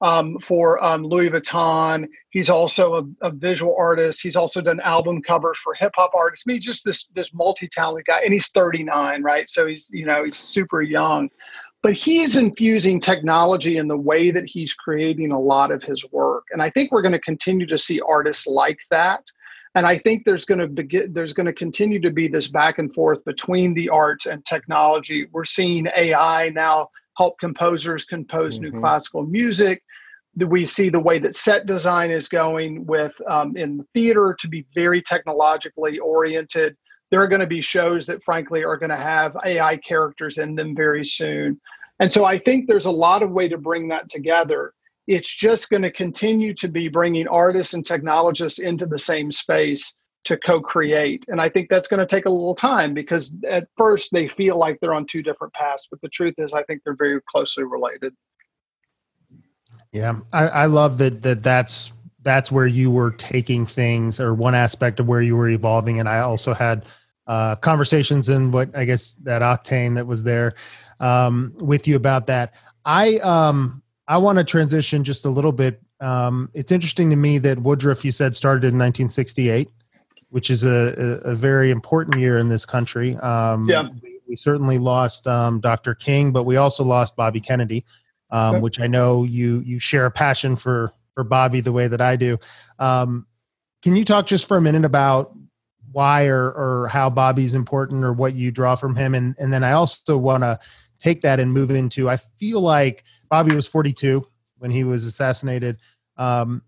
um, 0.00 0.38
for 0.40 0.82
um, 0.84 1.02
Louis 1.02 1.30
Vuitton. 1.30 2.06
He's 2.30 2.50
also 2.50 2.94
a, 2.96 3.28
a, 3.28 3.30
visual 3.30 3.74
artist. 3.78 4.20
He's 4.22 4.36
also 4.36 4.60
done 4.60 4.80
album 4.80 5.22
covers 5.22 5.56
for 5.58 5.72
hip 5.74 5.92
hop 5.96 6.12
artists. 6.14 6.44
I 6.46 6.52
mean, 6.52 6.60
just 6.60 6.84
this 6.84 7.06
this 7.14 7.32
multi 7.32 7.68
talented 7.68 8.06
guy, 8.06 8.20
and 8.20 8.32
he's 8.32 8.48
39, 8.48 9.22
right? 9.22 9.48
So 9.48 9.66
he's 9.66 9.88
you 9.90 10.04
know 10.04 10.24
he's 10.24 10.36
super 10.36 10.82
young, 10.82 11.30
but 11.82 11.94
he's 11.94 12.36
infusing 12.36 13.00
technology 13.00 13.78
in 13.78 13.88
the 13.88 13.96
way 13.96 14.30
that 14.30 14.46
he's 14.46 14.74
creating 14.74 15.32
a 15.32 15.40
lot 15.40 15.70
of 15.70 15.82
his 15.82 16.04
work, 16.12 16.44
and 16.50 16.60
I 16.60 16.70
think 16.70 16.92
we're 16.92 17.02
going 17.02 17.12
to 17.12 17.20
continue 17.20 17.66
to 17.66 17.78
see 17.78 18.00
artists 18.00 18.46
like 18.46 18.80
that 18.90 19.24
and 19.74 19.86
i 19.86 19.96
think 19.96 20.24
there's 20.24 20.44
going 20.44 20.60
to 20.60 20.66
begin 20.66 21.12
there's 21.12 21.32
going 21.32 21.46
to 21.46 21.52
continue 21.52 22.00
to 22.00 22.10
be 22.10 22.28
this 22.28 22.48
back 22.48 22.78
and 22.78 22.94
forth 22.94 23.24
between 23.24 23.74
the 23.74 23.88
arts 23.88 24.26
and 24.26 24.44
technology. 24.44 25.26
We're 25.32 25.44
seeing 25.44 25.86
ai 25.96 26.50
now 26.50 26.88
help 27.16 27.38
composers 27.38 28.04
compose 28.04 28.58
mm-hmm. 28.58 28.74
new 28.74 28.80
classical 28.80 29.24
music. 29.24 29.82
We 30.36 30.66
see 30.66 30.88
the 30.88 31.00
way 31.00 31.20
that 31.20 31.36
set 31.36 31.66
design 31.66 32.10
is 32.10 32.26
going 32.26 32.86
with 32.86 33.12
um, 33.28 33.56
in 33.56 33.78
the 33.78 33.84
theater 33.94 34.36
to 34.40 34.48
be 34.48 34.66
very 34.74 35.00
technologically 35.00 36.00
oriented. 36.00 36.76
There 37.12 37.22
are 37.22 37.28
going 37.28 37.40
to 37.40 37.46
be 37.46 37.60
shows 37.60 38.06
that 38.06 38.24
frankly 38.24 38.64
are 38.64 38.76
going 38.76 38.90
to 38.90 38.96
have 38.96 39.36
ai 39.44 39.76
characters 39.76 40.38
in 40.38 40.56
them 40.56 40.74
very 40.74 41.04
soon. 41.04 41.60
And 42.00 42.12
so 42.12 42.24
i 42.24 42.38
think 42.38 42.66
there's 42.66 42.86
a 42.86 42.90
lot 42.90 43.22
of 43.22 43.30
way 43.30 43.48
to 43.48 43.58
bring 43.58 43.88
that 43.88 44.08
together 44.08 44.72
it's 45.06 45.34
just 45.34 45.70
going 45.70 45.82
to 45.82 45.90
continue 45.90 46.54
to 46.54 46.68
be 46.68 46.88
bringing 46.88 47.28
artists 47.28 47.74
and 47.74 47.84
technologists 47.84 48.58
into 48.58 48.86
the 48.86 48.98
same 48.98 49.30
space 49.30 49.94
to 50.24 50.36
co-create. 50.38 51.24
And 51.28 51.40
i 51.40 51.48
think 51.48 51.68
that's 51.68 51.88
going 51.88 52.00
to 52.00 52.06
take 52.06 52.26
a 52.26 52.30
little 52.30 52.54
time 52.54 52.94
because 52.94 53.34
at 53.46 53.68
first 53.76 54.12
they 54.12 54.28
feel 54.28 54.58
like 54.58 54.80
they're 54.80 54.94
on 54.94 55.06
two 55.06 55.22
different 55.22 55.52
paths 55.52 55.86
but 55.90 56.00
the 56.00 56.08
truth 56.08 56.34
is 56.38 56.54
i 56.54 56.62
think 56.64 56.82
they're 56.84 56.96
very 56.96 57.20
closely 57.28 57.64
related. 57.64 58.14
Yeah 59.92 60.20
i, 60.32 60.48
I 60.48 60.66
love 60.66 60.98
that 60.98 61.22
that 61.22 61.42
that's 61.42 61.92
that's 62.22 62.50
where 62.50 62.66
you 62.66 62.90
were 62.90 63.10
taking 63.10 63.66
things 63.66 64.18
or 64.18 64.32
one 64.32 64.54
aspect 64.54 64.98
of 64.98 65.06
where 65.06 65.20
you 65.20 65.36
were 65.36 65.50
evolving. 65.50 66.00
And 66.00 66.08
i 66.08 66.20
also 66.20 66.54
had 66.54 66.86
uh, 67.26 67.56
conversations 67.56 68.28
in 68.28 68.50
what 68.50 68.74
i 68.76 68.84
guess 68.84 69.14
that 69.22 69.42
octane 69.42 69.94
that 69.94 70.06
was 70.06 70.22
there 70.22 70.54
um, 71.00 71.54
with 71.58 71.86
you 71.86 71.96
about 71.96 72.26
that. 72.26 72.52
I 72.84 73.16
um 73.18 73.82
I 74.06 74.18
want 74.18 74.38
to 74.38 74.44
transition 74.44 75.02
just 75.04 75.24
a 75.24 75.30
little 75.30 75.52
bit. 75.52 75.80
Um, 76.00 76.50
it's 76.54 76.72
interesting 76.72 77.08
to 77.10 77.16
me 77.16 77.38
that 77.38 77.58
Woodruff, 77.58 78.04
you 78.04 78.12
said, 78.12 78.36
started 78.36 78.64
in 78.64 78.78
1968 78.78 79.68
which 80.34 80.50
is 80.50 80.64
a, 80.64 81.22
a, 81.24 81.30
a 81.30 81.34
very 81.36 81.70
important 81.70 82.18
year 82.18 82.38
in 82.38 82.48
this 82.48 82.66
country. 82.66 83.14
Um, 83.18 83.68
Yeah. 83.68 83.88
we, 84.02 84.18
we 84.26 84.34
certainly 84.34 84.78
lost 84.78 85.28
um, 85.28 85.60
Dr. 85.60 85.94
King, 85.94 86.32
but 86.32 86.42
we 86.42 86.56
also 86.56 86.82
lost 86.82 87.14
Bobby 87.14 87.38
Kennedy, 87.40 87.84
um, 88.32 88.56
Okay. 88.56 88.62
which 88.62 88.80
I 88.80 88.88
know 88.88 89.22
you 89.22 89.60
you 89.60 89.78
share 89.78 90.06
a 90.06 90.10
passion 90.10 90.56
for 90.56 90.92
for 91.14 91.22
Bobby 91.22 91.60
the 91.60 91.70
way 91.70 91.86
that 91.86 92.00
I 92.00 92.16
do. 92.16 92.36
Um, 92.80 93.28
can 93.80 93.94
you 93.94 94.04
talk 94.04 94.26
just 94.26 94.46
for 94.46 94.56
a 94.56 94.60
minute 94.60 94.84
about 94.84 95.36
why 95.92 96.26
or 96.26 96.50
or 96.50 96.88
how 96.88 97.10
Bobby's 97.10 97.54
important 97.54 98.02
or 98.02 98.12
what 98.12 98.34
you 98.34 98.50
draw 98.50 98.74
from 98.74 98.96
him, 98.96 99.14
and 99.14 99.36
and 99.38 99.52
then 99.52 99.62
I 99.62 99.70
also 99.70 100.18
want 100.18 100.42
to 100.42 100.58
take 100.98 101.20
that 101.22 101.38
and 101.38 101.52
move 101.52 101.70
into. 101.70 102.10
I 102.10 102.16
feel 102.16 102.60
like 102.60 103.04
Bobby 103.34 103.56
was 103.56 103.66
42 103.66 104.24
when 104.58 104.70
he 104.70 104.84
was 104.84 105.02
assassinated, 105.02 105.78
um, 106.18 106.62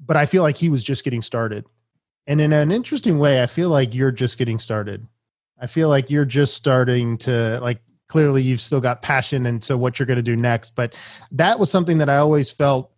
but 0.00 0.16
I 0.16 0.24
feel 0.24 0.42
like 0.42 0.56
he 0.56 0.70
was 0.70 0.82
just 0.82 1.04
getting 1.04 1.20
started. 1.20 1.66
And 2.26 2.40
in 2.40 2.50
an 2.54 2.72
interesting 2.72 3.18
way, 3.18 3.42
I 3.42 3.46
feel 3.46 3.68
like 3.68 3.94
you're 3.94 4.10
just 4.10 4.38
getting 4.38 4.58
started. 4.58 5.06
I 5.60 5.66
feel 5.66 5.90
like 5.90 6.08
you're 6.10 6.24
just 6.24 6.54
starting 6.54 7.18
to 7.18 7.60
like 7.60 7.82
clearly 8.08 8.40
you've 8.40 8.62
still 8.62 8.80
got 8.80 9.02
passion 9.02 9.44
and 9.44 9.62
so 9.62 9.76
what 9.76 9.98
you're 9.98 10.06
going 10.06 10.16
to 10.16 10.22
do 10.22 10.34
next. 10.34 10.74
But 10.74 10.96
that 11.30 11.58
was 11.58 11.70
something 11.70 11.98
that 11.98 12.08
I 12.08 12.16
always 12.16 12.50
felt 12.50 12.90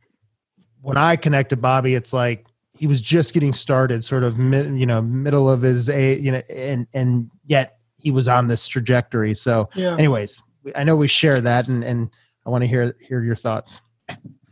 when 0.80 0.96
I 0.96 1.16
connected 1.16 1.60
Bobby, 1.60 1.96
it's 1.96 2.12
like 2.12 2.46
he 2.74 2.86
was 2.86 3.00
just 3.00 3.34
getting 3.34 3.52
started, 3.52 4.04
sort 4.04 4.22
of 4.22 4.38
mid, 4.38 4.78
you 4.78 4.86
know, 4.86 5.02
middle 5.02 5.50
of 5.50 5.62
his 5.62 5.88
a 5.88 6.16
you 6.16 6.30
know, 6.30 6.42
and 6.48 6.86
and 6.94 7.28
yet 7.44 7.78
he 7.96 8.12
was 8.12 8.28
on 8.28 8.46
this 8.46 8.68
trajectory. 8.68 9.34
So 9.34 9.68
Yeah. 9.74 9.96
anyways, 9.96 10.40
I 10.76 10.84
know 10.84 10.94
we 10.94 11.08
share 11.08 11.40
that 11.40 11.66
and 11.66 11.82
and 11.82 12.08
I 12.50 12.52
want 12.52 12.62
to 12.62 12.68
hear 12.68 12.96
hear 13.00 13.22
your 13.22 13.36
thoughts. 13.36 13.80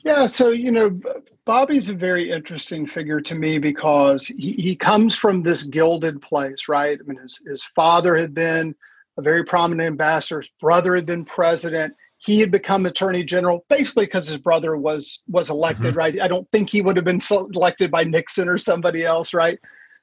Yeah, 0.04 0.26
so 0.28 0.50
you 0.50 0.70
know, 0.70 1.00
Bobby's 1.44 1.90
a 1.90 1.94
very 1.94 2.30
interesting 2.30 2.86
figure 2.86 3.20
to 3.22 3.34
me 3.34 3.58
because 3.58 4.28
he, 4.28 4.52
he 4.52 4.76
comes 4.76 5.16
from 5.16 5.42
this 5.42 5.64
gilded 5.64 6.22
place, 6.22 6.68
right? 6.68 6.96
I 6.96 7.02
mean, 7.04 7.18
his, 7.18 7.40
his 7.44 7.64
father 7.74 8.14
had 8.16 8.34
been 8.34 8.76
a 9.18 9.22
very 9.22 9.44
prominent 9.44 9.88
ambassador, 9.88 10.42
his 10.42 10.50
brother 10.60 10.94
had 10.94 11.06
been 11.06 11.24
president. 11.24 11.92
He 12.18 12.38
had 12.38 12.52
become 12.52 12.86
attorney 12.86 13.24
general 13.24 13.64
basically 13.68 14.06
because 14.06 14.28
his 14.28 14.38
brother 14.38 14.76
was 14.76 15.24
was 15.26 15.50
elected, 15.50 15.86
mm-hmm. 15.86 15.98
right? 15.98 16.22
I 16.22 16.28
don't 16.28 16.48
think 16.52 16.70
he 16.70 16.82
would 16.82 16.94
have 16.94 17.04
been 17.04 17.18
selected 17.20 17.90
by 17.90 18.04
Nixon 18.04 18.48
or 18.48 18.58
somebody 18.58 19.04
else, 19.04 19.34
right? 19.34 19.58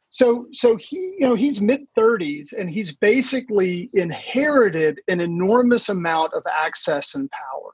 So 0.10 0.48
so 0.52 0.76
he, 0.76 1.16
you 1.18 1.28
know, 1.28 1.36
he's 1.36 1.62
mid 1.62 1.88
30s 1.98 2.52
and 2.52 2.70
he's 2.70 2.93
basically 2.93 3.89
inherited 3.93 5.00
an 5.08 5.22
enormous 5.22 5.88
amount 5.88 6.34
of 6.34 6.43
access 6.46 7.16
and 7.16 7.32
power. 7.32 7.72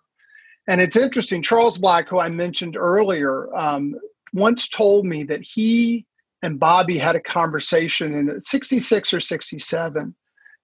And 0.71 0.79
it's 0.79 0.95
interesting. 0.95 1.41
Charles 1.41 1.77
Black, 1.77 2.07
who 2.07 2.17
I 2.17 2.29
mentioned 2.29 2.77
earlier, 2.77 3.53
um, 3.53 3.93
once 4.31 4.69
told 4.69 5.05
me 5.05 5.23
that 5.23 5.41
he 5.41 6.05
and 6.43 6.61
Bobby 6.61 6.97
had 6.97 7.17
a 7.17 7.19
conversation 7.19 8.13
in 8.13 8.39
66 8.39 9.13
or 9.13 9.19
67. 9.19 10.15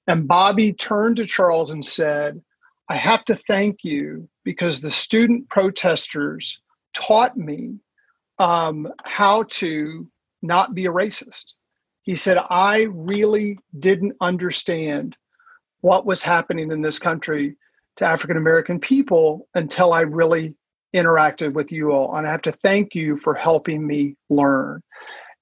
And 0.07 0.25
Bobby 0.25 0.71
turned 0.71 1.17
to 1.17 1.25
Charles 1.25 1.71
and 1.71 1.85
said, 1.85 2.41
I 2.87 2.95
have 2.95 3.25
to 3.25 3.35
thank 3.35 3.79
you 3.83 4.29
because 4.45 4.79
the 4.79 4.91
student 4.91 5.49
protesters 5.49 6.57
taught 6.93 7.35
me 7.35 7.75
um, 8.39 8.87
how 9.03 9.43
to 9.49 10.09
not 10.41 10.73
be 10.73 10.85
a 10.85 10.89
racist. 10.89 11.47
He 12.03 12.15
said, 12.15 12.37
I 12.49 12.83
really 12.83 13.59
didn't 13.77 14.15
understand 14.21 15.17
what 15.81 16.05
was 16.05 16.23
happening 16.23 16.71
in 16.71 16.81
this 16.81 16.97
country 16.97 17.57
to 17.97 18.05
African 18.05 18.37
American 18.37 18.79
people 18.79 19.47
until 19.53 19.93
I 19.93 20.01
really 20.01 20.55
interacted 20.95 21.53
with 21.53 21.71
you 21.71 21.91
all. 21.91 22.15
And 22.15 22.27
I 22.27 22.31
have 22.31 22.41
to 22.43 22.51
thank 22.51 22.95
you 22.95 23.17
for 23.17 23.33
helping 23.33 23.85
me 23.85 24.15
learn. 24.29 24.81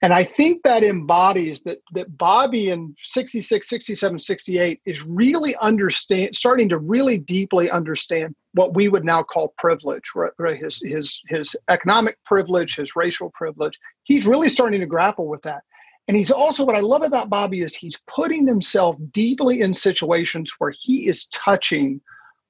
And 0.02 0.14
I 0.14 0.24
think 0.24 0.62
that 0.64 0.84
embodies 0.84 1.62
that 1.62 1.80
that 1.94 2.18
Bobby 2.18 2.70
in 2.70 2.96
66, 3.00 3.68
67, 3.68 4.20
68 4.20 4.82
is 4.86 5.04
really 5.04 5.56
understand 5.56 6.36
starting 6.36 6.70
to 6.70 6.80
really 6.80 7.18
deeply 7.18 7.72
understand 7.72 8.36
what 8.54 8.76
we 8.76 8.88
would 8.88 9.06
now 9.06 9.24
call 9.24 9.54
privilege, 9.58 10.04
right? 10.16 10.58
His 10.58 10.82
his 10.82 11.22
his 11.28 11.56
economic 11.70 12.18
privilege, 12.26 12.76
his 12.76 12.96
racial 12.96 13.32
privilege. 13.34 13.80
He's 14.04 14.28
really 14.28 14.50
starting 14.50 14.82
to 14.82 14.86
grapple 14.86 15.28
with 15.28 15.42
that. 15.44 15.64
And 16.08 16.16
he's 16.16 16.32
also 16.32 16.66
what 16.66 16.76
I 16.76 16.82
love 16.82 17.02
about 17.02 17.30
Bobby 17.30 17.62
is 17.62 17.76
he's 17.76 18.00
putting 18.06 18.46
himself 18.46 18.98
deeply 19.12 19.62
in 19.62 19.74
situations 19.74 20.54
where 20.60 20.74
he 20.78 21.08
is 21.08 21.26
touching 21.28 22.02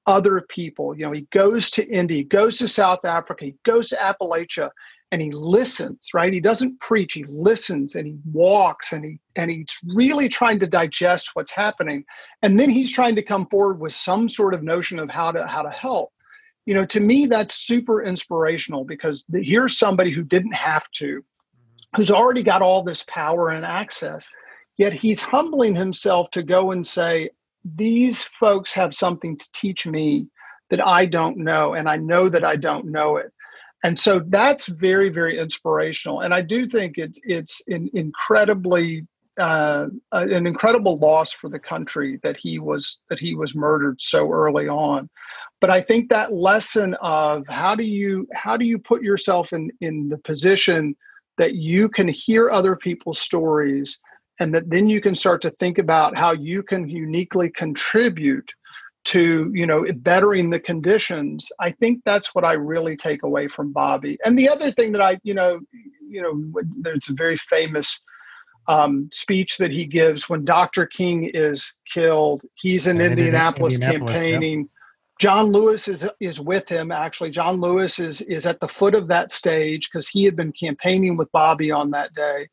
other 0.08 0.46
people. 0.50 0.98
You 0.98 1.06
know, 1.06 1.12
he 1.12 1.28
goes 1.32 1.72
to 1.72 1.88
India, 1.88 2.18
he 2.18 2.24
goes 2.24 2.58
to 2.60 2.68
South 2.68 3.06
Africa, 3.06 3.46
he 3.46 3.56
goes 3.64 3.90
to 3.90 3.96
Appalachia, 3.98 4.70
and 5.12 5.22
he 5.22 5.32
listens, 5.32 6.10
right? 6.14 6.34
He 6.34 6.42
doesn't 6.42 6.80
preach, 6.80 7.14
he 7.14 7.24
listens 7.28 7.96
and 7.96 8.08
he 8.08 8.18
walks 8.32 8.92
and 8.92 9.06
he 9.06 9.20
and 9.36 9.52
he's 9.52 9.68
really 9.96 10.28
trying 10.30 10.60
to 10.60 10.68
digest 10.68 11.32
what's 11.34 11.54
happening. 11.54 12.06
And 12.42 12.60
then 12.60 12.70
he's 12.70 12.92
trying 12.92 13.16
to 13.16 13.24
come 13.24 13.48
forward 13.48 13.80
with 13.80 13.94
some 13.94 14.28
sort 14.30 14.54
of 14.54 14.64
notion 14.64 15.00
of 15.00 15.10
how 15.10 15.32
to 15.32 15.46
how 15.46 15.62
to 15.62 15.70
help. 15.70 16.12
You 16.66 16.74
know, 16.74 16.86
to 16.88 17.00
me, 17.00 17.28
that's 17.28 17.56
super 17.56 18.04
inspirational 18.04 18.86
because 18.86 19.24
the, 19.30 19.44
here's 19.44 19.78
somebody 19.78 20.10
who 20.10 20.24
didn't 20.24 20.56
have 20.56 20.90
to, 20.96 21.24
who's 21.96 22.10
already 22.10 22.42
got 22.42 22.64
all 22.64 22.84
this 22.84 23.04
power 23.04 23.52
and 23.52 23.64
access, 23.64 24.28
yet 24.76 24.92
he's 24.92 25.22
humbling 25.22 25.76
himself 25.76 26.32
to 26.32 26.42
go 26.42 26.72
and 26.72 26.86
say, 26.86 27.30
these 27.74 28.22
folks 28.22 28.72
have 28.74 28.94
something 28.94 29.38
to 29.38 29.52
teach 29.54 29.88
me 29.88 30.30
that 30.70 30.86
I 30.86 31.06
don't 31.06 31.38
know, 31.38 31.74
and 31.74 31.90
I 31.90 31.98
know 31.98 32.30
that 32.30 32.44
I 32.44 32.56
don't 32.56 32.88
know 32.88 33.18
it. 33.18 33.32
And 33.84 34.00
so 34.00 34.20
that's 34.20 34.68
very, 34.68 35.10
very 35.10 35.38
inspirational. 35.38 36.22
And 36.22 36.34
I 36.34 36.42
do 36.42 36.68
think 36.68 36.98
it's 36.98 37.20
it's 37.24 37.62
in, 37.68 37.90
incredibly 37.94 39.08
uh, 39.38 39.88
an 40.12 40.48
incredible 40.48 40.98
loss 40.98 41.34
for 41.34 41.50
the 41.50 41.60
country 41.60 42.20
that 42.24 42.38
he 42.38 42.58
was 42.58 43.00
that 43.10 43.20
he 43.20 43.36
was 43.36 43.56
murdered 43.56 44.02
so 44.02 44.32
early 44.32 44.68
on. 44.68 45.10
But 45.62 45.70
I 45.70 45.82
think 45.82 46.10
that 46.10 46.34
lesson 46.34 46.96
of 47.02 47.46
how 47.48 47.76
do 47.76 47.84
you 47.84 48.28
how 48.34 48.58
do 48.58 48.66
you 48.66 48.80
put 48.80 49.04
yourself 49.04 49.54
in 49.54 49.72
in 49.82 50.10
the 50.10 50.20
position 50.20 50.96
that 51.38 51.54
you 51.54 51.90
can 51.90 52.08
hear 52.08 52.50
other 52.50 52.76
people's 52.76 53.20
stories 53.20 54.00
and 54.40 54.54
that 54.54 54.70
then 54.70 54.88
you 54.88 55.02
can 55.02 55.16
start 55.16 55.42
to 55.42 55.52
think 55.52 55.78
about 55.78 56.18
how 56.18 56.34
you 56.34 56.64
can 56.64 56.90
uniquely 56.90 57.50
contribute 57.50 58.52
to 59.06 59.52
you 59.54 59.66
know 59.66 59.86
bettering 59.98 60.50
the 60.50 60.60
conditions. 60.60 61.50
I 61.60 61.72
think 61.72 62.02
that's 62.06 62.34
what 62.36 62.44
i 62.44 62.54
really 62.54 62.98
take 62.98 63.24
away 63.24 63.48
from 63.48 63.72
bobby. 63.72 64.18
And 64.26 64.38
the 64.38 64.50
other 64.50 64.72
thing 64.72 64.92
that 64.94 65.02
i 65.02 65.20
you 65.24 65.34
know 65.34 65.60
you 66.08 66.22
know 66.22 66.62
there's 66.82 67.10
a 67.10 67.14
very 67.14 67.38
famous 67.38 68.02
um, 68.68 69.10
speech 69.14 69.58
that 69.58 69.72
he 69.72 69.86
gives 69.86 70.28
when 70.28 70.44
dr 70.44 70.86
king 70.88 71.30
is 71.34 71.74
killed. 71.92 72.42
He's 72.56 72.88
in 72.88 73.00
In 73.00 73.12
indianapolis, 73.12 73.76
Indianapolis, 73.76 74.12
campaigning. 74.12 74.70
John 75.20 75.46
lewis 75.46 75.88
is 75.88 76.10
is 76.20 76.40
with 76.40 76.68
him 76.68 76.92
actually. 76.92 77.30
John 77.30 77.62
lewis 77.62 78.00
is 78.00 78.22
is 78.22 78.46
at 78.48 78.60
the 78.60 78.68
foot 78.68 78.96
of 78.96 79.08
that 79.10 79.32
stage 79.32 79.90
because 79.90 80.10
he 80.10 80.26
had 80.26 80.36
been 80.36 80.52
campaigning 80.52 81.16
with 81.16 81.32
bobby 81.32 81.72
on 81.72 81.92
that 81.92 82.14
day 82.16 82.48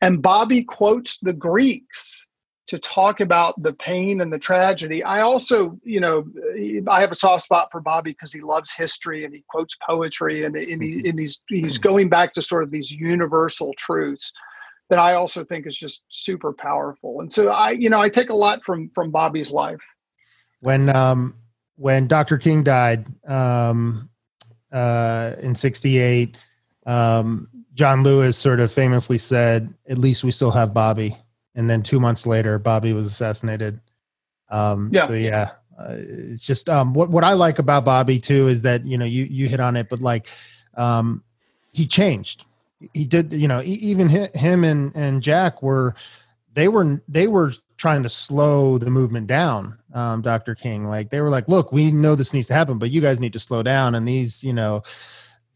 and 0.00 0.22
Bobby 0.22 0.62
quotes 0.64 1.18
the 1.18 1.32
Greeks 1.32 2.26
to 2.66 2.78
talk 2.80 3.20
about 3.20 3.60
the 3.62 3.72
pain 3.72 4.20
and 4.20 4.32
the 4.32 4.38
tragedy. 4.38 5.02
I 5.02 5.20
also, 5.20 5.78
you 5.84 6.00
know, 6.00 6.24
I 6.88 7.00
have 7.00 7.12
a 7.12 7.14
soft 7.14 7.44
spot 7.44 7.68
for 7.70 7.80
Bobby 7.80 8.10
because 8.10 8.32
he 8.32 8.40
loves 8.40 8.72
history 8.72 9.24
and 9.24 9.32
he 9.32 9.44
quotes 9.48 9.76
poetry 9.88 10.44
and, 10.44 10.56
and, 10.56 10.82
he, 10.82 11.08
and 11.08 11.18
he's 11.18 11.42
he's 11.48 11.78
going 11.78 12.08
back 12.08 12.32
to 12.32 12.42
sort 12.42 12.64
of 12.64 12.70
these 12.72 12.90
universal 12.90 13.72
truths 13.74 14.32
that 14.90 14.98
I 14.98 15.14
also 15.14 15.44
think 15.44 15.66
is 15.66 15.76
just 15.76 16.04
super 16.08 16.52
powerful. 16.52 17.20
And 17.20 17.32
so 17.32 17.50
I, 17.50 17.70
you 17.70 17.88
know, 17.88 18.00
I 18.00 18.08
take 18.08 18.30
a 18.30 18.36
lot 18.36 18.64
from 18.64 18.90
from 18.94 19.10
Bobby's 19.12 19.50
life. 19.50 19.82
when 20.60 20.94
um 20.94 21.34
when 21.76 22.08
Dr. 22.08 22.38
King 22.38 22.62
died 22.64 23.06
um 23.28 24.08
uh 24.72 25.32
in 25.40 25.54
68 25.54 26.36
um 26.86 27.48
John 27.76 28.02
Lewis 28.02 28.36
sort 28.38 28.58
of 28.58 28.72
famously 28.72 29.18
said 29.18 29.72
at 29.88 29.98
least 29.98 30.24
we 30.24 30.32
still 30.32 30.50
have 30.50 30.72
Bobby. 30.74 31.16
And 31.54 31.70
then 31.70 31.82
2 31.82 32.00
months 32.00 32.26
later 32.26 32.58
Bobby 32.58 32.92
was 32.92 33.06
assassinated. 33.06 33.78
Um 34.50 34.90
Yeah. 34.92 35.06
so 35.06 35.12
yeah 35.12 35.50
uh, 35.78 35.96
it's 36.32 36.46
just 36.46 36.68
um 36.70 36.94
what 36.94 37.10
what 37.10 37.22
I 37.22 37.34
like 37.34 37.58
about 37.58 37.84
Bobby 37.84 38.18
too 38.18 38.48
is 38.48 38.62
that 38.62 38.84
you 38.84 38.96
know 38.96 39.04
you 39.04 39.24
you 39.24 39.46
hit 39.46 39.60
on 39.60 39.76
it 39.76 39.88
but 39.90 40.00
like 40.00 40.26
um 40.76 41.22
he 41.72 41.86
changed. 41.86 42.46
He 42.94 43.04
did 43.04 43.32
you 43.32 43.46
know 43.46 43.60
even 43.64 44.08
him 44.08 44.64
and 44.64 44.92
and 44.96 45.22
Jack 45.22 45.62
were 45.62 45.94
they 46.54 46.68
were 46.68 47.02
they 47.08 47.28
were 47.28 47.52
trying 47.76 48.02
to 48.02 48.08
slow 48.08 48.78
the 48.78 48.88
movement 48.88 49.26
down 49.26 49.76
um, 49.92 50.22
dr 50.22 50.54
king. 50.54 50.88
Like 50.88 51.10
they 51.10 51.20
were 51.20 51.28
like 51.28 51.46
look 51.46 51.72
we 51.72 51.92
know 51.92 52.14
this 52.14 52.32
needs 52.32 52.46
to 52.48 52.54
happen 52.54 52.78
but 52.78 52.90
you 52.90 53.02
guys 53.02 53.20
need 53.20 53.34
to 53.34 53.40
slow 53.40 53.62
down 53.62 53.94
and 53.96 54.08
these 54.08 54.42
you 54.42 54.54
know 54.54 54.82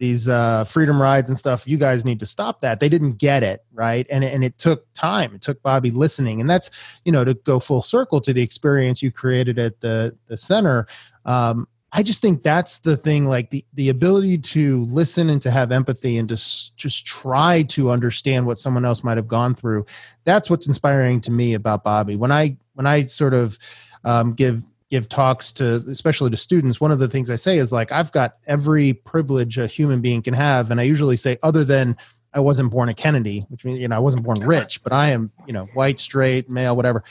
these 0.00 0.28
uh, 0.28 0.64
freedom 0.64 1.00
rides 1.00 1.28
and 1.28 1.38
stuff 1.38 1.68
you 1.68 1.76
guys 1.76 2.04
need 2.04 2.18
to 2.18 2.26
stop 2.26 2.60
that 2.60 2.80
they 2.80 2.88
didn't 2.88 3.12
get 3.12 3.42
it 3.42 3.64
right 3.72 4.06
and, 4.10 4.24
and 4.24 4.42
it 4.42 4.58
took 4.58 4.92
time 4.94 5.34
it 5.34 5.42
took 5.42 5.62
bobby 5.62 5.90
listening 5.90 6.40
and 6.40 6.50
that's 6.50 6.70
you 7.04 7.12
know 7.12 7.24
to 7.24 7.34
go 7.34 7.60
full 7.60 7.82
circle 7.82 8.20
to 8.20 8.32
the 8.32 8.42
experience 8.42 9.02
you 9.02 9.12
created 9.12 9.58
at 9.58 9.80
the 9.80 10.16
the 10.26 10.36
center 10.36 10.86
um, 11.26 11.68
I 11.92 12.02
just 12.02 12.22
think 12.22 12.42
that's 12.42 12.78
the 12.78 12.96
thing 12.96 13.26
like 13.26 13.50
the 13.50 13.64
the 13.74 13.88
ability 13.88 14.38
to 14.38 14.84
listen 14.84 15.28
and 15.28 15.42
to 15.42 15.50
have 15.50 15.72
empathy 15.72 16.18
and 16.18 16.28
to 16.28 16.36
just 16.36 17.04
try 17.04 17.62
to 17.64 17.90
understand 17.90 18.46
what 18.46 18.60
someone 18.60 18.84
else 18.84 19.02
might 19.02 19.16
have 19.16 19.26
gone 19.26 19.54
through. 19.54 19.86
That's 20.24 20.48
what's 20.48 20.68
inspiring 20.68 21.20
to 21.22 21.32
me 21.32 21.54
about 21.54 21.82
Bobby. 21.82 22.14
When 22.14 22.30
I 22.30 22.56
when 22.74 22.86
I 22.86 23.06
sort 23.06 23.34
of 23.34 23.58
um, 24.04 24.34
give 24.34 24.62
give 24.90 25.08
talks 25.08 25.52
to 25.52 25.84
especially 25.88 26.30
to 26.30 26.36
students 26.36 26.80
one 26.80 26.90
of 26.90 26.98
the 26.98 27.08
things 27.08 27.30
i 27.30 27.36
say 27.36 27.58
is 27.58 27.72
like 27.72 27.92
i've 27.92 28.12
got 28.12 28.36
every 28.46 28.92
privilege 28.92 29.58
a 29.58 29.66
human 29.66 30.00
being 30.00 30.22
can 30.22 30.34
have 30.34 30.70
and 30.70 30.80
i 30.80 30.84
usually 30.84 31.16
say 31.16 31.38
other 31.42 31.64
than 31.64 31.96
i 32.34 32.40
wasn't 32.40 32.70
born 32.70 32.88
a 32.88 32.94
kennedy 32.94 33.46
which 33.48 33.64
means 33.64 33.78
you 33.78 33.88
know 33.88 33.96
i 33.96 34.00
wasn't 34.00 34.22
born 34.22 34.40
rich 34.40 34.82
but 34.82 34.92
i 34.92 35.08
am 35.08 35.30
you 35.46 35.52
know 35.52 35.66
white 35.74 36.00
straight 36.00 36.50
male 36.50 36.76
whatever 36.76 37.04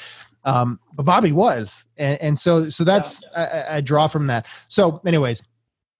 um, 0.45 0.79
but 0.93 1.03
Bobby 1.03 1.31
was, 1.31 1.85
and, 1.97 2.19
and 2.21 2.39
so 2.39 2.69
so 2.69 2.83
that's 2.83 3.21
yeah. 3.35 3.65
I, 3.69 3.77
I, 3.77 3.81
draw 3.81 4.07
from 4.07 4.27
that. 4.27 4.47
So, 4.69 5.01
anyways, 5.05 5.43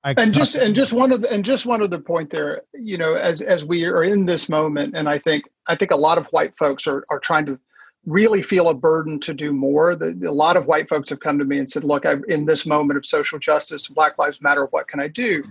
I 0.03 0.13
and 0.15 0.33
just 0.33 0.55
and 0.55 0.73
just 0.73 0.93
one 0.93 1.11
of 1.11 1.21
the, 1.21 1.31
and 1.31 1.43
just 1.43 1.65
one 1.65 1.81
other 1.81 1.99
point 1.99 2.31
there, 2.31 2.61
you 2.73 2.97
know, 2.97 3.15
as 3.15 3.41
as 3.41 3.65
we 3.65 3.83
are 3.85 4.03
in 4.03 4.25
this 4.25 4.47
moment, 4.47 4.95
and 4.95 5.09
I 5.09 5.19
think 5.19 5.43
I 5.67 5.75
think 5.75 5.91
a 5.91 5.97
lot 5.97 6.17
of 6.17 6.25
white 6.27 6.53
folks 6.57 6.87
are 6.87 7.03
are 7.09 7.19
trying 7.19 7.45
to 7.47 7.59
really 8.05 8.41
feel 8.41 8.69
a 8.69 8.73
burden 8.73 9.19
to 9.21 9.33
do 9.33 9.53
more. 9.53 9.95
The, 9.95 10.27
a 10.27 10.31
lot 10.31 10.57
of 10.57 10.65
white 10.65 10.89
folks 10.89 11.09
have 11.09 11.19
come 11.19 11.37
to 11.39 11.45
me 11.45 11.59
and 11.59 11.69
said, 11.69 11.83
"Look, 11.83 12.05
I'm 12.05 12.23
in 12.27 12.45
this 12.45 12.65
moment 12.65 12.97
of 12.97 13.05
social 13.05 13.39
justice, 13.39 13.87
Black 13.87 14.17
Lives 14.17 14.41
Matter. 14.41 14.65
What 14.65 14.87
can 14.87 14.99
I 14.99 15.07
do?" 15.07 15.43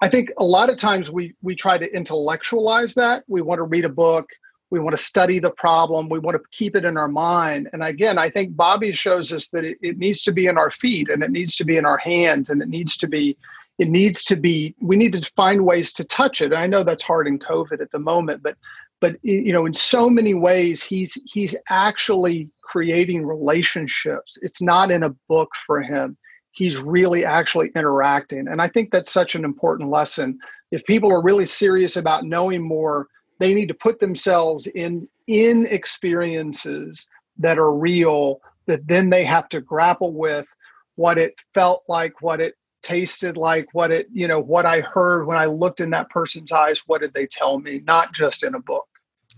I 0.00 0.08
think 0.08 0.30
a 0.38 0.44
lot 0.44 0.70
of 0.70 0.76
times 0.76 1.10
we 1.10 1.34
we 1.42 1.54
try 1.54 1.78
to 1.78 1.94
intellectualize 1.94 2.94
that. 2.94 3.24
We 3.28 3.42
want 3.42 3.58
to 3.58 3.64
read 3.64 3.84
a 3.84 3.90
book 3.90 4.28
we 4.74 4.80
want 4.80 4.96
to 4.96 5.02
study 5.02 5.38
the 5.38 5.52
problem 5.52 6.08
we 6.08 6.18
want 6.18 6.36
to 6.36 6.42
keep 6.50 6.74
it 6.74 6.84
in 6.84 6.96
our 6.96 7.06
mind 7.06 7.68
and 7.72 7.82
again 7.82 8.18
i 8.18 8.28
think 8.28 8.56
bobby 8.56 8.92
shows 8.92 9.32
us 9.32 9.48
that 9.48 9.64
it, 9.64 9.78
it, 9.82 9.98
needs 9.98 10.22
to 10.22 10.32
be 10.32 10.46
in 10.46 10.58
our 10.58 10.70
feet 10.70 11.08
and 11.08 11.22
it 11.22 11.30
needs 11.30 11.56
to 11.56 11.64
be 11.64 11.76
in 11.76 11.86
our 11.86 11.98
hands 11.98 12.50
and 12.50 12.60
it 12.60 12.68
needs 12.68 12.96
to 12.96 13.06
be 13.06 13.36
it 13.78 13.88
needs 13.88 14.24
to 14.24 14.34
be 14.34 14.74
we 14.80 14.96
need 14.96 15.12
to 15.12 15.30
find 15.36 15.64
ways 15.64 15.92
to 15.92 16.02
touch 16.04 16.40
it 16.40 16.46
and 16.46 16.54
i 16.54 16.66
know 16.66 16.82
that's 16.82 17.04
hard 17.04 17.28
in 17.28 17.38
covid 17.38 17.80
at 17.80 17.90
the 17.92 18.00
moment 18.00 18.42
but 18.42 18.56
but 19.04 19.16
you 19.22 19.52
know 19.52 19.66
in 19.66 19.74
so 19.74 20.08
many 20.08 20.32
ways 20.32 20.82
he's 20.82 21.18
he's 21.26 21.54
actually 21.68 22.48
creating 22.62 23.26
relationships. 23.26 24.38
It's 24.40 24.62
not 24.62 24.90
in 24.90 25.02
a 25.02 25.14
book 25.28 25.50
for 25.66 25.82
him. 25.82 26.16
He's 26.52 26.78
really 26.78 27.22
actually 27.22 27.70
interacting. 27.76 28.48
And 28.48 28.62
i 28.62 28.68
think 28.68 28.90
that's 28.90 29.12
such 29.12 29.34
an 29.34 29.44
important 29.44 29.90
lesson. 29.90 30.38
If 30.70 30.86
people 30.86 31.12
are 31.12 31.22
really 31.22 31.44
serious 31.44 31.98
about 31.98 32.24
knowing 32.24 32.66
more 32.66 33.08
they 33.40 33.52
need 33.52 33.68
to 33.68 33.74
put 33.74 34.00
themselves 34.00 34.66
in 34.68 35.06
in 35.26 35.66
experiences 35.66 37.06
that 37.36 37.58
are 37.58 37.74
real 37.74 38.40
that 38.68 38.88
then 38.88 39.10
they 39.10 39.24
have 39.24 39.50
to 39.50 39.60
grapple 39.60 40.14
with 40.14 40.46
what 40.94 41.18
it 41.18 41.34
felt 41.52 41.82
like 41.88 42.22
what 42.22 42.40
it 42.40 42.54
tasted 42.82 43.36
like 43.36 43.66
what 43.72 43.90
it 43.90 44.06
you 44.12 44.28
know 44.28 44.40
what 44.40 44.64
i 44.64 44.80
heard 44.80 45.26
when 45.26 45.36
i 45.36 45.46
looked 45.46 45.80
in 45.80 45.90
that 45.90 46.08
person's 46.08 46.52
eyes 46.52 46.82
what 46.86 47.00
did 47.02 47.12
they 47.12 47.26
tell 47.26 47.58
me? 47.58 47.82
Not 47.84 48.14
just 48.14 48.44
in 48.44 48.54
a 48.54 48.60
book 48.60 48.86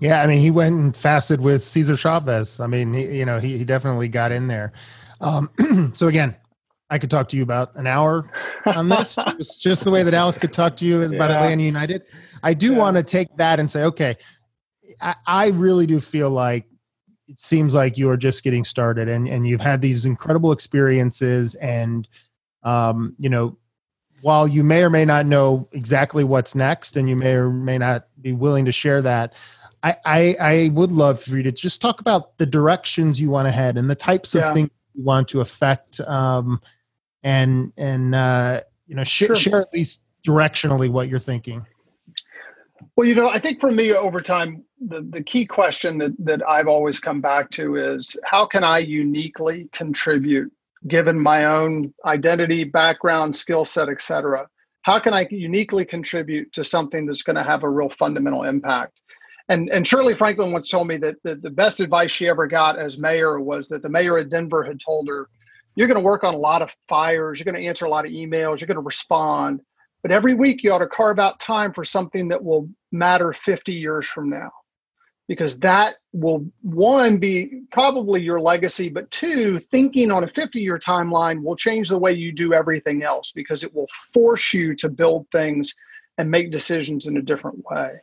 yeah 0.00 0.22
i 0.22 0.26
mean 0.26 0.38
he 0.38 0.50
went 0.50 0.74
and 0.74 0.96
fasted 0.96 1.40
with 1.40 1.64
cesar 1.64 1.96
chavez 1.96 2.60
i 2.60 2.66
mean 2.66 2.92
he, 2.92 3.18
you 3.18 3.24
know 3.24 3.38
he, 3.38 3.58
he 3.58 3.64
definitely 3.64 4.08
got 4.08 4.32
in 4.32 4.46
there 4.46 4.72
um, 5.20 5.50
so 5.94 6.08
again 6.08 6.36
I 6.88 6.98
could 6.98 7.10
talk 7.10 7.28
to 7.30 7.36
you 7.36 7.42
about 7.42 7.74
an 7.74 7.86
hour 7.86 8.30
on 8.66 8.88
this. 8.88 9.18
it's 9.38 9.56
just 9.56 9.84
the 9.84 9.90
way 9.90 10.02
that 10.02 10.14
Alex 10.14 10.38
could 10.38 10.52
talk 10.52 10.76
to 10.76 10.86
you 10.86 11.02
about 11.02 11.30
yeah. 11.30 11.40
Atlanta 11.42 11.62
United. 11.62 12.02
I 12.42 12.54
do 12.54 12.72
yeah. 12.72 12.78
want 12.78 12.96
to 12.96 13.02
take 13.02 13.36
that 13.36 13.58
and 13.58 13.70
say, 13.70 13.82
okay, 13.84 14.16
I, 15.00 15.16
I, 15.26 15.48
really 15.48 15.86
do 15.86 15.98
feel 15.98 16.30
like 16.30 16.64
it 17.26 17.40
seems 17.40 17.74
like 17.74 17.98
you 17.98 18.08
are 18.08 18.16
just 18.16 18.44
getting 18.44 18.64
started 18.64 19.08
and, 19.08 19.28
and 19.28 19.48
you've 19.48 19.60
had 19.60 19.82
these 19.82 20.06
incredible 20.06 20.52
experiences. 20.52 21.56
And, 21.56 22.06
um, 22.62 23.16
you 23.18 23.28
know, 23.28 23.58
while 24.22 24.46
you 24.46 24.62
may 24.62 24.84
or 24.84 24.90
may 24.90 25.04
not 25.04 25.26
know 25.26 25.68
exactly 25.72 26.22
what's 26.22 26.54
next 26.54 26.96
and 26.96 27.08
you 27.08 27.16
may 27.16 27.34
or 27.34 27.50
may 27.50 27.78
not 27.78 28.06
be 28.20 28.32
willing 28.32 28.64
to 28.64 28.72
share 28.72 29.02
that, 29.02 29.34
I, 29.86 29.96
I, 30.04 30.36
I 30.40 30.68
would 30.70 30.90
love 30.90 31.22
for 31.22 31.36
you 31.36 31.44
to 31.44 31.52
just 31.52 31.80
talk 31.80 32.00
about 32.00 32.36
the 32.38 32.46
directions 32.46 33.20
you 33.20 33.30
want 33.30 33.46
to 33.46 33.52
head 33.52 33.76
and 33.76 33.88
the 33.88 33.94
types 33.94 34.34
of 34.34 34.40
yeah. 34.40 34.52
things 34.52 34.70
you 34.94 35.04
want 35.04 35.28
to 35.28 35.40
affect 35.40 36.00
um, 36.00 36.60
and 37.22 37.72
and 37.76 38.12
uh, 38.14 38.62
you 38.88 38.96
know 38.96 39.04
sh- 39.04 39.26
sure. 39.26 39.36
share 39.36 39.60
at 39.60 39.72
least 39.72 40.00
directionally 40.26 40.90
what 40.90 41.08
you're 41.08 41.20
thinking. 41.20 41.64
Well, 42.96 43.06
you 43.06 43.14
know, 43.14 43.28
I 43.28 43.38
think 43.38 43.60
for 43.60 43.70
me 43.70 43.92
over 43.92 44.20
time, 44.20 44.64
the, 44.80 45.02
the 45.02 45.22
key 45.22 45.46
question 45.46 45.98
that, 45.98 46.12
that 46.18 46.46
I've 46.48 46.66
always 46.66 46.98
come 46.98 47.20
back 47.20 47.50
to 47.52 47.76
is 47.76 48.16
how 48.24 48.44
can 48.44 48.64
I 48.64 48.78
uniquely 48.78 49.68
contribute, 49.72 50.52
given 50.88 51.20
my 51.20 51.44
own 51.44 51.94
identity, 52.04 52.64
background, 52.64 53.36
skill 53.36 53.64
set, 53.64 53.88
et 53.88 54.02
cetera? 54.02 54.48
How 54.82 54.98
can 54.98 55.14
I 55.14 55.28
uniquely 55.30 55.84
contribute 55.84 56.52
to 56.54 56.64
something 56.64 57.06
that's 57.06 57.22
going 57.22 57.36
to 57.36 57.44
have 57.44 57.62
a 57.62 57.68
real 57.68 57.88
fundamental 57.88 58.42
impact? 58.42 59.00
And, 59.48 59.70
and 59.70 59.86
Shirley 59.86 60.14
Franklin 60.14 60.52
once 60.52 60.68
told 60.68 60.88
me 60.88 60.96
that 60.98 61.22
the, 61.22 61.36
the 61.36 61.50
best 61.50 61.80
advice 61.80 62.10
she 62.10 62.28
ever 62.28 62.46
got 62.46 62.78
as 62.78 62.98
mayor 62.98 63.38
was 63.38 63.68
that 63.68 63.82
the 63.82 63.88
mayor 63.88 64.18
of 64.18 64.28
Denver 64.28 64.64
had 64.64 64.80
told 64.80 65.08
her, 65.08 65.28
you're 65.76 65.88
going 65.88 66.00
to 66.00 66.04
work 66.04 66.24
on 66.24 66.34
a 66.34 66.38
lot 66.38 66.62
of 66.62 66.74
fires, 66.88 67.38
you're 67.38 67.50
going 67.50 67.62
to 67.62 67.68
answer 67.68 67.84
a 67.84 67.90
lot 67.90 68.06
of 68.06 68.12
emails, 68.12 68.60
you're 68.60 68.66
going 68.66 68.76
to 68.76 68.80
respond. 68.80 69.60
But 70.02 70.10
every 70.10 70.34
week 70.34 70.62
you 70.62 70.72
ought 70.72 70.78
to 70.78 70.88
carve 70.88 71.18
out 71.18 71.38
time 71.38 71.72
for 71.72 71.84
something 71.84 72.28
that 72.28 72.42
will 72.42 72.68
matter 72.90 73.32
50 73.32 73.72
years 73.72 74.06
from 74.06 74.30
now. 74.30 74.50
Because 75.28 75.58
that 75.60 75.96
will, 76.12 76.46
one, 76.62 77.18
be 77.18 77.62
probably 77.72 78.22
your 78.22 78.40
legacy, 78.40 78.88
but 78.88 79.10
two, 79.10 79.58
thinking 79.58 80.12
on 80.12 80.22
a 80.22 80.28
50 80.28 80.60
year 80.60 80.78
timeline 80.78 81.42
will 81.42 81.56
change 81.56 81.88
the 81.88 81.98
way 81.98 82.12
you 82.12 82.30
do 82.32 82.54
everything 82.54 83.02
else 83.02 83.32
because 83.34 83.64
it 83.64 83.74
will 83.74 83.88
force 84.12 84.54
you 84.54 84.76
to 84.76 84.88
build 84.88 85.26
things 85.32 85.74
and 86.16 86.30
make 86.30 86.52
decisions 86.52 87.06
in 87.06 87.16
a 87.16 87.22
different 87.22 87.64
way. 87.68 88.00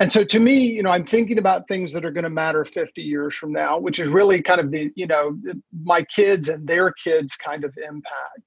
And 0.00 0.12
so 0.12 0.24
to 0.24 0.40
me, 0.40 0.58
you 0.66 0.82
know, 0.82 0.90
I'm 0.90 1.04
thinking 1.04 1.38
about 1.38 1.68
things 1.68 1.92
that 1.92 2.04
are 2.04 2.10
going 2.10 2.24
to 2.24 2.30
matter 2.30 2.64
50 2.64 3.02
years 3.02 3.34
from 3.34 3.52
now, 3.52 3.78
which 3.78 3.98
is 3.98 4.08
really 4.08 4.42
kind 4.42 4.60
of 4.60 4.70
the, 4.70 4.90
you 4.96 5.06
know, 5.06 5.38
my 5.84 6.02
kids 6.02 6.48
and 6.48 6.66
their 6.66 6.92
kids 6.92 7.36
kind 7.36 7.64
of 7.64 7.72
impact. 7.76 8.40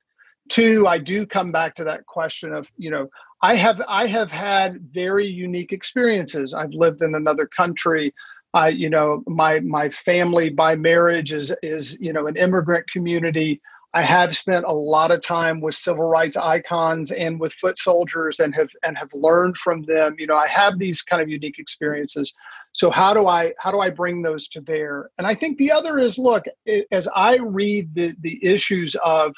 Two, 0.50 0.86
I 0.88 0.98
do 0.98 1.26
come 1.26 1.52
back 1.52 1.76
to 1.76 1.86
that 1.86 2.06
question 2.06 2.54
of, 2.54 2.68
you 2.78 2.92
know, 2.92 3.10
I 3.42 3.56
have 3.56 3.82
I 3.88 4.08
have 4.08 4.32
had 4.32 4.80
very 4.92 5.28
unique 5.28 5.72
experiences. 5.72 6.54
I've 6.54 6.72
lived 6.72 7.02
in 7.02 7.16
another 7.16 7.48
country. 7.48 8.14
I, 8.54 8.70
you 8.70 8.90
know, 8.90 9.22
my 9.28 9.60
my 9.60 9.90
family 9.90 10.50
by 10.50 10.76
marriage 10.76 11.34
is 11.34 11.54
is, 11.62 12.00
you 12.00 12.14
know, 12.14 12.28
an 12.28 12.38
immigrant 12.38 12.90
community. 12.90 13.62
I 13.96 14.02
have 14.02 14.36
spent 14.36 14.66
a 14.68 14.74
lot 14.74 15.12
of 15.12 15.22
time 15.22 15.62
with 15.62 15.74
civil 15.74 16.04
rights 16.04 16.36
icons 16.36 17.12
and 17.12 17.40
with 17.40 17.54
foot 17.54 17.80
soldiers 17.80 18.42
and 18.42 18.54
have 18.54 18.68
and 18.84 18.98
have 18.98 19.14
learned 19.14 19.58
from 19.58 19.84
them. 19.84 20.18
You 20.20 20.28
know, 20.28 20.36
I 20.36 20.48
have 20.48 20.78
these 20.78 21.02
kind 21.02 21.22
of 21.22 21.30
unique 21.30 21.60
experiences. 21.60 22.34
So 22.74 22.90
how 22.90 23.14
do 23.14 23.26
I 23.28 23.54
how 23.58 23.72
do 23.72 23.80
I 23.80 23.90
bring 23.90 24.22
those 24.22 24.50
to 24.50 24.62
bear? 24.62 25.12
And 25.18 25.26
I 25.26 25.34
think 25.34 25.58
the 25.58 25.72
other 25.72 25.98
is 25.98 26.20
look, 26.20 26.44
as 26.92 27.08
I 27.16 27.38
read 27.38 27.96
the 27.96 28.14
the 28.20 28.38
issues 28.46 28.96
of 28.96 29.34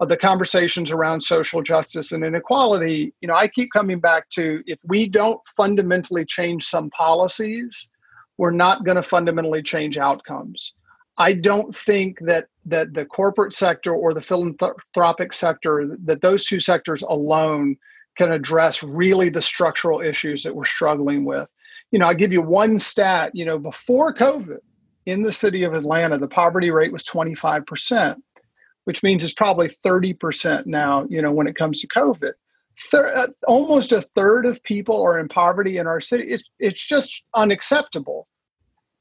of 0.00 0.10
the 0.10 0.18
conversations 0.18 0.90
around 0.90 1.22
social 1.22 1.62
justice 1.62 2.12
and 2.12 2.22
inequality, 2.24 3.14
you 3.22 3.28
know, 3.28 3.34
I 3.34 3.48
keep 3.48 3.70
coming 3.72 4.00
back 4.00 4.28
to 4.30 4.62
if 4.66 4.78
we 4.84 5.08
don't 5.08 5.40
fundamentally 5.56 6.26
change 6.26 6.64
some 6.66 6.90
policies, 6.90 7.88
we're 8.36 8.50
not 8.50 8.84
going 8.84 8.96
to 8.96 9.02
fundamentally 9.02 9.62
change 9.62 9.96
outcomes. 9.96 10.74
I 11.16 11.32
don't 11.34 11.74
think 11.74 12.18
that 12.20 12.48
that 12.66 12.94
the 12.94 13.04
corporate 13.04 13.52
sector 13.52 13.94
or 13.94 14.14
the 14.14 14.22
philanthropic 14.22 15.32
sector 15.32 15.96
that 16.04 16.22
those 16.22 16.46
two 16.46 16.60
sectors 16.60 17.02
alone 17.02 17.76
can 18.16 18.32
address 18.32 18.82
really 18.82 19.28
the 19.28 19.42
structural 19.42 20.00
issues 20.00 20.42
that 20.44 20.54
we're 20.54 20.64
struggling 20.64 21.24
with. 21.24 21.48
You 21.90 21.98
know, 21.98 22.06
I'll 22.06 22.14
give 22.14 22.32
you 22.32 22.42
one 22.42 22.78
stat, 22.78 23.32
you 23.34 23.44
know, 23.44 23.58
before 23.58 24.14
COVID 24.14 24.58
in 25.06 25.22
the 25.22 25.32
city 25.32 25.64
of 25.64 25.74
Atlanta, 25.74 26.18
the 26.18 26.28
poverty 26.28 26.70
rate 26.70 26.92
was 26.92 27.04
25%, 27.04 28.16
which 28.84 29.02
means 29.02 29.22
it's 29.22 29.34
probably 29.34 29.68
30% 29.84 30.66
now, 30.66 31.06
you 31.08 31.22
know, 31.22 31.32
when 31.32 31.46
it 31.46 31.56
comes 31.56 31.80
to 31.80 31.88
COVID. 31.88 32.32
Thir- 32.90 33.14
uh, 33.14 33.28
almost 33.46 33.92
a 33.92 34.02
third 34.16 34.46
of 34.46 34.62
people 34.62 35.02
are 35.02 35.18
in 35.18 35.28
poverty 35.28 35.78
in 35.78 35.86
our 35.86 36.00
city. 36.00 36.24
It's, 36.24 36.44
it's 36.58 36.84
just 36.84 37.24
unacceptable. 37.34 38.26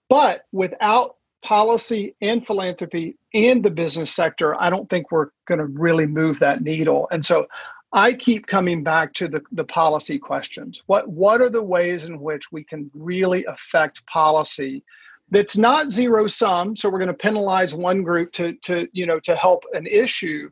But 0.09 0.43
without 0.51 1.15
policy 1.43 2.15
and 2.21 2.45
philanthropy 2.45 3.17
and 3.33 3.63
the 3.63 3.71
business 3.71 4.11
sector, 4.11 4.59
I 4.59 4.69
don't 4.69 4.89
think 4.89 5.11
we're 5.11 5.29
going 5.45 5.59
to 5.59 5.65
really 5.65 6.05
move 6.05 6.39
that 6.39 6.61
needle. 6.61 7.07
And 7.11 7.25
so 7.25 7.47
I 7.91 8.13
keep 8.13 8.47
coming 8.47 8.83
back 8.83 9.13
to 9.15 9.27
the, 9.27 9.41
the 9.51 9.63
policy 9.63 10.17
questions. 10.17 10.81
What, 10.87 11.07
what 11.07 11.41
are 11.41 11.49
the 11.49 11.63
ways 11.63 12.05
in 12.05 12.19
which 12.19 12.51
we 12.51 12.63
can 12.63 12.89
really 12.93 13.45
affect 13.45 14.05
policy 14.07 14.83
that's 15.29 15.55
not 15.55 15.89
zero 15.89 16.27
sum? 16.27 16.75
So 16.75 16.89
we're 16.89 16.99
going 16.99 17.07
to 17.07 17.13
penalize 17.13 17.75
one 17.75 18.01
group 18.01 18.31
to, 18.33 18.53
to, 18.63 18.87
you 18.93 19.05
know, 19.05 19.19
to 19.21 19.35
help 19.35 19.63
an 19.73 19.85
issue. 19.85 20.49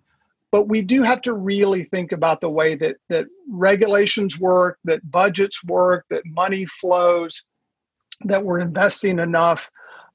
But 0.51 0.67
we 0.67 0.81
do 0.81 1.01
have 1.03 1.21
to 1.21 1.33
really 1.33 1.85
think 1.85 2.11
about 2.11 2.41
the 2.41 2.49
way 2.49 2.75
that, 2.75 2.97
that 3.07 3.25
regulations 3.49 4.39
work, 4.39 4.77
that 4.83 5.09
budgets 5.09 5.63
work, 5.63 6.05
that 6.09 6.23
money 6.25 6.65
flows, 6.65 7.43
that 8.25 8.43
we're 8.43 8.59
investing 8.59 9.17
enough 9.17 9.69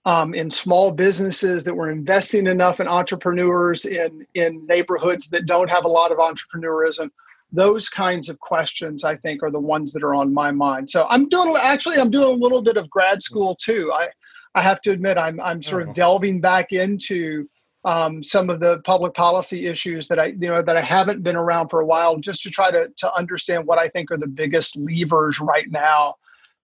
um, 0.07 0.35
in 0.35 0.51
small 0.53 0.93
businesses, 0.93 1.65
that 1.65 1.75
we're 1.75 1.91
investing 1.91 2.47
enough 2.47 2.79
in 2.79 2.87
entrepreneurs 2.87 3.85
in 3.85 4.25
in 4.35 4.65
neighborhoods 4.67 5.29
that 5.31 5.47
don't 5.47 5.69
have 5.69 5.85
a 5.85 5.89
lot 5.89 6.13
of 6.13 6.19
entrepreneurism. 6.19 7.11
Those 7.53 7.89
kinds 7.89 8.29
of 8.29 8.39
questions, 8.39 9.05
I 9.05 9.17
think, 9.17 9.43
are 9.43 9.51
the 9.51 9.61
ones 9.61 9.93
that 9.93 10.05
are 10.05 10.15
on 10.15 10.33
my 10.33 10.53
mind. 10.53 10.91
So 10.91 11.07
I'm 11.11 11.29
doing 11.29 11.55
actually, 11.61 11.97
I'm 11.97 12.11
doing 12.11 12.29
a 12.29 12.43
little 12.45 12.63
bit 12.63 12.77
of 12.77 12.89
grad 12.89 13.23
school 13.23 13.57
too. 13.61 13.93
I 13.93 14.09
I 14.55 14.63
have 14.63 14.81
to 14.83 14.93
admit, 14.93 15.19
I'm 15.19 15.41
I'm 15.41 15.63
sort 15.63 15.83
of 15.83 15.89
oh. 15.89 15.93
delving 15.93 16.41
back 16.41 16.73
into 16.73 17.49
um, 17.85 18.23
some 18.23 18.49
of 18.49 18.61
the 18.61 18.79
public 18.85 19.15
policy 19.15 19.67
issues 19.67 20.09
that 20.09 20.19
I, 20.19 20.27
you 20.27 20.49
know, 20.49 20.63
that 20.63 20.77
I 20.77 20.81
haven't 20.81 21.23
been 21.23 21.37
around 21.37 21.69
for 21.69 21.81
a 21.81 21.87
while, 21.87 22.17
just 22.19 22.43
to 22.43 22.51
try 22.51 22.71
to 22.71 22.89
to 22.97 23.15
understand 23.15 23.67
what 23.67 23.79
I 23.79 23.89
think 23.89 24.13
are 24.13 24.17
the 24.17 24.29
biggest 24.29 24.77
levers 24.77 25.41
right 25.41 25.69
now 25.69 26.15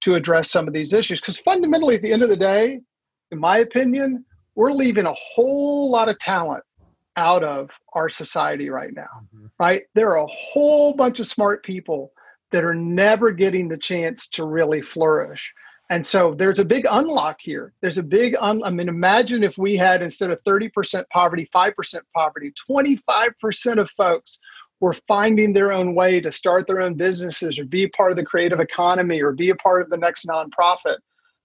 to 0.03 0.15
address 0.15 0.51
some 0.51 0.69
of 0.69 0.75
these 0.75 0.93
issues. 0.93 1.21
Because 1.21 1.39
fundamentally, 1.39 1.97
at 1.97 2.03
the 2.03 2.13
end 2.13 2.23
of 2.23 2.29
the 2.29 2.37
day, 2.37 2.81
in 3.33 3.39
my 3.39 3.59
opinion, 3.59 4.25
we're 4.55 4.71
leaving 4.71 5.07
a 5.07 5.15
whole 5.15 5.91
lot 5.91 6.09
of 6.09 6.19
talent 6.19 6.63
out 7.17 7.43
of 7.43 7.71
our 7.95 8.09
society 8.09 8.71
right 8.71 8.95
now. 8.95 9.09
Mm-hmm. 9.35 9.47
Right? 9.59 9.83
There 9.95 10.11
are 10.11 10.25
a 10.25 10.27
whole 10.27 10.95
bunch 10.95 11.19
of 11.19 11.27
smart 11.27 11.65
people 11.65 12.13
that 12.53 12.65
are 12.65 12.75
never 12.75 13.33
getting 13.33 13.69
the 13.69 13.79
chance 13.79 14.29
to 14.29 14.45
really 14.45 14.83
flourish. 14.83 15.53
And 15.91 16.07
so 16.07 16.35
there's 16.35 16.59
a 16.59 16.65
big 16.65 16.87
unlock 16.91 17.39
here. 17.41 17.73
There's 17.81 17.99
a 17.99 18.03
big, 18.03 18.37
un- 18.39 18.63
I 18.63 18.71
mean, 18.71 18.89
imagine 18.89 19.43
if 19.43 19.59
we 19.59 19.77
had 19.77 20.03
instead 20.03 20.31
of 20.31 20.43
30% 20.45 21.05
poverty, 21.11 21.49
5% 21.55 22.01
poverty, 22.15 22.53
25% 22.71 23.77
of 23.79 23.91
folks 23.91 24.39
were 24.81 24.97
finding 25.07 25.53
their 25.53 25.73
own 25.73 25.95
way 25.95 26.21
to 26.21 26.33
start 26.33 26.67
their 26.67 26.81
own 26.81 26.95
businesses 26.95 27.59
or 27.59 27.65
be 27.65 27.85
a 27.85 27.89
part 27.91 28.11
of 28.11 28.17
the 28.17 28.25
creative 28.25 28.61
economy 28.61 29.23
or 29.23 29.33
be 29.33 29.51
a 29.51 29.55
part 29.57 29.83
of 29.83 29.91
the 29.91 29.97
next 29.97 30.27
nonprofit. 30.27 30.99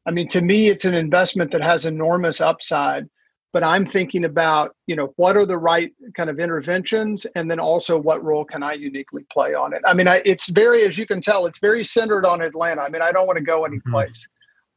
I 0.07 0.11
mean, 0.11 0.27
to 0.29 0.41
me, 0.41 0.69
it's 0.69 0.85
an 0.85 0.95
investment 0.95 1.51
that 1.51 1.61
has 1.61 1.85
enormous 1.85 2.39
upside. 2.41 3.07
But 3.53 3.63
I'm 3.63 3.85
thinking 3.85 4.25
about, 4.25 4.75
you 4.87 4.95
know, 4.95 5.13
what 5.15 5.37
are 5.37 5.45
the 5.45 5.57
right 5.57 5.91
kind 6.15 6.29
of 6.29 6.39
interventions, 6.39 7.25
and 7.35 7.49
then 7.49 7.59
also 7.59 7.97
what 7.97 8.23
role 8.23 8.45
can 8.45 8.61
I 8.61 8.73
uniquely 8.73 9.25
play 9.31 9.53
on 9.53 9.73
it? 9.73 9.81
I 9.85 9.93
mean, 9.93 10.07
I, 10.07 10.21
it's 10.25 10.49
very, 10.49 10.83
as 10.83 10.97
you 10.97 11.07
can 11.07 11.21
tell, 11.21 11.45
it's 11.45 11.59
very 11.59 11.83
centered 11.83 12.25
on 12.25 12.41
Atlanta. 12.41 12.81
I 12.81 12.89
mean, 12.89 13.01
I 13.01 13.11
don't 13.11 13.25
want 13.25 13.37
to 13.37 13.43
go 13.43 13.65
anyplace. 13.65 14.27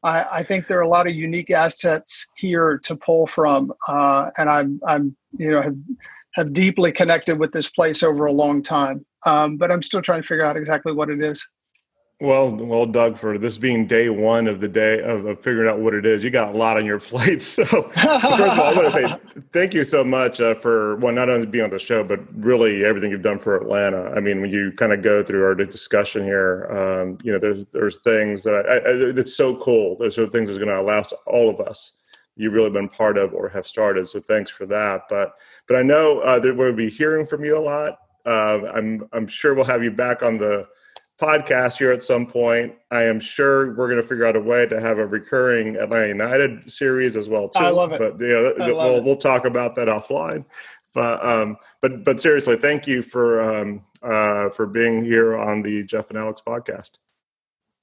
mm-hmm. 0.04 0.08
I, 0.08 0.26
I, 0.38 0.42
think 0.44 0.66
there 0.66 0.78
are 0.78 0.82
a 0.82 0.88
lot 0.88 1.06
of 1.06 1.14
unique 1.14 1.50
assets 1.50 2.26
here 2.36 2.78
to 2.84 2.96
pull 2.96 3.26
from, 3.26 3.72
uh, 3.86 4.30
and 4.38 4.48
I'm 4.48 4.80
I'm 4.86 5.16
you 5.36 5.50
know 5.50 5.60
have 5.60 5.76
have 6.34 6.52
deeply 6.52 6.90
connected 6.92 7.38
with 7.38 7.52
this 7.52 7.68
place 7.68 8.02
over 8.02 8.26
a 8.26 8.32
long 8.32 8.62
time. 8.62 9.04
Um, 9.26 9.58
but 9.58 9.70
I'm 9.70 9.82
still 9.82 10.00
trying 10.00 10.22
to 10.22 10.26
figure 10.26 10.46
out 10.46 10.56
exactly 10.56 10.92
what 10.92 11.10
it 11.10 11.22
is. 11.22 11.46
Well, 12.20 12.50
well, 12.50 12.84
Doug, 12.84 13.16
for 13.16 13.38
this 13.38 13.56
being 13.56 13.86
day 13.86 14.10
one 14.10 14.46
of 14.46 14.60
the 14.60 14.68
day 14.68 15.00
of, 15.00 15.24
of, 15.24 15.40
figuring 15.40 15.70
out 15.70 15.80
what 15.80 15.94
it 15.94 16.04
is, 16.04 16.22
you 16.22 16.28
got 16.28 16.54
a 16.54 16.58
lot 16.58 16.76
on 16.76 16.84
your 16.84 17.00
plate. 17.00 17.42
So, 17.42 17.64
first 17.64 17.96
of 17.96 18.60
all, 18.60 18.66
I 18.66 18.74
want 18.74 18.86
to 18.88 18.92
say 18.92 19.42
thank 19.54 19.72
you 19.72 19.84
so 19.84 20.04
much 20.04 20.38
uh, 20.38 20.54
for 20.54 20.96
well, 20.96 21.14
not 21.14 21.30
only 21.30 21.46
being 21.46 21.64
on 21.64 21.70
the 21.70 21.78
show, 21.78 22.04
but 22.04 22.20
really 22.34 22.84
everything 22.84 23.10
you've 23.10 23.22
done 23.22 23.38
for 23.38 23.56
Atlanta. 23.56 24.12
I 24.14 24.20
mean, 24.20 24.42
when 24.42 24.50
you 24.50 24.70
kind 24.72 24.92
of 24.92 25.00
go 25.00 25.22
through 25.22 25.46
our 25.46 25.54
discussion 25.54 26.22
here, 26.22 26.66
um, 26.66 27.16
you 27.22 27.32
know, 27.32 27.38
there's 27.38 27.64
there's 27.72 27.96
things 28.02 28.42
that 28.42 28.66
I, 28.68 28.76
I, 28.76 29.18
it's 29.18 29.34
so 29.34 29.56
cool. 29.56 29.96
Those 29.96 30.18
are 30.18 30.28
things 30.28 30.48
that's 30.48 30.58
going 30.58 30.68
to 30.68 30.78
allow 30.78 31.02
all 31.26 31.48
of 31.48 31.58
us. 31.66 31.92
You've 32.36 32.52
really 32.52 32.70
been 32.70 32.90
part 32.90 33.16
of 33.16 33.32
or 33.32 33.48
have 33.48 33.66
started. 33.66 34.06
So, 34.10 34.20
thanks 34.20 34.50
for 34.50 34.66
that. 34.66 35.04
But, 35.08 35.32
but 35.66 35.76
I 35.78 35.82
know 35.82 36.20
uh, 36.20 36.38
that 36.38 36.54
we'll 36.54 36.74
be 36.74 36.90
hearing 36.90 37.26
from 37.26 37.46
you 37.46 37.56
a 37.56 37.60
lot. 37.60 37.96
Uh, 38.26 38.70
I'm 38.74 39.08
I'm 39.14 39.26
sure 39.26 39.54
we'll 39.54 39.64
have 39.64 39.82
you 39.82 39.90
back 39.90 40.22
on 40.22 40.36
the 40.36 40.66
podcast 41.20 41.78
here 41.78 41.92
at 41.92 42.02
some 42.02 42.26
point. 42.26 42.74
I 42.90 43.02
am 43.04 43.20
sure 43.20 43.74
we're 43.74 43.88
going 43.88 44.00
to 44.00 44.06
figure 44.06 44.24
out 44.24 44.36
a 44.36 44.40
way 44.40 44.66
to 44.66 44.80
have 44.80 44.98
a 44.98 45.06
recurring 45.06 45.76
Atlanta 45.76 46.08
United 46.08 46.70
series 46.70 47.16
as 47.16 47.28
well 47.28 47.48
too. 47.48 47.60
I 47.60 47.70
love 47.70 47.92
it. 47.92 47.98
But 47.98 48.18
you 48.20 48.28
know, 48.28 48.54
we'll 48.58 48.96
it. 48.96 49.04
we'll 49.04 49.16
talk 49.16 49.44
about 49.44 49.76
that 49.76 49.88
offline. 49.88 50.44
But 50.92 51.24
um, 51.24 51.56
but 51.80 52.04
but 52.04 52.20
seriously, 52.20 52.56
thank 52.56 52.86
you 52.86 53.02
for 53.02 53.40
um, 53.40 53.84
uh, 54.02 54.50
for 54.50 54.66
being 54.66 55.04
here 55.04 55.36
on 55.36 55.62
the 55.62 55.84
Jeff 55.84 56.10
and 56.10 56.18
Alex 56.18 56.42
podcast. 56.44 56.92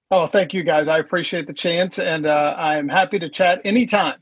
Oh, 0.10 0.28
thank 0.28 0.54
you 0.54 0.64
guys. 0.64 0.88
I 0.88 1.00
appreciate 1.00 1.48
the 1.48 1.54
chance, 1.54 2.00
and 2.00 2.26
uh, 2.26 2.56
I 2.58 2.78
am 2.78 2.88
happy 2.88 3.20
to 3.20 3.30
chat 3.30 3.62
anytime. 3.66 4.20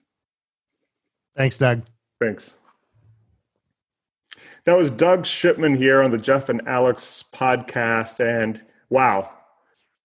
Thanks, 1.38 1.58
Doug. 1.58 1.84
Thanks. 2.20 2.56
That 4.66 4.76
was 4.76 4.90
Doug 4.90 5.28
Shipman 5.28 5.76
here 5.76 6.02
on 6.02 6.10
the 6.10 6.18
Jeff 6.18 6.50
and 6.50 6.68
Alex 6.68 7.24
podcast, 7.32 8.20
and 8.20 8.64
Wow. 8.96 9.30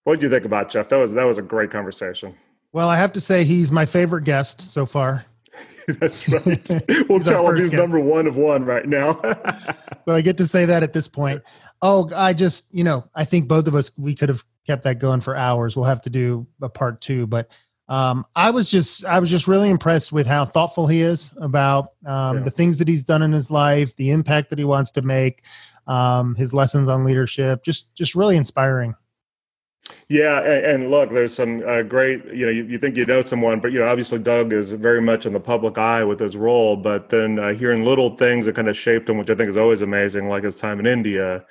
What 0.03 0.17
did 0.17 0.25
you 0.25 0.31
think 0.31 0.45
about 0.45 0.69
Jeff? 0.69 0.89
That 0.89 0.97
was 0.97 1.13
that 1.13 1.23
was 1.23 1.39
a 1.39 1.43
great 1.43 1.71
conversation. 1.71 2.35
Well, 2.73 2.89
I 2.89 2.97
have 2.97 3.13
to 3.13 3.21
say 3.21 3.45
he's 3.45 3.71
my 3.71 3.87
favorite 3.87 4.25
guest 4.25 4.61
so 4.61 4.85
far. 4.85 5.25
That's 6.01 6.29
right. 6.29 7.09
We'll 7.09 7.21
tell 7.21 7.49
him 7.49 7.55
he's 7.55 7.71
guest. 7.71 7.81
number 7.81 8.01
one 8.01 8.27
of 8.27 8.35
one 8.35 8.65
right 8.65 8.89
now. 8.89 9.13
so 10.05 10.15
I 10.15 10.21
get 10.23 10.37
to 10.39 10.47
say 10.47 10.65
that 10.65 10.83
at 10.83 10.93
this 10.93 11.07
point. 11.07 11.41
Oh, 11.83 12.11
I 12.17 12.33
just, 12.33 12.75
you 12.75 12.83
know, 12.83 13.05
I 13.15 13.25
think 13.25 13.47
both 13.47 13.69
of 13.69 13.77
us 13.77 13.93
we 13.97 14.13
could 14.13 14.29
have 14.29 14.43
kept 14.67 14.83
that 14.83 14.99
going 14.99 15.21
for 15.21 15.37
hours. 15.37 15.77
We'll 15.77 15.85
have 15.85 16.03
to 16.03 16.11
do 16.11 16.45
a 16.61 16.69
part 16.69 17.01
two, 17.01 17.29
but 17.29 17.49
um, 17.89 18.27
I 18.35 18.51
was 18.51 18.69
just, 18.69 19.05
I 19.05 19.21
was 19.21 19.31
just 19.31 19.47
really 19.47 19.71
impressed 19.71 20.11
with 20.11 20.27
how 20.27 20.47
thoughtful 20.47 20.89
he 20.89 21.01
is 21.01 21.33
about 21.37 21.93
um, 22.07 22.39
yeah. 22.39 22.43
the 22.43 22.51
things 22.51 22.77
that 22.79 22.89
he's 22.89 23.05
done 23.05 23.23
in 23.23 23.31
his 23.31 23.53
life, 23.53 23.95
the 23.95 24.11
impact 24.11 24.51
that 24.51 24.59
he 24.59 24.65
wants 24.65 24.91
to 24.93 25.03
make 25.03 25.45
um, 25.91 26.37
his 26.37 26.55
lessons 26.55 26.89
on 26.89 27.05
leadership, 27.05 27.65
just 27.65 27.95
just 27.95 28.15
really 28.15 28.37
inspiring. 28.37 28.95
Yeah, 30.09 30.41
and, 30.41 30.83
and 30.83 30.91
look, 30.91 31.11
there's 31.11 31.35
some 31.35 31.63
uh, 31.67 31.83
great. 31.83 32.25
You 32.27 32.47
know, 32.47 32.53
you, 32.53 32.65
you, 32.65 32.79
think 32.79 32.97
you 32.97 33.05
know 33.05 33.23
someone, 33.23 33.59
but 33.59 33.73
you 33.73 33.81
know, 33.81 33.87
obviously 33.87 34.21
Doug 34.21 34.53
is 34.53 34.71
very 34.71 35.01
much 35.03 35.27
in 35.27 35.33
the 35.33 35.41
public 35.41 35.79
eye 35.79 36.05
with 36.05 36.21
his 36.21 36.37
role. 36.37 36.77
But 36.77 37.11
then 37.11 37.39
uh, 37.39 37.55
hearing 37.55 37.85
little 37.85 38.17
things 38.17 38.47
that 38.47 38.55
kind 38.55 38.69
of 38.69 38.79
shaped 38.79 39.09
him, 39.09 39.19
which 39.19 39.31
I 39.31 39.35
think 39.35 39.51
is 39.51 39.57
always 39.57 39.83
amazing, 39.83 40.29
like 40.29 40.45
his 40.45 40.55
time 40.55 40.79
in 40.79 40.87
India, 40.87 41.45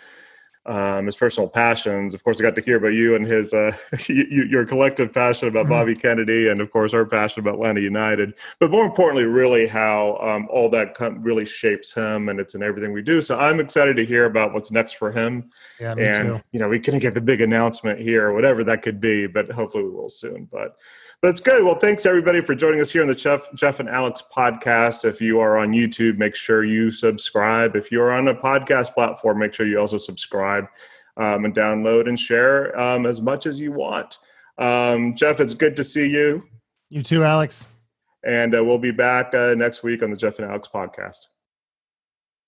um, 0.70 1.08
his 1.08 1.18
personal 1.18 1.50
passions. 1.50 2.14
Of 2.14 2.24
course, 2.24 2.40
I 2.40 2.44
got 2.44 2.56
to 2.56 2.62
hear 2.62 2.78
about 2.78 2.94
you 2.94 3.16
and 3.16 3.26
his 3.26 3.54
uh, 3.54 3.76
you, 4.08 4.44
your 4.44 4.66
collective 4.66 5.12
passion 5.12 5.48
about 5.48 5.64
mm-hmm. 5.64 5.72
Bobby 5.72 5.96
Kennedy, 5.96 6.50
and 6.50 6.62
of 6.62 6.72
course, 6.72 6.94
our 6.94 7.06
passion 7.06 7.42
about 7.42 7.56
Atlanta 7.56 7.82
United. 7.82 8.36
But 8.60 8.70
more 8.70 8.86
importantly, 8.86 9.24
really 9.24 9.68
how 9.68 10.18
um, 10.22 10.48
all 10.52 10.70
that 10.70 10.96
really 11.22 11.46
shapes 11.46 11.92
him, 11.92 12.30
and 12.30 12.40
it's 12.40 12.54
in 12.54 12.62
everything 12.62 12.94
we 12.94 13.02
do. 13.02 13.20
So 13.22 13.40
I'm 13.40 13.60
excited 13.60 13.96
to 13.98 14.06
hear 14.06 14.26
about 14.26 14.54
what's 14.54 14.70
next 14.70 14.94
for 14.94 15.12
him. 15.12 15.50
Yeah, 15.80 15.96
me 15.96 16.06
and 16.06 16.28
too. 16.28 16.42
you 16.52 16.60
know, 16.60 16.70
we 16.70 16.80
couldn't 16.80 17.00
get 17.00 17.16
the 17.16 17.22
big 17.22 17.42
announcement 17.42 18.00
here, 18.00 18.32
whatever 18.32 18.64
that 18.66 18.84
could 18.84 19.02
be, 19.02 19.26
but 19.26 19.50
hopefully 19.50 19.84
we 19.84 19.90
will 19.90 20.10
soon. 20.10 20.48
But 20.52 20.78
that's 21.22 21.42
good. 21.42 21.66
Well, 21.66 21.76
thanks 21.76 22.06
everybody 22.06 22.42
for 22.42 22.56
joining 22.56 22.80
us 22.80 22.92
here 22.92 23.02
on 23.02 23.08
the 23.08 23.16
Jeff, 23.16 23.52
Jeff 23.54 23.80
and 23.80 23.90
Alex 23.90 24.24
podcast. 24.36 25.04
If 25.04 25.20
you 25.20 25.40
are 25.40 25.58
on 25.58 25.72
YouTube, 25.72 26.18
make 26.18 26.34
sure 26.34 26.64
you 26.64 26.92
subscribe. 26.92 27.76
If 27.76 27.92
you're 27.92 28.12
on 28.12 28.28
a 28.30 28.36
podcast 28.36 28.94
platform, 28.94 29.40
make 29.40 29.54
sure 29.54 29.66
you 29.66 29.80
also 29.80 29.98
subscribe 29.98 30.66
um, 31.18 31.44
and 31.44 31.54
download 31.54 32.08
and 32.08 32.18
share 32.18 32.78
um, 32.80 33.06
as 33.06 33.22
much 33.22 33.46
as 33.46 33.60
you 33.60 33.74
want. 33.74 34.18
Um, 34.58 35.14
Jeff, 35.16 35.42
it's 35.42 35.54
good 35.54 35.76
to 35.76 35.84
see 35.84 36.10
you. 36.10 36.44
You 36.90 37.04
too, 37.04 37.24
Alex. 37.24 37.68
And 38.26 38.56
uh, 38.56 38.64
we'll 38.64 38.80
be 38.80 38.92
back 38.92 39.34
uh, 39.34 39.56
next 39.56 39.84
week 39.84 40.02
on 40.02 40.12
the 40.12 40.18
Jeff 40.18 40.40
and 40.40 40.50
Alex 40.50 40.70
podcast. 40.74 41.28